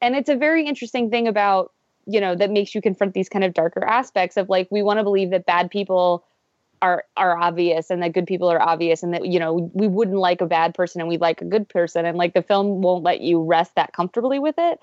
And 0.00 0.14
it's 0.14 0.28
a 0.28 0.36
very 0.36 0.66
interesting 0.66 1.10
thing 1.10 1.26
about 1.26 1.72
you 2.06 2.20
know 2.20 2.34
that 2.34 2.50
makes 2.50 2.74
you 2.74 2.80
confront 2.80 3.14
these 3.14 3.28
kind 3.28 3.44
of 3.44 3.54
darker 3.54 3.84
aspects 3.84 4.36
of 4.36 4.48
like 4.48 4.68
we 4.70 4.82
want 4.82 4.98
to 4.98 5.04
believe 5.04 5.30
that 5.30 5.46
bad 5.46 5.70
people 5.70 6.24
are 6.82 7.04
are 7.16 7.36
obvious 7.36 7.90
and 7.90 8.02
that 8.02 8.12
good 8.12 8.26
people 8.26 8.50
are 8.50 8.60
obvious 8.60 9.02
and 9.02 9.12
that 9.14 9.26
you 9.26 9.38
know 9.38 9.70
we 9.74 9.88
wouldn't 9.88 10.18
like 10.18 10.40
a 10.40 10.46
bad 10.46 10.74
person 10.74 11.00
and 11.00 11.08
we 11.08 11.18
like 11.18 11.40
a 11.40 11.44
good 11.44 11.68
person 11.68 12.04
and 12.04 12.16
like 12.16 12.34
the 12.34 12.42
film 12.42 12.82
won't 12.82 13.02
let 13.02 13.20
you 13.20 13.42
rest 13.42 13.74
that 13.76 13.92
comfortably 13.92 14.38
with 14.38 14.56
it. 14.58 14.78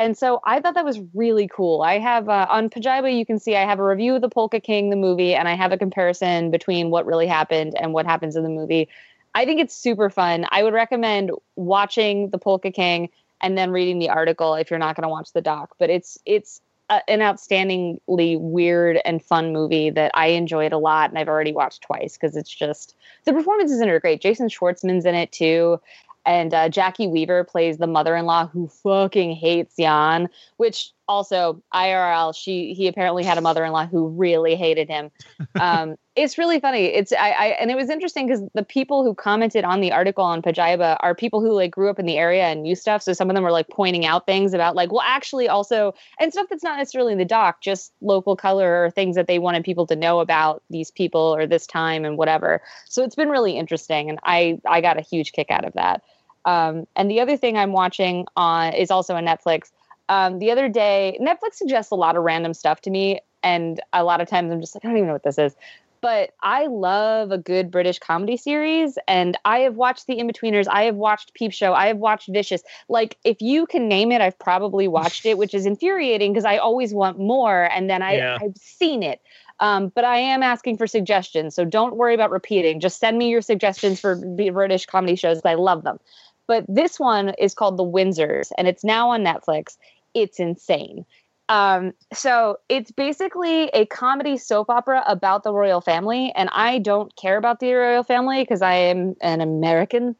And 0.00 0.16
so 0.16 0.40
i 0.44 0.60
thought 0.60 0.74
that 0.74 0.84
was 0.84 1.00
really 1.14 1.48
cool. 1.48 1.82
I 1.82 1.98
have 1.98 2.28
uh, 2.28 2.46
on 2.48 2.70
pajiba 2.70 3.16
you 3.16 3.26
can 3.26 3.38
see 3.38 3.56
i 3.56 3.64
have 3.64 3.78
a 3.78 3.84
review 3.84 4.16
of 4.16 4.20
the 4.20 4.28
polka 4.28 4.60
king 4.60 4.90
the 4.90 4.96
movie 4.96 5.34
and 5.34 5.48
i 5.48 5.54
have 5.54 5.72
a 5.72 5.78
comparison 5.78 6.50
between 6.50 6.90
what 6.90 7.06
really 7.06 7.26
happened 7.26 7.74
and 7.80 7.92
what 7.92 8.06
happens 8.06 8.36
in 8.36 8.42
the 8.42 8.48
movie. 8.48 8.88
I 9.34 9.44
think 9.44 9.60
it's 9.60 9.74
super 9.74 10.10
fun. 10.10 10.46
I 10.50 10.62
would 10.62 10.74
recommend 10.74 11.30
watching 11.54 12.30
the 12.30 12.38
polka 12.38 12.72
king 12.72 13.10
and 13.40 13.56
then 13.56 13.70
reading 13.70 13.98
the 13.98 14.08
article 14.10 14.54
if 14.54 14.70
you're 14.70 14.78
not 14.78 14.96
going 14.96 15.02
to 15.02 15.08
watch 15.08 15.32
the 15.32 15.40
doc 15.40 15.74
but 15.78 15.90
it's 15.90 16.18
it's 16.26 16.60
a, 16.90 17.08
an 17.08 17.20
outstandingly 17.20 18.38
weird 18.38 19.00
and 19.04 19.22
fun 19.22 19.52
movie 19.52 19.90
that 19.90 20.10
I 20.14 20.28
enjoyed 20.28 20.72
a 20.72 20.78
lot, 20.78 21.10
and 21.10 21.18
I've 21.18 21.28
already 21.28 21.52
watched 21.52 21.82
twice 21.82 22.16
because 22.16 22.36
it's 22.36 22.54
just 22.54 22.94
the 23.24 23.32
performances 23.32 23.80
in 23.80 23.88
it 23.88 23.92
are 23.92 24.00
great. 24.00 24.20
Jason 24.20 24.48
Schwartzman's 24.48 25.04
in 25.04 25.14
it 25.14 25.32
too, 25.32 25.80
and 26.24 26.52
uh, 26.52 26.68
Jacki 26.68 27.10
Weaver 27.10 27.44
plays 27.44 27.78
the 27.78 27.86
mother-in-law 27.86 28.48
who 28.48 28.68
fucking 28.68 29.34
hates 29.34 29.76
Jan. 29.76 30.28
Which 30.56 30.92
also 31.06 31.62
IRL, 31.74 32.34
she 32.36 32.74
he 32.74 32.86
apparently 32.88 33.24
had 33.24 33.38
a 33.38 33.42
mother-in-law 33.42 33.86
who 33.86 34.08
really 34.08 34.56
hated 34.56 34.88
him. 34.88 35.10
Um, 35.60 35.96
it's 36.18 36.36
really 36.36 36.58
funny. 36.58 36.86
It's 36.86 37.12
I, 37.12 37.30
I 37.30 37.46
and 37.60 37.70
it 37.70 37.76
was 37.76 37.88
interesting 37.88 38.26
because 38.26 38.42
the 38.52 38.64
people 38.64 39.04
who 39.04 39.14
commented 39.14 39.64
on 39.64 39.80
the 39.80 39.92
article 39.92 40.24
on 40.24 40.42
Pajiba 40.42 40.96
are 41.00 41.14
people 41.14 41.40
who 41.40 41.52
like 41.52 41.70
grew 41.70 41.88
up 41.88 42.00
in 42.00 42.06
the 42.06 42.16
area 42.16 42.44
and 42.44 42.62
knew 42.62 42.74
stuff. 42.74 43.02
So 43.02 43.12
some 43.12 43.30
of 43.30 43.34
them 43.34 43.44
were 43.44 43.52
like 43.52 43.68
pointing 43.68 44.04
out 44.04 44.26
things 44.26 44.52
about 44.52 44.74
like, 44.74 44.90
well, 44.90 45.04
actually, 45.04 45.48
also 45.48 45.94
and 46.18 46.32
stuff 46.32 46.48
that's 46.50 46.64
not 46.64 46.76
necessarily 46.76 47.12
in 47.12 47.18
the 47.18 47.24
doc, 47.24 47.60
just 47.60 47.92
local 48.00 48.34
color 48.34 48.84
or 48.84 48.90
things 48.90 49.14
that 49.14 49.28
they 49.28 49.38
wanted 49.38 49.62
people 49.62 49.86
to 49.86 49.94
know 49.96 50.18
about 50.18 50.62
these 50.70 50.90
people 50.90 51.20
or 51.20 51.46
this 51.46 51.66
time 51.66 52.04
and 52.04 52.18
whatever. 52.18 52.60
So 52.86 53.04
it's 53.04 53.14
been 53.14 53.30
really 53.30 53.56
interesting, 53.56 54.10
and 54.10 54.18
I 54.24 54.60
I 54.66 54.80
got 54.80 54.98
a 54.98 55.02
huge 55.02 55.32
kick 55.32 55.50
out 55.50 55.64
of 55.64 55.72
that. 55.74 56.02
Um, 56.44 56.86
and 56.96 57.08
the 57.08 57.20
other 57.20 57.36
thing 57.36 57.56
I'm 57.56 57.72
watching 57.72 58.26
on 58.34 58.72
is 58.72 58.90
also 58.90 59.14
on 59.14 59.24
Netflix. 59.24 59.70
Um, 60.08 60.40
the 60.40 60.50
other 60.50 60.68
day, 60.68 61.16
Netflix 61.20 61.54
suggests 61.54 61.92
a 61.92 61.94
lot 61.96 62.16
of 62.16 62.24
random 62.24 62.54
stuff 62.54 62.80
to 62.82 62.90
me, 62.90 63.20
and 63.44 63.80
a 63.92 64.02
lot 64.02 64.20
of 64.20 64.28
times 64.28 64.50
I'm 64.50 64.60
just 64.60 64.74
like, 64.74 64.84
I 64.84 64.88
don't 64.88 64.96
even 64.96 65.06
know 65.06 65.12
what 65.12 65.22
this 65.22 65.38
is 65.38 65.54
but 66.00 66.30
I 66.42 66.66
love 66.66 67.30
a 67.30 67.38
good 67.38 67.70
British 67.70 67.98
comedy 67.98 68.36
series. 68.36 68.98
And 69.06 69.36
I 69.44 69.60
have 69.60 69.74
watched 69.74 70.06
The 70.06 70.16
Inbetweeners. 70.16 70.66
I 70.68 70.84
have 70.84 70.96
watched 70.96 71.34
Peep 71.34 71.52
Show. 71.52 71.74
I 71.74 71.86
have 71.88 71.98
watched 71.98 72.28
Vicious. 72.28 72.62
Like, 72.88 73.16
if 73.24 73.40
you 73.40 73.66
can 73.66 73.88
name 73.88 74.12
it, 74.12 74.20
I've 74.20 74.38
probably 74.38 74.88
watched 74.88 75.26
it, 75.26 75.38
which 75.38 75.54
is 75.54 75.66
infuriating 75.66 76.32
because 76.32 76.44
I 76.44 76.58
always 76.58 76.94
want 76.94 77.18
more. 77.18 77.64
And 77.64 77.88
then 77.88 78.02
I, 78.02 78.16
Yeah. 78.16 78.38
I've 78.40 78.56
seen 78.56 79.02
it. 79.02 79.20
Um, 79.60 79.88
but 79.94 80.04
I 80.04 80.18
am 80.18 80.42
asking 80.42 80.76
for 80.78 80.86
suggestions. 80.86 81.54
So 81.54 81.64
don't 81.64 81.96
worry 81.96 82.14
about 82.14 82.30
repeating. 82.30 82.80
Just 82.80 83.00
send 83.00 83.18
me 83.18 83.28
your 83.28 83.42
suggestions 83.42 84.00
for 84.00 84.16
British 84.16 84.86
comedy 84.86 85.16
shows. 85.16 85.40
I 85.44 85.54
love 85.54 85.82
them. 85.82 85.98
But 86.46 86.64
this 86.68 86.98
one 86.98 87.30
is 87.38 87.54
called 87.54 87.76
The 87.76 87.84
Windsors 87.84 88.50
and 88.56 88.68
it's 88.68 88.84
now 88.84 89.10
on 89.10 89.24
Netflix. 89.24 89.76
It's 90.14 90.40
insane. 90.40 91.04
Um, 91.48 91.92
so 92.12 92.58
it's 92.68 92.90
basically 92.90 93.68
a 93.68 93.86
comedy 93.86 94.36
soap 94.36 94.68
opera 94.68 95.02
about 95.06 95.44
the 95.44 95.52
royal 95.52 95.80
family, 95.80 96.32
and 96.36 96.50
I 96.52 96.78
don't 96.78 97.14
care 97.16 97.36
about 97.36 97.60
the 97.60 97.72
royal 97.72 98.02
family 98.02 98.42
because 98.42 98.60
I 98.62 98.74
am 98.74 99.14
an 99.20 99.40
American. 99.40 100.14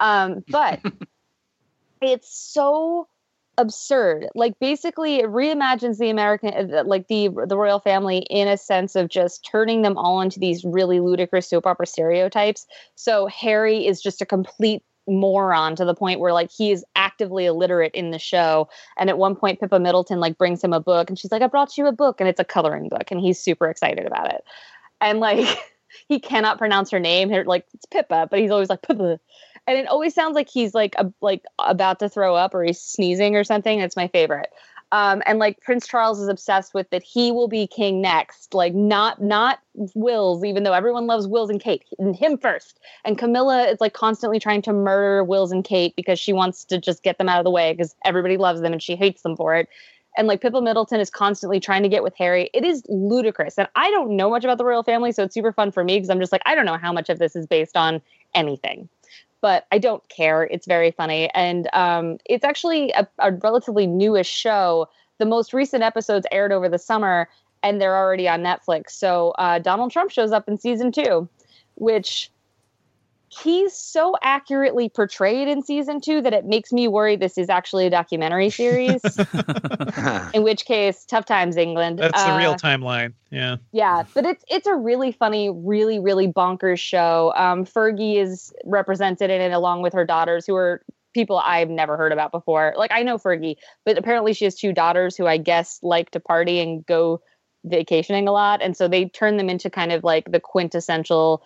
Um, 0.00 0.44
but 0.48 0.80
it's 2.02 2.36
so 2.36 3.08
absurd. 3.56 4.28
Like 4.34 4.58
basically, 4.58 5.16
it 5.16 5.26
reimagines 5.26 5.98
the 5.98 6.10
American, 6.10 6.74
uh, 6.74 6.82
like 6.84 7.06
the 7.08 7.28
the 7.46 7.56
royal 7.56 7.78
family, 7.78 8.18
in 8.30 8.48
a 8.48 8.56
sense 8.56 8.96
of 8.96 9.08
just 9.08 9.44
turning 9.44 9.82
them 9.82 9.96
all 9.96 10.20
into 10.20 10.40
these 10.40 10.64
really 10.64 11.00
ludicrous 11.00 11.48
soap 11.48 11.66
opera 11.66 11.86
stereotypes. 11.86 12.66
So 12.96 13.26
Harry 13.28 13.86
is 13.86 14.02
just 14.02 14.20
a 14.20 14.26
complete 14.26 14.82
moron 15.06 15.76
to 15.76 15.84
the 15.84 15.94
point 15.94 16.20
where 16.20 16.32
like 16.32 16.50
he 16.50 16.70
is 16.70 16.84
actively 16.96 17.46
illiterate 17.46 17.94
in 17.94 18.10
the 18.10 18.18
show. 18.18 18.68
And 18.98 19.10
at 19.10 19.18
one 19.18 19.36
point 19.36 19.60
pippa 19.60 19.78
middleton 19.78 20.20
like 20.20 20.38
brings 20.38 20.62
him 20.62 20.72
a 20.72 20.80
book 20.80 21.08
and 21.08 21.18
she's 21.18 21.32
like 21.32 21.42
i 21.42 21.46
brought 21.46 21.76
you 21.76 21.86
a 21.86 21.92
book. 21.92 22.20
And 22.20 22.28
it's 22.28 22.40
a 22.40 22.44
coloring 22.44 22.88
book 22.88 23.10
and 23.10 23.20
he's 23.20 23.38
super 23.38 23.68
excited 23.68 24.06
about 24.06 24.32
it. 24.32 24.44
And 25.00 25.20
like 25.20 25.58
he 26.08 26.18
cannot 26.18 26.58
pronounce 26.58 26.90
her 26.90 27.00
name. 27.00 27.30
Like 27.46 27.66
it's 27.74 27.86
pippa 27.86 28.28
but 28.30 28.38
he's 28.38 28.50
always 28.50 28.68
like 28.68 28.82
pippa. 28.82 29.20
And 29.66 29.78
it 29.78 29.88
always 29.88 30.14
sounds 30.14 30.34
like 30.34 30.50
he's 30.50 30.74
like 30.74 30.94
a, 30.98 31.10
like 31.22 31.44
about 31.58 31.98
to 32.00 32.08
throw 32.08 32.34
up 32.34 32.54
or 32.54 32.62
he's 32.62 32.80
sneezing 32.80 33.34
or 33.34 33.44
something. 33.44 33.80
It's 33.80 33.96
my 33.96 34.08
favorite 34.08 34.50
um, 34.94 35.24
and 35.26 35.40
like 35.40 35.60
Prince 35.60 35.88
Charles 35.88 36.20
is 36.20 36.28
obsessed 36.28 36.72
with 36.72 36.88
that 36.90 37.02
he 37.02 37.32
will 37.32 37.48
be 37.48 37.66
king 37.66 38.00
next, 38.00 38.54
like 38.54 38.74
not 38.74 39.20
not 39.20 39.58
Wills, 39.96 40.44
even 40.44 40.62
though 40.62 40.72
everyone 40.72 41.08
loves 41.08 41.26
Wills 41.26 41.50
and 41.50 41.60
Kate, 41.60 41.82
and 41.98 42.14
him 42.14 42.38
first. 42.38 42.78
And 43.04 43.18
Camilla 43.18 43.64
is 43.64 43.80
like 43.80 43.92
constantly 43.92 44.38
trying 44.38 44.62
to 44.62 44.72
murder 44.72 45.24
Wills 45.24 45.50
and 45.50 45.64
Kate 45.64 45.96
because 45.96 46.20
she 46.20 46.32
wants 46.32 46.62
to 46.66 46.78
just 46.78 47.02
get 47.02 47.18
them 47.18 47.28
out 47.28 47.40
of 47.40 47.44
the 47.44 47.50
way 47.50 47.72
because 47.72 47.96
everybody 48.04 48.36
loves 48.36 48.60
them 48.60 48.72
and 48.72 48.80
she 48.80 48.94
hates 48.94 49.22
them 49.22 49.36
for 49.36 49.56
it. 49.56 49.68
And 50.16 50.28
like 50.28 50.40
Pippa 50.40 50.60
Middleton 50.60 51.00
is 51.00 51.10
constantly 51.10 51.58
trying 51.58 51.82
to 51.82 51.88
get 51.88 52.04
with 52.04 52.14
Harry. 52.16 52.48
It 52.54 52.64
is 52.64 52.84
ludicrous. 52.88 53.58
And 53.58 53.66
I 53.74 53.90
don't 53.90 54.16
know 54.16 54.30
much 54.30 54.44
about 54.44 54.58
the 54.58 54.64
royal 54.64 54.84
family, 54.84 55.10
so 55.10 55.24
it's 55.24 55.34
super 55.34 55.50
fun 55.50 55.72
for 55.72 55.82
me 55.82 55.96
because 55.96 56.08
I'm 56.08 56.20
just 56.20 56.30
like, 56.30 56.42
I 56.46 56.54
don't 56.54 56.66
know 56.66 56.78
how 56.78 56.92
much 56.92 57.10
of 57.10 57.18
this 57.18 57.34
is 57.34 57.48
based 57.48 57.76
on 57.76 58.00
anything 58.32 58.88
but 59.44 59.66
I 59.70 59.76
don't 59.76 60.08
care. 60.08 60.44
It's 60.44 60.66
very 60.66 60.90
funny. 60.90 61.28
And 61.34 61.68
um, 61.74 62.16
it's 62.24 62.46
actually 62.46 62.92
a, 62.92 63.06
a 63.18 63.30
relatively 63.30 63.86
newish 63.86 64.26
show. 64.26 64.88
The 65.18 65.26
most 65.26 65.52
recent 65.52 65.82
episodes 65.82 66.26
aired 66.32 66.50
over 66.50 66.66
the 66.66 66.78
summer 66.78 67.28
and 67.62 67.78
they're 67.78 67.94
already 67.94 68.26
on 68.26 68.42
Netflix. 68.42 68.92
So 68.92 69.32
uh, 69.32 69.58
Donald 69.58 69.92
Trump 69.92 70.10
shows 70.10 70.32
up 70.32 70.48
in 70.48 70.56
season 70.56 70.92
two, 70.92 71.28
which 71.74 72.30
he's 73.42 73.74
so 73.74 74.14
accurately 74.22 74.88
portrayed 74.88 75.48
in 75.48 75.62
season 75.62 76.00
two 76.00 76.20
that 76.22 76.32
it 76.32 76.44
makes 76.44 76.72
me 76.72 76.88
worry 76.88 77.16
this 77.16 77.36
is 77.38 77.48
actually 77.48 77.86
a 77.86 77.90
documentary 77.90 78.50
series. 78.50 79.00
in 80.34 80.42
which 80.42 80.64
case, 80.64 81.04
tough 81.04 81.24
times, 81.24 81.56
England. 81.56 81.98
That's 81.98 82.24
the 82.24 82.36
real 82.36 82.52
Uh, 82.52 82.56
timeline. 82.56 83.12
Yeah. 83.30 83.56
yeah, 83.72 84.04
but 84.14 84.24
it's 84.24 84.44
it's 84.48 84.66
a 84.66 84.74
really 84.74 85.10
funny, 85.12 85.50
really 85.50 85.98
really 85.98 86.28
bonkers 86.28 86.78
show. 86.78 87.32
Um, 87.36 87.64
Fergie 87.64 88.16
is 88.16 88.52
represented 88.64 89.30
in 89.30 89.40
it 89.40 89.52
along 89.52 89.82
with 89.82 89.92
her 89.92 90.04
daughters, 90.04 90.46
who 90.46 90.54
are 90.54 90.82
people 91.12 91.38
I've 91.38 91.70
never 91.70 91.96
heard 91.96 92.12
about 92.12 92.32
before. 92.32 92.74
Like 92.76 92.92
I 92.92 93.02
know 93.02 93.18
Fergie, 93.18 93.56
but 93.84 93.98
apparently 93.98 94.32
she 94.34 94.44
has 94.44 94.54
two 94.54 94.72
daughters 94.72 95.16
who 95.16 95.26
I 95.26 95.36
guess 95.36 95.78
like 95.82 96.10
to 96.10 96.20
party 96.20 96.60
and 96.60 96.84
go 96.86 97.20
vacationing 97.64 98.28
a 98.28 98.32
lot, 98.32 98.60
and 98.62 98.76
so 98.76 98.88
they 98.88 99.06
turn 99.06 99.36
them 99.36 99.48
into 99.48 99.70
kind 99.70 99.90
of 99.92 100.04
like 100.04 100.30
the 100.30 100.40
quintessential, 100.40 101.42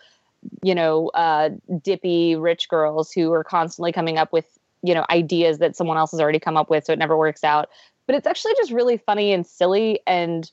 you 0.63 0.75
know, 0.75 1.09
uh, 1.09 1.51
dippy 1.83 2.37
rich 2.37 2.69
girls 2.69 3.13
who 3.13 3.33
are 3.33 3.45
constantly 3.45 3.93
coming 3.93 4.19
up 4.19 4.33
with 4.33 4.47
you 4.83 4.95
know 4.95 5.05
ideas 5.11 5.59
that 5.59 5.77
someone 5.77 5.97
else 5.97 6.11
has 6.13 6.21
already 6.21 6.39
come 6.39 6.57
up 6.57 6.71
with, 6.71 6.85
so 6.85 6.93
it 6.93 6.99
never 6.99 7.17
works 7.17 7.45
out. 7.45 7.69
But 8.07 8.17
it's 8.17 8.27
actually 8.27 8.55
just 8.57 8.73
really 8.73 8.97
funny 8.97 9.33
and 9.33 9.47
silly 9.47 10.01
and 10.07 10.51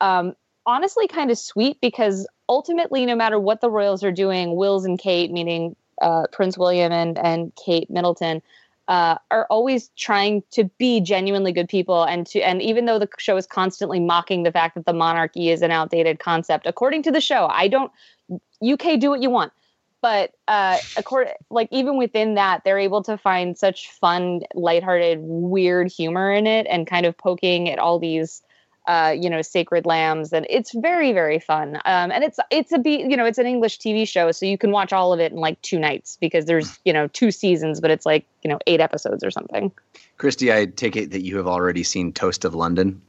um, 0.00 0.34
honestly 0.66 1.06
kind 1.06 1.30
of 1.30 1.38
sweet 1.38 1.80
because 1.80 2.26
ultimately, 2.48 3.06
no 3.06 3.16
matter 3.16 3.38
what 3.38 3.60
the 3.60 3.70
royals 3.70 4.02
are 4.04 4.12
doing, 4.12 4.56
Wills 4.56 4.84
and 4.84 4.98
Kate, 4.98 5.30
meaning 5.30 5.76
uh, 6.00 6.26
Prince 6.32 6.58
William 6.58 6.92
and 6.92 7.18
and 7.18 7.52
Kate 7.56 7.90
Middleton, 7.90 8.42
uh, 8.88 9.16
are 9.30 9.46
always 9.50 9.88
trying 9.96 10.42
to 10.50 10.64
be 10.78 11.00
genuinely 11.00 11.52
good 11.52 11.68
people 11.68 12.04
and 12.04 12.26
to 12.26 12.40
and 12.40 12.60
even 12.60 12.84
though 12.84 12.98
the 12.98 13.08
show 13.18 13.36
is 13.36 13.46
constantly 13.46 14.00
mocking 14.00 14.42
the 14.42 14.52
fact 14.52 14.74
that 14.74 14.86
the 14.86 14.92
monarchy 14.92 15.50
is 15.50 15.62
an 15.62 15.70
outdated 15.70 16.18
concept, 16.18 16.66
according 16.66 17.02
to 17.02 17.10
the 17.10 17.20
show, 17.20 17.46
I 17.50 17.68
don't 17.68 17.90
UK 18.62 18.98
do 18.98 19.10
what 19.10 19.22
you 19.22 19.30
want. 19.30 19.52
But 20.00 20.32
uh, 20.48 20.78
according, 20.98 21.32
like 21.50 21.68
even 21.70 21.96
within 21.96 22.34
that, 22.34 22.62
they're 22.64 22.78
able 22.78 23.02
to 23.04 23.16
find 23.16 23.56
such 23.56 23.90
fun, 23.90 24.42
lighthearted, 24.54 25.18
weird 25.22 25.90
humor 25.90 26.30
in 26.30 26.46
it, 26.46 26.66
and 26.68 26.86
kind 26.86 27.06
of 27.06 27.16
poking 27.16 27.70
at 27.70 27.78
all 27.78 27.98
these 27.98 28.42
uh, 28.86 29.14
you 29.18 29.30
know, 29.30 29.40
sacred 29.40 29.86
lambs, 29.86 30.32
and 30.32 30.46
it's 30.50 30.74
very, 30.74 31.12
very 31.12 31.38
fun. 31.38 31.76
Um, 31.86 32.10
and 32.12 32.22
it's 32.22 32.38
it's 32.50 32.70
a 32.70 32.78
be 32.78 32.96
you 33.08 33.16
know, 33.16 33.24
it's 33.24 33.38
an 33.38 33.46
English 33.46 33.78
TV 33.78 34.06
show, 34.06 34.30
so 34.30 34.44
you 34.44 34.58
can 34.58 34.72
watch 34.72 34.92
all 34.92 35.12
of 35.12 35.20
it 35.20 35.32
in 35.32 35.38
like 35.38 35.60
two 35.62 35.78
nights 35.78 36.18
because 36.20 36.44
there's 36.44 36.78
you 36.84 36.92
know 36.92 37.08
two 37.08 37.30
seasons, 37.30 37.80
but 37.80 37.90
it's 37.90 38.04
like 38.04 38.26
you 38.42 38.50
know 38.50 38.58
eight 38.66 38.80
episodes 38.80 39.24
or 39.24 39.30
something. 39.30 39.72
Kristy, 40.18 40.54
I 40.54 40.66
take 40.66 40.96
it 40.96 41.12
that 41.12 41.22
you 41.22 41.38
have 41.38 41.46
already 41.46 41.82
seen 41.82 42.12
Toast 42.12 42.44
of 42.44 42.54
London. 42.54 43.00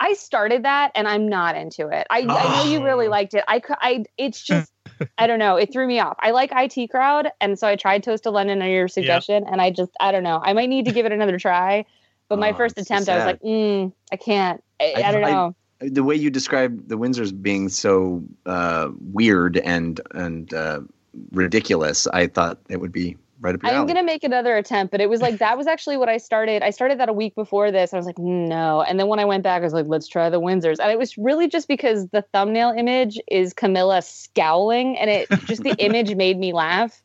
I 0.00 0.12
started 0.14 0.64
that, 0.64 0.92
and 0.94 1.06
I'm 1.08 1.28
not 1.28 1.56
into 1.56 1.88
it. 1.88 2.06
I, 2.10 2.20
I 2.20 2.64
know 2.64 2.70
you 2.70 2.84
really 2.84 3.08
liked 3.08 3.34
it. 3.34 3.44
I 3.48 3.60
I 3.80 4.04
it's 4.16 4.42
just. 4.44 4.72
I 5.16 5.26
don't 5.28 5.38
know. 5.38 5.56
It 5.56 5.72
threw 5.72 5.86
me 5.86 6.00
off. 6.00 6.16
I 6.18 6.32
like 6.32 6.50
IT 6.52 6.90
Crowd, 6.90 7.28
and 7.40 7.56
so 7.58 7.68
I 7.68 7.76
tried 7.76 8.02
Toast 8.02 8.26
of 8.26 8.32
London 8.34 8.60
on 8.62 8.68
your 8.68 8.88
suggestion, 8.88 9.44
and 9.46 9.60
I 9.60 9.70
just 9.70 9.92
I 10.00 10.10
don't 10.10 10.24
know. 10.24 10.40
I 10.42 10.52
might 10.54 10.68
need 10.68 10.86
to 10.86 10.92
give 10.92 11.06
it 11.06 11.12
another 11.12 11.38
try. 11.38 11.84
But 12.28 12.38
my 12.38 12.50
Oh, 12.50 12.56
first 12.56 12.76
it's 12.78 12.88
so 12.88 12.94
attempt, 12.94 13.08
I 13.08 13.16
was 13.16 13.24
like, 13.24 13.40
mm, 13.42 13.92
I 14.12 14.16
can't. 14.16 14.62
I, 14.80 14.94
I, 14.96 15.02
I- 15.08 15.12
don't 15.12 15.24
I- 15.24 15.30
know. 15.30 15.54
The 15.80 16.02
way 16.02 16.16
you 16.16 16.28
describe 16.30 16.88
the 16.88 16.98
Windsors 16.98 17.30
being 17.40 17.68
so 17.68 18.24
uh, 18.46 18.88
weird 19.12 19.58
and 19.58 20.00
and 20.12 20.52
uh, 20.52 20.80
ridiculous, 21.30 22.08
I 22.08 22.26
thought 22.26 22.58
it 22.68 22.80
would 22.80 22.90
be 22.90 23.16
right 23.40 23.54
up 23.54 23.62
your 23.62 23.70
I'm 23.70 23.78
alley. 23.78 23.86
gonna 23.88 24.04
make 24.04 24.24
another 24.24 24.56
attempt, 24.56 24.90
but 24.90 25.00
it 25.00 25.08
was 25.08 25.20
like 25.20 25.38
that 25.38 25.56
was 25.56 25.66
actually 25.66 25.96
what 25.96 26.08
I 26.08 26.16
started. 26.18 26.62
I 26.62 26.70
started 26.70 27.00
that 27.00 27.08
a 27.08 27.12
week 27.12 27.34
before 27.34 27.70
this. 27.70 27.92
I 27.92 27.96
was 27.96 28.06
like, 28.06 28.18
no. 28.18 28.82
And 28.82 28.98
then 28.98 29.08
when 29.08 29.18
I 29.18 29.24
went 29.24 29.42
back, 29.42 29.60
I 29.60 29.64
was 29.64 29.72
like, 29.72 29.86
let's 29.88 30.08
try 30.08 30.28
the 30.30 30.40
Windsors. 30.40 30.78
And 30.78 30.90
it 30.90 30.98
was 30.98 31.16
really 31.18 31.48
just 31.48 31.68
because 31.68 32.08
the 32.08 32.22
thumbnail 32.32 32.70
image 32.70 33.18
is 33.30 33.52
Camilla 33.52 34.02
scowling, 34.02 34.98
and 34.98 35.10
it 35.10 35.28
just 35.46 35.62
the 35.62 35.74
image 35.78 36.14
made 36.14 36.38
me 36.38 36.52
laugh. 36.52 37.02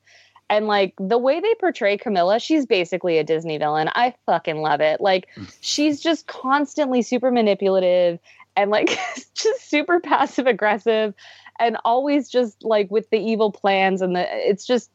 And 0.50 0.68
like 0.68 0.94
the 1.00 1.18
way 1.18 1.40
they 1.40 1.56
portray 1.60 1.98
Camilla, 1.98 2.40
she's 2.40 2.66
basically 2.66 3.18
a 3.18 3.24
Disney 3.24 3.58
villain. 3.58 3.90
I 3.94 4.14
fucking 4.26 4.58
love 4.58 4.82
it. 4.82 5.02
Like 5.02 5.28
she's 5.62 6.02
just 6.02 6.28
constantly 6.28 7.02
super 7.02 7.32
manipulative 7.32 8.20
and 8.56 8.70
like 8.72 8.90
just 9.36 9.70
super 9.70 10.00
passive 10.00 10.48
aggressive 10.48 11.14
and 11.60 11.78
always 11.86 12.30
just 12.30 12.64
like 12.64 12.90
with 12.92 13.10
the 13.10 13.18
evil 13.18 13.52
plans 13.52 14.02
and 14.02 14.16
the 14.16 14.26
it's 14.50 14.66
just 14.66 14.90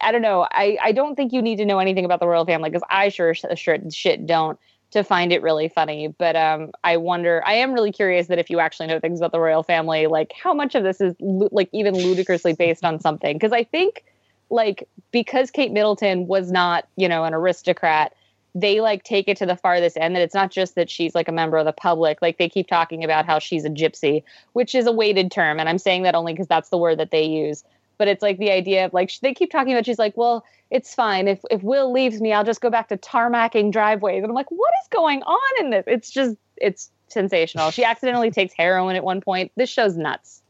I, 0.00 0.12
don't 0.12 0.22
know. 0.22 0.46
I, 0.50 0.78
I 0.82 0.92
don't 0.92 1.14
think 1.14 1.32
you 1.32 1.42
need 1.42 1.56
to 1.56 1.64
know 1.64 1.78
anything 1.78 2.04
about 2.04 2.20
the 2.20 2.26
royal 2.26 2.44
family 2.44 2.70
because 2.70 2.86
I 2.90 3.08
sure, 3.10 3.34
sure 3.34 3.78
shit 3.90 4.26
don't 4.26 4.58
to 4.90 5.04
find 5.04 5.32
it 5.32 5.42
really 5.42 5.68
funny. 5.68 6.08
But 6.08 6.36
um, 6.36 6.72
I 6.84 6.96
wonder. 6.96 7.42
I 7.46 7.54
am 7.54 7.72
really 7.72 7.92
curious 7.92 8.28
that 8.28 8.38
if 8.38 8.50
you 8.50 8.58
actually 8.58 8.88
know 8.88 9.00
things 9.00 9.20
about 9.20 9.32
the 9.32 9.40
royal 9.40 9.62
family, 9.62 10.06
like 10.06 10.32
how 10.32 10.54
much 10.54 10.74
of 10.74 10.82
this 10.82 11.00
is 11.00 11.14
like 11.20 11.68
even 11.72 11.94
ludicrously 11.94 12.54
based 12.54 12.84
on 12.84 13.00
something. 13.00 13.36
Because 13.36 13.52
I 13.52 13.64
think 13.64 14.04
like 14.50 14.88
because 15.10 15.50
Kate 15.50 15.72
Middleton 15.72 16.26
was 16.26 16.50
not, 16.50 16.88
you 16.96 17.08
know, 17.08 17.24
an 17.24 17.34
aristocrat, 17.34 18.14
they 18.54 18.80
like 18.80 19.04
take 19.04 19.28
it 19.28 19.36
to 19.36 19.46
the 19.46 19.56
farthest 19.56 19.96
end 19.98 20.16
that 20.16 20.22
it's 20.22 20.34
not 20.34 20.50
just 20.50 20.74
that 20.74 20.90
she's 20.90 21.14
like 21.14 21.28
a 21.28 21.32
member 21.32 21.58
of 21.58 21.66
the 21.66 21.72
public. 21.72 22.20
Like 22.22 22.38
they 22.38 22.48
keep 22.48 22.66
talking 22.66 23.04
about 23.04 23.26
how 23.26 23.38
she's 23.38 23.64
a 23.64 23.70
gypsy, 23.70 24.22
which 24.54 24.74
is 24.74 24.86
a 24.86 24.92
weighted 24.92 25.30
term. 25.30 25.60
And 25.60 25.68
I'm 25.68 25.78
saying 25.78 26.02
that 26.02 26.14
only 26.14 26.32
because 26.32 26.48
that's 26.48 26.70
the 26.70 26.78
word 26.78 26.98
that 26.98 27.10
they 27.10 27.24
use. 27.24 27.62
But 27.98 28.08
it's 28.08 28.22
like 28.22 28.38
the 28.38 28.50
idea 28.50 28.86
of 28.86 28.94
like, 28.94 29.12
they 29.20 29.34
keep 29.34 29.50
talking 29.50 29.72
about, 29.72 29.84
she's 29.84 29.98
like, 29.98 30.16
well, 30.16 30.44
it's 30.70 30.94
fine. 30.94 31.28
If, 31.28 31.40
if 31.50 31.62
Will 31.62 31.92
leaves 31.92 32.20
me, 32.20 32.32
I'll 32.32 32.44
just 32.44 32.60
go 32.60 32.70
back 32.70 32.88
to 32.88 32.96
tarmacking 32.96 33.72
driveways. 33.72 34.22
And 34.22 34.26
I'm 34.26 34.34
like, 34.34 34.50
what 34.50 34.72
is 34.82 34.88
going 34.88 35.22
on 35.22 35.64
in 35.64 35.70
this? 35.70 35.84
It's 35.86 36.10
just, 36.10 36.36
it's 36.56 36.90
sensational. 37.08 37.70
She 37.70 37.84
accidentally 37.84 38.30
takes 38.30 38.54
heroin 38.54 38.96
at 38.96 39.04
one 39.04 39.20
point. 39.20 39.52
This 39.56 39.68
show's 39.68 39.96
nuts. 39.96 40.42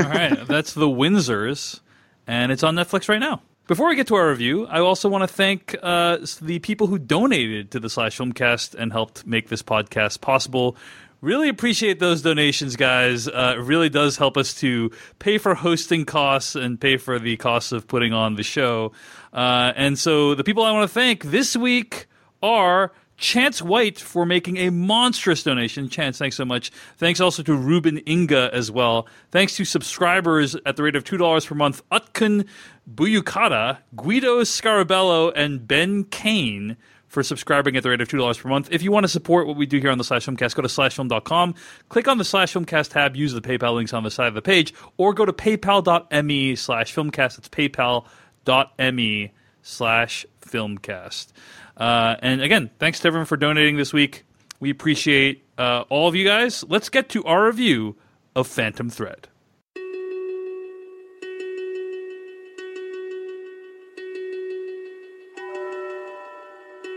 All 0.00 0.08
right, 0.08 0.46
that's 0.46 0.72
The 0.72 0.86
Windsors, 0.86 1.80
and 2.26 2.52
it's 2.52 2.62
on 2.62 2.76
Netflix 2.76 3.08
right 3.08 3.18
now. 3.18 3.42
Before 3.66 3.88
we 3.88 3.96
get 3.96 4.06
to 4.08 4.14
our 4.14 4.28
review, 4.28 4.66
I 4.66 4.80
also 4.80 5.08
want 5.08 5.22
to 5.22 5.28
thank 5.28 5.74
uh, 5.82 6.18
the 6.40 6.58
people 6.58 6.86
who 6.86 6.98
donated 6.98 7.70
to 7.70 7.80
the 7.80 7.90
Slash 7.90 8.18
Filmcast 8.18 8.74
and 8.74 8.92
helped 8.92 9.26
make 9.26 9.48
this 9.48 9.62
podcast 9.62 10.20
possible. 10.20 10.76
Really 11.24 11.48
appreciate 11.48 12.00
those 12.00 12.20
donations, 12.20 12.76
guys. 12.76 13.28
Uh, 13.28 13.54
it 13.56 13.62
really 13.62 13.88
does 13.88 14.18
help 14.18 14.36
us 14.36 14.52
to 14.56 14.90
pay 15.20 15.38
for 15.38 15.54
hosting 15.54 16.04
costs 16.04 16.54
and 16.54 16.78
pay 16.78 16.98
for 16.98 17.18
the 17.18 17.38
costs 17.38 17.72
of 17.72 17.88
putting 17.88 18.12
on 18.12 18.34
the 18.34 18.42
show. 18.42 18.92
Uh, 19.32 19.72
and 19.74 19.98
so 19.98 20.34
the 20.34 20.44
people 20.44 20.64
I 20.64 20.72
want 20.72 20.86
to 20.86 20.92
thank 20.92 21.24
this 21.24 21.56
week 21.56 22.08
are 22.42 22.92
Chance 23.16 23.62
White 23.62 23.98
for 23.98 24.26
making 24.26 24.58
a 24.58 24.68
monstrous 24.68 25.42
donation. 25.42 25.88
Chance, 25.88 26.18
thanks 26.18 26.36
so 26.36 26.44
much. 26.44 26.70
Thanks 26.98 27.20
also 27.20 27.42
to 27.44 27.54
Ruben 27.54 28.02
Inga 28.06 28.50
as 28.52 28.70
well. 28.70 29.08
Thanks 29.30 29.56
to 29.56 29.64
subscribers 29.64 30.56
at 30.66 30.76
the 30.76 30.82
rate 30.82 30.94
of 30.94 31.04
$2 31.04 31.46
per 31.46 31.54
month, 31.54 31.80
Utkun 31.90 32.46
Buyukata, 32.94 33.78
Guido 33.96 34.42
Scarabello, 34.42 35.32
and 35.34 35.66
Ben 35.66 36.04
Kane 36.04 36.76
for 37.14 37.22
subscribing 37.22 37.76
at 37.76 37.82
the 37.82 37.90
rate 37.90 38.00
of 38.00 38.08
$2 38.08 38.38
per 38.38 38.48
month. 38.48 38.68
If 38.70 38.82
you 38.82 38.92
want 38.92 39.04
to 39.04 39.08
support 39.08 39.46
what 39.46 39.56
we 39.56 39.64
do 39.64 39.78
here 39.78 39.90
on 39.90 39.96
the 39.98 40.04
Slash 40.04 40.26
Filmcast, 40.26 40.54
go 40.54 40.62
to 40.62 40.68
slashfilm.com, 40.68 41.54
click 41.88 42.08
on 42.08 42.18
the 42.18 42.24
Slash 42.24 42.52
Filmcast 42.52 42.90
tab, 42.90 43.16
use 43.16 43.32
the 43.32 43.40
PayPal 43.40 43.74
links 43.74 43.94
on 43.94 44.02
the 44.02 44.10
side 44.10 44.28
of 44.28 44.34
the 44.34 44.42
page, 44.42 44.74
or 44.98 45.14
go 45.14 45.24
to 45.24 45.32
paypal.me 45.32 46.56
slash 46.56 46.94
filmcast. 46.94 47.38
It's 47.38 47.48
paypal.me 47.48 49.32
slash 49.62 50.26
filmcast. 50.42 51.32
Uh, 51.76 52.16
and 52.20 52.42
again, 52.42 52.70
thanks 52.78 53.00
to 53.00 53.08
everyone 53.08 53.26
for 53.26 53.36
donating 53.36 53.76
this 53.76 53.92
week. 53.92 54.24
We 54.60 54.70
appreciate 54.70 55.44
uh, 55.58 55.84
all 55.88 56.08
of 56.08 56.14
you 56.14 56.24
guys. 56.24 56.64
Let's 56.68 56.88
get 56.88 57.08
to 57.10 57.24
our 57.24 57.46
review 57.46 57.96
of 58.34 58.46
Phantom 58.46 58.90
Thread. 58.90 59.28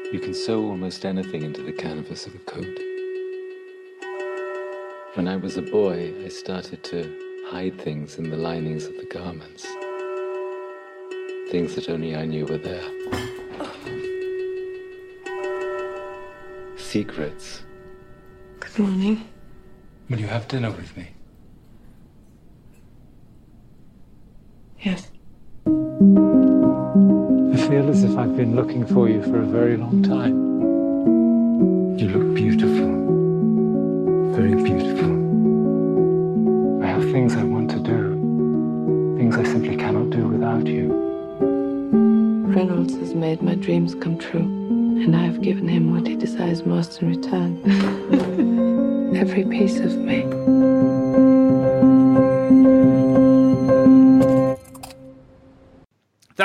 You 0.10 0.22
can 0.22 0.34
sew 0.34 0.64
almost 0.70 1.04
anything 1.04 1.44
into 1.44 1.62
the 1.62 1.74
canvas 1.74 2.28
of 2.28 2.36
a 2.36 2.38
coat. 2.40 2.80
When 5.16 5.28
I 5.28 5.36
was 5.36 5.58
a 5.58 5.62
boy, 5.62 6.14
I 6.24 6.30
started 6.30 6.82
to 6.86 7.44
hide 7.50 7.78
things 7.82 8.18
in 8.18 8.30
the 8.30 8.38
linings 8.38 8.86
of 8.86 8.96
the 8.96 9.04
garments. 9.04 9.68
Things 11.52 11.76
that 11.76 11.90
only 11.90 12.16
I 12.16 12.26
knew 12.26 12.46
were 12.46 12.58
there. 12.58 12.90
Secrets. 16.78 17.64
Good 18.62 18.80
morning. 18.80 19.28
Will 20.10 20.22
you 20.22 20.28
have 20.28 20.48
dinner 20.48 20.72
with 20.72 20.96
me? 20.96 21.17
Been 28.38 28.56
looking 28.56 28.86
for 28.86 29.10
you 29.10 29.20
for 29.24 29.42
a 29.42 29.46
very 29.48 29.76
long 29.78 30.04
time. 30.04 30.36
You 31.98 32.08
look 32.08 32.36
beautiful. 32.36 32.88
Very 34.36 34.54
beautiful. 34.54 35.12
I 36.84 36.88
have 36.88 37.02
things 37.06 37.36
I 37.36 37.42
want 37.42 37.72
to 37.72 37.80
do, 37.80 39.16
things 39.18 39.36
I 39.38 39.44
simply 39.44 39.76
cannot 39.76 40.12
do 40.12 40.28
without 40.28 40.68
you. 40.68 40.94
Reynolds 42.56 42.94
has 42.98 43.16
made 43.16 43.42
my 43.42 43.56
dreams 43.56 43.96
come 43.96 44.20
true, 44.20 44.42
and 44.42 45.16
I 45.16 45.24
have 45.26 45.42
given 45.42 45.68
him 45.68 45.92
what 45.92 46.06
he 46.06 46.16
desires 46.16 46.64
most 46.64 47.02
in 47.02 47.10
return. 47.10 47.58
Every 49.18 49.46
piece 49.46 49.80
of 49.80 49.98
me. 49.98 50.97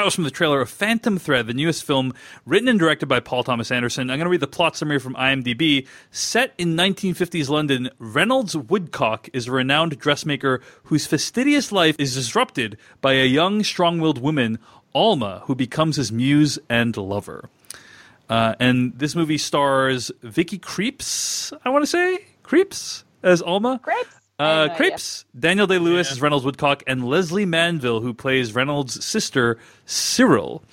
That 0.03 0.07
was 0.07 0.17
from 0.17 0.25
the 0.25 0.33
trailer 0.33 0.61
of 0.61 0.69
Phantom 0.69 1.17
Thread, 1.17 1.47
the 1.47 1.55
newest 1.55 1.85
film 1.85 2.13
written 2.45 2.67
and 2.67 2.77
directed 2.77 3.07
by 3.07 3.21
Paul 3.21 3.45
Thomas 3.45 3.71
Anderson. 3.71 4.11
I'm 4.11 4.19
going 4.19 4.25
to 4.25 4.31
read 4.31 4.41
the 4.41 4.49
plot 4.49 4.77
summary 4.77 4.99
from 4.99 5.15
IMDb. 5.15 5.87
Set 6.11 6.55
in 6.59 6.75
1950s 6.75 7.49
London, 7.49 7.89
Reynolds 8.01 8.57
Woodcock 8.57 9.29
is 9.33 9.47
a 9.47 9.53
renowned 9.53 9.97
dressmaker 10.01 10.61
whose 10.87 11.07
fastidious 11.07 11.71
life 11.71 11.95
is 12.01 12.17
disrupted 12.17 12.79
by 13.01 13.13
a 13.13 13.25
young, 13.25 13.63
strong 13.63 14.01
willed 14.01 14.21
woman, 14.21 14.59
Alma, 14.93 15.43
who 15.45 15.55
becomes 15.55 15.95
his 15.95 16.11
muse 16.11 16.59
and 16.69 16.97
lover. 16.97 17.49
Uh, 18.29 18.57
and 18.59 18.99
this 18.99 19.15
movie 19.15 19.39
stars 19.39 20.11
Vicky 20.21 20.59
Krieps, 20.59 21.53
I 21.65 21.69
want 21.69 21.85
to 21.85 21.87
say? 21.87 22.27
Krieps 22.43 23.05
as 23.23 23.41
Alma? 23.41 23.81
Krieps? 23.85 24.22
Uh, 24.43 24.75
Crepes, 24.77 25.25
Daniel 25.39 25.67
Day 25.69 25.79
Lewis 25.79 26.11
is 26.11 26.21
Reynolds 26.21 26.45
Woodcock, 26.45 26.83
and 26.89 27.05
Lesley 27.05 27.45
Manville, 27.47 28.01
who 28.01 28.13
plays 28.13 28.55
Reynolds' 28.55 29.05
sister, 29.05 29.59
Cyril. 29.87 30.65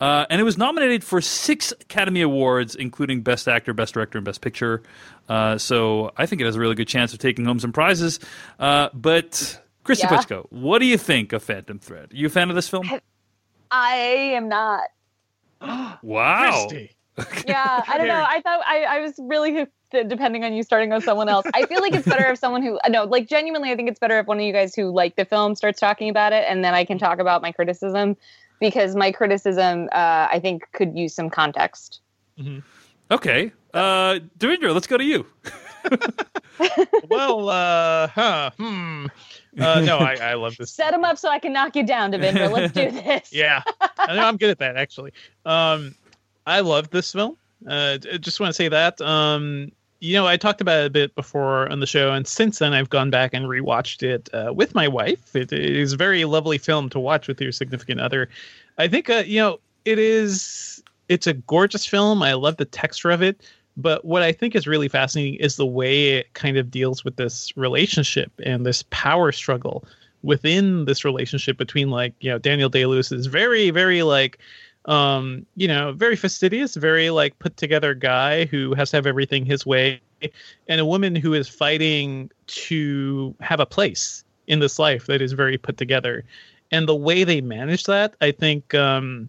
Uh, 0.00 0.24
and 0.30 0.40
it 0.40 0.44
was 0.44 0.56
nominated 0.56 1.04
for 1.04 1.20
six 1.20 1.70
Academy 1.72 2.22
Awards, 2.22 2.74
including 2.74 3.20
Best 3.20 3.46
Actor, 3.46 3.74
Best 3.74 3.92
Director, 3.92 4.16
and 4.16 4.24
Best 4.24 4.40
Picture. 4.40 4.82
Uh, 5.28 5.58
so 5.58 6.12
I 6.16 6.24
think 6.24 6.40
it 6.40 6.46
has 6.46 6.56
a 6.56 6.60
really 6.60 6.74
good 6.74 6.88
chance 6.88 7.12
of 7.12 7.18
taking 7.18 7.44
home 7.44 7.60
some 7.60 7.72
prizes. 7.72 8.20
Uh, 8.58 8.88
but, 8.94 9.60
Kristy 9.84 10.04
Yeah. 10.04 10.08
Puchko, 10.08 10.46
what 10.50 10.78
do 10.78 10.86
you 10.86 10.96
think 10.96 11.34
of 11.34 11.42
Phantom 11.42 11.78
Thread? 11.78 12.12
Are 12.12 12.16
you 12.16 12.26
a 12.28 12.30
fan 12.30 12.48
of 12.48 12.56
this 12.56 12.68
film? 12.70 12.90
I 13.70 13.94
am 14.34 14.48
not. 14.48 14.80
Wow. 16.02 16.68
Kristy. 16.70 16.90
Yeah, 17.46 17.82
I 17.86 17.98
don't 17.98 18.08
know. 18.08 18.24
I 18.26 18.40
thought 18.40 18.62
I, 18.66 18.84
I 18.84 19.00
was 19.00 19.12
really 19.18 19.66
depending 19.90 20.44
on 20.44 20.52
you 20.52 20.62
starting 20.62 20.90
with 20.90 21.04
someone 21.04 21.28
else. 21.28 21.46
I 21.54 21.66
feel 21.66 21.80
like 21.80 21.94
it's 21.94 22.06
better 22.06 22.26
if 22.30 22.38
someone 22.38 22.62
who 22.62 22.78
no, 22.88 23.04
like 23.04 23.28
genuinely, 23.28 23.70
I 23.70 23.76
think 23.76 23.88
it's 23.88 23.98
better 23.98 24.18
if 24.18 24.26
one 24.26 24.38
of 24.38 24.44
you 24.44 24.52
guys 24.52 24.74
who 24.74 24.90
like 24.90 25.16
the 25.16 25.24
film 25.24 25.54
starts 25.54 25.80
talking 25.80 26.08
about 26.08 26.32
it, 26.32 26.44
and 26.48 26.64
then 26.64 26.74
I 26.74 26.84
can 26.84 26.98
talk 26.98 27.18
about 27.18 27.42
my 27.42 27.52
criticism 27.52 28.16
because 28.60 28.94
my 28.94 29.10
criticism, 29.10 29.88
uh, 29.92 30.28
I 30.30 30.38
think, 30.40 30.70
could 30.72 30.96
use 30.96 31.14
some 31.14 31.30
context. 31.30 32.00
Okay. 33.10 33.52
Uh, 33.74 34.18
Devindra, 34.38 34.72
let's 34.74 34.86
go 34.86 34.96
to 34.96 35.04
you. 35.04 35.26
well, 37.08 37.48
uh, 37.48 38.06
huh, 38.08 38.50
hmm. 38.56 39.06
Uh, 39.58 39.80
no, 39.80 39.98
I, 39.98 40.16
I 40.20 40.34
love 40.34 40.56
this. 40.56 40.70
Set 40.74 40.94
him 40.94 41.04
up 41.04 41.18
so 41.18 41.28
I 41.28 41.38
can 41.38 41.52
knock 41.52 41.74
you 41.74 41.84
down, 41.84 42.12
Devindra. 42.12 42.50
Let's 42.52 42.72
do 42.72 42.90
this. 42.90 43.32
yeah, 43.32 43.62
I 43.98 44.14
know 44.14 44.22
I'm 44.22 44.36
good 44.36 44.50
at 44.50 44.58
that 44.58 44.76
actually. 44.76 45.12
Um, 45.44 45.94
I 46.46 46.60
love 46.60 46.90
this 46.90 47.12
film. 47.12 47.36
Uh, 47.66 47.98
just 47.98 48.40
want 48.40 48.50
to 48.50 48.54
say 48.54 48.68
that. 48.68 49.00
Um, 49.00 49.72
you 50.00 50.14
know, 50.14 50.26
I 50.26 50.36
talked 50.36 50.60
about 50.60 50.80
it 50.80 50.86
a 50.86 50.90
bit 50.90 51.14
before 51.14 51.70
on 51.70 51.80
the 51.80 51.86
show, 51.86 52.12
and 52.12 52.26
since 52.26 52.58
then 52.58 52.72
I've 52.72 52.88
gone 52.88 53.10
back 53.10 53.34
and 53.34 53.46
rewatched 53.46 54.02
it 54.02 54.28
uh, 54.34 54.52
with 54.52 54.74
my 54.74 54.88
wife. 54.88 55.36
It, 55.36 55.52
it 55.52 55.76
is 55.76 55.92
a 55.92 55.96
very 55.96 56.24
lovely 56.24 56.58
film 56.58 56.88
to 56.90 56.98
watch 56.98 57.28
with 57.28 57.40
your 57.40 57.52
significant 57.52 58.00
other. 58.00 58.28
I 58.78 58.88
think, 58.88 59.10
uh, 59.10 59.22
you 59.26 59.40
know, 59.40 59.60
it 59.84 59.98
is. 59.98 60.82
It's 61.08 61.26
a 61.26 61.34
gorgeous 61.34 61.84
film. 61.84 62.22
I 62.22 62.34
love 62.34 62.56
the 62.56 62.64
texture 62.64 63.10
of 63.10 63.20
it. 63.20 63.42
But 63.76 64.04
what 64.04 64.22
I 64.22 64.32
think 64.32 64.54
is 64.54 64.66
really 64.66 64.88
fascinating 64.88 65.34
is 65.34 65.56
the 65.56 65.66
way 65.66 66.10
it 66.10 66.32
kind 66.34 66.56
of 66.56 66.70
deals 66.70 67.04
with 67.04 67.16
this 67.16 67.56
relationship 67.56 68.32
and 68.44 68.64
this 68.64 68.84
power 68.90 69.32
struggle 69.32 69.84
within 70.22 70.84
this 70.84 71.04
relationship 71.04 71.56
between 71.56 71.90
like 71.90 72.14
you 72.20 72.30
know 72.30 72.38
Daniel 72.38 72.68
Day 72.68 72.84
Lewis 72.84 73.10
is 73.10 73.26
very 73.26 73.70
very 73.70 74.02
like 74.02 74.38
um 74.86 75.44
you 75.56 75.68
know 75.68 75.92
very 75.92 76.16
fastidious 76.16 76.74
very 76.74 77.10
like 77.10 77.38
put 77.38 77.56
together 77.56 77.92
guy 77.92 78.46
who 78.46 78.72
has 78.74 78.90
to 78.90 78.96
have 78.96 79.06
everything 79.06 79.44
his 79.44 79.66
way 79.66 80.00
and 80.68 80.80
a 80.80 80.84
woman 80.84 81.14
who 81.14 81.34
is 81.34 81.48
fighting 81.48 82.30
to 82.46 83.34
have 83.40 83.60
a 83.60 83.66
place 83.66 84.24
in 84.46 84.58
this 84.58 84.78
life 84.78 85.06
that 85.06 85.22
is 85.22 85.32
very 85.32 85.56
put 85.56 85.76
together. 85.78 86.24
And 86.72 86.86
the 86.86 86.94
way 86.94 87.24
they 87.24 87.40
manage 87.40 87.84
that 87.84 88.14
i 88.20 88.30
think 88.30 88.74
um 88.74 89.28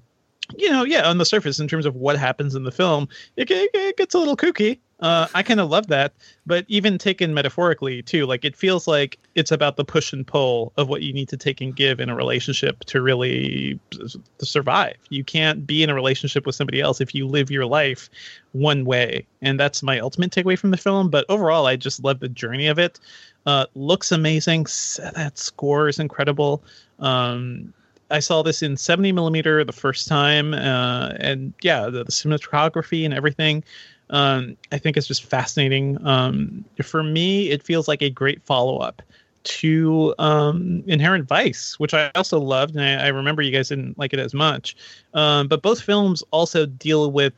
you 0.58 0.70
know 0.70 0.84
yeah 0.84 1.10
on 1.10 1.18
the 1.18 1.26
surface 1.26 1.60
in 1.60 1.68
terms 1.68 1.86
of 1.86 1.96
what 1.96 2.18
happens 2.18 2.56
in 2.56 2.64
the 2.64 2.72
film 2.72 3.08
it, 3.36 3.48
ge- 3.48 3.70
it 3.74 3.98
gets 3.98 4.14
a 4.14 4.20
little 4.20 4.38
kooky 4.38 4.80
uh, 5.02 5.28
I 5.34 5.42
kind 5.42 5.60
of 5.60 5.70
love 5.70 5.88
that, 5.88 6.14
but 6.46 6.64
even 6.68 6.98
taken 7.00 7.34
metaphorically 7.34 8.04
too, 8.04 8.28
like 8.28 8.46
it 8.46 8.56
feels 8.56 8.88
like 8.88 9.18
it's 9.34 9.52
about 9.52 9.76
the 9.76 9.84
push 9.84 10.14
and 10.14 10.26
pull 10.26 10.74
of 10.78 10.90
what 10.90 11.02
you 11.02 11.12
need 11.12 11.28
to 11.30 11.38
take 11.38 11.60
and 11.60 11.76
give 11.76 12.00
in 12.00 12.10
a 12.10 12.16
relationship 12.16 12.84
to 12.86 13.02
really 13.02 13.80
to 13.90 14.46
survive. 14.46 14.98
You 15.10 15.24
can't 15.24 15.66
be 15.66 15.82
in 15.82 15.90
a 15.90 15.96
relationship 15.96 16.46
with 16.46 16.56
somebody 16.56 16.82
else 16.82 17.02
if 17.02 17.16
you 17.16 17.28
live 17.28 17.50
your 17.50 17.66
life 17.66 18.10
one 18.52 18.86
way, 18.86 19.26
and 19.42 19.60
that's 19.60 19.82
my 19.82 20.00
ultimate 20.00 20.32
takeaway 20.32 20.58
from 20.58 20.70
the 20.70 20.78
film. 20.78 21.10
But 21.10 21.26
overall, 21.30 21.66
I 21.66 21.78
just 21.78 22.04
love 22.04 22.20
the 22.20 22.30
journey 22.30 22.68
of 22.68 22.78
it. 22.78 23.00
Uh, 23.48 23.66
looks 23.74 24.12
amazing. 24.12 24.68
That 25.16 25.32
score 25.36 25.88
is 25.88 25.98
incredible. 25.98 26.64
Um, 27.00 27.74
I 28.12 28.20
saw 28.20 28.44
this 28.44 28.62
in 28.62 28.78
70 28.78 29.14
millimeter 29.14 29.64
the 29.64 29.72
first 29.72 30.08
time, 30.08 30.54
uh, 30.54 31.14
and 31.20 31.54
yeah, 31.62 31.86
the, 31.86 32.04
the 32.04 32.12
cinematography 32.12 33.06
and 33.06 33.14
everything. 33.14 33.64
Um, 34.12 34.58
I 34.72 34.78
think 34.78 34.98
it's 34.98 35.08
just 35.08 35.24
fascinating. 35.24 36.06
Um, 36.06 36.66
for 36.84 37.02
me, 37.02 37.50
it 37.50 37.64
feels 37.64 37.88
like 37.88 38.02
a 38.02 38.10
great 38.10 38.44
follow 38.44 38.78
up 38.78 39.02
to 39.44 40.14
um, 40.20 40.84
Inherent 40.86 41.28
Vice, 41.28 41.80
which 41.80 41.94
I 41.94 42.12
also 42.14 42.40
loved, 42.40 42.76
and 42.76 42.84
I, 42.84 43.06
I, 43.06 43.08
remember 43.08 43.42
you 43.42 43.52
guys 43.52 43.70
didn't 43.70 43.98
like 43.98 44.14
it 44.14 44.20
as 44.20 44.34
much. 44.34 44.76
Um, 45.14 45.48
but 45.48 45.62
both 45.62 45.82
films 45.82 46.24
also 46.32 46.66
deal 46.66 47.12
with 47.12 47.34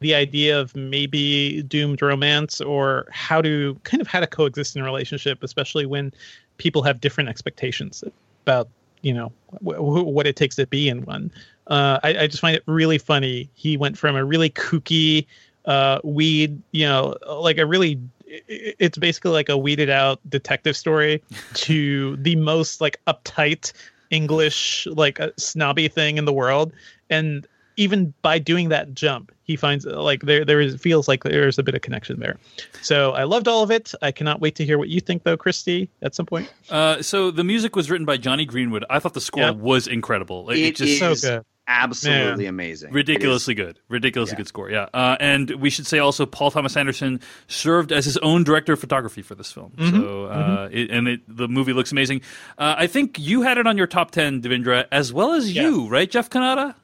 the 0.00 0.14
idea 0.14 0.58
of 0.58 0.74
maybe 0.74 1.62
doomed 1.62 2.00
romance 2.00 2.60
or 2.60 3.06
how 3.10 3.42
to 3.42 3.78
kind 3.84 4.00
of 4.00 4.06
how 4.06 4.20
to 4.20 4.26
coexist 4.26 4.76
in 4.76 4.82
a 4.82 4.84
relationship, 4.84 5.42
especially 5.42 5.86
when 5.86 6.12
people 6.58 6.82
have 6.82 7.00
different 7.00 7.28
expectations 7.28 8.04
about 8.44 8.68
you 9.02 9.12
know 9.12 9.32
w- 9.62 10.02
what 10.02 10.26
it 10.26 10.36
takes 10.36 10.56
to 10.56 10.66
be 10.66 10.88
in 10.88 11.04
one. 11.04 11.30
Uh, 11.66 11.98
I, 12.02 12.08
I, 12.18 12.26
just 12.26 12.40
find 12.40 12.54
it 12.54 12.62
really 12.66 12.98
funny. 12.98 13.48
He 13.54 13.76
went 13.78 13.96
from 13.96 14.16
a 14.16 14.24
really 14.24 14.50
kooky 14.50 15.26
uh, 15.64 16.00
weed, 16.04 16.60
you 16.72 16.86
know, 16.86 17.16
like 17.26 17.58
a 17.58 17.66
really 17.66 18.00
it's 18.26 18.98
basically 18.98 19.30
like 19.30 19.48
a 19.48 19.56
weeded 19.56 19.90
out 19.90 20.18
detective 20.28 20.76
story 20.76 21.22
to 21.54 22.16
the 22.16 22.36
most 22.36 22.80
like 22.80 23.00
uptight 23.06 23.72
English 24.10 24.86
like 24.90 25.18
a 25.18 25.32
snobby 25.38 25.88
thing 25.88 26.18
in 26.18 26.24
the 26.24 26.32
world. 26.32 26.72
And 27.10 27.46
even 27.76 28.14
by 28.22 28.38
doing 28.38 28.68
that 28.68 28.94
jump, 28.94 29.32
he 29.42 29.56
finds 29.56 29.84
like 29.84 30.22
there 30.22 30.44
there 30.44 30.60
is 30.60 30.80
feels 30.80 31.08
like 31.08 31.24
there's 31.24 31.58
a 31.58 31.62
bit 31.62 31.74
of 31.74 31.82
connection 31.82 32.20
there. 32.20 32.38
So 32.82 33.12
I 33.12 33.24
loved 33.24 33.48
all 33.48 33.62
of 33.62 33.70
it. 33.70 33.92
I 34.00 34.12
cannot 34.12 34.40
wait 34.40 34.54
to 34.56 34.64
hear 34.64 34.78
what 34.78 34.88
you 34.88 35.00
think 35.00 35.24
though, 35.24 35.36
Kristy, 35.36 35.88
at 36.02 36.14
some 36.14 36.26
point. 36.26 36.52
Uh, 36.70 37.02
so 37.02 37.30
the 37.30 37.44
music 37.44 37.76
was 37.76 37.90
written 37.90 38.06
by 38.06 38.16
Jonny 38.16 38.44
Greenwood. 38.44 38.84
I 38.88 39.00
thought 39.00 39.14
the 39.14 39.20
score 39.20 39.44
yep. 39.44 39.56
was 39.56 39.86
incredible. 39.86 40.46
Like, 40.46 40.56
it, 40.56 40.62
it 40.62 40.76
just 40.76 40.98
so 40.98 41.14
good 41.14 41.44
absolutely 41.66 42.44
Man. 42.44 42.54
amazing. 42.54 42.92
Ridiculously 42.92 43.54
good. 43.54 43.78
Ridiculously 43.88 44.32
yeah. 44.32 44.36
good 44.38 44.48
score. 44.48 44.70
Yeah. 44.70 44.88
Uh, 44.92 45.16
and 45.20 45.50
we 45.52 45.70
should 45.70 45.86
say 45.86 45.98
also 45.98 46.26
Paul 46.26 46.50
Thomas 46.50 46.76
Anderson 46.76 47.20
served 47.48 47.92
as 47.92 48.04
his 48.04 48.16
own 48.18 48.44
director 48.44 48.72
of 48.72 48.80
photography 48.80 49.22
for 49.22 49.34
this 49.34 49.52
film. 49.52 49.72
Mm-hmm. 49.76 50.00
So 50.00 50.24
uh, 50.26 50.36
mm-hmm. 50.36 50.76
it, 50.76 50.90
and 50.90 51.08
it, 51.08 51.20
the 51.28 51.48
movie 51.48 51.72
looks 51.72 51.92
amazing. 51.92 52.22
Uh, 52.58 52.74
I 52.78 52.86
think 52.86 53.18
you 53.18 53.42
had 53.42 53.58
it 53.58 53.66
on 53.66 53.76
your 53.76 53.86
top 53.86 54.10
10 54.10 54.42
Devindra 54.42 54.86
as 54.92 55.12
well 55.12 55.32
as 55.32 55.52
yes. 55.52 55.62
you, 55.64 55.88
right 55.88 56.10
Jeff 56.10 56.30
Cannata? 56.30 56.74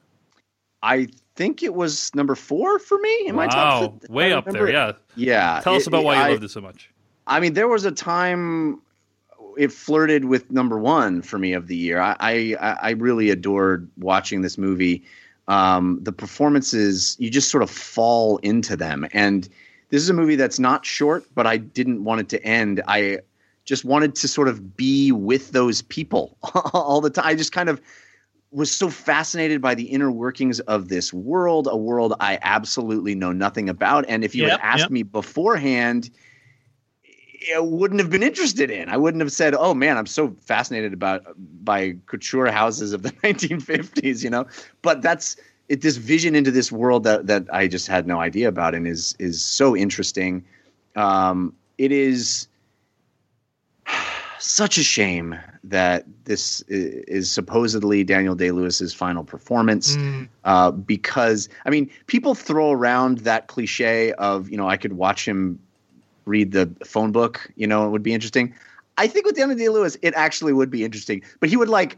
I 0.83 1.07
think 1.35 1.63
it 1.63 1.73
was 1.73 2.13
number 2.15 2.35
4 2.35 2.79
for 2.79 2.97
me 2.97 3.27
in 3.27 3.35
wow. 3.35 3.45
my 3.45 3.47
top 3.47 4.09
Way 4.09 4.33
up 4.33 4.45
there, 4.45 4.69
yeah. 4.69 4.93
Yeah. 5.15 5.61
Tell 5.63 5.73
it, 5.73 5.77
us 5.77 5.87
about 5.87 6.03
why 6.03 6.15
I, 6.15 6.27
you 6.27 6.33
loved 6.33 6.43
it 6.43 6.51
so 6.51 6.61
much. 6.61 6.89
I 7.27 7.39
mean, 7.39 7.53
there 7.53 7.67
was 7.67 7.85
a 7.85 7.91
time 7.91 8.81
it 9.57 9.71
flirted 9.71 10.25
with 10.25 10.51
number 10.51 10.77
one 10.77 11.21
for 11.21 11.37
me 11.37 11.53
of 11.53 11.67
the 11.67 11.75
year. 11.75 11.99
I 11.99 12.15
I, 12.59 12.77
I 12.81 12.89
really 12.91 13.29
adored 13.29 13.89
watching 13.97 14.41
this 14.41 14.57
movie. 14.57 15.03
Um, 15.47 15.99
the 16.01 16.13
performances, 16.13 17.17
you 17.19 17.29
just 17.29 17.49
sort 17.49 17.63
of 17.63 17.69
fall 17.69 18.37
into 18.37 18.77
them. 18.77 19.07
And 19.11 19.49
this 19.89 20.01
is 20.01 20.09
a 20.09 20.13
movie 20.13 20.35
that's 20.35 20.59
not 20.59 20.85
short, 20.85 21.25
but 21.35 21.45
I 21.45 21.57
didn't 21.57 22.03
want 22.03 22.21
it 22.21 22.29
to 22.29 22.43
end. 22.43 22.81
I 22.87 23.19
just 23.65 23.83
wanted 23.83 24.15
to 24.15 24.27
sort 24.27 24.47
of 24.47 24.77
be 24.77 25.11
with 25.11 25.51
those 25.51 25.81
people 25.81 26.37
all 26.73 27.01
the 27.01 27.09
time. 27.09 27.25
I 27.25 27.35
just 27.35 27.51
kind 27.51 27.69
of 27.69 27.81
was 28.51 28.71
so 28.71 28.89
fascinated 28.89 29.61
by 29.61 29.75
the 29.75 29.83
inner 29.83 30.11
workings 30.11 30.59
of 30.61 30.89
this 30.89 31.13
world, 31.13 31.67
a 31.69 31.77
world 31.77 32.13
I 32.19 32.37
absolutely 32.41 33.15
know 33.15 33.31
nothing 33.31 33.69
about. 33.69 34.05
And 34.07 34.23
if 34.23 34.35
you 34.35 34.43
yep, 34.43 34.59
had 34.59 34.61
asked 34.61 34.83
yep. 34.83 34.91
me 34.91 35.03
beforehand, 35.03 36.09
I 37.55 37.59
wouldn't 37.59 37.99
have 37.99 38.09
been 38.09 38.23
interested 38.23 38.69
in. 38.69 38.89
I 38.89 38.97
wouldn't 38.97 39.21
have 39.21 39.31
said, 39.31 39.55
"Oh 39.55 39.73
man, 39.73 39.97
I'm 39.97 40.05
so 40.05 40.35
fascinated 40.41 40.93
about 40.93 41.23
by 41.63 41.95
couture 42.05 42.51
houses 42.51 42.93
of 42.93 43.03
the 43.03 43.11
1950s," 43.23 44.23
you 44.23 44.29
know. 44.29 44.45
But 44.81 45.01
that's 45.01 45.37
it, 45.69 45.81
this 45.81 45.97
vision 45.97 46.35
into 46.35 46.51
this 46.51 46.71
world 46.71 47.03
that 47.03 47.27
that 47.27 47.45
I 47.51 47.67
just 47.67 47.87
had 47.87 48.07
no 48.07 48.19
idea 48.19 48.47
about, 48.47 48.75
and 48.75 48.87
is 48.87 49.15
is 49.19 49.41
so 49.43 49.75
interesting. 49.75 50.43
Um, 50.95 51.55
it 51.77 51.91
is 51.91 52.47
such 54.39 54.77
a 54.77 54.83
shame 54.83 55.37
that 55.63 56.05
this 56.25 56.61
is 56.67 57.31
supposedly 57.31 58.03
Daniel 58.03 58.35
Day 58.35 58.51
Lewis's 58.51 58.93
final 58.93 59.23
performance, 59.23 59.95
mm. 59.95 60.27
uh, 60.43 60.71
because 60.71 61.49
I 61.65 61.69
mean, 61.71 61.89
people 62.05 62.35
throw 62.35 62.71
around 62.71 63.19
that 63.19 63.47
cliche 63.47 64.13
of 64.13 64.49
you 64.49 64.57
know 64.57 64.69
I 64.69 64.77
could 64.77 64.93
watch 64.93 65.27
him 65.27 65.59
read 66.31 66.51
the 66.53 66.73
phone 66.85 67.11
book, 67.11 67.51
you 67.55 67.67
know, 67.67 67.85
it 67.85 67.89
would 67.89 68.03
be 68.03 68.13
interesting. 68.13 68.55
I 68.97 69.07
think 69.07 69.25
with 69.25 69.35
Daniel 69.35 69.57
Day 69.57 69.69
Lewis, 69.69 69.97
it 70.01 70.13
actually 70.15 70.53
would 70.53 70.71
be 70.71 70.83
interesting. 70.83 71.21
But 71.39 71.49
he 71.49 71.57
would 71.57 71.69
like 71.69 71.97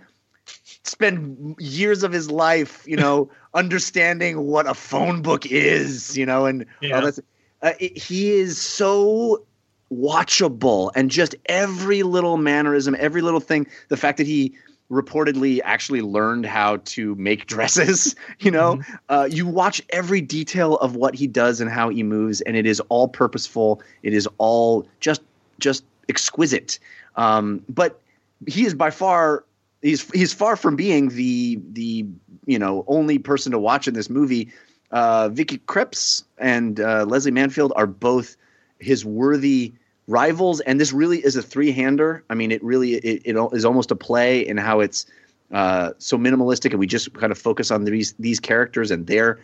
spend 0.84 1.55
years 1.60 2.03
of 2.03 2.11
his 2.11 2.30
life, 2.30 2.84
you 2.85 2.97
know, 2.97 3.30
understanding 3.53 4.45
what 4.45 4.68
a 4.68 4.73
phone 4.73 5.22
book 5.22 5.45
is, 5.45 6.18
you 6.18 6.26
know, 6.26 6.45
and 6.45 6.65
yeah. 6.81 6.95
all 6.95 7.01
that. 7.05 7.19
Uh, 7.61 7.73
it, 7.80 7.97
he 7.97 8.31
is 8.31 8.60
so 8.60 9.45
watchable, 9.91 10.91
and 10.95 11.10
just 11.10 11.35
every 11.45 12.03
little 12.03 12.38
mannerism, 12.38 12.95
every 12.99 13.22
little 13.22 13.39
thing. 13.39 13.68
The 13.88 13.97
fact 13.97 14.18
that 14.18 14.27
he 14.27 14.53
reportedly 14.94 15.60
actually 15.64 16.02
learned 16.02 16.45
how 16.45 16.78
to 16.86 17.15
make 17.15 17.45
dresses. 17.48 18.15
You 18.40 18.52
know, 18.52 18.78
mm-hmm. 18.78 18.94
uh, 19.10 19.28
you 19.30 19.48
watch 19.48 19.82
every 19.90 20.22
detail 20.22 20.78
of 20.78 20.95
what 20.95 21.15
he 21.15 21.28
does 21.28 21.60
and 21.60 21.70
how 21.70 21.90
he 21.90 22.03
moves, 22.03 22.41
and 22.41 22.56
it 22.56 22.65
is 22.65 22.80
all 22.90 23.07
purposeful. 23.07 23.82
It 24.03 24.14
is 24.14 24.28
all 24.38 24.88
just 24.99 25.22
just 25.60 25.84
exquisite. 26.10 26.80
Um, 27.15 27.64
but 27.70 27.99
he 28.48 28.65
is 28.65 28.74
by 28.74 28.90
far 28.90 29.44
he's 29.82 30.10
he's 30.11 30.34
far 30.34 30.56
from 30.56 30.76
being 30.76 31.10
the 31.10 31.60
the 31.74 32.06
you 32.45 32.57
know 32.57 32.84
only 32.88 33.20
person 33.20 33.52
to 33.52 33.60
watch 33.60 33.88
in 33.88 33.94
this 33.94 34.10
movie. 34.10 34.52
Uh, 34.91 35.30
Vicky 35.30 35.57
Krieps 35.57 36.24
and 36.38 36.80
uh, 36.80 37.06
Lesley 37.06 37.32
Manville 37.32 37.74
are 37.76 37.88
both 37.88 38.38
his 38.80 39.03
worthy 39.03 39.74
rivals 40.08 40.60
and 40.62 40.80
this 40.80 40.92
really 40.92 41.20
is 41.20 41.36
a 41.36 41.42
three-hander. 41.42 42.24
I 42.30 42.36
mean 42.36 42.52
it 42.52 42.64
really 42.64 42.96
it, 42.96 43.22
it 43.26 43.50
is 43.54 43.66
almost 43.66 43.92
a 43.92 43.96
play 43.96 44.46
in 44.46 44.58
how 44.58 44.80
it's 44.80 45.06
uh, 45.52 45.92
so 45.98 46.18
minimalistic 46.18 46.72
and 46.72 46.80
we 46.80 46.88
just 46.88 47.14
kind 47.14 47.32
of 47.32 47.38
focus 47.38 47.72
on 47.72 47.84
these 47.86 48.14
these 48.14 48.40
characters 48.40 48.92
and 48.92 49.08
they're 49.08 49.40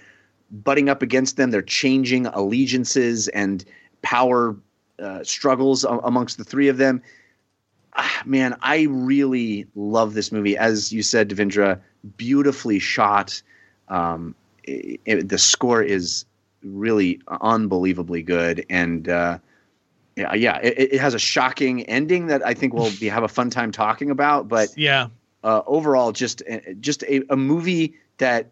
butting 0.51 0.89
up 0.89 1.01
against 1.01 1.37
them. 1.37 1.51
They're 1.51 1.61
changing 1.61 2.25
allegiances 2.27 3.27
and 3.29 3.63
power 4.01 4.55
uh, 4.97 5.23
struggles 5.23 5.83
amongst 5.83 6.37
the 6.37 6.43
three 6.43 6.67
of 6.67 6.77
them. 6.77 7.01
Ah, 7.93 8.21
man 8.25 8.55
i 8.61 8.83
really 8.89 9.65
love 9.75 10.13
this 10.13 10.31
movie. 10.31 10.57
As 10.57 10.91
you 10.91 11.03
said 11.03 11.29
devindra 11.29 11.79
beautifully 12.17 12.79
shot. 12.79 13.41
Um, 13.87 14.35
it, 14.63 14.99
it, 15.05 15.29
the 15.29 15.37
score 15.37 15.81
is 15.81 16.25
really 16.63 17.21
unbelievably 17.41 18.23
good 18.23 18.65
and 18.69 19.07
uh, 19.09 19.39
yeah, 20.15 20.33
yeah, 20.33 20.57
it, 20.57 20.93
it, 20.93 20.99
has 20.99 21.13
a 21.13 21.19
shocking 21.19 21.83
ending 21.83 22.27
that 22.27 22.45
I 22.45 22.53
think 22.53 22.73
we'll 22.73 22.91
be, 22.99 23.07
have 23.07 23.23
a 23.23 23.27
fun 23.27 23.49
time 23.49 23.71
talking 23.71 24.11
about. 24.11 24.47
But 24.47 24.69
yeah, 24.77 25.07
uh, 25.43 25.61
overall, 25.65 26.11
just 26.11 26.41
uh, 26.49 26.59
just 26.79 27.03
a, 27.03 27.23
a, 27.31 27.37
movie 27.37 27.95
that 28.17 28.47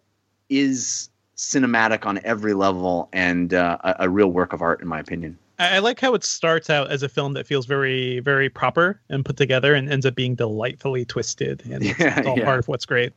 is 0.50 1.10
cinematic 1.36 2.06
on 2.06 2.20
every 2.24 2.54
level 2.54 3.10
and 3.12 3.54
uh, 3.54 3.78
a, 3.82 3.96
a, 4.00 4.10
real 4.10 4.30
work 4.30 4.54
of 4.54 4.62
art, 4.62 4.82
in 4.82 4.88
my 4.88 5.00
opinion. 5.00 5.38
I, 5.60 5.80
like 5.80 6.00
how 6.00 6.14
it 6.14 6.24
starts 6.24 6.70
out 6.70 6.92
as 6.92 7.04
a 7.04 7.10
film 7.10 7.34
that 7.34 7.48
feels 7.48 7.66
very, 7.66 8.20
very 8.20 8.50
proper 8.50 9.02
and 9.10 9.26
put 9.26 9.38
together, 9.38 9.74
and 9.74 9.92
ends 9.92 10.06
up 10.06 10.16
being 10.16 10.36
delightfully 10.36 11.06
twisted, 11.06 11.64
and 11.66 11.84
it's, 11.84 12.00
yeah, 12.00 12.20
it's 12.20 12.28
all 12.28 12.38
yeah. 12.38 12.46
part 12.46 12.60
of 12.60 12.68
what's 12.68 12.86
great. 12.86 13.14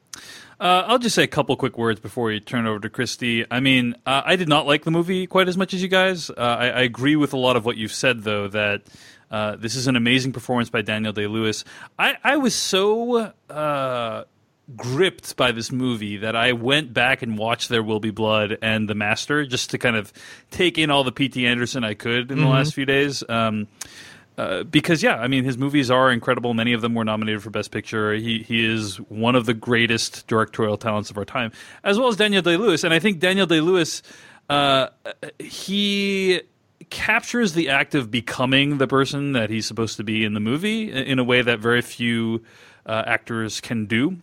Uh, 0.58 0.84
I'll 0.86 0.98
just 0.98 1.14
say 1.14 1.22
a 1.22 1.28
couple 1.28 1.56
quick 1.56 1.78
words 1.78 2.00
before 2.00 2.26
we 2.26 2.40
turn 2.40 2.66
over 2.66 2.80
to 2.80 2.90
Kristy. 2.90 3.46
I 3.50 3.60
mean, 3.60 3.94
uh, 4.06 4.22
I 4.24 4.36
did 4.36 4.48
not 4.48 4.66
like 4.66 4.84
the 4.84 4.90
movie 4.90 5.26
quite 5.26 5.48
as 5.48 5.56
much 5.56 5.74
as 5.74 5.82
you 5.82 5.88
guys. 5.88 6.30
Uh, 6.30 6.34
I, 6.36 6.66
I, 6.66 6.80
agree 6.82 7.16
with 7.16 7.32
a 7.32 7.38
lot 7.38 7.56
of 7.56 7.64
what 7.64 7.76
you've 7.76 7.92
said, 7.92 8.22
though, 8.24 8.48
that 8.48 8.82
uh, 9.30 9.56
this 9.56 9.74
is 9.74 9.86
an 9.86 9.96
amazing 9.96 10.32
performance 10.32 10.70
by 10.70 10.82
Daniel 10.82 11.12
Day 11.12 11.26
Lewis. 11.26 11.64
I, 11.98 12.16
I 12.24 12.36
was 12.36 12.54
so 12.54 13.32
uh, 13.48 14.24
gripped 14.76 15.36
by 15.36 15.52
this 15.52 15.72
movie 15.72 16.18
that 16.18 16.36
I 16.36 16.52
went 16.52 16.92
back 16.92 17.22
and 17.22 17.36
watched 17.38 17.68
There 17.68 17.82
Will 17.82 18.00
Be 18.00 18.10
Blood 18.10 18.58
and 18.62 18.88
The 18.88 18.94
Master 18.94 19.44
just 19.44 19.70
to 19.70 19.78
kind 19.78 19.96
of 19.96 20.12
take 20.50 20.78
in 20.78 20.90
all 20.90 21.04
the 21.04 21.12
P.T. 21.12 21.46
Anderson 21.46 21.84
I 21.84 21.94
could 21.94 22.30
in 22.30 22.38
mm-hmm. 22.38 22.40
the 22.40 22.50
last 22.50 22.74
few 22.74 22.84
days. 22.84 23.22
Um, 23.28 23.68
uh, 24.38 24.62
because 24.62 25.02
yeah, 25.02 25.16
I 25.16 25.28
mean 25.28 25.44
his 25.44 25.58
movies 25.58 25.90
are 25.90 26.10
incredible. 26.10 26.54
Many 26.54 26.72
of 26.72 26.80
them 26.80 26.94
were 26.94 27.04
nominated 27.04 27.42
for 27.42 27.50
Best 27.50 27.70
Picture. 27.70 28.14
He 28.14 28.42
he 28.42 28.64
is 28.64 28.96
one 29.10 29.34
of 29.34 29.44
the 29.44 29.52
greatest 29.52 30.26
directorial 30.28 30.78
talents 30.78 31.10
of 31.10 31.18
our 31.18 31.26
time, 31.26 31.52
as 31.84 31.98
well 31.98 32.08
as 32.08 32.16
Daniel 32.16 32.40
Day 32.40 32.56
Lewis. 32.56 32.82
And 32.82 32.94
I 32.94 33.00
think 33.00 33.18
Daniel 33.18 33.46
Day 33.46 33.60
Lewis, 33.60 34.02
uh, 34.48 34.88
he 35.38 36.40
captures 36.88 37.52
the 37.52 37.68
act 37.68 37.94
of 37.94 38.10
becoming 38.10 38.78
the 38.78 38.86
person 38.86 39.32
that 39.32 39.50
he's 39.50 39.66
supposed 39.66 39.98
to 39.98 40.04
be 40.04 40.24
in 40.24 40.32
the 40.32 40.40
movie 40.40 40.90
in 40.90 41.18
a 41.18 41.24
way 41.24 41.42
that 41.42 41.58
very 41.58 41.82
few 41.82 42.42
uh, 42.86 43.02
actors 43.06 43.60
can 43.60 43.84
do. 43.84 44.16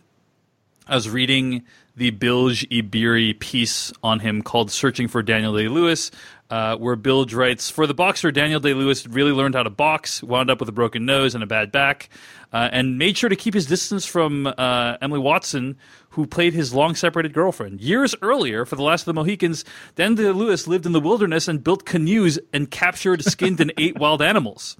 I 0.88 0.94
was 0.94 1.10
reading 1.10 1.64
the 1.96 2.10
Bilge 2.10 2.66
Ebiri 2.70 3.38
piece 3.38 3.92
on 4.02 4.20
him 4.20 4.40
called 4.40 4.70
"Searching 4.70 5.06
for 5.06 5.22
Daniel 5.22 5.54
Day 5.54 5.68
Lewis," 5.68 6.10
uh, 6.48 6.76
where 6.76 6.96
Bilge 6.96 7.34
writes 7.34 7.68
For 7.68 7.86
the 7.86 7.92
boxer, 7.92 8.32
Daniel 8.32 8.58
Day 8.58 8.72
Lewis 8.72 9.06
really 9.06 9.32
learned 9.32 9.54
how 9.54 9.64
to 9.64 9.70
box, 9.70 10.22
wound 10.22 10.50
up 10.50 10.60
with 10.60 10.68
a 10.70 10.72
broken 10.72 11.04
nose 11.04 11.34
and 11.34 11.44
a 11.44 11.46
bad 11.46 11.70
back, 11.70 12.08
uh, 12.54 12.70
and 12.72 12.96
made 12.96 13.18
sure 13.18 13.28
to 13.28 13.36
keep 13.36 13.52
his 13.52 13.66
distance 13.66 14.06
from 14.06 14.46
uh, 14.46 14.96
Emily 15.02 15.20
Watson, 15.20 15.76
who 16.10 16.26
played 16.26 16.54
his 16.54 16.72
long 16.72 16.94
separated 16.94 17.34
girlfriend. 17.34 17.82
Years 17.82 18.14
earlier, 18.22 18.64
for 18.64 18.76
The 18.76 18.82
Last 18.82 19.02
of 19.02 19.06
the 19.06 19.14
Mohicans, 19.14 19.66
Daniel 19.94 20.32
Lewis 20.32 20.66
lived 20.66 20.86
in 20.86 20.92
the 20.92 21.00
wilderness 21.00 21.48
and 21.48 21.62
built 21.62 21.84
canoes 21.84 22.38
and 22.54 22.70
captured, 22.70 23.22
skinned, 23.24 23.60
and 23.60 23.74
ate 23.78 23.98
wild 23.98 24.22
animals. 24.22 24.78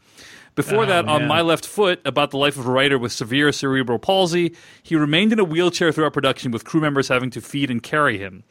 Before 0.58 0.82
Oh, 0.82 0.86
that, 0.86 1.06
on. 1.06 1.28
My 1.28 1.40
Left 1.40 1.64
Foot, 1.64 2.00
about 2.04 2.32
the 2.32 2.36
life 2.36 2.58
of 2.58 2.66
a 2.66 2.70
writer 2.72 2.98
with 2.98 3.12
severe 3.12 3.52
cerebral 3.52 4.00
palsy, 4.00 4.56
he 4.82 4.96
remained 4.96 5.32
in 5.32 5.38
a 5.38 5.44
wheelchair 5.44 5.92
throughout 5.92 6.12
production, 6.12 6.50
with 6.50 6.64
crew 6.64 6.80
members 6.80 7.06
having 7.06 7.30
to 7.30 7.40
feed 7.40 7.70
and 7.70 7.80
carry 7.80 8.18
him. 8.18 8.42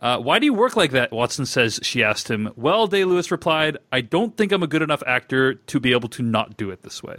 Uh, 0.00 0.18
why 0.18 0.38
do 0.38 0.46
you 0.46 0.54
work 0.54 0.74
like 0.74 0.90
that? 0.92 1.12
Watson 1.12 1.44
says 1.44 1.80
she 1.82 2.02
asked 2.02 2.30
him. 2.30 2.50
Well, 2.56 2.86
Day 2.86 3.04
Lewis 3.04 3.30
replied, 3.30 3.76
I 3.92 4.00
don't 4.00 4.34
think 4.36 4.52
I'm 4.52 4.62
a 4.62 4.66
good 4.66 4.80
enough 4.80 5.02
actor 5.06 5.52
to 5.54 5.80
be 5.80 5.92
able 5.92 6.08
to 6.08 6.22
not 6.22 6.56
do 6.56 6.70
it 6.70 6.82
this 6.82 7.02
way. 7.02 7.18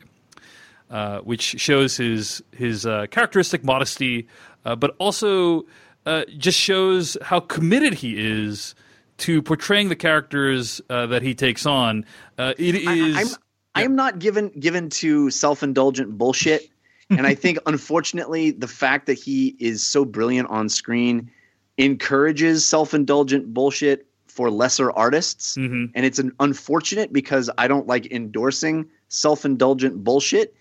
Uh, 0.89 1.19
which 1.19 1.59
shows 1.59 1.97
his 1.97 2.43
his 2.51 2.85
uh, 2.85 3.05
characteristic 3.11 3.63
modesty, 3.63 4.27
uh, 4.65 4.75
but 4.75 4.95
also 4.99 5.65
uh, 6.05 6.23
just 6.37 6.59
shows 6.59 7.15
how 7.21 7.39
committed 7.39 7.93
he 7.93 8.15
is 8.17 8.75
to 9.17 9.41
portraying 9.41 9.89
the 9.89 9.95
characters 9.95 10.81
uh, 10.89 11.05
that 11.07 11.21
he 11.23 11.33
takes 11.33 11.65
on. 11.65 12.05
Uh, 12.37 12.53
it 12.57 12.75
is. 12.75 13.15
I, 13.17 13.21
I'm 13.21 13.27
I 13.75 13.83
am 13.83 13.95
not 13.95 14.19
given 14.19 14.49
given 14.59 14.89
to 15.01 15.29
self 15.29 15.61
indulgent 15.61 16.17
bullshit, 16.17 16.69
and 17.09 17.27
I 17.27 17.35
think 17.35 17.59
unfortunately 17.65 18.51
the 18.51 18.67
fact 18.67 19.05
that 19.07 19.15
he 19.19 19.55
is 19.59 19.83
so 19.83 20.05
brilliant 20.05 20.49
on 20.49 20.69
screen 20.69 21.29
encourages 21.77 22.65
self 22.67 22.93
indulgent 22.93 23.53
bullshit 23.53 24.07
for 24.27 24.49
lesser 24.49 24.91
artists, 24.91 25.55
Mhm. 25.57 25.91
and 25.95 26.05
it's 26.05 26.19
an 26.19 26.31
unfortunate 26.39 27.13
because 27.13 27.49
I 27.57 27.67
don't 27.67 27.87
like 27.87 28.11
endorsing 28.11 28.85
self 29.09 29.45
indulgent 29.45 30.03
bullshit. 30.03 30.55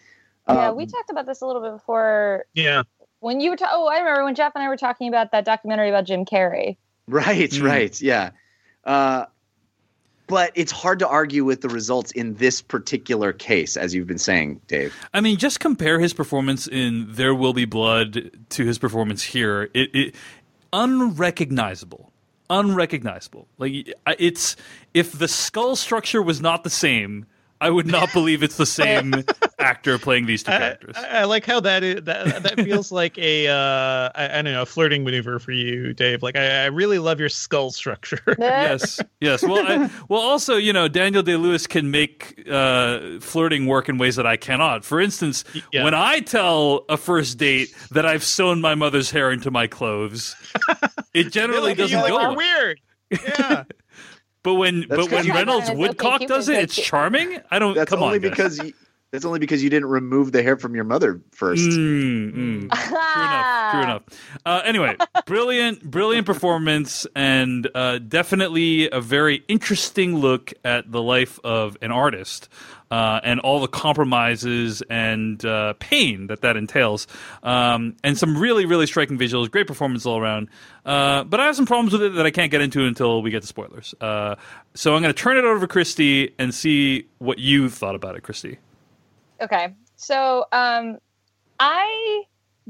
yeah, 0.48 0.70
Uh, 0.70 0.74
we 0.74 0.86
talked 0.86 1.10
about 1.10 1.26
this 1.26 1.40
a 1.40 1.46
little 1.46 1.62
bit 1.62 1.72
before 1.72 2.44
Yeah. 2.54 2.82
when 3.20 3.40
you 3.40 3.50
were. 3.50 3.56
Ta- 3.56 3.70
oh, 3.72 3.86
I 3.86 3.98
remember 3.98 4.24
when 4.24 4.34
Jeff 4.34 4.52
and 4.54 4.62
I 4.62 4.68
were 4.68 4.76
talking 4.76 5.08
about 5.08 5.32
that 5.32 5.44
documentary 5.44 5.88
about 5.88 6.04
Jim 6.04 6.24
Carrey. 6.24 6.76
Right, 7.08 7.50
Mm. 7.50 7.62
right, 7.64 8.00
yeah. 8.02 8.30
Uh, 8.84 9.24
but 10.26 10.52
it's 10.54 10.72
hard 10.72 10.98
to 11.00 11.08
argue 11.08 11.44
with 11.44 11.60
the 11.60 11.68
results 11.68 12.10
in 12.12 12.34
this 12.34 12.62
particular 12.62 13.32
case, 13.32 13.76
as 13.76 13.94
you've 13.94 14.06
been 14.06 14.18
saying, 14.18 14.60
Dave. 14.66 14.94
I 15.12 15.20
mean, 15.20 15.36
just 15.36 15.60
compare 15.60 16.00
his 16.00 16.12
performance 16.12 16.66
in 16.66 17.06
There 17.10 17.34
Will 17.34 17.52
Be 17.52 17.64
Blood 17.64 18.30
to 18.50 18.64
his 18.64 18.78
performance 18.78 19.22
here. 19.22 19.70
It, 19.74 19.94
it 19.94 20.14
unrecognizable, 20.72 22.12
unrecognizable. 22.48 23.48
Like 23.58 23.92
it's 24.18 24.56
if 24.94 25.12
the 25.18 25.28
skull 25.28 25.76
structure 25.76 26.22
was 26.22 26.40
not 26.40 26.64
the 26.64 26.70
same, 26.70 27.26
I 27.60 27.70
would 27.70 27.86
not 27.86 28.12
believe 28.14 28.42
it's 28.42 28.56
the 28.56 28.66
same 28.66 29.24
actor 29.64 29.98
playing 29.98 30.26
these 30.26 30.42
two 30.42 30.52
characters. 30.52 30.94
I, 30.96 31.20
I 31.20 31.24
like 31.24 31.46
how 31.46 31.58
that 31.60 31.82
is, 31.82 32.02
that 32.04 32.42
that 32.42 32.54
feels 32.60 32.92
like 32.92 33.16
a 33.18 33.48
uh, 33.48 34.10
I, 34.14 34.38
I 34.38 34.42
don't 34.42 34.52
know 34.52 34.62
a 34.62 34.66
flirting 34.66 35.04
maneuver 35.04 35.38
for 35.38 35.52
you, 35.52 35.92
Dave. 35.94 36.22
Like 36.22 36.36
I, 36.36 36.64
I 36.64 36.66
really 36.66 36.98
love 36.98 37.18
your 37.18 37.28
skull 37.28 37.70
structure. 37.70 38.20
yes, 38.38 39.00
yes. 39.20 39.42
Well, 39.42 39.66
I, 39.66 39.90
well, 40.08 40.20
also, 40.20 40.56
you 40.56 40.72
know, 40.72 40.86
Daniel 40.88 41.22
Day 41.22 41.36
Lewis 41.36 41.66
can 41.66 41.90
make 41.90 42.46
uh, 42.50 43.18
flirting 43.20 43.66
work 43.66 43.88
in 43.88 43.98
ways 43.98 44.16
that 44.16 44.26
I 44.26 44.36
cannot. 44.36 44.84
For 44.84 45.00
instance, 45.00 45.44
Yeah. 45.72 45.84
when 45.84 45.94
I 45.94 46.20
tell 46.20 46.84
a 46.88 46.96
first 46.96 47.38
date 47.38 47.74
that 47.90 48.04
I've 48.06 48.24
sewn 48.24 48.60
my 48.60 48.74
mother's 48.74 49.10
hair 49.10 49.30
into 49.32 49.50
my 49.50 49.66
clothes, 49.66 50.36
it 51.14 51.32
generally 51.32 51.74
They 51.74 51.82
look 51.84 51.90
at 51.92 51.96
you 51.96 51.96
doesn't 51.96 52.00
like 52.02 52.10
go. 52.10 52.20
you're 52.20 52.36
weird. 52.36 52.80
Yeah. 53.10 53.64
But 54.42 54.56
when 54.56 54.80
That's 54.80 54.88
but 54.88 54.98
'cause 55.08 55.26
when 55.26 55.34
Reynolds 55.34 55.70
Woodcock 55.70 56.20
does 56.26 56.50
it, 56.50 56.58
it's 56.58 56.76
charming. 56.76 57.38
I 57.50 57.58
don't. 57.58 57.74
That's 57.74 57.88
come 57.88 58.02
only 58.02 58.16
on, 58.16 58.20
because 58.20 58.58
you, 58.62 58.74
that's 59.14 59.24
only 59.24 59.38
because 59.38 59.62
you 59.62 59.70
didn't 59.70 59.88
remove 59.88 60.32
the 60.32 60.42
hair 60.42 60.56
from 60.56 60.74
your 60.74 60.82
mother 60.82 61.20
first. 61.30 61.62
Mm, 61.62 62.34
mm. 62.34 62.68
True 62.88 63.22
enough. 63.22 63.70
True 63.70 63.82
enough. 63.82 64.02
Uh, 64.44 64.62
anyway, 64.64 64.96
brilliant, 65.26 65.88
brilliant 65.88 66.26
performance, 66.26 67.06
and 67.14 67.68
uh, 67.76 67.98
definitely 67.98 68.90
a 68.90 69.00
very 69.00 69.44
interesting 69.46 70.16
look 70.16 70.52
at 70.64 70.90
the 70.90 71.00
life 71.00 71.38
of 71.44 71.78
an 71.80 71.92
artist 71.92 72.48
uh, 72.90 73.20
and 73.22 73.38
all 73.38 73.60
the 73.60 73.68
compromises 73.68 74.82
and 74.90 75.44
uh, 75.44 75.74
pain 75.78 76.26
that 76.26 76.40
that 76.40 76.56
entails. 76.56 77.06
Um, 77.44 77.94
and 78.02 78.18
some 78.18 78.36
really, 78.36 78.66
really 78.66 78.88
striking 78.88 79.16
visuals. 79.16 79.48
Great 79.48 79.68
performance 79.68 80.06
all 80.06 80.18
around. 80.18 80.48
Uh, 80.84 81.22
but 81.22 81.38
I 81.38 81.46
have 81.46 81.54
some 81.54 81.66
problems 81.66 81.92
with 81.92 82.02
it 82.02 82.14
that 82.14 82.26
I 82.26 82.32
can't 82.32 82.50
get 82.50 82.62
into 82.62 82.84
until 82.84 83.22
we 83.22 83.30
get 83.30 83.42
to 83.42 83.46
spoilers. 83.46 83.94
Uh, 84.00 84.34
so 84.74 84.96
I'm 84.96 85.02
going 85.02 85.14
to 85.14 85.22
turn 85.22 85.36
it 85.36 85.44
over 85.44 85.64
to 85.64 85.72
Kristy 85.72 86.32
and 86.36 86.52
see 86.52 87.06
what 87.18 87.38
you 87.38 87.70
thought 87.70 87.94
about 87.94 88.16
it, 88.16 88.24
Kristy. 88.24 88.58
Okay. 89.44 89.74
So 89.96 90.46
um 90.52 90.98
I 91.60 92.24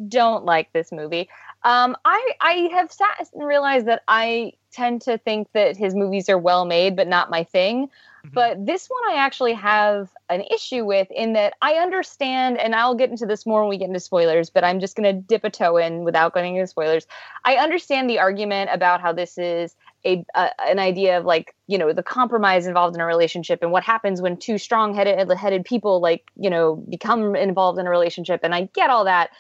don't 0.08 0.44
like 0.44 0.72
this 0.72 0.92
movie. 0.92 1.28
Um 1.62 1.96
I 2.04 2.32
I 2.40 2.68
have 2.72 2.92
sat 2.92 3.28
and 3.32 3.46
realized 3.46 3.86
that 3.86 4.02
I 4.08 4.52
tend 4.72 5.02
to 5.02 5.18
think 5.18 5.48
that 5.54 5.76
his 5.76 5.94
movies 5.94 6.28
are 6.28 6.38
well 6.38 6.64
made 6.64 6.96
but 6.96 7.08
not 7.08 7.30
my 7.30 7.44
thing. 7.44 7.88
But 8.32 8.64
this 8.64 8.88
one 8.88 9.02
I 9.12 9.18
actually 9.18 9.52
have 9.52 10.08
an 10.30 10.42
issue 10.52 10.84
with 10.84 11.08
in 11.10 11.34
that 11.34 11.54
I 11.60 11.74
understand 11.74 12.58
and 12.58 12.74
I'll 12.74 12.94
get 12.94 13.10
into 13.10 13.26
this 13.26 13.44
more 13.44 13.60
when 13.60 13.68
we 13.68 13.76
get 13.76 13.88
into 13.88 14.00
spoilers, 14.00 14.48
but 14.48 14.64
I'm 14.64 14.80
just 14.80 14.96
going 14.96 15.14
to 15.14 15.20
dip 15.20 15.44
a 15.44 15.50
toe 15.50 15.76
in 15.76 16.04
without 16.04 16.32
going 16.32 16.56
into 16.56 16.66
spoilers. 16.66 17.06
I 17.44 17.56
understand 17.56 18.08
the 18.08 18.18
argument 18.18 18.70
about 18.72 19.02
how 19.02 19.12
this 19.12 19.36
is 19.36 19.76
a, 20.04 20.24
a 20.34 20.50
an 20.68 20.78
idea 20.78 21.18
of 21.18 21.24
like 21.24 21.54
you 21.66 21.78
know 21.78 21.92
the 21.92 22.02
compromise 22.02 22.66
involved 22.66 22.94
in 22.94 23.00
a 23.00 23.06
relationship 23.06 23.60
and 23.62 23.72
what 23.72 23.82
happens 23.82 24.20
when 24.20 24.36
two 24.36 24.58
strong 24.58 24.94
headed 24.94 25.30
headed 25.32 25.64
people 25.64 26.00
like 26.00 26.30
you 26.36 26.50
know 26.50 26.76
become 26.88 27.34
involved 27.36 27.78
in 27.78 27.86
a 27.86 27.90
relationship 27.90 28.40
and 28.42 28.54
I 28.54 28.68
get 28.74 28.90
all 28.90 29.04
that. 29.04 29.30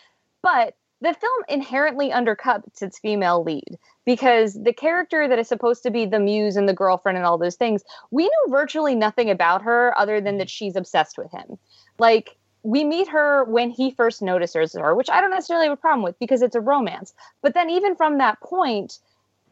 But 0.42 0.74
the 1.00 1.14
film 1.14 1.42
inherently 1.48 2.10
undercuts 2.10 2.80
its 2.80 2.98
female 2.98 3.42
lead 3.42 3.78
because 4.06 4.54
the 4.62 4.72
character 4.72 5.28
that 5.28 5.38
is 5.38 5.48
supposed 5.48 5.82
to 5.82 5.90
be 5.90 6.06
the 6.06 6.18
muse 6.18 6.56
and 6.56 6.68
the 6.68 6.72
girlfriend 6.72 7.18
and 7.18 7.26
all 7.26 7.36
those 7.36 7.56
things 7.56 7.82
we 8.10 8.24
know 8.24 8.50
virtually 8.50 8.94
nothing 8.94 9.30
about 9.30 9.62
her 9.62 9.96
other 9.98 10.20
than 10.20 10.38
that 10.38 10.44
mm-hmm. 10.44 10.66
she's 10.66 10.76
obsessed 10.76 11.18
with 11.18 11.30
him. 11.30 11.58
Like 11.98 12.36
we 12.62 12.84
meet 12.84 13.08
her 13.08 13.44
when 13.44 13.70
he 13.70 13.90
first 13.90 14.22
notices 14.22 14.74
her 14.74 14.94
which 14.94 15.10
I 15.10 15.20
don't 15.20 15.30
necessarily 15.30 15.66
have 15.66 15.76
a 15.78 15.80
problem 15.80 16.02
with 16.02 16.18
because 16.18 16.42
it's 16.42 16.56
a 16.56 16.60
romance. 16.60 17.12
But 17.42 17.54
then 17.54 17.68
even 17.68 17.96
from 17.96 18.18
that 18.18 18.40
point 18.40 18.98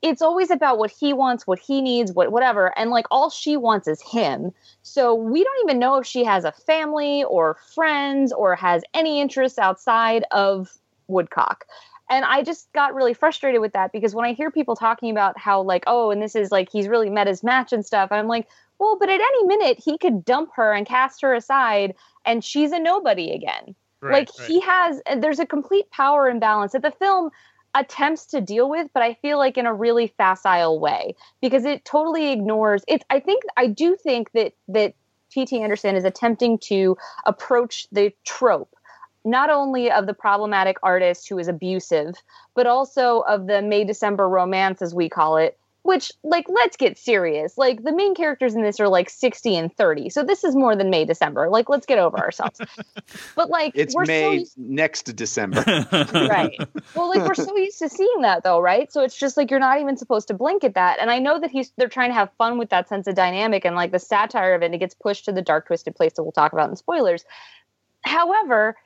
it's 0.03 0.21
always 0.21 0.51
about 0.51 0.79
what 0.79 0.91
he 0.91 1.13
wants, 1.13 1.47
what 1.47 1.61
he 1.61 1.81
needs, 1.81 2.13
what 2.13 2.33
whatever, 2.33 2.77
and 2.77 2.91
like 2.91 3.07
all 3.11 3.31
she 3.31 3.57
wants 3.57 3.87
is 3.87 4.03
him. 4.03 4.53
So 4.83 5.15
we 5.15 5.45
don't 5.45 5.65
even 5.65 5.79
know 5.79 5.97
if 5.97 6.07
she 6.07 6.25
has 6.25 6.45
a 6.45 6.53
family 6.53 7.25
or 7.25 7.57
friends 7.75 8.33
or 8.33 8.57
has 8.57 8.83
any 8.95 9.21
interests 9.21 9.59
outside 9.59 10.25
of 10.33 10.73
Woodcock. 11.07 11.65
And 12.11 12.25
I 12.25 12.43
just 12.43 12.71
got 12.73 12.95
really 12.95 13.15
frustrated 13.15 13.61
with 13.61 13.73
that 13.73 13.93
because 13.93 14.15
when 14.15 14.27
I 14.27 14.33
hear 14.33 14.51
people 14.51 14.77
talking 14.77 15.11
about 15.11 15.39
how 15.39 15.63
like, 15.63 15.85
oh, 15.87 16.11
and 16.11 16.21
this 16.21 16.35
is 16.35 16.51
like 16.51 16.69
he's 16.71 16.89
really 16.89 17.09
met 17.09 17.29
his 17.29 17.43
match 17.43 17.73
and 17.73 17.87
stuff, 17.87 18.11
and 18.11 18.19
I'm 18.19 18.29
like, 18.29 18.49
well, 18.79 18.99
but 18.99 19.09
at 19.09 19.21
any 19.21 19.45
minute 19.47 19.79
he 19.83 19.97
could 19.97 20.25
dump 20.25 20.51
her 20.57 20.73
and 20.73 20.85
cast 20.85 21.23
her 21.23 21.33
aside 21.33 21.95
and 22.27 22.45
she's 22.45 22.73
a 22.73 22.79
nobody 22.79 23.31
again. 23.31 23.77
Right, 24.01 24.13
like 24.13 24.31
right. 24.37 24.49
he 24.49 24.61
has 24.61 25.01
there's 25.19 25.39
a 25.39 25.47
complete 25.47 25.89
power 25.93 26.29
imbalance 26.29 26.73
that 26.73 26.83
the 26.83 26.91
film 26.91 27.31
attempts 27.75 28.27
to 28.27 28.41
deal 28.41 28.69
with 28.69 28.89
but 28.93 29.03
i 29.03 29.15
feel 29.15 29.39
like 29.39 29.57
in 29.57 29.67
a 29.67 29.73
really 29.75 30.13
facile 30.19 30.79
way 30.79 31.15
because 31.41 31.65
it 31.65 31.85
totally 31.85 32.31
ignores 32.31 32.83
it 32.87 33.03
i 33.11 33.19
think 33.19 33.43
i 33.57 33.67
do 33.67 33.97
think 33.97 34.31
that 34.33 34.53
that 34.69 34.95
P.T. 35.33 35.59
anderson 35.63 35.97
is 35.97 36.05
attempting 36.05 36.59
to 36.59 36.97
approach 37.25 37.87
the 37.91 38.13
trope 38.25 38.75
not 39.25 39.49
only 39.49 39.91
of 39.91 40.07
the 40.07 40.13
problematic 40.13 40.77
artist 40.83 41.29
who 41.29 41.39
is 41.39 41.49
abusive 41.49 42.15
but 42.55 42.67
also 42.67 43.21
of 43.21 43.47
the 43.47 43.63
may 43.63 43.85
december 43.85 44.29
romance 44.29 44.83
as 44.83 44.95
we 44.95 45.09
call 45.09 45.39
it 45.39 45.59
which 45.83 46.13
like 46.23 46.47
let's 46.49 46.77
get 46.77 46.97
serious 46.99 47.59
like 47.59 47.83
the 47.83 47.93
main 47.93 48.15
characters 48.15 48.55
in 48.55 48.63
this 48.63 48.79
are 48.81 48.89
like 48.89 49.11
60 49.11 49.57
and 49.57 49.77
30 49.77 50.11
so 50.11 50.23
this 50.23 50.45
is 50.45 50.55
more 50.55 50.77
than 50.77 50.91
may 50.91 51.05
december 51.05 51.49
like 51.51 51.69
let's 51.69 51.87
get 51.87 51.99
over 51.99 52.19
ourselves 52.19 52.61
but 53.37 53.51
like 53.51 53.73
It's 53.75 53.95
we're 53.95 54.05
so 54.07 54.13
May 54.13 54.35
used- 54.39 54.59
next 54.59 55.03
to 55.05 55.13
December. 55.13 55.63
right. 56.15 56.57
Well, 56.95 57.09
like 57.09 57.27
we're 57.27 57.35
so 57.35 57.57
used 57.57 57.79
to 57.81 57.89
seeing 57.89 58.23
that 58.23 58.43
though, 58.45 58.61
right? 58.61 58.93
So 58.93 59.03
it's 59.03 59.17
just 59.19 59.37
like 59.37 59.51
you're 59.51 59.61
not 59.61 59.81
even 59.81 59.97
supposed 59.97 60.29
to 60.29 60.35
blink 60.35 60.65
at 60.65 60.75
that. 60.75 60.99
And 61.01 61.11
I 61.11 61.19
know 61.19 61.39
that 61.41 61.51
he's 61.51 61.73
they're 61.77 61.89
trying 61.89 62.11
to 62.11 62.15
have 62.15 62.31
fun 62.39 62.59
with 62.59 62.71
that 62.71 62.89
sense 62.89 63.07
of 63.07 63.15
dynamic 63.15 63.65
and 63.65 63.75
like 63.77 63.91
the 63.93 63.99
satire 63.99 64.55
of 64.55 64.63
it, 64.63 64.67
and 64.67 64.75
it 64.75 64.79
gets 64.79 64.95
pushed 64.95 65.25
to 65.27 65.33
the 65.33 65.43
dark 65.43 65.67
twisted 65.67 65.95
place 65.95 66.13
that 66.15 66.23
we'll 66.23 66.33
talk 66.33 66.53
about 66.53 66.71
in 66.71 66.77
spoilers. 66.77 67.25
However, 68.03 68.77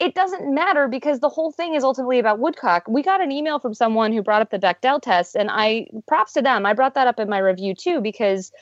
it 0.00 0.14
doesn't 0.14 0.52
matter 0.52 0.88
because 0.88 1.20
the 1.20 1.28
whole 1.28 1.52
thing 1.52 1.74
is 1.74 1.84
ultimately 1.84 2.18
about 2.18 2.38
Woodcock. 2.38 2.84
We 2.88 3.02
got 3.02 3.20
an 3.20 3.30
email 3.30 3.58
from 3.58 3.74
someone 3.74 4.12
who 4.12 4.22
brought 4.22 4.42
up 4.42 4.50
the 4.50 4.58
Bechdel 4.58 5.00
test, 5.00 5.36
and 5.36 5.50
I 5.50 5.86
props 6.08 6.32
to 6.32 6.42
them. 6.42 6.66
I 6.66 6.72
brought 6.74 6.94
that 6.94 7.06
up 7.06 7.20
in 7.20 7.28
my 7.28 7.38
review 7.38 7.74
too 7.74 8.00
because 8.00 8.52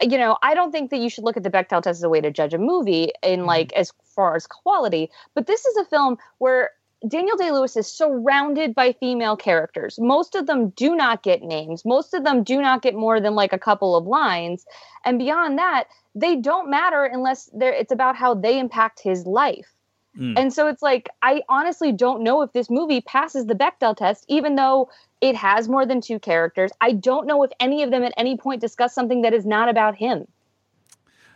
you 0.00 0.18
know, 0.18 0.36
I 0.42 0.54
don't 0.54 0.72
think 0.72 0.90
that 0.90 0.98
you 0.98 1.08
should 1.08 1.22
look 1.22 1.36
at 1.36 1.44
the 1.44 1.50
Bechdel 1.50 1.82
test 1.82 1.98
as 1.98 2.02
a 2.02 2.08
way 2.08 2.20
to 2.20 2.30
judge 2.30 2.54
a 2.54 2.58
movie 2.58 3.12
in 3.22 3.40
mm-hmm. 3.40 3.48
like 3.48 3.72
as 3.74 3.92
far 4.16 4.34
as 4.34 4.46
quality, 4.46 5.10
but 5.34 5.46
this 5.46 5.64
is 5.64 5.76
a 5.76 5.84
film 5.84 6.18
where 6.38 6.70
Daniel 7.06 7.36
Day 7.36 7.50
Lewis 7.50 7.76
is 7.76 7.86
surrounded 7.88 8.74
by 8.74 8.92
female 8.92 9.36
characters. 9.36 9.98
Most 9.98 10.34
of 10.36 10.46
them 10.46 10.70
do 10.70 10.94
not 10.94 11.22
get 11.22 11.42
names. 11.42 11.84
Most 11.84 12.14
of 12.14 12.22
them 12.22 12.44
do 12.44 12.60
not 12.60 12.82
get 12.82 12.94
more 12.94 13.20
than 13.20 13.34
like 13.34 13.52
a 13.52 13.58
couple 13.58 13.96
of 13.96 14.06
lines. 14.06 14.64
And 15.04 15.18
beyond 15.18 15.58
that, 15.58 15.84
they 16.14 16.36
don't 16.36 16.70
matter 16.70 17.04
unless 17.04 17.50
it's 17.54 17.90
about 17.90 18.14
how 18.14 18.34
they 18.34 18.58
impact 18.58 19.00
his 19.00 19.26
life. 19.26 19.72
Mm. 20.18 20.38
And 20.38 20.52
so 20.52 20.66
it's 20.66 20.82
like 20.82 21.08
I 21.22 21.42
honestly 21.48 21.92
don't 21.92 22.22
know 22.22 22.42
if 22.42 22.52
this 22.52 22.68
movie 22.68 23.00
passes 23.00 23.46
the 23.46 23.54
Bechdel 23.54 23.96
test, 23.96 24.24
even 24.28 24.56
though 24.56 24.90
it 25.20 25.36
has 25.36 25.68
more 25.68 25.86
than 25.86 26.00
two 26.00 26.18
characters. 26.18 26.70
I 26.80 26.92
don't 26.92 27.26
know 27.26 27.42
if 27.44 27.50
any 27.60 27.82
of 27.82 27.90
them 27.90 28.02
at 28.02 28.12
any 28.16 28.36
point 28.36 28.60
discuss 28.60 28.94
something 28.94 29.22
that 29.22 29.32
is 29.32 29.46
not 29.46 29.68
about 29.68 29.96
him. 29.96 30.26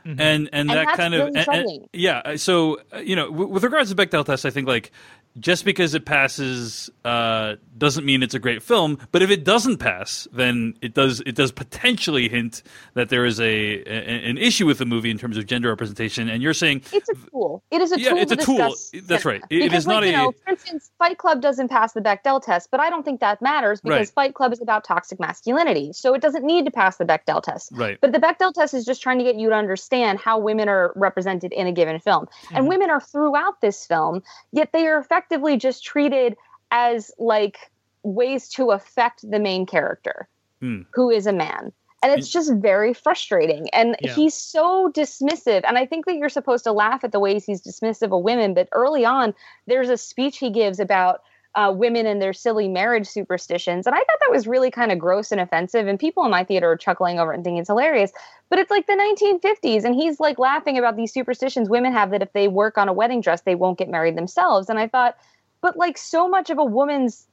And 0.07 0.21
and, 0.21 0.49
And 0.53 0.71
that 0.71 0.85
that's 0.87 0.97
kind 0.97 1.15
of 1.15 1.27
really 1.27 1.39
and- 1.41 1.49
and- 1.69 1.89
yeah 1.93 2.19
uh, 2.25 2.37
so 2.37 2.79
uh, 2.95 2.99
you 2.99 3.17
know 3.17 3.27
w- 3.31 3.49
with 3.49 3.65
regards 3.65 3.91
to 3.91 3.97
bechdel 3.97 4.25
test 4.25 4.45
i 4.47 4.51
think 4.51 4.67
like 4.69 4.93
just 5.39 5.67
because 5.67 5.93
it 5.95 6.07
passes 6.07 6.89
uh, 7.05 7.57
doesn't 7.77 8.07
mean 8.07 8.23
it's 8.23 8.33
a 8.35 8.39
great 8.39 8.63
film 8.63 8.97
but 9.13 9.21
if 9.21 9.31
it 9.31 9.45
doesn't 9.45 9.77
pass 9.77 10.27
then 10.33 10.73
it 10.81 10.95
does 10.95 11.21
it 11.27 11.35
does 11.35 11.53
potentially 11.53 12.27
hint 12.29 12.63
that 12.95 13.11
there 13.11 13.27
is 13.27 13.39
a, 13.39 13.45
a 13.87 14.31
an 14.31 14.39
issue 14.39 14.65
with 14.65 14.79
the 14.79 14.87
movie 14.87 15.11
in 15.11 15.19
terms 15.19 15.37
of 15.37 15.45
gender 15.45 15.69
representation 15.69 16.29
and 16.31 16.43
you're 16.43 16.55
saying 16.55 16.81
It's 16.93 17.09
a 17.11 17.15
tool. 17.31 17.63
It 17.71 17.83
is 17.83 17.93
a 17.93 18.01
Yeah, 18.01 18.11
tool. 18.11 18.19
it's 18.19 18.33
to 18.33 18.39
a 18.41 18.45
tool. 18.45 18.57
discuss 18.71 18.91
That's 19.07 19.25
right. 19.27 19.43
It- 19.51 19.57
it 19.57 19.63
because, 19.65 19.81
is 19.81 19.87
not 19.87 20.03
like, 20.03 20.13
you 20.13 20.15
a- 20.15 20.23
know, 20.25 20.33
for 20.45 20.51
instance, 20.53 20.91
Fight 20.99 21.19
Club 21.19 21.43
doesn't 21.43 21.69
pass 21.69 21.93
the 21.93 22.01
Bechdel 22.01 22.43
test, 22.43 22.71
but 22.71 22.81
I 22.81 22.89
don't 22.89 23.05
think 23.05 23.21
that 23.21 23.43
matters 23.43 23.81
because 23.83 23.99
Right. 23.99 24.09
Fight 24.29 24.35
Club 24.35 24.53
is 24.55 24.61
about 24.63 24.85
toxic 24.85 25.21
masculinity, 25.21 25.93
so 25.93 26.15
it 26.15 26.23
doesn't 26.23 26.45
need 26.47 26.65
to 26.65 26.71
pass 26.71 26.97
the 26.97 27.05
Bechdel 27.05 27.43
test. 27.43 27.71
Right. 27.75 27.99
But 28.01 28.13
the 28.13 28.19
Bechdel 28.19 28.55
test 28.55 28.73
is 28.73 28.85
just 28.87 29.03
trying 29.03 29.19
to 29.19 29.25
get 29.25 29.37
you 29.37 29.51
to 29.51 29.55
understand 29.55 29.96
how 30.19 30.39
women 30.39 30.69
are 30.69 30.93
represented 30.97 31.53
in 31.53 31.67
a 31.67 31.73
given 31.73 31.99
film, 32.01 32.27
and 32.55 32.69
women 32.69 32.91
are 32.91 33.01
throughout 33.01 33.61
this 33.61 33.87
film, 33.87 34.23
yet 34.53 34.71
they 34.73 34.87
are 34.87 34.99
effectively 34.99 35.57
just 35.57 35.85
treated 35.85 36.37
as 36.71 37.11
like 37.19 37.59
ways 38.03 38.49
to 38.49 38.71
affect 38.71 39.29
the 39.29 39.39
main 39.39 39.67
character 39.67 40.29
Hmm. 40.61 40.83
who 40.95 41.11
is 41.11 41.27
a 41.27 41.33
man. 41.33 41.73
And 42.03 42.13
it's 42.13 42.29
just 42.29 42.53
very 42.55 42.95
frustrating. 42.95 43.69
And 43.71 43.97
Yeah. 44.01 44.15
he's 44.15 44.35
so 44.35 44.93
dismissive. 44.93 45.63
And 45.67 45.77
I 45.77 45.87
think 45.87 46.07
that 46.07 46.15
you're 46.17 46.29
supposed 46.29 46.65
to 46.65 46.73
laugh 46.73 47.03
at 47.03 47.11
the 47.11 47.19
ways 47.19 47.45
he's 47.45 47.63
dismissive 47.63 48.17
of 48.17 48.23
women. 48.23 48.55
But 48.55 48.69
early 48.73 49.05
on, 49.05 49.35
there's 49.67 49.89
a 49.89 49.97
speech 49.97 50.39
he 50.39 50.51
gives 50.51 50.79
about 50.79 51.23
uh, 51.57 51.73
women 51.75 52.07
and 52.07 52.21
their 52.21 52.35
silly 52.35 52.69
marriage 52.69 53.07
superstitions. 53.07 53.87
And 53.87 53.95
I 53.95 53.99
thought 53.99 54.19
that 54.21 54.31
was 54.31 54.47
really 54.47 54.71
kind 54.71 54.93
of 54.93 54.99
gross 54.99 55.33
and 55.33 55.41
offensive. 55.41 55.87
And 55.87 55.99
people 55.99 56.25
in 56.25 56.31
my 56.31 56.45
theater 56.45 56.71
are 56.71 56.77
chuckling 56.77 57.19
over 57.19 57.33
it 57.33 57.37
and 57.37 57.45
thinking 57.45 57.59
it's 57.59 57.69
hilarious. 57.69 58.13
But 58.51 58.59
it's 58.59 58.71
like 58.71 58.87
the 58.87 58.93
1950s. 58.93 59.83
And 59.83 59.95
he's 59.95 60.21
like 60.21 60.39
laughing 60.39 60.77
about 60.77 60.97
these 60.97 61.13
superstitions 61.13 61.71
women 61.71 61.93
have 61.93 62.11
that 62.11 62.23
if 62.23 62.33
they 62.35 62.47
work 62.47 62.77
on 62.77 62.89
a 62.89 62.93
wedding 62.93 63.23
dress, 63.23 63.41
they 63.41 63.55
won't 63.55 63.79
get 63.79 63.89
married 63.89 64.17
themselves. 64.17 64.69
And 64.69 64.79
I 64.79 64.87
thought, 64.87 65.17
but 65.63 65.79
like 65.79 65.97
so 65.97 66.29
much 66.29 66.51
of 66.51 66.59
a 66.59 66.65
woman's 66.65 67.27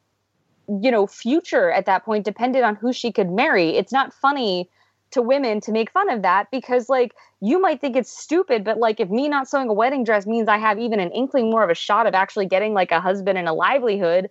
you 0.81 0.89
know 0.89 1.05
future 1.05 1.71
at 1.71 1.85
that 1.85 2.05
point 2.05 2.23
depended 2.23 2.63
on 2.63 2.75
who 2.75 2.93
she 2.93 3.11
could 3.11 3.29
marry 3.29 3.71
it's 3.71 3.91
not 3.91 4.13
funny 4.13 4.69
to 5.13 5.21
women 5.21 5.61
to 5.61 5.71
make 5.71 5.91
fun 5.91 6.09
of 6.09 6.21
that 6.23 6.49
because 6.51 6.89
like 6.89 7.13
you 7.39 7.59
might 7.59 7.79
think 7.79 7.95
it's 7.95 8.11
stupid 8.11 8.63
but 8.63 8.77
like 8.77 8.99
if 8.99 9.09
me 9.09 9.27
not 9.27 9.47
sewing 9.47 9.69
a 9.69 9.73
wedding 9.73 10.03
dress 10.03 10.25
means 10.25 10.47
i 10.47 10.57
have 10.57 10.79
even 10.79 10.99
an 10.99 11.11
inkling 11.11 11.49
more 11.49 11.63
of 11.63 11.69
a 11.69 11.75
shot 11.75 12.07
of 12.07 12.13
actually 12.13 12.45
getting 12.45 12.73
like 12.73 12.91
a 12.91 12.99
husband 12.99 13.37
and 13.37 13.47
a 13.47 13.53
livelihood 13.53 14.29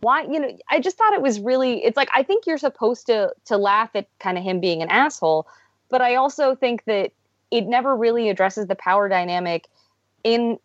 why 0.00 0.22
you 0.22 0.38
know 0.38 0.56
i 0.68 0.78
just 0.78 0.96
thought 0.98 1.14
it 1.14 1.22
was 1.22 1.40
really 1.40 1.84
it's 1.84 1.96
like 1.96 2.10
i 2.14 2.22
think 2.22 2.46
you're 2.46 2.58
supposed 2.58 3.06
to 3.06 3.32
to 3.44 3.56
laugh 3.56 3.90
at 3.94 4.06
kind 4.18 4.36
of 4.36 4.44
him 4.44 4.60
being 4.60 4.82
an 4.82 4.88
asshole 4.88 5.46
but 5.88 6.02
i 6.02 6.14
also 6.14 6.54
think 6.54 6.84
that 6.84 7.10
it 7.50 7.66
never 7.66 7.96
really 7.96 8.28
addresses 8.28 8.66
the 8.66 8.74
power 8.74 9.08
dynamic 9.08 9.66
in 10.24 10.58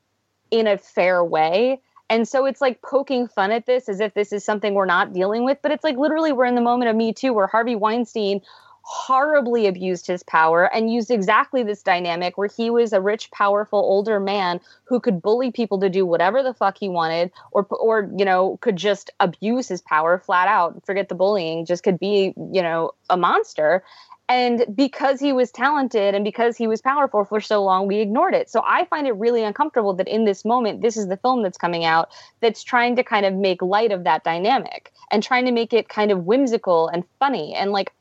in 0.52 0.68
a 0.68 0.78
fair 0.78 1.24
way 1.24 1.80
and 2.10 2.28
so 2.28 2.46
it's 2.46 2.62
like 2.62 2.82
poking 2.84 3.28
fun 3.28 3.52
at 3.52 3.66
this 3.66 3.90
as 3.90 4.00
if 4.00 4.14
this 4.14 4.32
is 4.34 4.44
something 4.44 4.76
we're 4.76 4.86
not 4.86 5.14
dealing 5.14 5.46
with. 5.46 5.58
But 5.64 5.72
it's 5.72 5.84
like 5.84 5.98
literally 5.98 6.32
we're 6.32 6.46
in 6.46 6.54
the 6.54 6.62
moment 6.62 6.90
of 6.90 6.96
Me 6.96 7.12
Too 7.12 7.34
where 7.34 7.48
Harvey 7.48 7.76
Weinstein 7.76 8.42
horribly 8.84 9.66
abused 9.66 10.06
his 10.06 10.24
power 10.24 10.66
and 10.74 10.92
used 10.92 11.10
exactly 11.10 11.64
this 11.64 11.82
dynamic 11.82 12.38
where 12.38 12.50
he 12.50 12.70
was 12.70 12.92
a 12.92 13.00
rich, 13.02 13.32
powerful, 13.32 13.80
older 13.80 14.20
man 14.20 14.60
who 14.84 15.00
could 15.00 15.22
bully 15.22 15.52
people 15.52 15.80
to 15.80 15.90
do 15.90 16.06
whatever 16.06 16.44
the 16.44 16.54
fuck 16.54 16.78
he 16.78 16.90
wanted 16.90 17.32
or, 17.52 17.66
or 17.72 18.12
you 18.18 18.26
know, 18.26 18.58
could 18.62 18.76
just 18.76 19.10
abuse 19.22 19.70
his 19.70 19.82
power 19.82 20.20
flat 20.20 20.50
out. 20.50 20.86
Forget 20.86 21.08
the 21.08 21.16
bullying, 21.16 21.66
just 21.66 21.84
could 21.84 21.98
be, 21.98 22.34
you 22.52 22.62
know, 22.62 22.92
a 23.10 23.16
monster. 23.16 23.84
And 24.28 24.66
because 24.74 25.20
he 25.20 25.32
was 25.32 25.52
talented 25.52 26.14
and 26.14 26.24
because 26.24 26.58
he 26.58 26.68
was 26.68 26.82
powerful 26.82 27.24
for 27.24 27.40
so 27.40 27.64
long, 27.64 27.88
we 27.88 28.00
ignored 28.00 28.34
it. 28.34 28.50
So 28.50 28.64
I 28.66 28.86
find 28.86 29.08
it 29.08 29.16
really 29.16 29.44
uncomfortable 29.44 29.94
that 29.94 30.08
in 30.08 30.26
this 30.26 30.44
moment, 30.44 30.82
this 30.82 30.98
is 30.98 31.08
the 31.08 31.18
film 31.18 31.42
that's 31.42 31.58
coming 31.58 31.86
out 31.86 32.10
that's 32.42 32.64
trying 32.64 32.96
to 32.98 33.04
kind 33.04 33.26
of 33.26 33.34
make 33.34 33.62
light 33.62 33.92
of 33.92 34.04
that 34.04 34.24
dynamic 34.24 34.92
and 35.12 35.24
trying 35.24 35.46
to 35.46 35.52
make 35.52 35.72
it 35.72 35.88
kind 35.88 36.12
of 36.12 36.26
whimsical 36.26 36.90
and 36.90 37.04
funny. 37.20 37.54
And 37.54 37.72
like, 37.72 37.94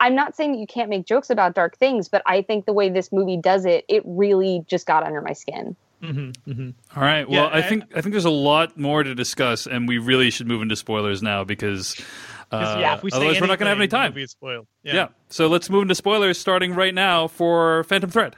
I'm 0.00 0.14
not 0.14 0.34
saying 0.34 0.52
that 0.52 0.58
you 0.58 0.66
can't 0.66 0.88
make 0.88 1.06
jokes 1.06 1.30
about 1.30 1.54
dark 1.54 1.76
things, 1.76 2.08
but 2.08 2.22
I 2.26 2.42
think 2.42 2.64
the 2.66 2.72
way 2.72 2.88
this 2.88 3.12
movie 3.12 3.36
does 3.36 3.64
it, 3.64 3.84
it 3.88 4.02
really 4.06 4.64
just 4.66 4.86
got 4.86 5.02
under 5.04 5.20
my 5.20 5.34
skin. 5.34 5.76
Mm-hmm, 6.02 6.50
mm-hmm. 6.50 6.98
All 6.98 7.02
right. 7.02 7.28
Well, 7.28 7.50
Yeah, 7.50 7.56
I 7.56 7.62
think 7.62 7.84
I 7.94 8.00
think 8.00 8.12
there's 8.14 8.24
a 8.24 8.30
lot 8.30 8.78
more 8.78 9.02
to 9.02 9.14
discuss, 9.14 9.66
and 9.66 9.86
we 9.86 9.98
really 9.98 10.30
should 10.30 10.46
move 10.46 10.62
into 10.62 10.74
spoilers 10.74 11.22
now 11.22 11.44
because 11.44 12.00
uh, 12.50 12.78
yeah, 12.80 12.94
if 12.94 13.02
we 13.02 13.10
say 13.10 13.18
otherwise 13.18 13.40
we're 13.40 13.46
not 13.46 13.58
going 13.58 13.66
to 13.66 13.70
have 13.70 13.78
any 13.78 13.88
time. 13.88 14.12
movie 14.12 14.22
is 14.22 14.30
spoiled. 14.30 14.66
Yeah. 14.82 15.08
So 15.28 15.46
let's 15.46 15.68
move 15.68 15.82
into 15.82 15.94
spoilers, 15.94 16.38
starting 16.38 16.74
right 16.74 16.94
now 16.94 17.28
for 17.28 17.84
Phantom 17.84 18.08
Thread. 18.10 18.36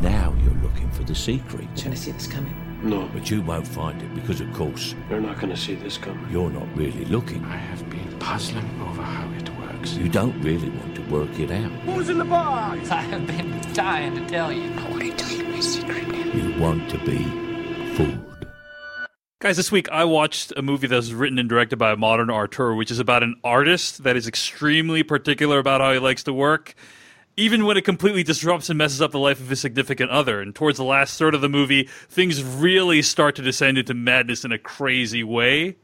Now 0.00 0.34
you're 0.44 0.54
looking 0.62 0.90
for 0.92 1.02
the 1.02 1.14
secret. 1.14 1.62
You're 1.62 1.84
going 1.84 1.90
to 1.90 1.96
see 1.96 2.12
this 2.12 2.26
coming? 2.28 2.54
No. 2.82 3.08
But 3.12 3.30
you 3.30 3.40
won't 3.42 3.66
find 3.66 4.00
it 4.00 4.14
because, 4.14 4.40
of 4.40 4.52
course, 4.52 4.94
You're 5.08 5.20
not 5.20 5.36
going 5.40 5.48
to 5.48 5.56
see 5.56 5.74
this 5.74 5.96
coming. 5.98 6.30
you're 6.30 6.50
not 6.50 6.68
really 6.76 7.04
looking. 7.06 7.42
I 7.46 7.56
have 7.56 7.88
been 7.90 8.18
puzzling 8.18 8.68
over 8.82 9.02
how 9.02 9.30
it 9.32 9.43
works. 9.84 9.96
You 9.96 10.08
don't 10.08 10.40
really 10.42 10.70
want 10.70 10.94
to 10.96 11.02
work 11.02 11.38
it 11.38 11.50
out. 11.50 11.70
Who's 11.82 12.08
in 12.08 12.18
the 12.18 12.24
box? 12.24 12.90
I 12.90 13.02
have 13.02 13.26
been 13.26 13.60
dying 13.72 14.14
to 14.14 14.26
tell 14.26 14.52
you. 14.52 14.72
I 14.72 14.90
want 14.90 15.02
to 15.02 15.12
tell 15.12 15.30
you 15.30 15.44
my 15.44 15.60
secret. 15.60 16.06
You 16.34 16.60
want 16.60 16.90
to 16.90 16.98
be 16.98 17.24
fooled. 17.94 18.20
Guys, 19.40 19.56
this 19.58 19.70
week 19.70 19.90
I 19.90 20.04
watched 20.04 20.52
a 20.56 20.62
movie 20.62 20.86
that 20.86 20.96
was 20.96 21.12
written 21.12 21.38
and 21.38 21.48
directed 21.48 21.76
by 21.76 21.92
a 21.92 21.96
modern 21.96 22.30
auteur, 22.30 22.74
which 22.74 22.90
is 22.90 22.98
about 22.98 23.22
an 23.22 23.36
artist 23.44 24.04
that 24.04 24.16
is 24.16 24.26
extremely 24.26 25.02
particular 25.02 25.58
about 25.58 25.82
how 25.82 25.92
he 25.92 25.98
likes 25.98 26.22
to 26.24 26.32
work, 26.32 26.74
even 27.36 27.66
when 27.66 27.76
it 27.76 27.84
completely 27.84 28.22
disrupts 28.22 28.70
and 28.70 28.78
messes 28.78 29.02
up 29.02 29.10
the 29.10 29.18
life 29.18 29.40
of 29.40 29.50
his 29.50 29.60
significant 29.60 30.10
other. 30.10 30.40
And 30.40 30.54
towards 30.54 30.78
the 30.78 30.84
last 30.84 31.18
third 31.18 31.34
of 31.34 31.42
the 31.42 31.50
movie, 31.50 31.90
things 32.08 32.42
really 32.42 33.02
start 33.02 33.36
to 33.36 33.42
descend 33.42 33.76
into 33.76 33.92
madness 33.92 34.46
in 34.46 34.52
a 34.52 34.58
crazy 34.58 35.22
way. 35.22 35.76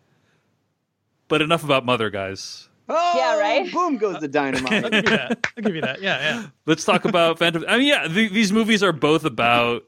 But 1.28 1.42
enough 1.42 1.62
about 1.62 1.84
Mother, 1.84 2.08
guys. 2.08 2.69
Oh, 2.92 3.12
Yeah, 3.16 3.38
right? 3.38 3.72
Boom 3.72 3.96
goes 3.98 4.20
the 4.20 4.28
dynamite. 4.28 4.84
I'll 4.84 4.90
give 4.90 5.04
you 5.04 5.10
that. 5.16 5.46
I'll 5.56 5.62
give 5.62 5.74
you 5.76 5.80
that. 5.82 6.02
Yeah, 6.02 6.18
yeah. 6.20 6.46
Let's 6.66 6.84
talk 6.84 7.04
about 7.04 7.38
Phantom. 7.38 7.64
I 7.68 7.78
mean, 7.78 7.86
yeah, 7.88 8.08
th- 8.08 8.32
these 8.32 8.52
movies 8.52 8.82
are 8.82 8.92
both 8.92 9.24
about 9.24 9.84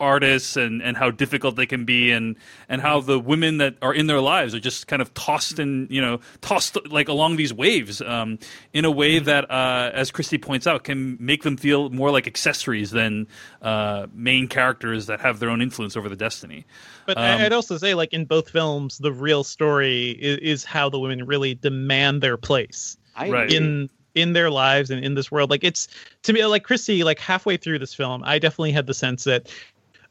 artists 0.00 0.56
and, 0.56 0.82
and 0.82 0.96
how 0.96 1.10
difficult 1.10 1.56
they 1.56 1.66
can 1.66 1.84
be 1.84 2.10
and 2.10 2.36
and 2.68 2.80
how 2.80 3.00
the 3.00 3.18
women 3.18 3.58
that 3.58 3.76
are 3.82 3.92
in 3.94 4.06
their 4.06 4.20
lives 4.20 4.54
are 4.54 4.60
just 4.60 4.86
kind 4.86 5.02
of 5.02 5.12
tossed 5.14 5.58
and 5.58 5.90
you 5.90 6.00
know 6.00 6.18
tossed 6.40 6.76
like 6.90 7.08
along 7.08 7.36
these 7.36 7.52
waves 7.52 8.00
um, 8.02 8.38
in 8.72 8.84
a 8.84 8.90
way 8.90 9.18
that 9.18 9.50
uh, 9.50 9.90
as 9.92 10.10
Kristy 10.10 10.40
points 10.40 10.66
out 10.66 10.84
can 10.84 11.16
make 11.20 11.42
them 11.42 11.56
feel 11.56 11.90
more 11.90 12.10
like 12.10 12.26
accessories 12.26 12.90
than 12.90 13.26
uh, 13.62 14.06
main 14.14 14.48
characters 14.48 15.06
that 15.06 15.20
have 15.20 15.38
their 15.38 15.50
own 15.50 15.60
influence 15.60 15.96
over 15.96 16.08
the 16.08 16.16
destiny 16.16 16.64
But 17.06 17.18
Um, 17.18 17.24
I- 17.24 17.44
I'd 17.46 17.52
also 17.52 17.76
say, 17.76 17.94
like 17.94 18.12
in 18.12 18.24
both 18.24 18.48
films, 18.50 18.98
the 18.98 19.12
real 19.12 19.44
story 19.44 20.10
is, 20.10 20.38
is 20.38 20.64
how 20.64 20.88
the 20.88 20.98
women 20.98 21.26
really 21.26 21.54
demand 21.54 22.22
their 22.22 22.36
place 22.36 22.96
Right. 23.18 23.52
in 23.52 23.90
in 24.16 24.32
their 24.32 24.50
lives 24.50 24.90
and 24.90 25.04
in 25.04 25.14
this 25.14 25.30
world. 25.30 25.50
Like 25.50 25.62
it's 25.62 25.86
to 26.24 26.32
me, 26.32 26.44
like 26.46 26.66
Kristy, 26.66 27.04
like 27.04 27.20
halfway 27.20 27.56
through 27.56 27.78
this 27.78 27.94
film, 27.94 28.22
I 28.24 28.40
definitely 28.40 28.72
had 28.72 28.86
the 28.88 28.94
sense 28.94 29.22
that, 29.24 29.48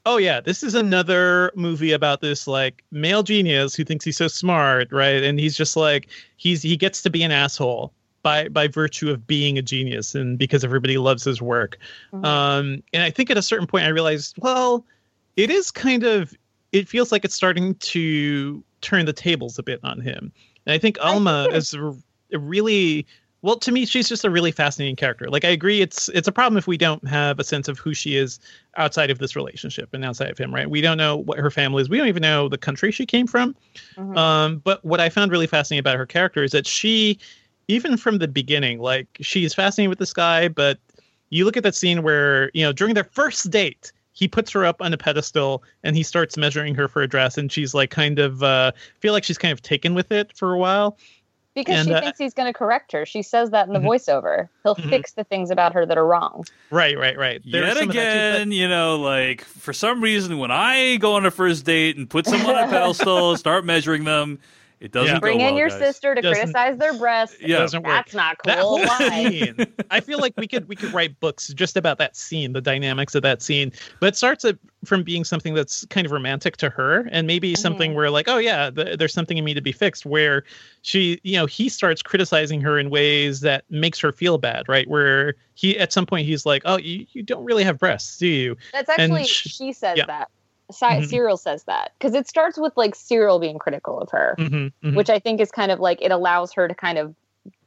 oh 0.09 0.17
yeah, 0.17 0.41
this 0.41 0.63
is 0.63 0.73
another 0.73 1.51
movie 1.55 1.91
about 1.91 2.19
this 2.19 2.47
like 2.47 2.83
male 2.91 3.21
genius 3.21 3.75
who 3.75 3.83
thinks 3.83 4.03
he's 4.03 4.17
so 4.17 4.27
smart, 4.27 4.91
right? 4.91 5.23
And 5.23 5.39
he's 5.39 5.55
just 5.55 5.75
like 5.75 6.07
he's 6.35 6.63
he 6.63 6.75
gets 6.75 7.03
to 7.03 7.11
be 7.11 7.21
an 7.21 7.31
asshole 7.31 7.93
by 8.23 8.49
by 8.49 8.67
virtue 8.67 9.11
of 9.11 9.27
being 9.27 9.59
a 9.59 9.61
genius 9.61 10.15
and 10.15 10.39
because 10.39 10.63
everybody 10.63 10.97
loves 10.97 11.23
his 11.23 11.43
work. 11.43 11.77
Um, 12.11 12.81
and 12.91 13.03
I 13.03 13.11
think 13.11 13.29
at 13.29 13.37
a 13.37 13.43
certain 13.43 13.67
point 13.67 13.85
I 13.85 13.89
realized, 13.89 14.35
well, 14.39 14.83
it 15.35 15.51
is 15.51 15.69
kind 15.69 16.03
of 16.03 16.33
it 16.71 16.89
feels 16.89 17.11
like 17.11 17.23
it's 17.23 17.35
starting 17.35 17.75
to 17.75 18.63
turn 18.81 19.05
the 19.05 19.13
tables 19.13 19.59
a 19.59 19.63
bit 19.63 19.79
on 19.83 20.01
him. 20.01 20.31
And 20.65 20.73
I 20.73 20.79
think 20.79 20.97
Alma 21.01 21.49
is 21.51 21.75
a 21.75 21.93
really 22.39 23.05
well 23.41 23.57
to 23.57 23.71
me 23.71 23.85
she's 23.85 24.09
just 24.09 24.25
a 24.25 24.29
really 24.29 24.51
fascinating 24.51 24.95
character. 24.95 25.29
Like 25.29 25.45
I 25.45 25.49
agree 25.49 25.81
it's 25.81 26.09
it's 26.09 26.27
a 26.27 26.31
problem 26.31 26.57
if 26.57 26.67
we 26.67 26.77
don't 26.77 27.05
have 27.07 27.39
a 27.39 27.43
sense 27.43 27.67
of 27.67 27.79
who 27.79 27.93
she 27.93 28.15
is 28.17 28.39
outside 28.77 29.09
of 29.09 29.19
this 29.19 29.35
relationship 29.35 29.89
and 29.93 30.03
outside 30.03 30.29
of 30.29 30.37
him, 30.37 30.53
right? 30.53 30.69
We 30.69 30.81
don't 30.81 30.97
know 30.97 31.17
what 31.17 31.39
her 31.39 31.51
family 31.51 31.81
is. 31.81 31.89
We 31.89 31.97
don't 31.97 32.07
even 32.07 32.21
know 32.21 32.49
the 32.49 32.57
country 32.57 32.91
she 32.91 33.05
came 33.05 33.27
from. 33.27 33.55
Um, 34.17 34.57
but 34.59 34.83
what 34.83 34.99
I 34.99 35.09
found 35.09 35.31
really 35.31 35.47
fascinating 35.47 35.79
about 35.79 35.95
her 35.97 36.05
character 36.05 36.43
is 36.43 36.51
that 36.51 36.67
she 36.67 37.19
even 37.67 37.97
from 37.97 38.17
the 38.17 38.27
beginning, 38.27 38.79
like 38.79 39.07
she's 39.21 39.53
fascinated 39.53 39.89
with 39.89 39.99
this 39.99 40.13
guy, 40.13 40.47
but 40.47 40.79
you 41.29 41.45
look 41.45 41.55
at 41.55 41.63
that 41.63 41.75
scene 41.75 42.01
where, 42.01 42.49
you 42.53 42.63
know, 42.63 42.71
during 42.73 42.95
their 42.95 43.03
first 43.03 43.49
date, 43.51 43.91
he 44.13 44.27
puts 44.27 44.51
her 44.51 44.65
up 44.65 44.81
on 44.81 44.91
a 44.91 44.97
pedestal 44.97 45.63
and 45.83 45.95
he 45.95 46.03
starts 46.03 46.35
measuring 46.35 46.75
her 46.75 46.87
for 46.87 47.01
a 47.01 47.07
dress, 47.07 47.37
and 47.37 47.51
she's 47.51 47.73
like 47.73 47.91
kind 47.91 48.19
of 48.19 48.43
uh, 48.43 48.71
feel 48.99 49.13
like 49.13 49.23
she's 49.23 49.37
kind 49.37 49.51
of 49.51 49.61
taken 49.61 49.93
with 49.93 50.11
it 50.11 50.35
for 50.35 50.51
a 50.51 50.57
while. 50.57 50.97
Because 51.59 51.79
And, 51.79 51.87
she 51.89 51.93
uh, 51.93 52.01
thinks 52.01 52.17
he's 52.17 52.33
going 52.33 52.51
to 52.51 52.57
correct 52.57 52.91
her. 52.93 53.05
She 53.05 53.21
says 53.21 53.49
that 53.51 53.67
in 53.67 53.73
the 53.73 53.79
Mhm. 53.79 53.85
voiceover. 53.87 54.47
He'll 54.63 54.75
Mhm. 54.75 54.89
fix 54.89 55.11
the 55.11 55.23
things 55.23 55.51
about 55.51 55.73
her 55.73 55.85
that 55.85 55.97
are 55.97 56.05
wrong. 56.05 56.45
Right, 56.71 56.97
right, 56.97 57.17
right. 57.17 57.41
There's 57.43 57.67
Yet 57.67 57.77
some 57.77 57.87
too, 57.87 57.93
but- 57.93 58.01
again, 58.01 58.51
you 58.51 58.67
know, 58.67 58.95
like 58.97 59.43
for 59.43 59.73
some 59.73 60.01
reason, 60.01 60.37
when 60.37 60.51
I 60.51 60.95
go 60.97 61.13
on 61.15 61.25
a 61.25 61.31
first 61.31 61.65
date 61.65 61.97
and 61.97 62.09
put 62.09 62.25
someone 62.25 62.55
on 62.55 62.63
a 62.63 62.67
pedestal, 62.71 63.35
start 63.37 63.65
measuring 63.65 64.05
them, 64.05 64.39
it 64.79 64.91
doesn't 64.91 65.15
go 65.15 65.19
Bring 65.19 65.41
in 65.41 65.47
well, 65.47 65.57
your 65.57 65.69
guys. 65.69 65.79
sister 65.79 66.15
to 66.15 66.21
Doesn't- 66.21 66.37
criticize 66.37 66.77
their 66.77 66.93
breasts. 66.93 67.37
Yeah. 67.41 67.59
Doesn't 67.59 67.83
work. 67.83 67.93
That's 67.93 68.13
not 68.13 68.37
that 68.45 68.59
cool. 68.59 68.85
whole 68.85 69.09
scene 69.09 69.55
i 69.91 69.99
feel 69.99 70.19
like 70.19 70.33
we 70.37 70.47
could 70.47 70.67
we 70.67 70.75
could 70.75 70.93
write 70.93 71.19
books 71.19 71.49
just 71.49 71.77
about 71.77 71.97
that 71.97 72.15
scene 72.15 72.53
the 72.53 72.61
dynamics 72.61 73.15
of 73.15 73.21
that 73.23 73.41
scene 73.41 73.71
but 73.99 74.07
it 74.07 74.15
starts 74.15 74.45
at, 74.45 74.57
from 74.85 75.03
being 75.03 75.23
something 75.23 75.53
that's 75.53 75.85
kind 75.87 76.05
of 76.05 76.11
romantic 76.11 76.57
to 76.57 76.69
her 76.69 77.07
and 77.11 77.27
maybe 77.27 77.53
mm-hmm. 77.53 77.61
something 77.61 77.93
where 77.93 78.09
like 78.09 78.27
oh 78.27 78.37
yeah 78.37 78.69
th- 78.69 78.97
there's 78.97 79.13
something 79.13 79.37
in 79.37 79.43
me 79.43 79.53
to 79.53 79.61
be 79.61 79.71
fixed 79.71 80.05
where 80.05 80.43
she 80.81 81.19
you 81.23 81.37
know 81.37 81.45
he 81.45 81.69
starts 81.69 82.01
criticizing 82.01 82.61
her 82.61 82.77
in 82.79 82.89
ways 82.89 83.41
that 83.41 83.63
makes 83.69 83.99
her 83.99 84.11
feel 84.11 84.37
bad 84.37 84.67
right 84.67 84.87
where 84.87 85.35
he 85.55 85.77
at 85.77 85.91
some 85.91 86.05
point 86.05 86.25
he's 86.25 86.45
like 86.45 86.61
oh 86.65 86.77
you, 86.77 87.05
you 87.11 87.23
don't 87.23 87.43
really 87.43 87.63
have 87.63 87.77
breasts 87.77 88.17
do 88.17 88.27
you 88.27 88.55
That's 88.71 88.89
actually 88.89 89.25
sh- 89.25 89.49
she 89.49 89.73
says 89.73 89.97
yeah. 89.97 90.05
that. 90.05 90.29
Si- 90.71 90.85
Mhm. 90.85 91.05
Cyril 91.07 91.37
says 91.37 91.63
that 91.63 91.93
because 91.97 92.13
it 92.13 92.27
starts 92.27 92.57
with 92.57 92.73
like 92.77 92.95
Cyril 92.95 93.39
being 93.39 93.57
critical 93.57 93.99
of 93.99 94.09
her, 94.11 94.35
Mhm, 94.37 94.71
mhm. 94.83 94.95
which 94.95 95.09
I 95.09 95.19
think 95.19 95.41
is 95.41 95.51
kind 95.51 95.71
of 95.71 95.79
like 95.79 96.01
it 96.01 96.11
allows 96.11 96.53
her 96.53 96.67
to 96.67 96.75
kind 96.75 96.97
of 96.97 97.15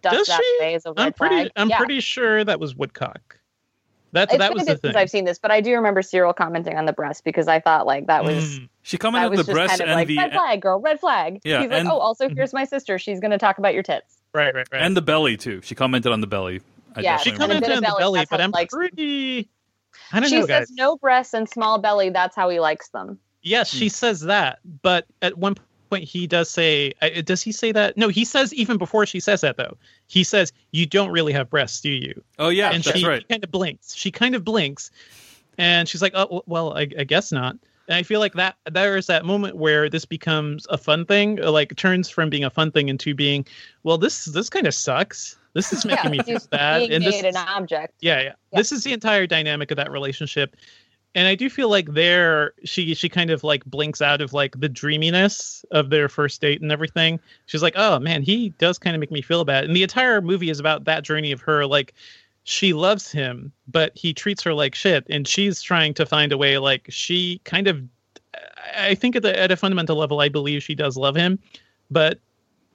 dust 0.03 0.16
Does 0.16 0.27
that 0.29 0.41
she? 0.43 0.59
away 0.61 0.74
as 0.74 0.85
a 0.87 0.91
red 0.93 0.99
i'm 1.07 1.12
pretty 1.15 1.35
flag. 1.37 1.51
i'm 1.57 1.69
Yeah. 1.70 1.79
pretty 1.79 2.01
sure 2.01 2.45
that 2.45 2.61
was 2.61 2.77
woodcock 2.77 3.39
that 4.12 4.29
It's 4.29 4.39
that 4.39 4.53
was 4.53 4.65
the 4.66 4.73
bit 4.73 4.81
since 4.83 4.93
thing 4.93 4.97
I've 5.01 5.09
seen 5.09 5.24
this, 5.24 5.39
but 5.39 5.51
I 5.51 5.62
do 5.62 5.73
remember 5.74 6.03
Cyril 6.03 6.35
commenting 6.35 6.77
on 6.77 6.85
the 6.85 6.93
breast 6.93 7.24
because 7.24 7.49
I 7.49 7.61
thought 7.61 7.87
like 7.87 8.07
that 8.09 8.24
was 8.24 8.59
Mm. 8.61 8.69
She 8.83 8.97
that 8.99 9.01
commented 9.01 9.31
was 9.31 9.41
on 9.41 9.47
the 9.47 9.53
just 9.53 9.55
breasts 9.57 9.70
kind 9.79 9.81
of 9.81 9.89
and 9.89 9.95
like 9.99 10.07
the 10.09 10.16
red 10.19 10.33
flag, 10.33 10.61
girl, 10.61 10.79
red 10.81 11.01
flag. 11.01 11.41
Yeah, 11.45 11.62
He's 11.62 11.70
like, 11.70 11.87
oh, 11.87 11.97
also 11.99 12.29
here's 12.29 12.53
my 12.53 12.65
sister. 12.65 12.99
She's 12.99 13.20
going 13.20 13.31
to 13.31 13.39
talk 13.39 13.57
about 13.59 13.73
your 13.74 13.83
tits. 13.83 14.19
right 14.35 14.55
right 14.55 14.66
right 14.70 14.83
and 14.83 14.95
the 14.97 15.01
belly 15.03 15.37
too. 15.39 15.62
She 15.62 15.74
commented 15.74 16.12
on 16.12 16.20
the 16.20 16.27
belly. 16.27 16.61
I 16.95 17.01
Yeah, 17.01 17.16
she 17.16 17.31
definitely 17.31 17.57
and 17.57 17.65
a 17.65 17.66
commented 17.66 17.70
on 17.70 17.77
the 17.77 17.87
belly, 17.89 17.99
belly 18.01 18.27
but 18.31 18.41
i'm 18.43 18.51
he 18.51 18.53
likes 18.53 18.73
them. 18.74 18.81
pretty 18.81 19.49
i 20.12 20.20
don't 20.20 20.28
She 20.28 20.36
know 20.36 20.47
says 20.47 20.69
guys 20.69 20.70
no 20.70 20.97
breasts 20.97 21.35
and 21.35 21.48
small 21.48 21.78
belly. 21.78 22.10
That's 22.10 22.36
how 22.36 22.48
he 22.48 22.60
likes 22.60 22.89
them. 22.89 23.19
Yes, 23.43 23.69
she 23.70 23.89
says 23.89 24.20
that, 24.20 24.60
but 24.82 25.06
at 25.20 25.36
one 25.36 25.56
point 25.90 26.05
he 26.05 26.27
does 26.27 26.48
say, 26.48 26.93
uh, 27.02 27.23
does 27.23 27.43
he 27.43 27.51
say 27.51 27.73
that? 27.73 27.97
No, 27.97 28.09
he 28.09 28.24
says 28.24 28.55
even 28.55 28.78
before 28.78 29.05
she 29.05 29.19
says 29.20 29.40
that 29.40 29.56
though. 29.56 29.77
He 30.06 30.23
says, 30.23 30.52
"You 30.70 30.86
don't 30.86 31.10
really 31.10 31.32
have 31.32 31.51
breasts, 31.51 31.81
do 31.81 31.90
you?" 31.90 32.23
Oh 32.39 32.51
yeah, 32.51 32.70
and 32.70 32.85
that's 32.85 32.98
she 32.98 33.06
right. 33.06 33.28
kind 33.28 33.43
of 33.43 33.51
blinks. 33.51 33.94
She 33.94 34.10
kind 34.10 34.35
of 34.35 34.44
blinks, 34.44 34.90
and 35.59 35.89
she's 35.89 36.01
like, 36.01 36.12
"Oh 36.14 36.43
well, 36.47 36.77
I, 36.77 36.82
I 36.98 37.05
guess 37.05 37.32
not." 37.32 37.56
And 37.93 37.98
I 37.98 38.02
feel 38.05 38.20
like 38.20 38.32
that 38.32 38.56
there 38.70 38.97
is 38.97 39.06
that 39.09 39.27
moment 39.27 39.56
where 39.56 39.90
this 39.90 40.06
becomes 40.06 40.66
a 40.70 40.78
fun 40.78 41.05
thing, 41.05 41.36
like 41.36 41.77
turns 41.77 42.09
from 42.09 42.31
being 42.31 42.43
a 42.43 42.48
fun 42.48 42.70
thing 42.73 42.89
into 42.89 43.14
being, 43.14 43.44
well, 43.82 43.98
this 43.98 44.24
this 44.24 44.48
kind 44.48 44.66
of 44.66 44.73
sucks. 44.73 45.36
This 45.52 45.74
is 45.74 45.85
making 45.85 46.10
me 46.10 46.20
feel 46.20 46.39
bad, 46.51 46.90
and 46.90 47.05
this 47.05 47.20
made 47.20 47.27
an 47.27 47.36
object. 47.36 47.93
yeah, 48.01 48.23
yeah, 48.23 48.32
This 48.51 48.73
is 48.73 48.82
the 48.82 48.94
entire 48.94 49.27
dynamic 49.27 49.70
of 49.70 49.77
that 49.77 49.90
relationship. 49.90 50.56
And 51.14 51.28
I 51.28 51.35
do 51.35 51.51
feel 51.51 51.69
like 51.69 51.93
there 51.93 52.55
she 52.64 52.94
she 52.94 53.10
kind 53.10 53.28
of 53.28 53.44
like 53.44 53.62
blinks 53.66 54.01
out 54.01 54.23
of 54.23 54.32
like 54.32 54.59
the 54.59 54.70
dreaminess 54.70 55.62
of 55.70 55.90
their 55.90 56.09
first 56.09 56.40
date 56.40 56.62
and 56.62 56.73
everything. 56.73 57.20
She's 57.44 57.62
like, 57.62 57.74
"Oh 57.77 57.98
man, 57.98 58.23
he 58.23 58.55
does 58.56 58.78
kind 58.78 58.97
of 58.97 59.01
make 59.01 59.10
me 59.10 59.20
feel 59.20 59.44
bad." 59.44 59.64
And 59.64 59.77
the 59.77 59.82
entire 59.82 60.23
movie 60.23 60.48
is 60.48 60.59
about 60.60 60.86
that 60.86 61.05
journey 61.05 61.31
of 61.31 61.43
her 61.43 61.66
like 61.66 61.93
she 62.44 62.73
loves 62.73 63.10
him, 63.10 63.52
but 63.69 63.93
he 63.94 64.12
treats 64.12 64.43
her 64.43 64.55
like 64.55 64.74
shit 64.74 65.06
and 65.09 65.27
she's 65.27 65.62
trying 65.62 65.94
to 65.94 66.06
find 66.06 66.32
a 66.32 66.39
way 66.39 66.59
like 66.59 66.86
she 66.89 67.40
kind 67.44 67.69
of 67.69 67.81
I 68.77 68.94
think 68.94 69.16
at 69.16 69.23
the 69.23 69.39
at 69.39 69.52
a 69.52 69.56
fundamental 69.56 69.97
level 69.97 70.20
I 70.20 70.28
believe 70.28 70.62
she 70.62 70.74
does 70.74 70.97
love 70.97 71.14
him, 71.14 71.39
but 71.90 72.19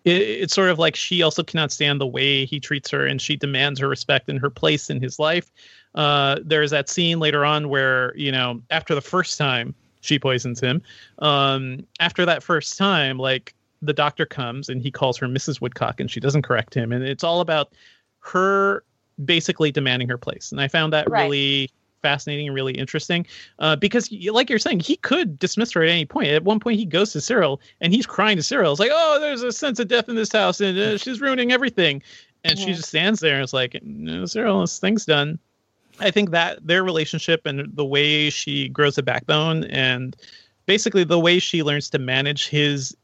it, 0.06 0.22
it's 0.22 0.54
sort 0.54 0.70
of 0.70 0.80
like 0.80 0.96
she 0.96 1.22
also 1.22 1.44
cannot 1.44 1.72
stand 1.72 2.00
the 2.00 2.08
way 2.08 2.46
he 2.46 2.60
treats 2.60 2.90
her 2.92 3.06
and 3.06 3.22
she 3.22 3.36
demands 3.36 3.80
her 3.80 3.90
respect 3.90 4.30
and 4.30 4.40
her 4.40 4.50
place 4.50 4.90
in 4.90 5.02
his 5.02 5.20
life. 5.20 5.52
Uh, 5.96 6.38
there's 6.44 6.72
that 6.72 6.88
scene 6.88 7.20
later 7.20 7.44
on 7.44 7.70
where 7.70 8.16
you 8.16 8.32
know 8.32 8.62
after 8.70 8.96
the 8.96 9.02
first 9.02 9.38
time 9.38 9.76
she 10.00 10.18
poisons 10.18 10.62
him 10.62 10.82
um, 11.20 11.86
after 12.00 12.26
that 12.26 12.42
first 12.42 12.78
time 12.78 13.18
like 13.18 13.54
the 13.82 13.94
doctor 13.94 14.26
comes 14.26 14.70
and 14.70 14.82
he 14.82 14.90
calls 14.90 15.18
her 15.18 15.28
mrs 15.28 15.60
woodcock 15.60 16.00
and 16.00 16.10
she 16.10 16.20
doesn't 16.20 16.44
correct 16.44 16.74
him 16.74 16.92
and 16.92 17.04
it's 17.04 17.24
all 17.24 17.42
about 17.42 17.74
her 18.20 18.84
basically 19.26 19.72
demanding 19.72 20.08
her 20.10 20.18
place. 20.18 20.52
And 20.52 20.62
i 20.62 20.68
found 20.68 20.94
that 20.94 21.10
Right. 21.10 21.24
really 21.24 21.70
fascinating 22.04 22.48
and 22.48 22.56
really 22.56 22.74
interesting 22.74 23.26
uh, 23.58 23.76
because 23.76 24.12
like 24.32 24.50
you're 24.50 24.60
saying 24.60 24.80
he 24.80 24.98
could 24.98 25.40
dismiss 25.40 25.72
her 25.72 25.82
at 25.84 25.90
any 25.90 26.06
point. 26.06 26.28
At 26.28 26.44
one 26.44 26.60
point 26.60 26.78
he 26.80 26.86
goes 26.86 27.12
to 27.14 27.22
cyril 27.22 27.60
and 27.82 27.92
he's 27.92 28.06
crying 28.06 28.38
to 28.38 28.44
cyril. 28.44 28.72
It's 28.72 28.80
like 28.80 28.92
oh 28.94 29.18
there's 29.20 29.42
a 29.42 29.52
sense 29.52 29.80
of 29.80 29.88
death 29.88 30.08
in 30.08 30.16
this 30.16 30.32
house 30.32 30.62
and 30.62 30.78
uh, 30.78 30.98
she's 30.98 31.20
ruining 31.22 31.52
everything. 31.52 32.04
And 32.44 32.58
she 32.60 32.70
Mhm. 32.72 32.76
just 32.76 32.90
stands 32.90 33.20
there 33.20 33.34
and 33.34 33.44
it's 33.44 33.54
like 33.54 33.80
no 33.84 34.26
cyril 34.26 34.62
this 34.62 34.78
thing's 34.80 35.06
done. 35.06 35.40
I 36.00 36.12
think 36.12 36.30
that 36.30 36.66
their 36.66 36.84
relationship 36.84 37.42
and 37.48 37.76
the 37.76 37.86
way 37.86 38.30
she 38.30 38.70
grows 38.70 39.00
a 39.00 39.04
backbone 39.04 39.64
and 39.66 40.16
basically 40.68 41.04
the 41.04 41.20
way 41.20 41.40
she 41.40 41.64
learns 41.64 41.90
to 41.90 41.98
manage 42.00 42.48
his 42.48 42.96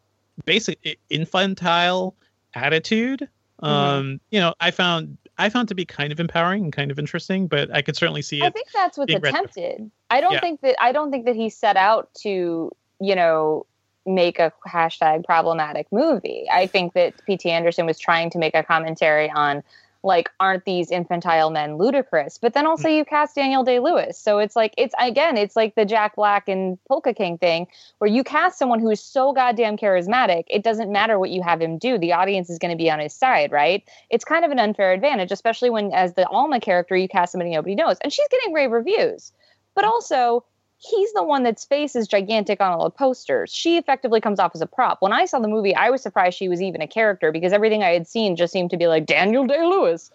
basic 0.45 0.99
infantile 1.09 2.15
attitude 2.53 3.27
um 3.63 4.19
you 4.31 4.39
know 4.39 4.53
i 4.59 4.69
found 4.69 5.17
i 5.37 5.49
found 5.49 5.67
to 5.67 5.75
be 5.75 5.85
kind 5.85 6.11
of 6.11 6.19
empowering 6.19 6.63
and 6.63 6.73
kind 6.73 6.91
of 6.91 6.99
interesting 6.99 7.47
but 7.47 7.73
i 7.73 7.81
could 7.81 7.95
certainly 7.95 8.21
see 8.21 8.41
I 8.43 8.49
think 8.49 8.67
that's 8.73 8.97
what's 8.97 9.13
attempted. 9.13 9.89
I 10.09 10.21
don't 10.21 10.33
Yeah. 10.33 10.39
think 10.41 10.61
that 10.61 10.75
I 10.81 10.91
don't 10.91 11.11
think 11.11 11.25
that 11.25 11.35
he 11.35 11.49
set 11.49 11.75
out 11.75 12.13
to, 12.21 12.71
you 12.99 13.15
know, 13.15 13.65
make 14.05 14.37
a 14.37 14.51
hashtag 14.67 15.23
problematic 15.25 15.87
movie. 15.91 16.45
I 16.51 16.67
think 16.67 16.93
that 16.93 17.13
P.T. 17.25 17.49
Anderson 17.49 17.85
was 17.85 17.97
trying 17.97 18.29
to 18.31 18.37
make 18.37 18.53
a 18.53 18.61
commentary 18.61 19.31
on 19.31 19.63
like, 20.03 20.29
aren't 20.39 20.65
these 20.65 20.91
infantile 20.91 21.49
men 21.49 21.77
ludicrous? 21.77 22.37
But 22.37 22.53
then 22.53 22.67
also 22.67 22.87
mm. 22.87 22.97
you 22.97 23.05
cast 23.05 23.35
Daniel 23.35 23.63
Day 23.63 23.79
Lewis. 23.79 24.17
So 24.19 24.39
it's 24.39 24.55
like 24.55 24.73
it's 24.77 24.93
again, 24.99 25.37
it's 25.37 25.55
like 25.55 25.75
the 25.75 25.85
Jack 25.85 26.15
Black 26.15 26.47
and 26.47 26.77
Polka 26.87 27.13
King 27.13 27.37
thing, 27.37 27.67
where 27.99 28.09
you 28.09 28.23
cast 28.23 28.59
someone 28.59 28.79
who 28.79 28.89
is 28.89 29.01
so 29.01 29.33
goddamn 29.33 29.77
charismatic, 29.77 30.43
it 30.49 30.63
doesn't 30.63 30.91
matter 30.91 31.17
what 31.17 31.29
you 31.29 31.41
have 31.41 31.61
him 31.61 31.77
do. 31.77 31.97
The 31.97 32.13
audience 32.13 32.49
is 32.49 32.59
going 32.59 32.71
to 32.71 32.77
be 32.77 32.91
on 32.91 32.99
his 32.99 33.13
side, 33.13 33.51
right? 33.51 33.83
It's 34.09 34.25
kind 34.25 34.43
of 34.45 34.51
an 34.51 34.59
unfair 34.59 34.91
advantage, 34.93 35.31
especially 35.31 35.69
when 35.69 35.93
as 35.93 36.13
the 36.13 36.27
Alma 36.27 36.59
character, 36.59 36.95
you 36.95 37.07
cast 37.07 37.31
somebody 37.31 37.51
nobody 37.51 37.75
knows. 37.75 37.97
And 38.01 38.11
she's 38.11 38.27
getting 38.29 38.53
rave 38.53 38.71
reviews. 38.71 39.31
But 39.75 39.85
also, 39.85 40.45
he's 40.89 41.13
the 41.13 41.23
one 41.23 41.43
that's 41.43 41.63
face 41.63 41.95
is 41.95 42.07
gigantic 42.07 42.59
on 42.59 42.71
all 42.71 42.83
the 42.83 42.89
posters. 42.89 43.53
She 43.53 43.77
effectively 43.77 44.19
comes 44.19 44.39
off 44.39 44.51
as 44.53 44.61
a 44.61 44.65
prop. 44.65 45.01
When 45.01 45.13
I 45.13 45.25
saw 45.25 45.39
the 45.39 45.47
movie, 45.47 45.73
I 45.73 45.89
was 45.89 46.01
surprised 46.01 46.37
she 46.37 46.49
was 46.49 46.61
even 46.61 46.81
a 46.81 46.87
character 46.87 47.31
because 47.31 47.53
everything 47.53 47.83
I 47.83 47.91
had 47.91 48.07
seen 48.07 48.35
just 48.35 48.51
seemed 48.51 48.69
to 48.71 48.77
be 48.77 48.87
like 48.87 49.05
Daniel 49.05 49.45
Day 49.47 49.63
Lewis. 49.63 50.11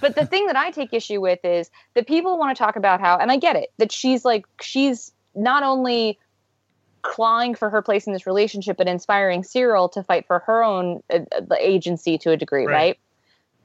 But 0.00 0.14
the 0.14 0.24
thing 0.24 0.46
that 0.46 0.56
I 0.56 0.70
take 0.70 0.92
issue 0.92 1.20
with 1.20 1.44
is 1.44 1.70
that 1.94 2.06
people 2.06 2.38
want 2.38 2.56
to 2.56 2.62
talk 2.62 2.76
about 2.76 3.00
how, 3.00 3.18
and 3.18 3.32
I 3.32 3.36
get 3.38 3.56
it, 3.56 3.72
that 3.78 3.90
she's 3.90 4.24
like, 4.24 4.46
she's 4.60 5.10
not 5.34 5.64
only 5.64 6.18
clawing 7.02 7.54
for 7.54 7.68
her 7.68 7.82
place 7.82 8.06
in 8.06 8.12
this 8.12 8.26
relationship, 8.26 8.76
but 8.76 8.86
inspiring 8.86 9.42
Cyril 9.42 9.88
to 9.90 10.02
fight 10.02 10.26
for 10.26 10.38
her 10.40 10.62
own 10.62 11.02
uh, 11.10 11.20
uh, 11.32 11.54
agency 11.58 12.18
to 12.18 12.30
a 12.30 12.36
degree, 12.36 12.66
Right. 12.66 12.72
right? 12.74 12.98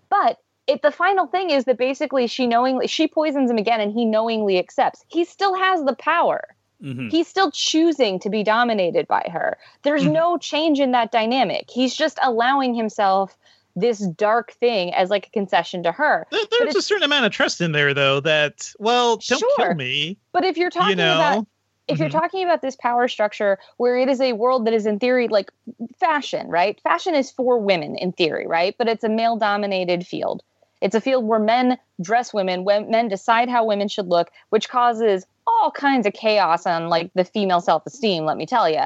But 0.09 0.39
it, 0.69 0.81
the 0.81 0.91
final 0.91 1.27
thing 1.27 1.49
is 1.49 1.65
that 1.65 1.77
basically 1.77 2.27
she 2.27 2.47
knowingly 2.47 2.87
she 2.87 3.07
poisons 3.07 3.49
him 3.51 3.57
again, 3.57 3.81
and 3.81 3.91
he 3.93 4.05
knowingly 4.05 4.57
accepts. 4.59 5.03
He 5.07 5.25
still 5.25 5.55
has 5.55 5.83
the 5.83 5.95
power. 5.95 6.41
Mhm. 6.81 7.11
He's 7.11 7.27
still 7.27 7.51
choosing 7.51 8.19
to 8.19 8.29
be 8.29 8.41
dominated 8.43 9.07
by 9.07 9.27
her. 9.33 9.57
There's 9.83 10.05
Mhm. 10.05 10.13
no 10.13 10.37
change 10.37 10.79
in 10.79 10.91
that 10.91 11.11
dynamic. 11.11 11.69
He's 11.69 11.93
just 11.95 12.17
allowing 12.21 12.73
himself 12.73 13.35
this 13.75 13.99
dark 13.99 14.51
thing 14.53 14.93
as 14.93 15.09
like 15.09 15.27
a 15.27 15.29
concession 15.31 15.83
to 15.83 15.91
her. 15.91 16.25
There- 16.31 16.41
there's 16.59 16.75
a 16.75 16.81
certain 16.81 17.03
amount 17.03 17.25
of 17.25 17.31
trust 17.31 17.59
in 17.61 17.71
there 17.73 17.93
though 17.93 18.19
that 18.21 18.71
well 18.79 19.17
don't 19.17 19.39
Sure. 19.39 19.49
kill 19.57 19.75
me 19.75 20.17
But 20.31 20.45
if 20.45 20.57
you're 20.57 20.69
talking 20.69 20.91
you 20.91 20.95
know 20.95 21.15
about 21.15 21.45
if 21.87 21.97
you're 21.97 22.07
Mhm. 22.07 22.11
talking 22.21 22.43
about 22.43 22.61
this 22.61 22.75
power 22.75 23.07
structure 23.07 23.57
where 23.77 23.97
it 23.97 24.09
is 24.09 24.21
a 24.21 24.33
world 24.33 24.65
that 24.65 24.73
is 24.75 24.85
in 24.85 24.99
theory 24.99 25.27
like 25.27 25.51
fashion, 25.99 26.47
right? 26.47 26.79
Fashion 26.81 27.15
is 27.15 27.31
for 27.31 27.57
women 27.57 27.95
in 27.95 28.11
theory, 28.11 28.45
right? 28.45 28.75
But 28.77 28.87
it's 28.87 29.03
a 29.03 29.09
male 29.09 29.37
dominated 29.37 30.05
field. 30.05 30.43
It's 30.81 30.95
a 30.95 31.01
field 31.01 31.25
where 31.25 31.39
men 31.39 31.77
dress 32.01 32.33
women, 32.33 32.63
when 32.63 32.89
men 32.89 33.07
decide 33.07 33.49
how 33.49 33.65
women 33.65 33.87
should 33.87 34.07
look, 34.07 34.29
which 34.49 34.69
causes 34.69 35.25
all 35.45 35.71
kinds 35.71 36.05
of 36.07 36.13
chaos 36.13 36.65
on 36.65 36.89
like 36.89 37.11
the 37.15 37.25
female 37.25 37.61
self-esteem, 37.61 38.25
let 38.25 38.37
me 38.37 38.45
tell 38.45 38.69
you. 38.69 38.83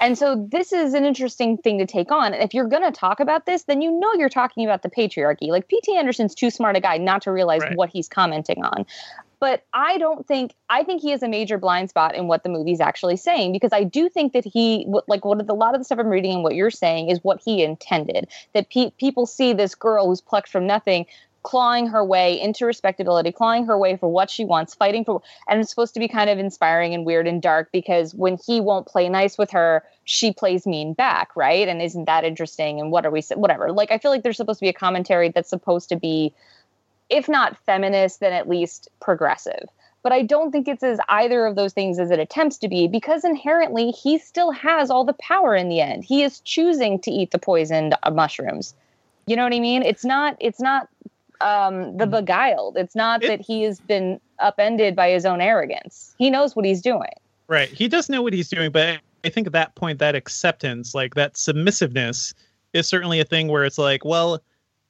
And 0.00 0.18
so 0.18 0.48
this 0.50 0.72
is 0.72 0.94
an 0.94 1.04
interesting 1.04 1.58
thing 1.58 1.78
to 1.78 1.86
take 1.86 2.10
on. 2.10 2.34
And 2.34 2.42
if 2.42 2.54
you're 2.54 2.66
going 2.66 2.82
to 2.82 2.90
talk 2.90 3.20
about 3.20 3.46
this, 3.46 3.64
then 3.64 3.80
you 3.80 3.92
know 4.00 4.12
you're 4.14 4.28
talking 4.28 4.64
about 4.64 4.82
the 4.82 4.90
patriarchy. 4.90 5.48
Like 5.48 5.68
P.T. 5.68 5.96
Anderson's 5.96 6.34
too 6.34 6.50
smart 6.50 6.76
a 6.76 6.80
guy 6.80 6.98
not 6.98 7.22
to 7.22 7.30
realize 7.30 7.62
Right. 7.62 7.76
what 7.76 7.90
he's 7.90 8.08
commenting 8.08 8.64
on 8.64 8.84
but 9.42 9.64
I 9.74 9.98
don't 9.98 10.24
think 10.24 10.54
I 10.70 10.84
think 10.84 11.02
he 11.02 11.10
has 11.10 11.20
a 11.24 11.28
major 11.28 11.58
blind 11.58 11.90
spot 11.90 12.14
in 12.14 12.28
what 12.28 12.44
the 12.44 12.48
movie's 12.48 12.80
actually 12.80 13.16
saying 13.16 13.50
because 13.50 13.72
I 13.72 13.82
do 13.82 14.08
think 14.08 14.34
that 14.34 14.44
he 14.44 14.86
like 15.08 15.24
what 15.24 15.40
a 15.50 15.52
lot 15.52 15.74
of 15.74 15.80
the 15.80 15.84
stuff 15.84 15.98
I'm 15.98 16.06
reading 16.06 16.34
and 16.34 16.42
what 16.44 16.54
you're 16.54 16.70
saying 16.70 17.10
is 17.10 17.18
what 17.24 17.42
he 17.44 17.64
intended 17.64 18.28
that 18.52 18.70
pe- 18.70 18.92
people 18.92 19.26
see 19.26 19.52
this 19.52 19.74
girl 19.74 20.06
who's 20.06 20.20
plucked 20.20 20.48
from 20.48 20.64
nothing 20.64 21.06
clawing 21.42 21.88
her 21.88 22.04
way 22.04 22.40
into 22.40 22.64
respectability, 22.64 23.32
clawing 23.32 23.66
her 23.66 23.76
way 23.76 23.96
for 23.96 24.08
what 24.08 24.30
she 24.30 24.44
wants, 24.44 24.74
fighting 24.74 25.04
for 25.04 25.22
and 25.48 25.60
it's 25.60 25.70
supposed 25.70 25.94
to 25.94 26.00
be 26.00 26.08
kind 26.08 26.30
of 26.30 26.38
inspiring 26.38 26.94
and 26.94 27.04
weird 27.04 27.26
and 27.26 27.42
dark 27.42 27.70
because 27.72 28.14
when 28.14 28.38
he 28.46 28.60
won't 28.60 28.86
play 28.86 29.08
nice 29.08 29.36
with 29.36 29.50
her, 29.50 29.82
she 30.04 30.32
plays 30.32 30.66
mean 30.66 30.92
back, 30.92 31.34
right? 31.36 31.68
And 31.68 31.82
isn't 31.82 32.04
that 32.04 32.24
interesting 32.24 32.80
and 32.80 32.90
what 32.90 33.04
are 33.04 33.10
we 33.10 33.22
whatever. 33.34 33.72
Like 33.72 33.90
I 33.90 33.98
feel 33.98 34.10
like 34.10 34.22
there's 34.22 34.36
supposed 34.36 34.60
to 34.60 34.64
be 34.64 34.70
a 34.70 34.74
commentary 34.74 35.30
that's 35.30 35.50
supposed 35.50 35.88
to 35.88 35.96
be 35.96 36.32
if 37.10 37.28
not 37.28 37.58
feminist 37.66 38.20
then 38.20 38.32
at 38.32 38.48
least 38.48 38.88
progressive. 39.00 39.68
But 40.02 40.12
I 40.12 40.22
don't 40.22 40.50
think 40.50 40.66
it's 40.66 40.82
as 40.82 40.98
either 41.08 41.46
of 41.46 41.54
those 41.54 41.72
things 41.72 42.00
as 42.00 42.10
it 42.10 42.18
attempts 42.18 42.58
to 42.58 42.68
be 42.68 42.88
because 42.88 43.24
inherently 43.24 43.90
he 43.90 44.18
still 44.18 44.50
has 44.50 44.90
all 44.90 45.04
the 45.04 45.12
power 45.14 45.54
in 45.54 45.68
the 45.68 45.80
end. 45.80 46.04
He 46.04 46.24
is 46.24 46.40
choosing 46.40 46.98
to 47.00 47.10
eat 47.10 47.30
the 47.30 47.38
poisoned 47.38 47.94
mushrooms. 48.12 48.74
You 49.26 49.36
know 49.36 49.44
what 49.44 49.54
I 49.54 49.60
mean? 49.60 49.82
It's 49.82 50.04
not 50.04 50.36
it's 50.40 50.60
not 50.60 50.88
um, 51.42 51.96
the 51.96 52.06
beguiled. 52.06 52.76
It's 52.76 52.94
not 52.94 53.20
that 53.22 53.40
he 53.40 53.62
has 53.62 53.80
been 53.80 54.20
upended 54.38 54.96
by 54.96 55.10
his 55.10 55.26
own 55.26 55.40
arrogance. 55.40 56.14
He 56.18 56.30
knows 56.30 56.54
what 56.54 56.64
he's 56.64 56.80
doing. 56.80 57.12
Right. 57.48 57.68
He 57.68 57.88
does 57.88 58.08
know 58.08 58.22
what 58.22 58.32
he's 58.32 58.48
doing, 58.48 58.70
but 58.70 59.00
I 59.24 59.28
think 59.28 59.46
at 59.46 59.52
that 59.52 59.74
point, 59.74 59.98
that 59.98 60.14
acceptance, 60.14 60.94
like 60.94 61.14
that 61.14 61.36
submissiveness, 61.36 62.34
is 62.72 62.88
certainly 62.88 63.20
a 63.20 63.24
thing 63.24 63.48
where 63.48 63.64
it's 63.64 63.78
like, 63.78 64.04
well, 64.04 64.42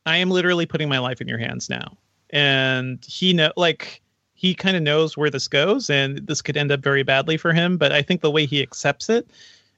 I 0.06 0.18
am 0.18 0.30
literally 0.30 0.66
putting 0.66 0.88
my 0.88 0.98
life 0.98 1.20
in 1.20 1.28
your 1.28 1.38
hands 1.38 1.68
now, 1.68 1.96
and 2.30 3.04
he 3.04 3.32
know 3.32 3.52
like 3.56 4.00
he 4.34 4.54
kind 4.54 4.76
of 4.76 4.82
knows 4.82 5.16
where 5.16 5.30
this 5.30 5.48
goes, 5.48 5.90
and 5.90 6.18
this 6.26 6.42
could 6.42 6.56
end 6.56 6.72
up 6.72 6.80
very 6.80 7.02
badly 7.02 7.36
for 7.36 7.52
him. 7.52 7.76
But 7.76 7.92
I 7.92 8.02
think 8.02 8.20
the 8.20 8.30
way 8.30 8.46
he 8.46 8.62
accepts 8.62 9.08
it 9.08 9.28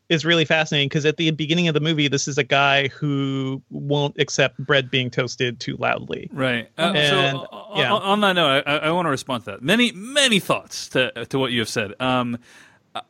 is 0.08 0.24
really 0.24 0.44
fascinating 0.44 0.88
because 0.88 1.06
at 1.06 1.16
the 1.16 1.30
beginning 1.30 1.68
of 1.68 1.74
the 1.74 1.80
movie, 1.80 2.08
this 2.08 2.28
is 2.28 2.36
a 2.36 2.44
guy 2.44 2.88
who 2.88 3.62
won't 3.70 4.18
accept 4.18 4.58
bread 4.58 4.90
being 4.90 5.10
toasted 5.10 5.60
too 5.60 5.76
loudly. 5.76 6.28
Right. 6.32 6.68
Uh, 6.76 6.92
And, 6.94 7.38
so, 7.38 7.40
uh, 7.44 7.64
yeah. 7.76 7.92
on, 7.92 8.20
that 8.20 8.34
note, 8.34 8.64
I, 8.66 8.76
I 8.78 8.90
want 8.90 9.06
to 9.06 9.10
respond 9.10 9.44
to 9.44 9.52
that. 9.52 9.62
Many, 9.62 9.92
many 9.92 10.40
thoughts 10.40 10.88
to 10.90 11.24
to 11.26 11.38
what 11.38 11.52
you 11.52 11.60
have 11.60 11.68
said. 11.68 11.94
Um, 12.00 12.38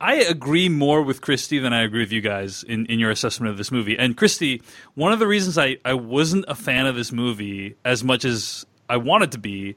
I 0.01 0.15
agree 0.15 0.71
more 0.71 1.03
with 1.03 1.21
Kristy 1.21 1.61
than 1.61 1.75
I 1.75 1.83
agree 1.83 2.01
with 2.01 2.13
you 2.13 2.23
guys 2.23 2.63
in, 2.63 2.87
in 2.87 2.99
your 2.99 3.11
assessment 3.11 3.51
of 3.51 3.59
this 3.59 3.71
movie. 3.71 3.99
And 3.99 4.17
Kristy, 4.17 4.63
one 4.95 5.13
of 5.13 5.19
the 5.19 5.27
reasons 5.27 5.59
I, 5.59 5.77
I 5.85 5.93
wasn't 5.93 6.47
a 6.49 6.55
fan 6.55 6.87
of 6.87 6.97
this 6.97 7.13
movie 7.13 7.77
as 7.85 8.03
much 8.03 8.25
as 8.25 8.65
I 8.89 8.97
wanted 8.97 9.33
to 9.33 9.39
be 9.39 9.77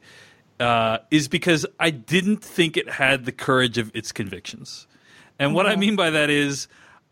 uh, 0.62 1.00
is 1.12 1.28
because 1.28 1.66
I 1.78 1.90
didn't 1.90 2.42
think 2.42 2.78
it 2.78 2.90
had 2.90 3.26
the 3.26 3.34
courage 3.34 3.78
of 3.78 3.92
its 3.94 4.14
convictions. 4.14 4.88
And 5.40 5.54
what 5.54 5.66
I 5.66 5.76
mean 5.76 5.96
by 5.98 6.10
that 6.10 6.30
is, 6.30 6.68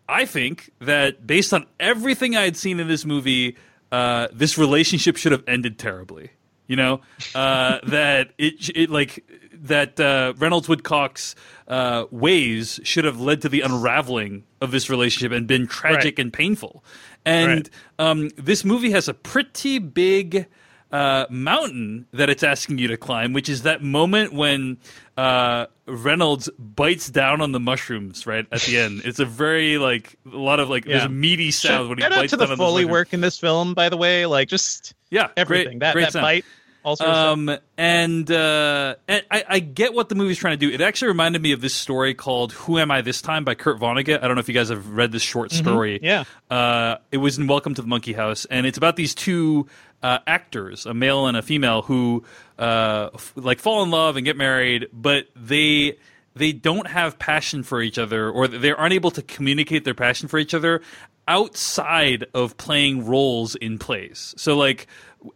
I 0.08 0.26
think 0.26 0.70
that 0.80 1.26
based 1.26 1.54
on 1.54 1.66
everything 1.80 2.36
I 2.36 2.44
had 2.44 2.58
seen 2.58 2.80
in 2.80 2.88
this 2.88 3.06
movie, 3.06 3.56
uh, 3.92 4.28
this 4.32 4.58
relationship 4.58 5.18
should 5.18 5.32
have 5.32 5.44
ended 5.48 5.78
terribly. 5.80 6.32
You 6.68 6.76
know 6.78 7.02
uh, 7.36 7.78
that 7.88 8.32
it, 8.40 8.70
it 8.76 8.90
like 8.90 9.24
that 9.54 10.00
uh, 10.00 10.34
Reynolds 10.38 10.68
Woodcock's 10.68 11.36
uh, 11.68 12.06
ways 12.12 12.80
should 12.84 13.06
have 13.06 13.20
led 13.20 13.42
to 13.44 13.50
the 13.50 13.62
unraveling 13.62 14.44
of 14.62 14.72
this 14.72 14.90
relationship 14.90 15.32
and 15.32 15.48
been 15.48 15.68
tragic 15.68 16.18
Right. 16.18 16.20
and 16.20 16.34
painful. 16.34 16.84
And 17.24 17.70
um, 18.00 18.30
this 18.36 18.64
movie 18.66 18.92
has 18.92 19.08
a 19.08 19.14
pretty 19.14 19.78
big 19.80 20.48
uh, 20.96 21.26
mountain 21.30 22.06
that 22.14 22.30
it's 22.30 22.44
asking 22.44 22.78
you 22.78 22.88
to 22.88 22.98
climb, 22.98 23.34
which 23.34 23.50
is 23.50 23.64
that 23.64 23.84
moment 23.84 24.34
when 24.34 24.78
uh, 25.18 25.66
Reynolds 25.86 26.50
bites 26.58 27.10
down 27.10 27.42
on 27.42 27.52
the 27.52 27.60
mushrooms 27.60 28.26
right 28.26 28.46
at 28.52 28.62
the 28.62 28.78
end. 28.78 29.02
It's 29.04 29.20
a 29.20 29.26
very 29.26 29.78
like 29.78 30.16
a 30.32 30.38
lot 30.38 30.60
of 30.60 30.70
like 30.70 30.86
there's 30.86 31.04
a 31.04 31.10
meaty 31.10 31.52
sound 31.52 31.90
when 31.90 31.98
he 31.98 32.08
bites 32.08 32.32
to 32.32 32.38
down 32.38 32.48
the 32.48 32.52
on 32.54 32.58
Foley 32.58 32.86
work 32.86 33.14
in 33.14 33.22
this 33.22 33.38
film, 33.40 33.74
by 33.74 33.90
the 33.90 33.98
way. 33.98 34.26
Like 34.26 34.48
just 34.48 34.94
Yeah, 35.10 35.30
everything. 35.36 35.66
great, 35.66 35.80
that 35.82 35.94
great 35.94 36.04
that 36.06 36.14
sound. 36.14 36.24
bite, 36.24 36.46
all 36.84 36.96
sorts 36.96 37.10
of. 37.12 37.16
Um, 37.40 37.58
and 37.78 38.30
uh, 38.32 38.96
and 39.08 39.24
I, 39.32 39.44
I 39.50 39.60
get 39.60 39.94
what 39.94 40.08
the 40.10 40.16
movie's 40.16 40.38
trying 40.38 40.58
to 40.58 40.66
do. 40.68 40.74
It 40.74 40.82
actually 40.82 41.10
reminded 41.10 41.42
me 41.42 41.52
of 41.52 41.60
this 41.62 41.74
story 41.76 42.14
called 42.14 42.54
"Who 42.54 42.78
Am 42.80 42.90
I 42.92 43.02
This 43.02 43.22
Time" 43.22 43.44
by 43.44 43.54
Kurt 43.56 43.80
Vonnegut. 43.80 44.24
I 44.24 44.28
don't 44.28 44.36
know 44.36 44.40
if 44.40 44.48
you 44.48 44.54
guys 44.54 44.70
have 44.70 44.88
read 44.90 45.12
this 45.12 45.22
short 45.24 45.52
Mhm, 45.52 45.58
story. 45.58 46.00
yeah. 46.02 46.24
uh, 46.50 46.98
it 47.12 47.18
was 47.18 47.38
in 47.38 47.48
Welcome 47.48 47.74
to 47.76 47.82
the 47.82 47.88
Monkey 47.88 48.14
House, 48.14 48.46
and 48.46 48.66
it's 48.66 48.78
about 48.78 48.96
these 48.96 49.14
two 49.16 49.68
uh, 50.06 50.20
actors, 50.28 50.86
a 50.86 50.94
male 50.94 51.26
and 51.26 51.36
a 51.36 51.42
female, 51.42 51.82
who 51.82 52.24
uh, 52.60 53.10
f- 53.16 53.34
like 53.36 53.58
fall 53.60 53.82
in 53.82 53.90
love 53.90 54.18
and 54.18 54.24
get 54.24 54.38
married, 54.38 54.88
but 54.94 55.26
they 55.36 55.98
they 56.36 56.52
don't 56.52 56.86
have 56.86 57.18
passion 57.18 57.64
for 57.64 57.82
each 57.82 57.98
other, 57.98 58.30
or 58.30 58.48
they 58.48 58.72
aren't 58.72 58.94
able 58.94 59.10
to 59.10 59.24
communicate 59.24 59.84
their 59.84 59.96
passion 59.96 60.28
for 60.28 60.38
each 60.38 60.54
other 60.54 60.84
outside 61.28 62.24
of 62.36 62.56
playing 62.58 63.08
roles 63.08 63.56
in 63.56 63.80
plays. 63.80 64.36
So 64.38 64.56
like 64.56 64.86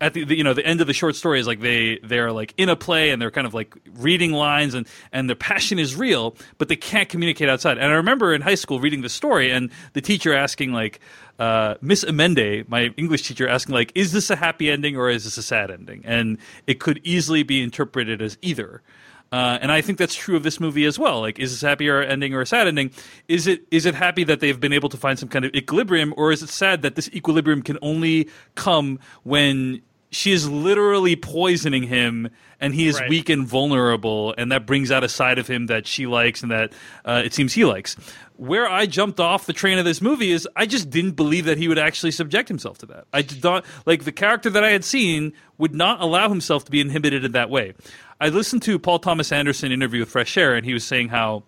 at 0.02 0.14
the, 0.14 0.24
the 0.24 0.38
you 0.38 0.44
know 0.44 0.54
the 0.54 0.66
end 0.66 0.82
of 0.82 0.88
the 0.88 0.94
short 0.94 1.16
story 1.16 1.40
is 1.40 1.48
like 1.48 1.62
they 1.62 2.00
they're 2.04 2.32
like 2.32 2.54
in 2.58 2.70
a 2.70 2.76
play 2.76 3.10
and 3.10 3.22
they're 3.22 3.32
kind 3.32 3.48
of 3.48 3.54
like 3.54 3.76
reading 3.96 4.32
lines 4.32 4.74
and 4.74 4.88
and 5.12 5.30
their 5.30 5.36
passion 5.36 5.80
is 5.80 5.96
real 5.96 6.36
but 6.58 6.68
they 6.68 6.76
can't 6.76 7.10
communicate 7.10 7.50
outside. 7.50 7.78
And 7.78 7.92
i 7.92 7.96
remember 7.96 8.34
in 8.34 8.42
high 8.42 8.56
school 8.56 8.80
reading 8.80 9.02
the 9.02 9.10
story 9.10 9.52
and 9.52 9.72
the 9.94 10.02
teacher 10.02 10.34
asking 10.34 10.74
like 10.74 11.00
uh, 11.40 11.76
miss 11.82 12.04
amende 12.04 12.68
my 12.68 12.94
english 12.98 13.26
teacher 13.26 13.48
asking 13.48 13.74
like 13.74 13.92
is 13.96 14.12
this 14.12 14.30
a 14.30 14.36
happy 14.36 14.70
ending 14.70 14.98
or 14.98 15.10
is 15.10 15.24
this 15.24 15.38
a 15.38 15.44
sad 15.44 15.72
ending? 15.72 16.02
And 16.06 16.38
it 16.68 16.80
could 16.80 17.00
easily 17.04 17.44
be 17.44 17.62
interpreted 17.62 18.22
as 18.22 18.38
either 18.42 18.82
uh, 19.32 19.60
and 19.62 19.72
I 19.72 19.82
think 19.82 19.98
that's 19.98 20.16
true 20.16 20.36
of 20.36 20.44
this 20.44 20.60
movie 20.60 20.86
as 20.86 20.98
well. 20.98 21.22
Like, 21.22 21.40
is 21.40 21.52
this 21.52 21.62
happier 21.62 22.02
ending 22.02 22.34
or 22.34 22.42
a 22.42 22.46
sad 22.46 22.68
ending? 22.68 22.92
Is 23.28 23.48
it 23.48 23.64
is 23.72 23.86
it 23.86 23.96
happy 23.96 24.24
that 24.24 24.40
they've 24.40 24.60
been 24.60 24.74
able 24.74 24.90
to 24.90 24.98
find 24.98 25.20
some 25.20 25.30
kind 25.30 25.46
of 25.46 25.54
equilibrium, 25.54 26.14
or 26.18 26.32
is 26.32 26.42
it 26.42 26.50
sad 26.50 26.82
that 26.82 26.96
this 26.96 27.10
equilibrium 27.14 27.62
can 27.62 27.78
only 27.82 28.30
come 28.56 29.00
when 29.24 29.82
she 30.12 30.32
is 30.32 30.50
literally 30.50 31.16
poisoning 31.16 31.84
him 31.84 32.30
and 32.60 32.74
he 32.74 32.88
is 32.88 33.00
Right. 33.00 33.10
weak 33.10 33.30
and 33.30 33.48
vulnerable, 33.48 34.34
and 34.38 34.52
that 34.52 34.66
brings 34.66 34.92
out 34.92 35.04
a 35.04 35.10
side 35.10 35.38
of 35.40 35.48
him 35.48 35.68
that 35.68 35.88
she 35.88 36.06
likes 36.08 36.42
and 36.42 36.52
that 36.52 36.74
uh, 37.06 37.22
it 37.24 37.34
seems 37.34 37.54
he 37.54 37.64
likes. 37.64 37.96
Where 38.36 38.68
I 38.70 38.86
jumped 38.86 39.20
off 39.20 39.46
the 39.46 39.54
train 39.54 39.78
of 39.78 39.86
this 39.86 40.02
movie 40.02 40.32
is 40.32 40.48
I 40.56 40.66
just 40.66 40.90
didn't 40.90 41.12
believe 41.12 41.46
that 41.46 41.58
he 41.58 41.68
would 41.68 41.80
actually 41.80 42.12
subject 42.12 42.48
himself 42.50 42.78
to 42.80 42.86
that. 42.88 43.06
I 43.14 43.22
thought 43.22 43.66
like 43.86 44.04
the 44.04 44.12
character 44.12 44.50
that 44.50 44.64
I 44.64 44.72
had 44.72 44.84
seen 44.84 45.34
would 45.58 45.74
not 45.76 46.02
allow 46.02 46.28
himself 46.30 46.66
to 46.66 46.72
be 46.72 46.82
inhibited 46.82 47.24
in 47.24 47.32
that 47.34 47.50
way. 47.50 47.74
I 48.20 48.30
listened 48.30 48.64
to 48.64 48.78
Paul 48.80 49.00
Thomas 49.00 49.32
Anderson 49.32 49.72
interview 49.72 50.02
with 50.02 50.10
Fresh 50.10 50.36
Air, 50.38 50.56
and 50.56 50.66
he 50.66 50.74
was 50.74 50.84
saying 50.84 51.10
how 51.10 51.44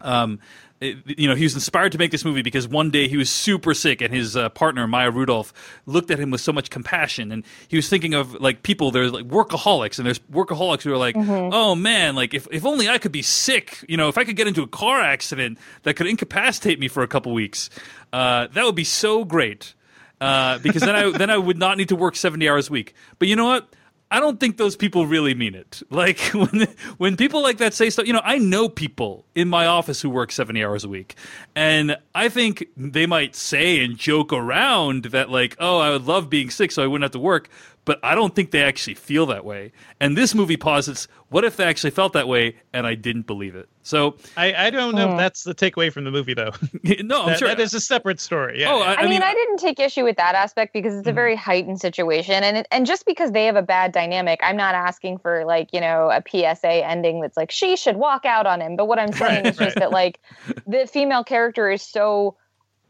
um, 0.00 0.40
it- 0.80 0.98
you 1.18 1.26
know, 1.28 1.34
he 1.34 1.44
was 1.44 1.54
inspired 1.54 1.92
to 1.92 1.98
make 1.98 2.10
this 2.10 2.24
movie 2.24 2.42
because 2.42 2.68
one 2.68 2.90
day 2.90 3.08
he 3.08 3.16
was 3.16 3.30
super 3.30 3.72
sick, 3.74 4.00
and 4.00 4.12
his 4.12 4.36
uh, 4.36 4.48
partner 4.50 4.86
Maya 4.86 5.10
Rudolph 5.10 5.52
looked 5.86 6.10
at 6.10 6.18
him 6.18 6.30
with 6.30 6.40
so 6.40 6.52
much 6.52 6.68
compassion, 6.70 7.32
and 7.32 7.44
he 7.68 7.76
was 7.76 7.88
thinking 7.88 8.14
of 8.14 8.34
like 8.40 8.62
people. 8.62 8.90
There's 8.90 9.12
like 9.12 9.26
workaholics, 9.26 9.98
and 9.98 10.06
there's 10.06 10.18
workaholics 10.32 10.82
who 10.82 10.92
are 10.92 10.98
like, 10.98 11.14
Mhm. 11.16 11.50
"Oh 11.52 11.74
man, 11.74 12.14
like 12.14 12.34
if 12.34 12.46
if 12.50 12.64
only 12.66 12.88
I 12.88 12.98
could 12.98 13.12
be 13.12 13.22
sick, 13.22 13.84
you 13.88 13.96
know, 13.96 14.08
if 14.08 14.18
I 14.18 14.24
could 14.24 14.36
get 14.36 14.46
into 14.46 14.62
a 14.62 14.66
car 14.68 15.00
accident 15.00 15.58
that 15.84 15.94
could 15.94 16.06
incapacitate 16.06 16.78
me 16.78 16.88
for 16.88 17.02
a 17.02 17.08
couple 17.08 17.32
weeks, 17.32 17.70
uh, 18.12 18.48
that 18.52 18.64
would 18.64 18.74
be 18.76 18.84
so 18.84 19.24
great." 19.24 19.74
Uh, 20.20 20.58
because 20.58 20.82
then 20.82 20.94
I 20.96 21.10
then 21.18 21.30
I 21.30 21.36
would 21.36 21.58
not 21.58 21.76
need 21.76 21.88
to 21.90 21.96
work 21.96 22.16
seventy 22.16 22.48
hours 22.48 22.68
a 22.68 22.72
week. 22.72 22.94
But 23.18 23.28
you 23.28 23.36
know 23.36 23.46
what? 23.46 23.68
I 24.10 24.20
don't 24.20 24.38
think 24.38 24.56
those 24.56 24.76
people 24.76 25.06
really 25.06 25.34
mean 25.34 25.54
it. 25.54 25.82
Like 25.90 26.18
when 26.34 26.68
when 26.98 27.16
people 27.16 27.42
like 27.42 27.58
that 27.58 27.72
say 27.72 27.90
stuff, 27.90 28.06
you 28.06 28.12
know, 28.12 28.20
I 28.22 28.38
know 28.38 28.68
people 28.68 29.24
in 29.34 29.48
my 29.48 29.66
office 29.66 30.02
who 30.02 30.10
work 30.10 30.30
70 30.30 30.62
hours 30.62 30.84
a 30.84 30.88
week. 30.88 31.14
And 31.54 31.96
I 32.14 32.28
think 32.28 32.66
they 32.76 33.06
might 33.06 33.34
say 33.34 33.82
and 33.82 33.96
joke 33.96 34.32
around 34.32 35.06
that 35.06 35.30
like, 35.30 35.56
"Oh, 35.58 35.78
I 35.78 35.90
would 35.90 36.04
love 36.04 36.28
being 36.28 36.50
sick 36.50 36.70
so 36.70 36.82
I 36.82 36.86
wouldn't 36.86 37.04
have 37.04 37.12
to 37.12 37.18
work." 37.18 37.48
But 37.86 38.00
I 38.02 38.16
don't 38.16 38.34
think 38.34 38.50
they 38.50 38.62
actually 38.62 38.94
feel 38.94 39.26
that 39.26 39.44
way. 39.44 39.70
And 40.00 40.18
this 40.18 40.34
movie 40.34 40.56
posits, 40.56 41.06
what 41.28 41.44
if 41.44 41.56
they 41.56 41.64
actually 41.64 41.92
felt 41.92 42.12
that 42.14 42.26
way 42.26 42.56
and 42.72 42.84
I 42.84 42.96
didn't 42.96 43.28
believe 43.28 43.54
it? 43.54 43.68
So 43.82 44.16
I, 44.36 44.66
I 44.66 44.70
don't 44.70 44.96
know 44.96 45.12
if 45.12 45.16
that's 45.16 45.44
the 45.44 45.54
takeaway 45.54 45.92
from 45.92 46.02
the 46.02 46.10
movie, 46.10 46.34
though. 46.34 46.50
no, 46.82 47.22
I'm 47.22 47.28
That- 47.28 47.38
sure 47.38 47.46
that 47.46 47.60
is 47.60 47.74
a 47.74 47.80
separate 47.80 48.18
story. 48.18 48.60
Yeah. 48.60 48.72
Oh, 48.72 48.80
yeah. 48.80 48.96
I, 48.98 49.06
mean, 49.08 49.22
I 49.22 49.32
didn't 49.32 49.58
take 49.58 49.78
issue 49.78 50.02
with 50.02 50.16
that 50.16 50.34
aspect 50.34 50.72
because 50.72 50.94
it's 50.94 51.06
a 51.06 51.10
mm-hmm. 51.10 51.14
very 51.14 51.36
heightened 51.36 51.80
situation, 51.80 52.42
and 52.42 52.56
it, 52.56 52.66
and 52.72 52.86
just 52.86 53.06
because 53.06 53.30
they 53.30 53.46
have 53.46 53.54
a 53.54 53.62
bad 53.62 53.92
dynamic, 53.92 54.40
I'm 54.42 54.56
not 54.56 54.74
asking 54.74 55.18
for 55.18 55.44
like 55.44 55.72
you 55.72 55.80
know 55.80 56.10
a 56.10 56.20
PSA 56.28 56.84
ending 56.84 57.20
that's 57.20 57.36
like 57.36 57.52
she 57.52 57.76
should 57.76 57.96
walk 57.96 58.24
out 58.24 58.46
on 58.46 58.60
him. 58.60 58.74
But 58.74 58.86
what 58.86 58.98
I'm 58.98 59.12
saying 59.12 59.44
Right, 59.44 59.46
is 59.46 59.56
just 59.56 59.76
that 59.76 59.92
like 59.92 60.20
the 60.66 60.88
female 60.88 61.22
character 61.22 61.70
is 61.70 61.82
so 61.82 62.36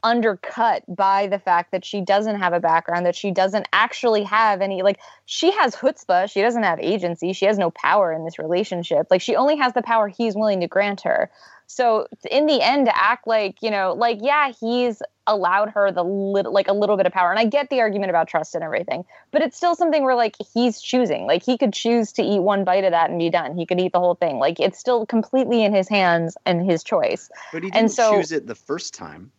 undercut 0.06 0.84
by 0.88 1.26
the 1.26 1.38
fact 1.38 1.72
that 1.72 1.84
she 1.84 2.00
doesn't 2.00 2.36
have 2.36 2.52
a 2.52 2.60
background, 2.60 3.04
that 3.06 3.16
she 3.16 3.32
doesn't 3.32 3.66
actually 3.72 4.22
have 4.22 4.60
any 4.60 4.82
like 4.82 5.00
she 5.24 5.50
has 5.50 5.74
chutzpah, 5.74 6.30
she 6.30 6.40
doesn't 6.40 6.62
have 6.62 6.78
agency, 6.78 7.32
she 7.32 7.44
has 7.44 7.58
no 7.58 7.72
power 7.72 8.12
in 8.12 8.24
this 8.24 8.38
relationship. 8.38 9.08
Like 9.10 9.20
she 9.20 9.34
only 9.34 9.56
has 9.56 9.72
the 9.74 9.82
power 9.82 10.06
he's 10.06 10.36
willing 10.36 10.60
to 10.60 10.68
grant 10.68 11.00
her. 11.00 11.28
So 11.66 12.06
in 12.30 12.46
the 12.46 12.62
end, 12.62 12.86
to 12.86 12.96
act 12.96 13.26
like 13.26 13.56
you 13.62 13.70
know, 13.72 13.94
like 13.94 14.18
yeah, 14.22 14.52
he's 14.60 15.02
allowed 15.26 15.70
her 15.70 15.90
the 15.90 16.04
little, 16.04 16.52
like 16.52 16.68
a 16.68 16.72
little 16.72 16.96
bit 16.96 17.06
of 17.06 17.12
power, 17.12 17.30
and 17.30 17.40
I 17.40 17.44
get 17.44 17.68
the 17.68 17.80
argument 17.80 18.10
about 18.10 18.28
trust 18.28 18.54
and 18.54 18.62
everything, 18.62 19.04
but 19.32 19.42
it's 19.42 19.56
still 19.56 19.74
something 19.74 20.04
where 20.04 20.14
like 20.14 20.36
he's 20.54 20.80
choosing. 20.80 21.26
Like 21.26 21.42
he 21.42 21.58
could 21.58 21.72
choose 21.72 22.12
to 22.12 22.22
eat 22.22 22.38
one 22.38 22.62
bite 22.62 22.84
of 22.84 22.92
that 22.92 23.10
and 23.10 23.18
be 23.18 23.28
done. 23.28 23.56
He 23.56 23.66
could 23.66 23.80
eat 23.80 23.90
the 23.90 23.98
whole 23.98 24.14
thing. 24.14 24.38
Like 24.38 24.60
it's 24.60 24.78
still 24.78 25.04
completely 25.04 25.64
in 25.64 25.74
his 25.74 25.88
hands 25.88 26.36
and 26.46 26.64
his 26.64 26.84
choice. 26.84 27.28
But 27.52 27.64
he 27.64 27.70
and 27.72 27.88
didn't 27.88 27.96
so 27.96 28.16
choose 28.16 28.30
it 28.30 28.46
the 28.46 28.54
first 28.54 28.94
time. 28.94 29.32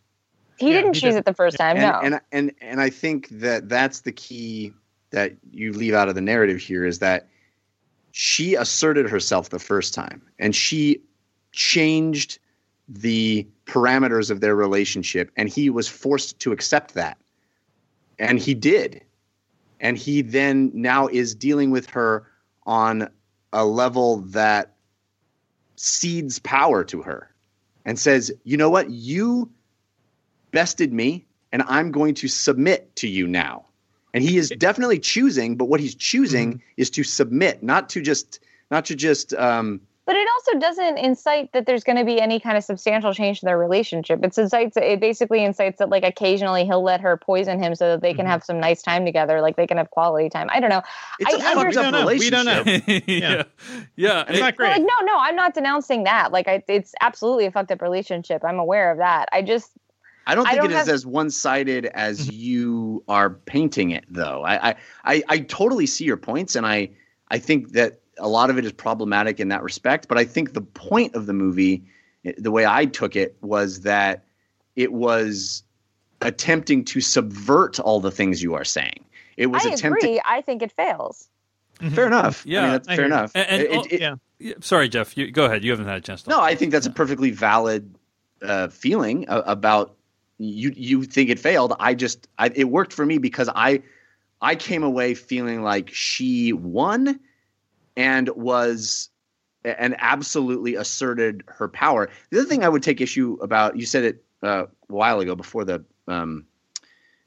He 0.58 0.72
didn't 0.72 0.94
choose 0.94 1.14
it 1.14 1.24
the 1.24 1.34
first 1.34 1.56
time. 1.56 1.76
and, 1.76 1.82
no. 1.82 2.00
and 2.00 2.20
and 2.32 2.52
and 2.60 2.80
I 2.80 2.90
think 2.90 3.28
that 3.30 3.68
that's 3.68 4.00
the 4.00 4.12
key 4.12 4.72
that 5.10 5.32
you 5.50 5.72
leave 5.72 5.94
out 5.94 6.08
of 6.08 6.14
the 6.14 6.20
narrative 6.20 6.58
here 6.58 6.84
is 6.84 6.98
that 6.98 7.28
she 8.12 8.54
asserted 8.54 9.08
herself 9.08 9.50
the 9.50 9.58
first 9.58 9.94
time 9.94 10.22
and 10.38 10.54
she 10.54 11.00
changed 11.52 12.38
the 12.88 13.46
parameters 13.66 14.30
of 14.30 14.40
their 14.40 14.56
relationship 14.56 15.30
and 15.36 15.48
he 15.48 15.70
was 15.70 15.88
forced 15.88 16.38
to 16.40 16.52
accept 16.52 16.94
that 16.94 17.16
and 18.18 18.38
he 18.38 18.54
did 18.54 19.02
and 19.80 19.96
he 19.96 20.22
then 20.22 20.70
now 20.74 21.06
is 21.06 21.34
dealing 21.34 21.70
with 21.70 21.88
her 21.88 22.26
on 22.66 23.08
a 23.52 23.64
level 23.64 24.18
that 24.18 24.74
cedes 25.76 26.38
power 26.40 26.82
to 26.82 27.02
her 27.02 27.30
and 27.84 27.98
says 27.98 28.32
you 28.44 28.56
know 28.56 28.70
what 28.70 28.90
you 28.90 29.50
bested 30.50 30.92
me 30.92 31.24
and 31.52 31.62
i'm 31.68 31.90
going 31.90 32.14
to 32.14 32.28
submit 32.28 32.94
to 32.96 33.08
you 33.08 33.26
now 33.26 33.64
and 34.14 34.24
he 34.24 34.36
is 34.38 34.50
definitely 34.58 34.98
choosing 34.98 35.56
but 35.56 35.66
what 35.66 35.80
he's 35.80 35.94
choosing 35.94 36.60
is 36.76 36.90
to 36.90 37.02
submit 37.04 37.62
not 37.62 37.88
to 37.88 38.00
just 38.00 38.40
not 38.70 38.84
to 38.84 38.94
just 38.94 39.34
um 39.34 39.80
But 40.06 40.16
it 40.16 40.26
also 40.36 40.58
doesn't 40.58 40.96
incite 40.96 41.52
that 41.52 41.66
there's 41.66 41.84
going 41.84 41.98
to 41.98 42.04
be 42.04 42.18
any 42.18 42.40
kind 42.40 42.56
of 42.56 42.64
substantial 42.64 43.12
change 43.12 43.42
in 43.42 43.46
their 43.46 43.58
relationship. 43.58 44.24
It 44.24 44.38
incites 44.38 44.74
it 44.78 45.00
basically 45.00 45.44
incites 45.44 45.78
that 45.80 45.90
like 45.90 46.02
occasionally 46.04 46.64
he'll 46.64 46.82
let 46.82 47.02
her 47.02 47.18
poison 47.18 47.62
him 47.62 47.74
so 47.74 47.88
that 47.90 48.00
they 48.00 48.14
can 48.14 48.24
have 48.24 48.42
some 48.42 48.58
nice 48.58 48.80
time 48.82 49.04
together, 49.04 49.42
like 49.42 49.56
they 49.56 49.66
can 49.66 49.76
have 49.76 49.90
quality 49.90 50.30
time. 50.30 50.48
I 50.50 50.60
don't 50.60 50.70
know. 50.70 50.80
It's 51.20 51.34
a 51.34 51.36
I 51.46 51.54
fucked 51.54 51.76
up 51.76 51.92
relationship. 51.92 52.20
We 52.20 52.30
don't 52.30 52.46
know. 52.46 53.02
yeah, 53.06 53.42
yeah. 53.96 54.24
It's 54.28 54.40
not 54.40 54.56
Well, 54.58 54.68
great. 54.68 54.70
like 54.78 54.80
no, 54.80 55.06
no, 55.12 55.18
I'm 55.18 55.36
not 55.36 55.52
denouncing 55.52 56.04
that. 56.04 56.32
Like 56.32 56.48
I, 56.48 56.62
it's 56.68 56.94
absolutely 57.02 57.44
a 57.44 57.50
fucked 57.50 57.70
up 57.70 57.82
relationship. 57.82 58.42
I'm 58.44 58.58
aware 58.58 58.90
of 58.90 58.96
that. 58.98 59.28
I 59.32 59.42
just 59.42 59.72
I 60.28 60.34
don't 60.36 60.46
I 60.46 60.50
think 60.50 60.62
don't 60.62 60.70
it 60.70 60.74
is 60.74 60.78
have- 60.86 60.88
as 60.90 61.04
one 61.06 61.30
sided 61.30 61.86
as 61.86 62.30
you 62.30 63.02
are 63.08 63.30
painting 63.30 63.90
it, 63.90 64.04
though. 64.08 64.44
I, 64.44 64.68
I, 64.70 64.74
I, 65.04 65.22
I 65.28 65.38
totally 65.40 65.86
see 65.86 66.04
your 66.04 66.16
points, 66.18 66.54
and 66.54 66.64
I, 66.66 66.90
I 67.28 67.38
think 67.38 67.72
that 67.72 68.00
a 68.18 68.28
lot 68.28 68.50
of 68.50 68.58
it 68.58 68.64
is 68.64 68.72
problematic 68.72 69.40
in 69.40 69.48
that 69.48 69.62
respect. 69.62 70.06
But 70.08 70.18
I 70.18 70.24
think 70.24 70.52
the 70.52 70.60
point 70.60 71.14
of 71.14 71.26
the 71.26 71.32
movie, 71.32 71.82
eh, 72.24 72.32
the 72.38 72.50
way 72.50 72.66
I 72.66 72.84
took 72.84 73.16
it, 73.16 73.36
was 73.40 73.80
that 73.80 74.24
it 74.76 74.92
was 74.92 75.64
attempting 76.20 76.84
to 76.84 77.00
subvert 77.00 77.78
all 77.80 78.00
the 78.00 78.10
things 78.10 78.42
you 78.42 78.54
are 78.54 78.64
saying. 78.64 79.04
It 79.36 79.46
was 79.46 79.64
I 79.64 79.70
attempting. 79.70 80.10
agree. 80.10 80.20
I 80.24 80.40
think 80.40 80.62
it 80.62 80.72
fails. 80.72 81.28
Fair 81.94 82.08
enough. 82.08 82.44
I 82.44 82.50
Yeah, 82.50 82.62
mean, 82.62 82.70
that's 82.72 82.88
I 82.88 82.96
fair 82.96 83.04
hear 83.04 83.08
you. 83.08 83.18
enough. 83.18 83.32
And- 83.36 83.48
and 83.48 83.62
It- 83.62 83.70
al- 83.72 83.84
it- 83.90 84.00
yeah. 84.00 84.14
Yeah, 84.40 84.54
Sorry, 84.60 84.88
Jeff. 84.88 85.16
You, 85.16 85.30
go 85.32 85.46
ahead. 85.46 85.64
You 85.64 85.70
haven't 85.72 85.86
had 85.86 85.96
a 85.96 86.00
chance. 86.00 86.22
To 86.22 86.30
No, 86.30 86.40
I 86.40 86.54
think 86.54 86.70
that's 86.72 86.86
a 86.86 86.90
perfectly 86.92 87.30
valid 87.32 87.92
uh, 88.42 88.68
feeling 88.68 89.28
uh, 89.28 89.42
about 89.46 89.96
you. 90.38 90.72
You 90.74 91.04
think 91.04 91.30
it 91.30 91.38
failed. 91.38 91.74
I 91.78 91.94
just 91.94 92.28
I, 92.38 92.50
it 92.54 92.64
worked 92.64 92.92
for 92.92 93.04
me 93.04 93.18
because 93.18 93.48
I 93.54 93.82
I 94.40 94.54
came 94.54 94.82
away 94.82 95.14
feeling 95.14 95.62
like 95.62 95.92
she 95.92 96.52
won 96.52 97.20
and 97.96 98.28
was 98.30 99.10
and 99.64 99.96
absolutely 99.98 100.76
asserted 100.76 101.42
her 101.46 101.68
power. 101.68 102.08
The 102.30 102.40
other 102.40 102.48
thing 102.48 102.64
I 102.64 102.68
would 102.68 102.82
take 102.82 103.00
issue 103.00 103.38
about 103.42 103.76
you 103.76 103.86
said 103.86 104.04
it 104.04 104.24
uh, 104.42 104.66
a 104.66 104.92
while 104.92 105.20
ago 105.20 105.34
before 105.34 105.64
the 105.64 105.84
um, 106.06 106.46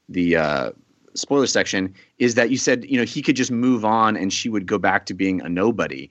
the 0.08 0.36
uh, 0.36 0.70
spoiler 1.14 1.46
section 1.46 1.94
is 2.18 2.34
that 2.34 2.50
you 2.50 2.56
said 2.56 2.84
you 2.88 2.96
know 2.96 3.04
he 3.04 3.22
could 3.22 3.36
just 3.36 3.50
move 3.50 3.84
on 3.84 4.16
and 4.16 4.32
she 4.32 4.48
would 4.48 4.66
go 4.66 4.78
back 4.78 5.06
to 5.06 5.14
being 5.14 5.40
a 5.42 5.48
nobody. 5.48 6.10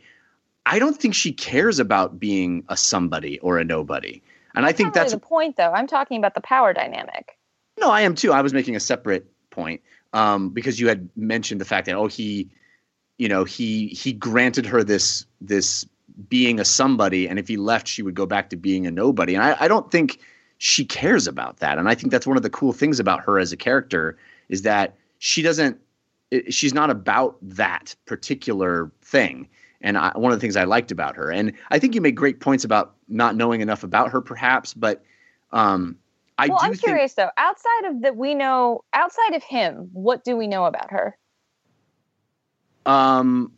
I 0.68 0.78
don't 0.78 0.96
think 0.96 1.16
she 1.16 1.32
cares 1.32 1.80
about 1.80 2.20
being 2.20 2.64
a 2.70 2.78
somebody 2.78 3.40
or 3.40 3.58
a 3.58 3.64
nobody. 3.66 4.22
And 4.56 4.66
I 4.66 4.72
think 4.72 4.88
really 4.88 5.00
that's 5.00 5.14
the 5.14 5.20
point, 5.20 5.58
though. 5.58 5.72
I'm 5.72 5.88
talking 5.88 6.18
about 6.18 6.36
the 6.36 6.42
power 6.42 6.74
dynamic. 6.74 7.38
no, 7.80 7.90
I 7.90 8.02
am 8.02 8.16
too. 8.16 8.32
I 8.34 8.42
was 8.42 8.54
making 8.54 8.76
a 8.76 8.80
separate 8.80 9.26
point 9.50 9.82
um, 10.14 10.50
because 10.50 10.80
you 10.80 10.88
had 10.88 11.10
mentioned 11.16 11.62
the 11.62 11.66
fact 11.66 11.86
that 11.86 11.96
oh 11.96 12.08
he, 12.08 12.50
you 13.18 13.28
know 13.28 13.44
he 13.44 13.88
he 13.88 14.14
granted 14.14 14.66
her 14.66 14.84
this 14.84 15.26
this 15.40 15.86
being 16.30 16.60
a 16.60 16.66
somebody, 16.66 17.28
and 17.28 17.40
if 17.40 17.48
he 17.48 17.58
left, 17.58 17.88
she 17.88 18.02
would 18.02 18.16
go 18.16 18.26
back 18.26 18.50
to 18.50 18.56
being 18.56 18.86
a 18.86 18.92
nobody. 18.92 19.36
And 19.36 19.44
I, 19.44 19.56
I 19.62 19.68
don't 19.68 19.90
think 19.92 20.20
she 20.58 20.86
cares 20.86 21.28
about 21.28 21.58
that. 21.58 21.78
And 21.78 21.90
I 21.90 21.96
think 21.96 22.12
that's 22.12 22.28
one 22.28 22.38
of 22.38 22.44
the 22.44 22.50
cool 22.50 22.74
things 22.74 23.00
about 23.00 23.22
her 23.22 23.40
as 23.40 23.52
a 23.52 23.58
character 23.58 24.18
is 24.50 24.62
that 24.64 24.96
she 25.20 25.42
doesn't. 25.42 25.80
She's 26.50 26.74
not 26.74 26.90
about 26.90 27.38
that 27.42 27.96
particular 28.06 28.92
thing. 29.02 29.50
And 29.82 29.98
I, 29.98 30.12
one 30.16 30.32
of 30.32 30.38
the 30.38 30.42
things 30.42 30.56
I 30.56 30.64
liked 30.64 30.92
about 30.92 31.16
her, 31.16 31.30
and 31.32 31.54
I 31.72 31.80
think 31.80 31.96
you 31.96 32.02
made 32.02 32.16
great 32.16 32.40
points 32.40 32.64
about 32.64 32.96
not 33.12 33.36
knowing 33.36 33.62
enough 33.62 33.84
about 33.84 34.12
her, 34.12 34.22
perhaps, 34.22 34.74
but 34.74 35.04
um, 35.52 35.98
I 36.38 36.48
well, 36.48 36.58
do 36.60 36.66
I'm 36.66 36.72
think 36.72 36.82
curious 36.84 37.14
though. 37.14 37.30
Outside 37.38 37.86
of 37.86 38.02
that, 38.02 38.16
we 38.16 38.34
know 38.34 38.84
outside 38.94 39.34
of 39.36 39.44
him, 39.44 39.90
what 39.94 40.24
do 40.24 40.36
we 40.38 40.48
know 40.48 40.66
about 40.66 40.92
her? 40.92 41.18
Um, 42.86 43.52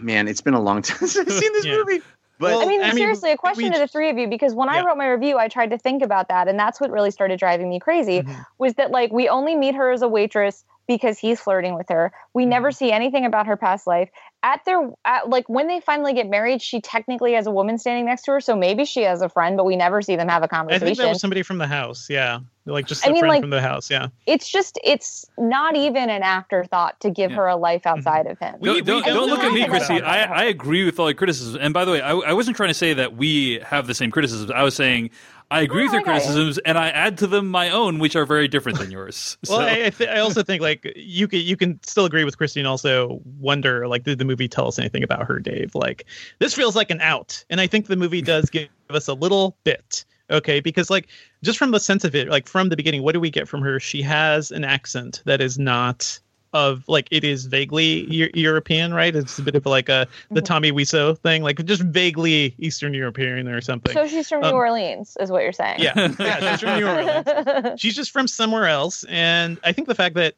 man, 0.00 0.28
it's 0.28 0.40
been 0.40 0.54
a 0.54 0.60
long 0.60 0.82
time 0.82 1.06
since 1.06 1.16
I've 1.16 1.32
seen 1.32 1.52
this 1.52 1.66
movie. 1.66 2.02
But 2.40 2.62
I 2.62 2.66
mean, 2.66 2.80
I 2.82 2.86
mean, 2.86 2.96
seriously, 2.96 3.32
a 3.32 3.36
question 3.36 3.64
we- 3.64 3.70
to 3.72 3.78
the 3.78 3.88
three 3.88 4.10
of 4.10 4.16
you 4.18 4.28
because 4.28 4.54
when 4.54 4.68
I 4.68 4.84
wrote 4.84 4.96
my 4.96 5.08
review, 5.08 5.38
I 5.38 5.48
tried 5.48 5.70
to 5.70 5.78
think 5.78 6.02
about 6.04 6.28
that, 6.28 6.46
and 6.46 6.56
that's 6.58 6.80
what 6.80 6.90
really 6.90 7.10
started 7.10 7.38
driving 7.38 7.68
me 7.68 7.80
crazy. 7.80 8.20
Mm-hmm. 8.20 8.40
Was 8.58 8.74
that 8.74 8.92
like 8.92 9.10
we 9.12 9.28
only 9.28 9.56
meet 9.56 9.74
her 9.74 9.90
as 9.90 10.02
a 10.02 10.08
waitress 10.08 10.64
because 10.86 11.18
he's 11.18 11.40
flirting 11.40 11.74
with 11.74 11.88
her. 11.88 12.12
We 12.34 12.44
Mm-hmm. 12.44 12.50
never 12.50 12.70
see 12.72 12.92
anything 12.92 13.24
about 13.26 13.46
her 13.48 13.56
past 13.56 13.86
life. 13.88 14.08
At 14.40 14.64
their 14.64 14.90
at, 15.04 15.28
like 15.28 15.48
when 15.48 15.66
they 15.66 15.80
finally 15.80 16.14
get 16.14 16.28
married, 16.28 16.62
she 16.62 16.80
technically 16.80 17.32
has 17.32 17.48
a 17.48 17.50
woman 17.50 17.76
standing 17.76 18.04
next 18.06 18.22
to 18.26 18.30
her, 18.32 18.40
so 18.40 18.54
maybe 18.54 18.84
she 18.84 19.02
has 19.02 19.20
a 19.20 19.28
friend, 19.28 19.56
but 19.56 19.64
we 19.64 19.74
never 19.74 20.00
see 20.00 20.14
them 20.14 20.28
have 20.28 20.44
a 20.44 20.48
conversation. 20.48 20.82
I 20.84 20.86
think 20.86 20.98
that 20.98 21.08
was 21.08 21.20
somebody 21.20 21.42
from 21.42 21.58
the 21.58 21.66
house. 21.66 22.08
Yeah, 22.08 22.38
like 22.64 22.86
just 22.86 23.04
I 23.04 23.10
a 23.10 23.12
mean, 23.12 23.22
friend 23.22 23.30
like- 23.34 23.40
from 23.42 23.50
the 23.50 23.60
house. 23.60 23.90
Yeah. 23.90 24.08
it's 24.26 24.48
just 24.48 24.78
it's 24.84 25.26
not 25.38 25.74
even 25.76 26.08
an 26.08 26.22
afterthought 26.22 27.00
to 27.00 27.10
give 27.10 27.32
her 27.32 27.48
a 27.48 27.56
life 27.56 27.82
Mm-hmm. 27.82 27.98
outside 27.98 28.26
of 28.28 28.38
him. 28.38 28.54
don't, 28.62 28.86
don't, 28.86 29.04
And 29.06 29.14
don't 29.14 29.28
look 29.28 29.40
at 29.40 29.52
me, 29.52 29.66
know 29.66 29.72
Kristy. 29.72 30.00
I, 30.02 30.22
I 30.22 30.44
agree 30.44 30.84
with 30.84 31.00
all 31.00 31.08
your 31.10 31.16
criticisms. 31.16 31.56
And 31.60 31.74
by 31.74 31.84
the 31.84 31.90
way, 31.90 32.00
I, 32.00 32.12
I 32.12 32.32
wasn't 32.32 32.56
trying 32.56 32.70
to 32.70 32.74
say 32.74 32.94
that 32.94 33.16
we 33.16 33.58
have 33.64 33.88
the 33.88 33.94
same 33.94 34.12
criticisms. 34.12 34.52
I 34.52 34.62
was 34.62 34.76
saying 34.76 35.10
I 35.50 35.62
agree 35.62 35.84
with 35.84 35.92
your 35.92 36.02
I 36.02 36.04
got 36.04 36.14
you. 36.16 36.20
criticisms, 36.20 36.58
and 36.58 36.76
I 36.76 36.88
add 36.90 37.16
to 37.18 37.26
them 37.26 37.48
my 37.48 37.70
own, 37.70 37.98
which 37.98 38.14
are 38.16 38.26
very 38.26 38.48
different 38.48 38.78
than 38.78 38.90
yours. 38.90 39.38
Well, 39.48 39.58
So- 39.60 39.64
I, 39.64 39.86
I, 39.86 39.90
th- 39.90 40.10
I 40.10 40.18
also 40.18 40.42
think 40.42 40.60
like 40.62 40.92
you 40.96 41.26
can 41.26 41.40
you 41.40 41.56
can 41.56 41.80
still 41.82 42.04
agree 42.04 42.24
with 42.24 42.36
Christine. 42.36 42.66
also 42.66 43.20
wonder 43.38 43.88
like 43.88 44.02
did 44.04 44.18
the 44.18 44.24
movie 44.26 44.48
tell 44.48 44.68
us 44.68 44.78
anything 44.78 45.02
about 45.02 45.26
her, 45.26 45.38
Dave? 45.40 45.74
Like 45.74 46.04
this 46.38 46.54
feels 46.54 46.76
like 46.76 46.90
an 46.90 47.00
out, 47.00 47.44
and 47.50 47.60
I 47.60 47.66
think 47.66 47.86
the 47.86 47.96
movie 47.96 48.20
does 48.22 48.50
give 48.50 48.68
us 48.90 49.08
a 49.08 49.14
little 49.14 49.56
bit. 49.64 50.04
Okay, 50.30 50.60
because 50.60 50.90
like 50.90 51.08
just 51.42 51.58
from 51.58 51.70
the 51.70 51.80
sense 51.80 52.04
of 52.04 52.14
it, 52.14 52.28
like 52.28 52.46
from 52.46 52.68
the 52.68 52.76
beginning, 52.76 53.02
what 53.02 53.12
do 53.12 53.20
we 53.20 53.30
get 53.30 53.48
from 53.48 53.62
her? 53.62 53.80
She 53.80 54.02
has 54.02 54.50
an 54.50 54.62
accent 54.64 55.22
that 55.24 55.40
is 55.40 55.58
not 55.58 56.20
of 56.52 56.84
like 56.88 57.08
it 57.10 57.24
is 57.24 57.46
vaguely 57.46 58.04
Eu- 58.10 58.30
European, 58.34 58.94
right? 58.94 59.14
It's 59.14 59.38
a 59.38 59.42
bit 59.42 59.54
of 59.54 59.66
like 59.66 59.88
a 59.88 60.06
the 60.30 60.40
Tommy 60.40 60.72
Wiseau 60.72 61.18
thing, 61.18 61.42
like 61.42 61.62
just 61.64 61.82
vaguely 61.82 62.54
Eastern 62.58 62.94
European 62.94 63.48
or 63.48 63.60
something. 63.60 63.92
So 63.92 64.06
she's 64.06 64.28
from 64.28 64.44
Um, 64.44 64.50
New 64.52 64.56
Orleans, 64.56 65.16
is 65.20 65.30
what 65.30 65.42
you're 65.42 65.52
saying. 65.52 65.80
Yeah, 65.80 66.14
yeah, 66.18 66.50
she's 66.52 66.60
from 66.60 66.80
New 66.80 66.86
Orleans. 66.86 67.80
She's 67.80 67.94
just 67.94 68.10
from 68.10 68.26
somewhere 68.28 68.66
else, 68.66 69.04
and 69.08 69.58
I 69.64 69.72
think 69.72 69.88
the 69.88 69.94
fact 69.94 70.14
that 70.14 70.34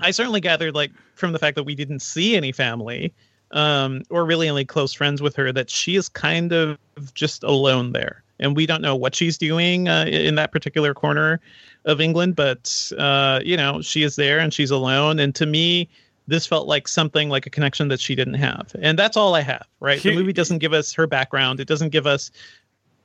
I 0.00 0.10
certainly 0.10 0.40
gathered, 0.40 0.74
like 0.74 0.92
from 1.14 1.32
the 1.32 1.38
fact 1.38 1.56
that 1.56 1.64
we 1.64 1.74
didn't 1.74 2.00
see 2.00 2.36
any 2.36 2.52
family, 2.52 3.12
um, 3.50 4.02
or 4.10 4.24
really 4.24 4.48
any 4.48 4.64
close 4.64 4.92
friends 4.92 5.20
with 5.22 5.36
her, 5.36 5.52
that 5.52 5.70
she 5.70 5.96
is 5.96 6.08
kind 6.08 6.52
of 6.52 6.78
just 7.14 7.42
alone 7.42 7.92
there, 7.92 8.22
and 8.38 8.56
we 8.56 8.66
don't 8.66 8.82
know 8.82 8.96
what 8.96 9.14
she's 9.14 9.38
doing 9.38 9.88
uh, 9.88 10.04
in 10.06 10.36
that 10.36 10.52
particular 10.52 10.94
corner 10.94 11.40
of 11.84 12.00
England, 12.00 12.36
but 12.36 12.92
uh, 12.98 13.40
you 13.44 13.56
know, 13.56 13.80
she 13.82 14.02
is 14.02 14.16
there 14.16 14.38
and 14.38 14.52
she's 14.52 14.70
alone, 14.70 15.18
and 15.18 15.34
to 15.36 15.46
me. 15.46 15.88
This 16.26 16.46
felt 16.46 16.66
like 16.66 16.88
something 16.88 17.28
like 17.28 17.44
a 17.44 17.50
connection 17.50 17.88
that 17.88 18.00
she 18.00 18.14
didn't 18.14 18.32
have. 18.40 18.74
And 18.80 18.98
that's 18.98 19.14
all 19.14 19.34
I 19.34 19.42
have, 19.42 19.66
right? 19.80 20.02
The 20.02 20.14
movie 20.14 20.32
doesn't 20.32 20.56
give 20.56 20.72
us 20.72 20.90
her 20.94 21.06
background. 21.06 21.60
It 21.60 21.68
doesn't 21.68 21.90
give 21.90 22.06
us 22.06 22.30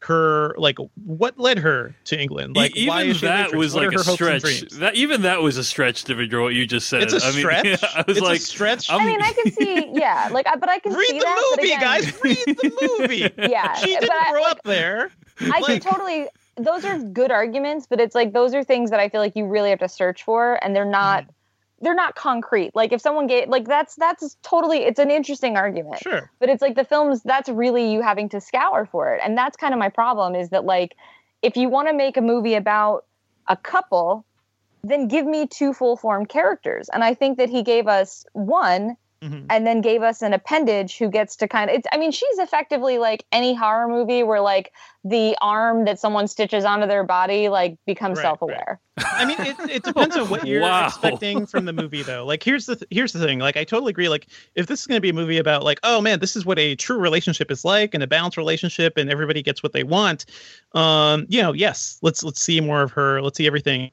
her 0.01 0.55
like 0.57 0.77
what 1.03 1.37
led 1.37 1.59
her 1.59 1.93
to 2.05 2.17
England. 2.17 2.55
Like 2.55 2.77
E- 2.77 2.87
why 2.87 3.01
even 3.01 3.11
is 3.11 3.17
she 3.17 3.25
a 3.25 3.29
that 3.29 3.43
waitress? 3.47 3.57
was 3.59 3.73
What 3.73 3.83
like 3.87 3.93
a 3.93 3.97
her 3.97 4.03
hopes 4.05 4.21
and 4.21 4.39
stretch. 4.41 4.71
That 4.79 4.95
even 4.95 5.23
that 5.23 5.41
was 5.41 5.57
a 5.57 5.65
stretch, 5.65 6.05
Devindra, 6.05 6.41
what 6.43 6.53
you 6.53 6.65
just 6.65 6.87
said. 6.87 7.03
It's 7.03 7.13
a 7.13 7.17
I 7.21 7.31
mean, 7.31 7.39
stretch? 7.39 7.65
I 7.83 8.03
was 8.07 8.17
It's 8.17 8.19
a 8.21 8.23
like, 8.23 8.39
stretch? 8.41 8.89
I'm- 8.89 9.01
I 9.01 9.05
mean, 9.05 9.21
I 9.21 9.33
can 9.33 9.51
see, 9.51 9.89
yeah, 9.93 10.29
like, 10.31 10.47
I, 10.47 10.55
but 10.55 10.69
I 10.69 10.79
can 10.79 10.93
Read 10.93 11.07
see 11.09 11.19
the 11.19 11.25
that. 11.25 11.55
movie, 11.57 11.71
again, 11.71 11.81
guys. 11.81 12.23
Read 12.23 12.37
the 12.45 12.97
movie. 12.99 13.51
Yeah, 13.51 13.73
she 13.75 13.87
didn't 13.87 14.09
I- 14.13 14.31
grow 14.31 14.41
like, 14.43 14.51
up 14.51 14.63
there. 14.63 15.11
I 15.41 15.61
can 15.61 15.79
totally. 15.81 16.27
Those 16.63 16.85
are 16.85 16.99
good 16.99 17.31
arguments, 17.31 17.87
but 17.89 17.99
it's 17.99 18.15
like 18.15 18.33
those 18.33 18.53
are 18.53 18.63
things 18.63 18.91
that 18.91 18.99
I 18.99 19.09
feel 19.09 19.21
like 19.21 19.35
you 19.35 19.45
really 19.45 19.69
have 19.69 19.79
to 19.79 19.89
search 19.89 20.23
for, 20.23 20.63
and 20.63 20.75
they're 20.75 20.85
not. 20.85 21.23
Mm-hmm. 21.23 21.31
They're 21.81 21.95
not 21.95 22.15
concrete. 22.15 22.75
Like 22.75 22.91
if 22.91 22.99
someone 22.99 23.27
gave, 23.27 23.47
like 23.47 23.65
that's 23.65 23.95
that's 23.95 24.35
totally. 24.43 24.79
It's 24.79 24.99
an 24.99 25.09
interesting 25.09 25.55
argument. 25.55 26.01
Sure. 26.01 26.29
But 26.37 26.49
it's 26.49 26.61
like 26.61 26.75
the 26.75 26.83
films. 26.83 27.23
That's 27.23 27.47
really 27.47 27.93
you 27.93 28.01
having 28.01 28.27
to 28.29 28.41
scour 28.41 28.85
for 28.85 29.13
it, 29.13 29.21
and 29.23 29.37
that's 29.37 29.55
kind 29.55 29.73
of 29.73 29.79
my 29.79 29.87
problem. 29.87 30.35
Is 30.35 30.49
that 30.49 30.65
like, 30.65 30.97
if 31.41 31.55
you 31.55 31.69
want 31.69 31.87
to 31.87 31.93
make 31.93 32.17
a 32.17 32.21
movie 32.21 32.55
about 32.55 33.05
a 33.47 33.55
couple, 33.55 34.25
then 34.83 35.07
give 35.07 35.25
me 35.25 35.47
two 35.47 35.73
full 35.73 35.95
form 35.95 36.25
characters. 36.25 36.89
And 36.89 37.03
I 37.03 37.13
think 37.13 37.37
that 37.37 37.49
he 37.49 37.63
gave 37.63 37.87
us 37.87 38.25
one 38.33 38.97
and 39.21 39.65
then 39.65 39.81
gave 39.81 40.01
us 40.01 40.21
an 40.21 40.33
appendage 40.33 40.97
who 40.97 41.09
gets 41.09 41.35
to 41.35 41.47
kind 41.47 41.69
of 41.69 41.75
it's 41.75 41.87
i 41.91 41.97
mean 41.97 42.11
she's 42.11 42.37
effectively 42.37 42.97
like 42.97 43.25
any 43.31 43.53
horror 43.53 43.87
movie 43.87 44.23
where 44.23 44.41
like 44.41 44.71
the 45.03 45.35
arm 45.41 45.85
that 45.85 45.99
someone 45.99 46.27
stitches 46.27 46.65
onto 46.65 46.87
their 46.87 47.03
body 47.03 47.49
like 47.49 47.77
becomes 47.85 48.17
Right, 48.17 48.23
self-aware 48.23 48.79
I 48.97 49.25
mean, 49.25 49.37
it, 49.39 49.55
it 49.69 49.83
depends 49.83 50.17
on 50.17 50.29
what 50.29 50.45
you're 50.45 50.61
Wow. 50.61 50.87
expecting 50.87 51.45
from 51.45 51.65
the 51.65 51.71
movie, 51.73 52.03
though. 52.03 52.25
Like, 52.25 52.43
here's 52.43 52.65
the 52.65 52.75
th- 52.75 52.87
here's 52.89 53.13
the 53.13 53.19
thing. 53.19 53.39
Like, 53.39 53.55
I 53.55 53.63
totally 53.63 53.91
agree. 53.91 54.09
Like, 54.09 54.27
if 54.55 54.67
this 54.67 54.81
is 54.81 54.87
going 54.87 54.97
to 54.97 55.01
be 55.01 55.09
a 55.09 55.13
movie 55.13 55.37
about 55.37 55.63
like, 55.63 55.79
oh 55.83 56.01
man, 56.01 56.19
this 56.19 56.35
is 56.35 56.45
what 56.45 56.59
a 56.59 56.75
true 56.75 56.97
relationship 56.97 57.49
is 57.49 57.63
like, 57.63 57.93
and 57.93 58.03
a 58.03 58.07
balanced 58.07 58.37
relationship, 58.37 58.97
and 58.97 59.09
everybody 59.09 59.41
gets 59.41 59.63
what 59.63 59.71
they 59.73 59.83
want, 59.83 60.25
um, 60.73 61.25
you 61.29 61.41
know, 61.41 61.53
yes, 61.53 61.97
let's 62.01 62.23
let's 62.23 62.41
see 62.41 62.59
more 62.59 62.81
of 62.81 62.91
her. 62.91 63.21
Let's 63.21 63.37
see 63.37 63.47
everything. 63.47 63.91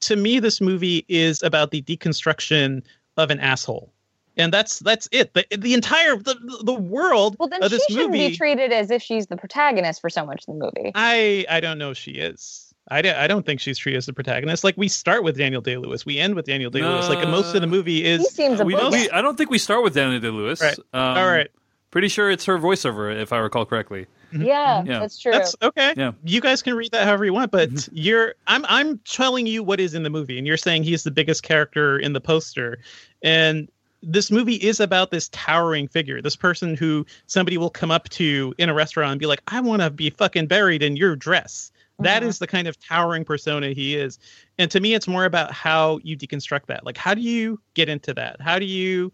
To 0.00 0.16
me, 0.16 0.40
this 0.40 0.60
movie 0.60 1.04
is 1.08 1.42
about 1.42 1.70
the 1.70 1.82
deconstruction 1.82 2.82
of 3.16 3.30
an 3.30 3.40
asshole, 3.40 3.92
and 4.38 4.52
that's 4.52 4.78
that's 4.78 5.08
it. 5.12 5.34
The 5.34 5.44
the 5.56 5.74
entire 5.74 6.16
the, 6.16 6.36
the 6.64 6.74
world 6.74 7.36
well 7.38 7.48
then 7.48 7.62
of 7.62 7.70
she 7.70 7.76
this 7.76 7.84
shouldn't 7.88 8.12
movie. 8.12 8.28
be 8.28 8.36
treated 8.36 8.72
as 8.72 8.90
if 8.90 9.02
she's 9.02 9.26
the 9.26 9.36
protagonist 9.36 10.00
for 10.00 10.08
so 10.08 10.24
much 10.24 10.44
of 10.48 10.54
the 10.58 10.64
movie 10.64 10.92
I 10.94 11.44
I 11.50 11.60
don't 11.60 11.78
know 11.78 11.90
if 11.90 11.98
she 11.98 12.12
is. 12.12 12.64
I, 12.90 13.02
d- 13.02 13.10
I 13.10 13.26
don't 13.26 13.44
think 13.44 13.60
she's 13.60 13.76
treated 13.76 13.98
as 13.98 14.06
the 14.06 14.14
protagonist. 14.14 14.64
Like 14.64 14.74
we 14.78 14.88
start 14.88 15.22
with 15.22 15.36
Daniel 15.36 15.60
Day 15.60 15.76
Lewis, 15.76 16.06
we 16.06 16.18
end 16.18 16.34
with 16.36 16.46
Daniel 16.46 16.70
Day 16.70 16.80
Lewis. 16.80 17.06
Like 17.10 17.26
most 17.28 17.54
of 17.54 17.60
the 17.60 17.66
movie 17.66 18.02
is. 18.06 18.20
he 18.22 18.28
seems 18.30 18.60
a 18.60 18.64
We, 18.64 18.74
book 18.74 18.92
we, 18.92 19.10
I 19.10 19.20
don't 19.20 19.36
think 19.36 19.50
we 19.50 19.58
start 19.58 19.84
with 19.84 19.92
Daniel 19.94 20.18
Day 20.20 20.30
Lewis. 20.30 20.62
Right. 20.62 20.78
Um, 20.94 21.18
All 21.18 21.26
right. 21.26 21.50
Pretty 21.90 22.08
sure 22.08 22.30
it's 22.30 22.46
her 22.46 22.58
voiceover, 22.58 23.14
if 23.14 23.30
I 23.30 23.38
recall 23.38 23.66
correctly. 23.66 24.06
yeah, 24.32 24.82
Yeah. 24.86 25.00
that's 25.00 25.18
true 25.18 25.32
That's 25.32 25.54
okay. 25.62 25.92
Yeah. 25.98 26.12
You 26.24 26.40
guys 26.40 26.62
can 26.62 26.74
read 26.76 26.92
that 26.92 27.04
however 27.06 27.26
you 27.26 27.34
want, 27.34 27.50
but 27.50 27.68
Mm-hmm. 27.70 27.94
you're 27.94 28.34
I'm 28.46 28.64
I'm 28.70 28.98
telling 29.00 29.46
you 29.46 29.62
what 29.62 29.80
is 29.80 29.92
in 29.92 30.02
the 30.02 30.10
movie, 30.10 30.38
and 30.38 30.46
you're 30.46 30.56
saying 30.56 30.82
he's 30.84 31.02
the 31.02 31.10
biggest 31.10 31.42
character 31.42 31.98
in 31.98 32.14
the 32.14 32.20
poster, 32.22 32.78
and 33.22 33.68
this 34.02 34.30
movie 34.30 34.56
is 34.56 34.80
about 34.80 35.10
this 35.10 35.28
towering 35.30 35.88
figure, 35.88 36.22
this 36.22 36.36
person 36.36 36.76
who 36.76 37.04
somebody 37.26 37.58
will 37.58 37.70
come 37.70 37.90
up 37.90 38.08
to 38.10 38.54
in 38.58 38.68
a 38.68 38.74
restaurant 38.74 39.12
and 39.12 39.20
be 39.20 39.26
like, 39.26 39.42
"I 39.48 39.60
want 39.60 39.82
to 39.82 39.90
be 39.90 40.10
fucking 40.10 40.46
buried 40.46 40.82
in 40.82 40.96
your 40.96 41.16
dress." 41.16 41.72
That 42.00 42.22
uh-huh. 42.22 42.28
is 42.28 42.38
the 42.38 42.46
kind 42.46 42.68
of 42.68 42.78
towering 42.78 43.24
persona 43.24 43.70
he 43.70 43.96
is. 43.96 44.18
And 44.58 44.70
to 44.70 44.80
me, 44.80 44.94
it's 44.94 45.08
more 45.08 45.24
about 45.24 45.52
how 45.52 45.98
you 46.04 46.16
deconstruct 46.16 46.66
that. 46.66 46.86
Like, 46.86 46.96
how 46.96 47.12
do 47.12 47.20
you 47.20 47.60
get 47.74 47.88
into 47.88 48.14
that? 48.14 48.40
How 48.40 48.58
do 48.58 48.66
you 48.66 49.12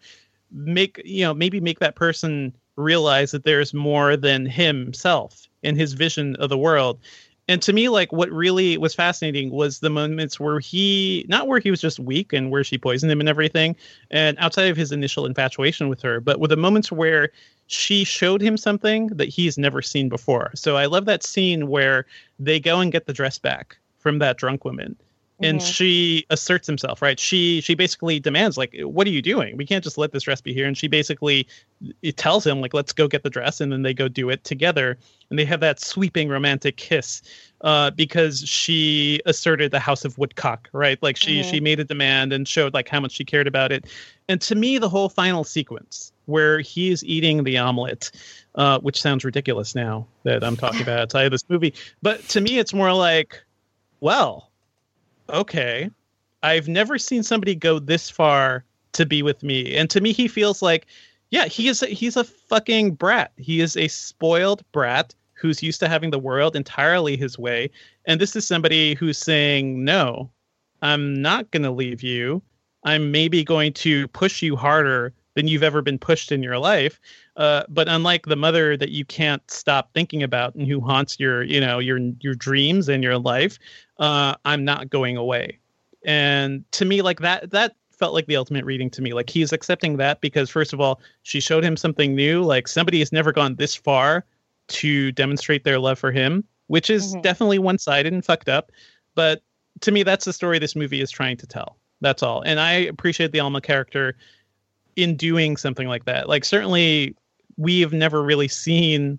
make, 0.51 1.01
you 1.05 1.25
know, 1.25 1.33
maybe 1.33 1.61
make 1.61 1.79
that 1.79 1.97
person 1.97 2.55
realize 2.77 3.31
that 3.31 3.45
there's 3.45 3.73
more 3.73 4.17
than 4.17 4.45
himself 4.45 5.49
in 5.63 5.77
his 5.77 5.95
vision 5.95 6.37
of 6.37 6.51
the 6.51 6.59
world? 6.59 7.01
And 7.47 7.61
to 7.63 7.75
me, 7.75 7.91
like, 7.91 8.11
what 8.11 8.31
really 8.31 8.79
was 8.79 8.95
fascinating 8.95 9.51
was 9.51 9.81
the 9.81 9.91
moments 9.91 10.41
where 10.41 10.61
he, 10.61 11.27
not 11.29 11.47
where 11.47 11.61
he 11.61 11.71
was 11.71 11.81
just 11.81 11.99
weak 11.99 12.33
and 12.33 12.51
where 12.51 12.65
she 12.65 12.79
poisoned 12.79 13.13
him 13.13 13.21
and 13.21 13.29
everything, 13.29 13.77
and 14.11 14.39
outside 14.39 14.71
of 14.71 14.79
his 14.79 14.93
initial 14.93 15.27
infatuation 15.27 15.89
with 15.89 16.01
her, 16.01 16.21
but 16.21 16.41
with 16.41 16.51
the 16.51 16.57
moments 16.57 16.91
where 16.91 17.31
she 17.67 18.05
showed 18.05 18.41
him 18.41 18.57
something 18.57 19.09
that 19.09 19.29
he's 19.29 19.59
never 19.59 19.83
seen 19.83 20.09
before. 20.09 20.53
So 20.55 20.77
I 20.77 20.87
love 20.87 21.05
that 21.05 21.23
scene 21.23 21.69
where 21.69 22.07
they 22.39 22.61
go 22.61 22.81
and 22.81 22.91
get 22.93 23.07
the 23.07 23.13
dress 23.13 23.39
back 23.39 23.77
from 23.99 24.19
that 24.21 24.39
drunk 24.39 24.65
woman 24.65 24.97
and 25.43 25.61
Mhm. 25.61 25.75
she 25.75 26.25
asserts 26.31 26.67
himself 26.67 27.03
right? 27.03 27.19
She 27.19 27.61
she 27.61 27.75
basically 27.75 28.21
demands 28.21 28.57
like 28.57 28.75
what 28.83 29.07
are 29.07 29.11
you 29.11 29.23
doing? 29.23 29.57
We 29.57 29.67
can't 29.67 29.83
just 29.83 29.99
let 29.99 30.13
this 30.13 30.23
dress 30.23 30.41
be 30.41 30.55
here. 30.55 30.67
And 30.67 30.79
she 30.79 30.87
basically 30.89 31.47
it 32.03 32.17
tells 32.17 32.47
him 32.47 32.61
like 32.61 32.73
let's 32.73 32.93
go 32.93 33.09
get 33.09 33.25
the 33.25 33.31
dress 33.31 33.61
and 33.61 33.73
then 33.73 33.83
they 33.83 33.93
go 33.95 34.09
do 34.09 34.31
it 34.31 34.45
together. 34.45 34.97
And 35.31 35.39
they 35.39 35.45
have 35.45 35.61
that 35.61 35.81
sweeping 35.81 36.29
romantic 36.29 36.77
kiss 36.77 37.23
uh, 37.63 37.91
because 37.91 38.49
she 38.49 39.21
asserted 39.27 39.73
the 39.73 39.81
house 39.81 40.05
of 40.05 40.17
woodcock 40.19 40.69
right? 40.73 41.03
Like 41.03 41.17
she 41.17 41.41
Mhm. 41.41 41.45
she 41.45 41.61
made 41.61 41.81
a 41.81 41.85
demand 41.85 42.33
and 42.33 42.47
showed 42.47 42.73
like 42.73 42.89
how 42.89 43.01
much 43.01 43.13
she 43.13 43.25
cared 43.25 43.47
about 43.49 43.73
it. 43.73 43.87
And 44.29 44.41
to 44.43 44.55
me 44.55 44.79
the 44.79 44.89
whole 44.89 45.09
final 45.09 45.45
sequence 45.45 46.13
where 46.27 46.61
he's 46.61 47.05
eating 47.05 47.45
the 47.45 47.59
omelet 47.59 48.11
uh, 48.55 48.79
which 48.79 49.03
sounds 49.03 49.25
ridiculous 49.25 49.75
now 49.75 50.07
that 50.23 50.43
i'm 50.43 50.57
talking 50.57 50.81
about 50.81 50.99
outside 51.01 51.25
of 51.27 51.33
this 51.33 51.45
movie 51.51 51.75
but 52.01 52.27
to 52.29 52.41
me 52.41 52.59
it's 52.59 52.73
more 52.73 52.95
like 52.95 53.43
well 54.01 54.51
okay 55.29 55.91
i've 56.43 56.69
never 56.69 56.99
seen 56.99 57.23
somebody 57.23 57.55
go 57.55 57.79
this 57.79 58.11
far 58.11 58.65
to 58.95 59.05
be 59.05 59.23
with 59.23 59.43
me. 59.43 59.77
And 59.77 59.91
to 59.91 60.01
me 60.01 60.13
he 60.13 60.29
feels 60.29 60.63
like 60.63 60.87
yeah 61.31 61.47
he 61.47 61.69
is 61.69 61.83
a, 61.83 61.87
he's 61.87 62.17
a 62.17 62.25
fucking 62.25 62.95
brat. 62.95 63.33
He 63.37 63.61
is 63.61 63.77
a 63.77 63.89
spoiled 63.89 64.65
brat 64.73 65.15
who's 65.35 65.63
used 65.63 65.81
to 65.81 65.89
having 65.89 66.11
the 66.11 66.19
world 66.19 66.57
entirely 66.57 67.17
his 67.17 67.39
way. 67.39 67.71
And 68.07 68.21
this 68.21 68.35
is 68.35 68.47
somebody 68.47 68.95
who's 68.95 69.19
saying 69.19 69.85
no 69.85 70.31
i'm 70.81 71.21
not 71.21 71.51
going 71.51 71.65
to 71.65 71.71
leave 71.71 72.03
you. 72.03 72.43
I'm 72.85 73.11
maybe 73.11 73.45
going 73.45 73.73
to 73.75 74.09
push 74.09 74.43
you 74.43 74.57
harder 74.57 75.13
than 75.35 75.49
you've 75.49 75.63
ever 75.63 75.83
been 75.83 75.99
pushed 75.99 76.31
in 76.33 76.43
your 76.43 76.59
life 76.59 77.01
uh, 77.37 77.65
but 77.69 77.89
unlike 77.89 78.27
the 78.27 78.37
mother 78.37 78.77
that 78.77 78.91
you 78.91 79.05
can't 79.05 79.49
stop 79.51 79.93
thinking 79.93 80.23
about 80.23 80.55
and 80.55 80.67
who 80.69 80.81
haunts 80.81 81.19
your 81.19 81.43
you 81.43 81.61
know 81.61 81.79
your 81.79 81.99
your 82.21 82.35
dreams 82.35 82.89
and 82.89 83.03
your 83.03 83.19
life 83.19 83.59
uh, 83.99 84.35
i'm 84.45 84.65
not 84.65 84.91
going 84.91 85.17
away. 85.17 85.59
And 86.05 86.65
to 86.73 86.85
me 86.85 87.01
like 87.03 87.21
that 87.21 87.51
that 87.51 87.77
felt 87.91 88.13
like 88.13 88.27
the 88.27 88.37
ultimate 88.37 88.65
reading 88.65 88.91
to 88.91 89.01
me. 89.01 89.13
Like 89.15 89.31
he's 89.31 89.53
accepting 89.53 89.97
that 89.99 90.21
because 90.21 90.51
first 90.51 90.73
of 90.73 90.81
all 90.81 91.01
she 91.23 91.41
showed 91.41 91.65
him 91.65 91.77
something 91.77 92.15
new. 92.15 92.43
Like 92.43 92.69
somebody 92.69 92.99
has 92.99 93.13
never 93.13 93.33
gone 93.33 93.55
this 93.55 93.75
far 93.75 94.25
to 94.69 95.13
demonstrate 95.13 95.65
their 95.65 95.79
love 95.79 95.99
for 95.99 96.13
him 96.13 96.45
which 96.69 96.89
is 96.91 97.15
Mhm. 97.15 97.23
definitely 97.23 97.59
one-sided 97.59 98.13
and 98.13 98.25
fucked 98.25 98.49
up. 98.49 98.73
But 99.15 99.43
to 99.81 99.93
me 99.93 100.03
that's 100.03 100.25
the 100.25 100.33
story 100.33 100.59
this 100.59 100.75
movie 100.77 101.01
is 101.01 101.11
trying 101.11 101.37
to 101.39 101.47
tell. 101.47 101.79
That's 102.01 102.23
all. 102.23 102.43
And 102.43 102.59
i 102.61 102.73
appreciate 102.73 103.33
the 103.33 103.41
alma 103.41 103.61
character 103.61 104.17
in 104.97 105.17
doing 105.17 105.57
something 105.57 105.89
like 105.89 106.05
that 106.05 106.29
like 106.29 106.45
certainly 106.45 107.15
we've 107.57 107.93
never 107.93 108.23
really 108.23 108.49
seen 108.49 109.19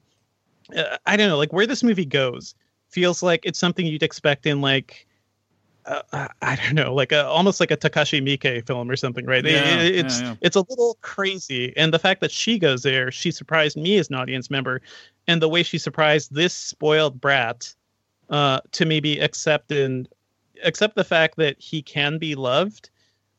uh, 0.75 0.97
i 1.05 1.15
don't 1.17 1.29
know 1.29 1.37
like 1.37 1.53
where 1.53 1.67
this 1.67 1.83
movie 1.83 2.05
goes 2.05 2.55
feels 2.89 3.21
like 3.23 3.41
it's 3.45 3.59
something 3.59 3.85
you'd 3.85 4.03
expect 4.03 4.45
in 4.45 4.61
like 4.61 5.07
uh, 5.85 6.01
uh, 6.13 6.27
I 6.41 6.55
don't 6.55 6.73
know, 6.73 6.93
like 6.93 7.11
a 7.11 7.25
almost 7.27 7.59
like 7.59 7.69
a 7.71 7.77
Takashi 7.77 8.19
Miike 8.19 8.65
film 8.65 8.89
or 8.89 8.95
something, 8.95 9.25
right? 9.25 9.45
Yeah, 9.45 9.51
it- 9.51 9.93
yeah, 9.93 10.01
it's 10.01 10.21
yeah. 10.21 10.35
it's 10.41 10.55
a 10.55 10.61
little 10.67 10.97
crazy, 11.01 11.73
and 11.77 11.93
the 11.93 11.99
fact 11.99 12.21
that 12.21 12.31
she 12.31 12.57
goes 12.57 12.83
there, 12.83 13.11
she 13.11 13.31
surprised 13.31 13.77
me 13.77 13.97
as 13.97 14.09
an 14.09 14.15
audience 14.15 14.49
member, 14.49 14.81
and 15.27 15.41
the 15.41 15.49
way 15.49 15.61
she 15.63 15.77
surprised 15.77 16.33
this 16.33 16.53
spoiled 16.53 17.21
brat 17.21 17.73
uh, 18.29 18.61
to 18.71 18.85
maybe 18.85 19.19
accept 19.19 19.71
and 19.71 20.09
accept 20.63 20.95
the 20.95 21.03
fact 21.03 21.37
that 21.37 21.55
he 21.59 21.81
can 21.81 22.17
be 22.17 22.33
loved, 22.33 22.89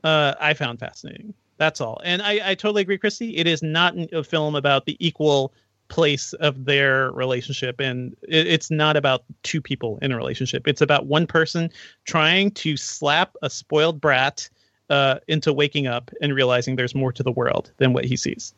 uh, 0.05 0.35
I 0.39 0.55
found 0.55 0.79
fascinating. 0.79 1.35
That's 1.59 1.81
all, 1.81 2.01
and 2.05 2.23
I, 2.23 2.51
I 2.51 2.55
totally 2.55 2.83
agree, 2.83 2.99
Kristy. 2.99 3.35
It 3.37 3.47
is 3.47 3.63
not 3.63 3.95
a 4.13 4.23
film 4.23 4.55
about 4.55 4.87
the 4.87 4.97
equal 5.05 5.53
place 5.89 6.33
of 6.35 6.65
their 6.65 7.13
relationship 7.13 7.81
and 7.81 8.17
it, 8.23 8.47
it's 8.47 8.71
not 8.71 8.97
about 8.97 9.25
two 9.43 9.61
people 9.61 9.99
in 10.03 10.13
a 10.13 10.17
relationship 10.17 10.67
it's 10.67 10.81
about 10.81 11.07
one 11.07 11.27
person 11.27 11.71
trying 12.05 12.51
to 12.51 12.77
slap 12.77 13.35
a 13.43 13.51
spoiled 13.51 14.01
brat 14.01 14.49
uh, 14.91 15.19
into 15.29 15.53
waking 15.53 15.87
up 15.87 16.11
and 16.21 16.35
realizing 16.35 16.77
there's 16.77 16.95
more 16.95 17.13
to 17.13 17.23
the 17.23 17.33
world 17.33 17.71
than 17.79 17.93
what 17.93 18.05
he 18.05 18.17
sees 18.17 18.55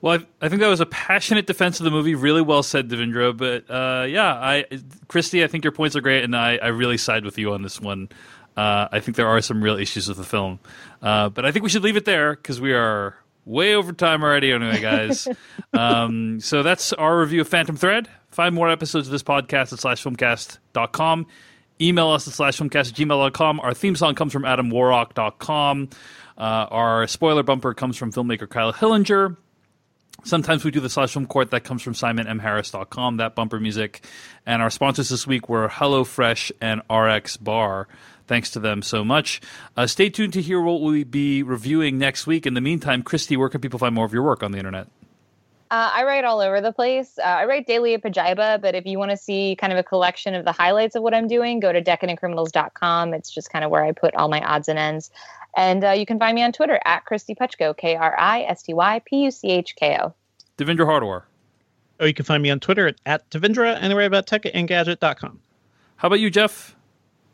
Well, 0.00 0.18
I, 0.18 0.46
I 0.46 0.48
think 0.48 0.60
that 0.60 0.68
was 0.68 0.80
a 0.80 0.86
passionate 0.86 1.46
defense 1.46 1.80
of 1.80 1.84
the 1.84 1.90
movie. 1.90 2.14
Really 2.14 2.42
well 2.42 2.62
said, 2.62 2.90
Devindra. 2.90 3.34
But 3.34 3.70
uh, 3.70 4.04
yeah, 4.04 4.34
I, 4.34 4.66
Kristy, 5.08 5.42
I 5.42 5.46
think 5.46 5.64
your 5.64 5.72
points 5.72 5.96
are 5.96 6.02
great, 6.02 6.24
and 6.24 6.36
I, 6.36 6.58
I 6.58 6.66
really 6.68 6.98
side 6.98 7.24
with 7.24 7.38
you 7.38 7.54
on 7.54 7.62
this 7.62 7.80
one. 7.80 8.10
Uh, 8.56 8.88
I 8.92 9.00
think 9.00 9.16
there 9.16 9.26
are 9.26 9.40
some 9.40 9.62
real 9.62 9.76
issues 9.76 10.08
with 10.08 10.16
the 10.16 10.24
film, 10.24 10.60
uh, 11.02 11.28
but 11.28 11.44
I 11.44 11.50
think 11.52 11.64
we 11.64 11.68
should 11.68 11.82
leave 11.82 11.96
it 11.96 12.04
there 12.04 12.36
because 12.36 12.60
we 12.60 12.72
are 12.72 13.16
way 13.44 13.74
over 13.74 13.92
time 13.92 14.22
already. 14.22 14.52
Anyway, 14.52 14.80
guys, 14.80 15.26
um, 15.72 16.40
so 16.40 16.62
that's 16.62 16.92
our 16.92 17.18
review 17.18 17.40
of 17.40 17.48
Phantom 17.48 17.76
Thread. 17.76 18.08
Find 18.30 18.54
more 18.54 18.68
episodes 18.68 19.08
of 19.08 19.12
this 19.12 19.22
podcast 19.22 19.72
at 19.72 19.80
slashfilmcast.com. 19.80 21.26
Email 21.80 22.08
us 22.08 22.28
at 22.28 22.34
slashfilmcast 22.34 22.90
at 22.90 22.94
gmail.com. 22.94 23.60
Our 23.60 23.74
theme 23.74 23.96
song 23.96 24.14
comes 24.14 24.32
from 24.32 24.44
adamwarrock.com. 24.44 25.88
Uh, 26.36 26.40
our 26.40 27.06
spoiler 27.06 27.42
bumper 27.42 27.74
comes 27.74 27.96
from 27.96 28.12
filmmaker 28.12 28.48
Kyle 28.48 28.72
Hillinger. 28.72 29.36
Sometimes 30.24 30.64
we 30.64 30.70
do 30.70 30.80
the 30.80 30.88
slash 30.88 31.12
film 31.12 31.26
court 31.26 31.50
that 31.50 31.64
comes 31.64 31.82
from 31.82 31.92
simonmharris.com, 31.92 33.18
that 33.18 33.34
bumper 33.34 33.60
music. 33.60 34.04
And 34.46 34.62
our 34.62 34.70
sponsors 34.70 35.10
this 35.10 35.26
week 35.26 35.48
were 35.48 35.68
HelloFresh 35.68 36.52
and 36.60 36.80
RX 36.90 37.36
Bar. 37.36 37.88
Thanks 38.26 38.50
to 38.50 38.60
them 38.60 38.82
so 38.82 39.04
much. 39.04 39.40
Uh, 39.76 39.86
stay 39.86 40.08
tuned 40.08 40.32
to 40.32 40.42
hear 40.42 40.60
what 40.60 40.80
we'll 40.80 41.04
be 41.04 41.42
reviewing 41.42 41.98
next 41.98 42.26
week. 42.26 42.46
In 42.46 42.54
the 42.54 42.60
meantime, 42.60 43.02
Kristy, 43.02 43.36
where 43.36 43.48
can 43.48 43.60
people 43.60 43.78
find 43.78 43.94
more 43.94 44.06
of 44.06 44.12
your 44.12 44.22
work 44.22 44.42
on 44.42 44.52
the 44.52 44.58
internet? 44.58 44.88
Uh, 45.70 45.90
I 45.92 46.04
write 46.04 46.24
all 46.24 46.40
over 46.40 46.60
the 46.60 46.72
place. 46.72 47.18
Uh, 47.18 47.22
I 47.22 47.44
write 47.46 47.66
daily 47.66 47.94
at 47.94 48.02
Pajiba, 48.02 48.60
but 48.60 48.74
if 48.74 48.86
you 48.86 48.98
want 48.98 49.10
to 49.10 49.16
see 49.16 49.56
kind 49.56 49.72
of 49.72 49.78
a 49.78 49.82
collection 49.82 50.34
of 50.34 50.44
the 50.44 50.52
highlights 50.52 50.94
of 50.94 51.02
what 51.02 51.14
I'm 51.14 51.26
doing, 51.26 51.58
go 51.58 51.72
to 51.72 51.82
decadentcriminals.com. 51.82 53.12
It's 53.12 53.30
just 53.30 53.50
kind 53.50 53.64
of 53.64 53.70
where 53.70 53.84
I 53.84 53.92
put 53.92 54.14
all 54.14 54.28
my 54.28 54.40
odds 54.40 54.68
and 54.68 54.78
ends. 54.78 55.10
And 55.56 55.84
uh, 55.84 55.90
you 55.90 56.06
can 56.06 56.18
find 56.18 56.34
me 56.34 56.42
on 56.42 56.52
Twitter 56.52 56.80
at 56.84 57.04
Kristy 57.04 57.36
Puchko, 57.36 57.76
K 57.76 57.96
R 57.96 58.14
I 58.18 58.42
S 58.42 58.62
T 58.62 58.74
Y 58.74 59.02
P 59.04 59.24
U 59.24 59.30
C 59.30 59.48
H 59.48 59.74
K 59.76 59.98
O. 60.00 60.14
Devindra 60.58 60.86
Hardawar. 60.86 61.22
Oh, 62.00 62.06
you 62.06 62.14
can 62.14 62.24
find 62.24 62.42
me 62.42 62.50
on 62.50 62.60
twitter 62.60 62.88
at, 62.88 62.96
at 63.06 63.30
devindra 63.30 63.78
and 63.80 63.96
write 63.96 64.04
about 64.04 64.26
tech 64.26 64.42
Engadget.com 64.42 65.40
How 65.96 66.06
about 66.06 66.20
you, 66.20 66.30
Jeff? 66.30 66.76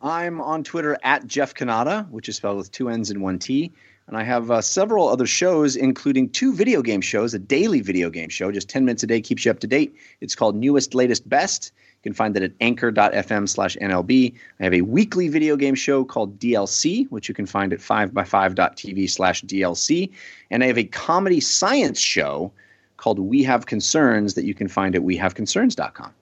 I'm 0.02 0.40
on 0.40 0.64
Twitter 0.64 0.96
at 1.02 1.26
Jeff 1.26 1.54
Cannata, 1.54 2.08
which 2.10 2.28
is 2.28 2.36
spelled 2.36 2.56
with 2.56 2.72
two 2.72 2.88
N's 2.88 3.10
and 3.10 3.22
one 3.22 3.38
T. 3.38 3.72
And 4.06 4.16
I 4.16 4.24
have 4.24 4.50
uh, 4.50 4.60
several 4.60 5.08
other 5.08 5.26
shows, 5.26 5.76
including 5.76 6.30
two 6.30 6.52
video 6.52 6.82
game 6.82 7.00
shows, 7.00 7.32
a 7.32 7.38
daily 7.38 7.80
video 7.80 8.10
game 8.10 8.28
show, 8.28 8.50
just 8.50 8.68
10 8.68 8.84
minutes 8.84 9.02
a 9.02 9.06
day, 9.06 9.20
keeps 9.20 9.44
you 9.44 9.50
up 9.50 9.60
to 9.60 9.66
date. 9.66 9.94
It's 10.20 10.34
called 10.34 10.56
Newest, 10.56 10.94
Latest, 10.94 11.28
Best. 11.28 11.72
You 11.76 12.02
can 12.02 12.14
find 12.14 12.34
that 12.34 12.42
at 12.42 12.52
anchor.fm 12.60 13.48
slash 13.48 13.76
NLB. 13.76 14.34
I 14.58 14.64
have 14.64 14.74
a 14.74 14.80
weekly 14.80 15.28
video 15.28 15.54
game 15.54 15.74
show 15.76 16.04
called 16.04 16.38
DLC, 16.40 17.08
which 17.10 17.28
you 17.28 17.34
can 17.34 17.46
find 17.46 17.72
at 17.72 17.78
5by5.tv 17.78 19.10
slash 19.10 19.42
DLC. 19.42 20.10
And 20.50 20.64
I 20.64 20.66
have 20.66 20.78
a 20.78 20.84
comedy 20.84 21.40
science 21.40 22.00
show 22.00 22.50
called 22.96 23.18
We 23.18 23.44
Have 23.44 23.66
Concerns 23.66 24.34
that 24.34 24.44
you 24.44 24.54
can 24.54 24.66
find 24.66 24.96
at 24.96 25.02
wehaveconcerns.com. 25.02 26.12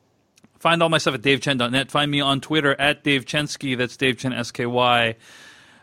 Find 0.58 0.82
all 0.82 0.88
my 0.88 0.98
stuff 0.98 1.14
at 1.14 1.22
davechen.net. 1.22 1.90
Find 1.90 2.10
me 2.10 2.20
on 2.20 2.40
Twitter 2.40 2.74
at 2.80 3.04
Dave 3.04 3.24
Chensky. 3.24 3.76
That's 3.76 3.96
Dave 3.96 4.18
Chen, 4.18 4.32
S 4.32 4.50
K 4.50 4.66
Y. 4.66 5.16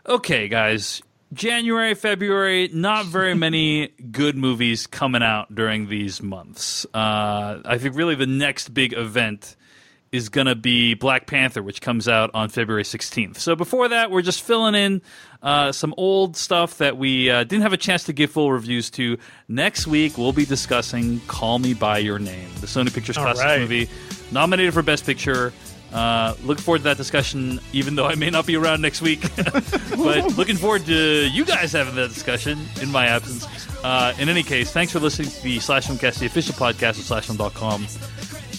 Okay, 0.07 0.47
guys. 0.47 1.01
January, 1.33 1.95
February, 1.95 2.69
not 2.71 3.05
very 3.05 3.33
many 3.35 3.87
good 4.11 4.35
movies 4.35 4.87
coming 4.87 5.23
out 5.23 5.53
during 5.53 5.87
these 5.89 6.21
months. 6.21 6.85
Uh, 6.93 7.61
I 7.65 7.77
think 7.77 7.95
really 7.95 8.15
the 8.15 8.27
next 8.27 8.73
big 8.73 8.93
event 8.93 9.55
is 10.11 10.29
going 10.29 10.47
to 10.47 10.55
be 10.55 10.93
Black 10.93 11.27
Panther, 11.27 11.61
which 11.61 11.81
comes 11.81 12.07
out 12.07 12.31
on 12.33 12.49
February 12.49 12.83
16th. 12.83 13.37
So 13.37 13.55
before 13.55 13.89
that, 13.89 14.11
we're 14.11 14.21
just 14.21 14.41
filling 14.41 14.75
in 14.75 15.01
uh, 15.41 15.71
some 15.71 15.93
old 15.97 16.37
stuff 16.37 16.77
that 16.77 16.97
we 16.97 17.29
uh, 17.29 17.43
didn't 17.43 17.63
have 17.63 17.73
a 17.73 17.77
chance 17.77 18.05
to 18.05 18.13
give 18.13 18.31
full 18.31 18.51
reviews 18.51 18.89
to. 18.91 19.17
Next 19.47 19.87
week, 19.87 20.17
we'll 20.17 20.31
be 20.31 20.45
discussing 20.45 21.19
Call 21.21 21.59
Me 21.59 21.73
By 21.73 21.97
Your 21.97 22.19
Name, 22.19 22.49
the 22.61 22.67
Sony 22.67 22.93
Pictures 22.93 23.17
All 23.17 23.23
classic 23.25 23.45
right. 23.45 23.59
movie, 23.59 23.89
nominated 24.31 24.73
for 24.73 24.81
Best 24.81 25.05
Picture. 25.05 25.53
Uh, 25.93 26.35
look 26.43 26.59
forward 26.59 26.79
to 26.79 26.83
that 26.85 26.97
discussion, 26.97 27.59
even 27.71 27.95
though 27.95 28.05
I 28.05 28.15
may 28.15 28.29
not 28.29 28.45
be 28.45 28.57
around 28.57 28.81
next 28.81 29.01
week. 29.01 29.21
but 29.35 30.37
looking 30.37 30.57
forward 30.57 30.85
to 30.87 31.29
you 31.29 31.45
guys 31.45 31.71
having 31.71 31.95
that 31.95 32.09
discussion 32.09 32.59
in 32.81 32.91
my 32.91 33.05
absence. 33.05 33.47
Uh, 33.83 34.13
in 34.19 34.27
any 34.29 34.43
case, 34.43 34.71
thanks 34.71 34.91
for 34.91 34.99
listening 34.99 35.29
to 35.29 35.43
the 35.43 35.59
Slash 35.59 35.87
Filmcast, 35.87 36.19
the 36.19 36.25
official 36.25 36.53
podcast 36.55 36.99
of 36.99 37.05
SlashFilm.com. 37.05 37.87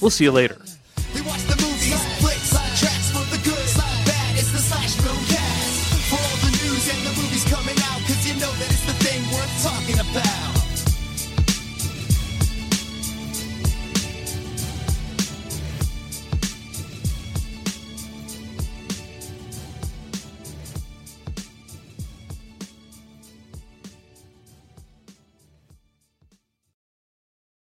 We'll 0.01 0.11
see 0.11 0.25
you 0.25 0.33
later 0.33 0.57
watch 1.27 1.43
the 1.47 1.66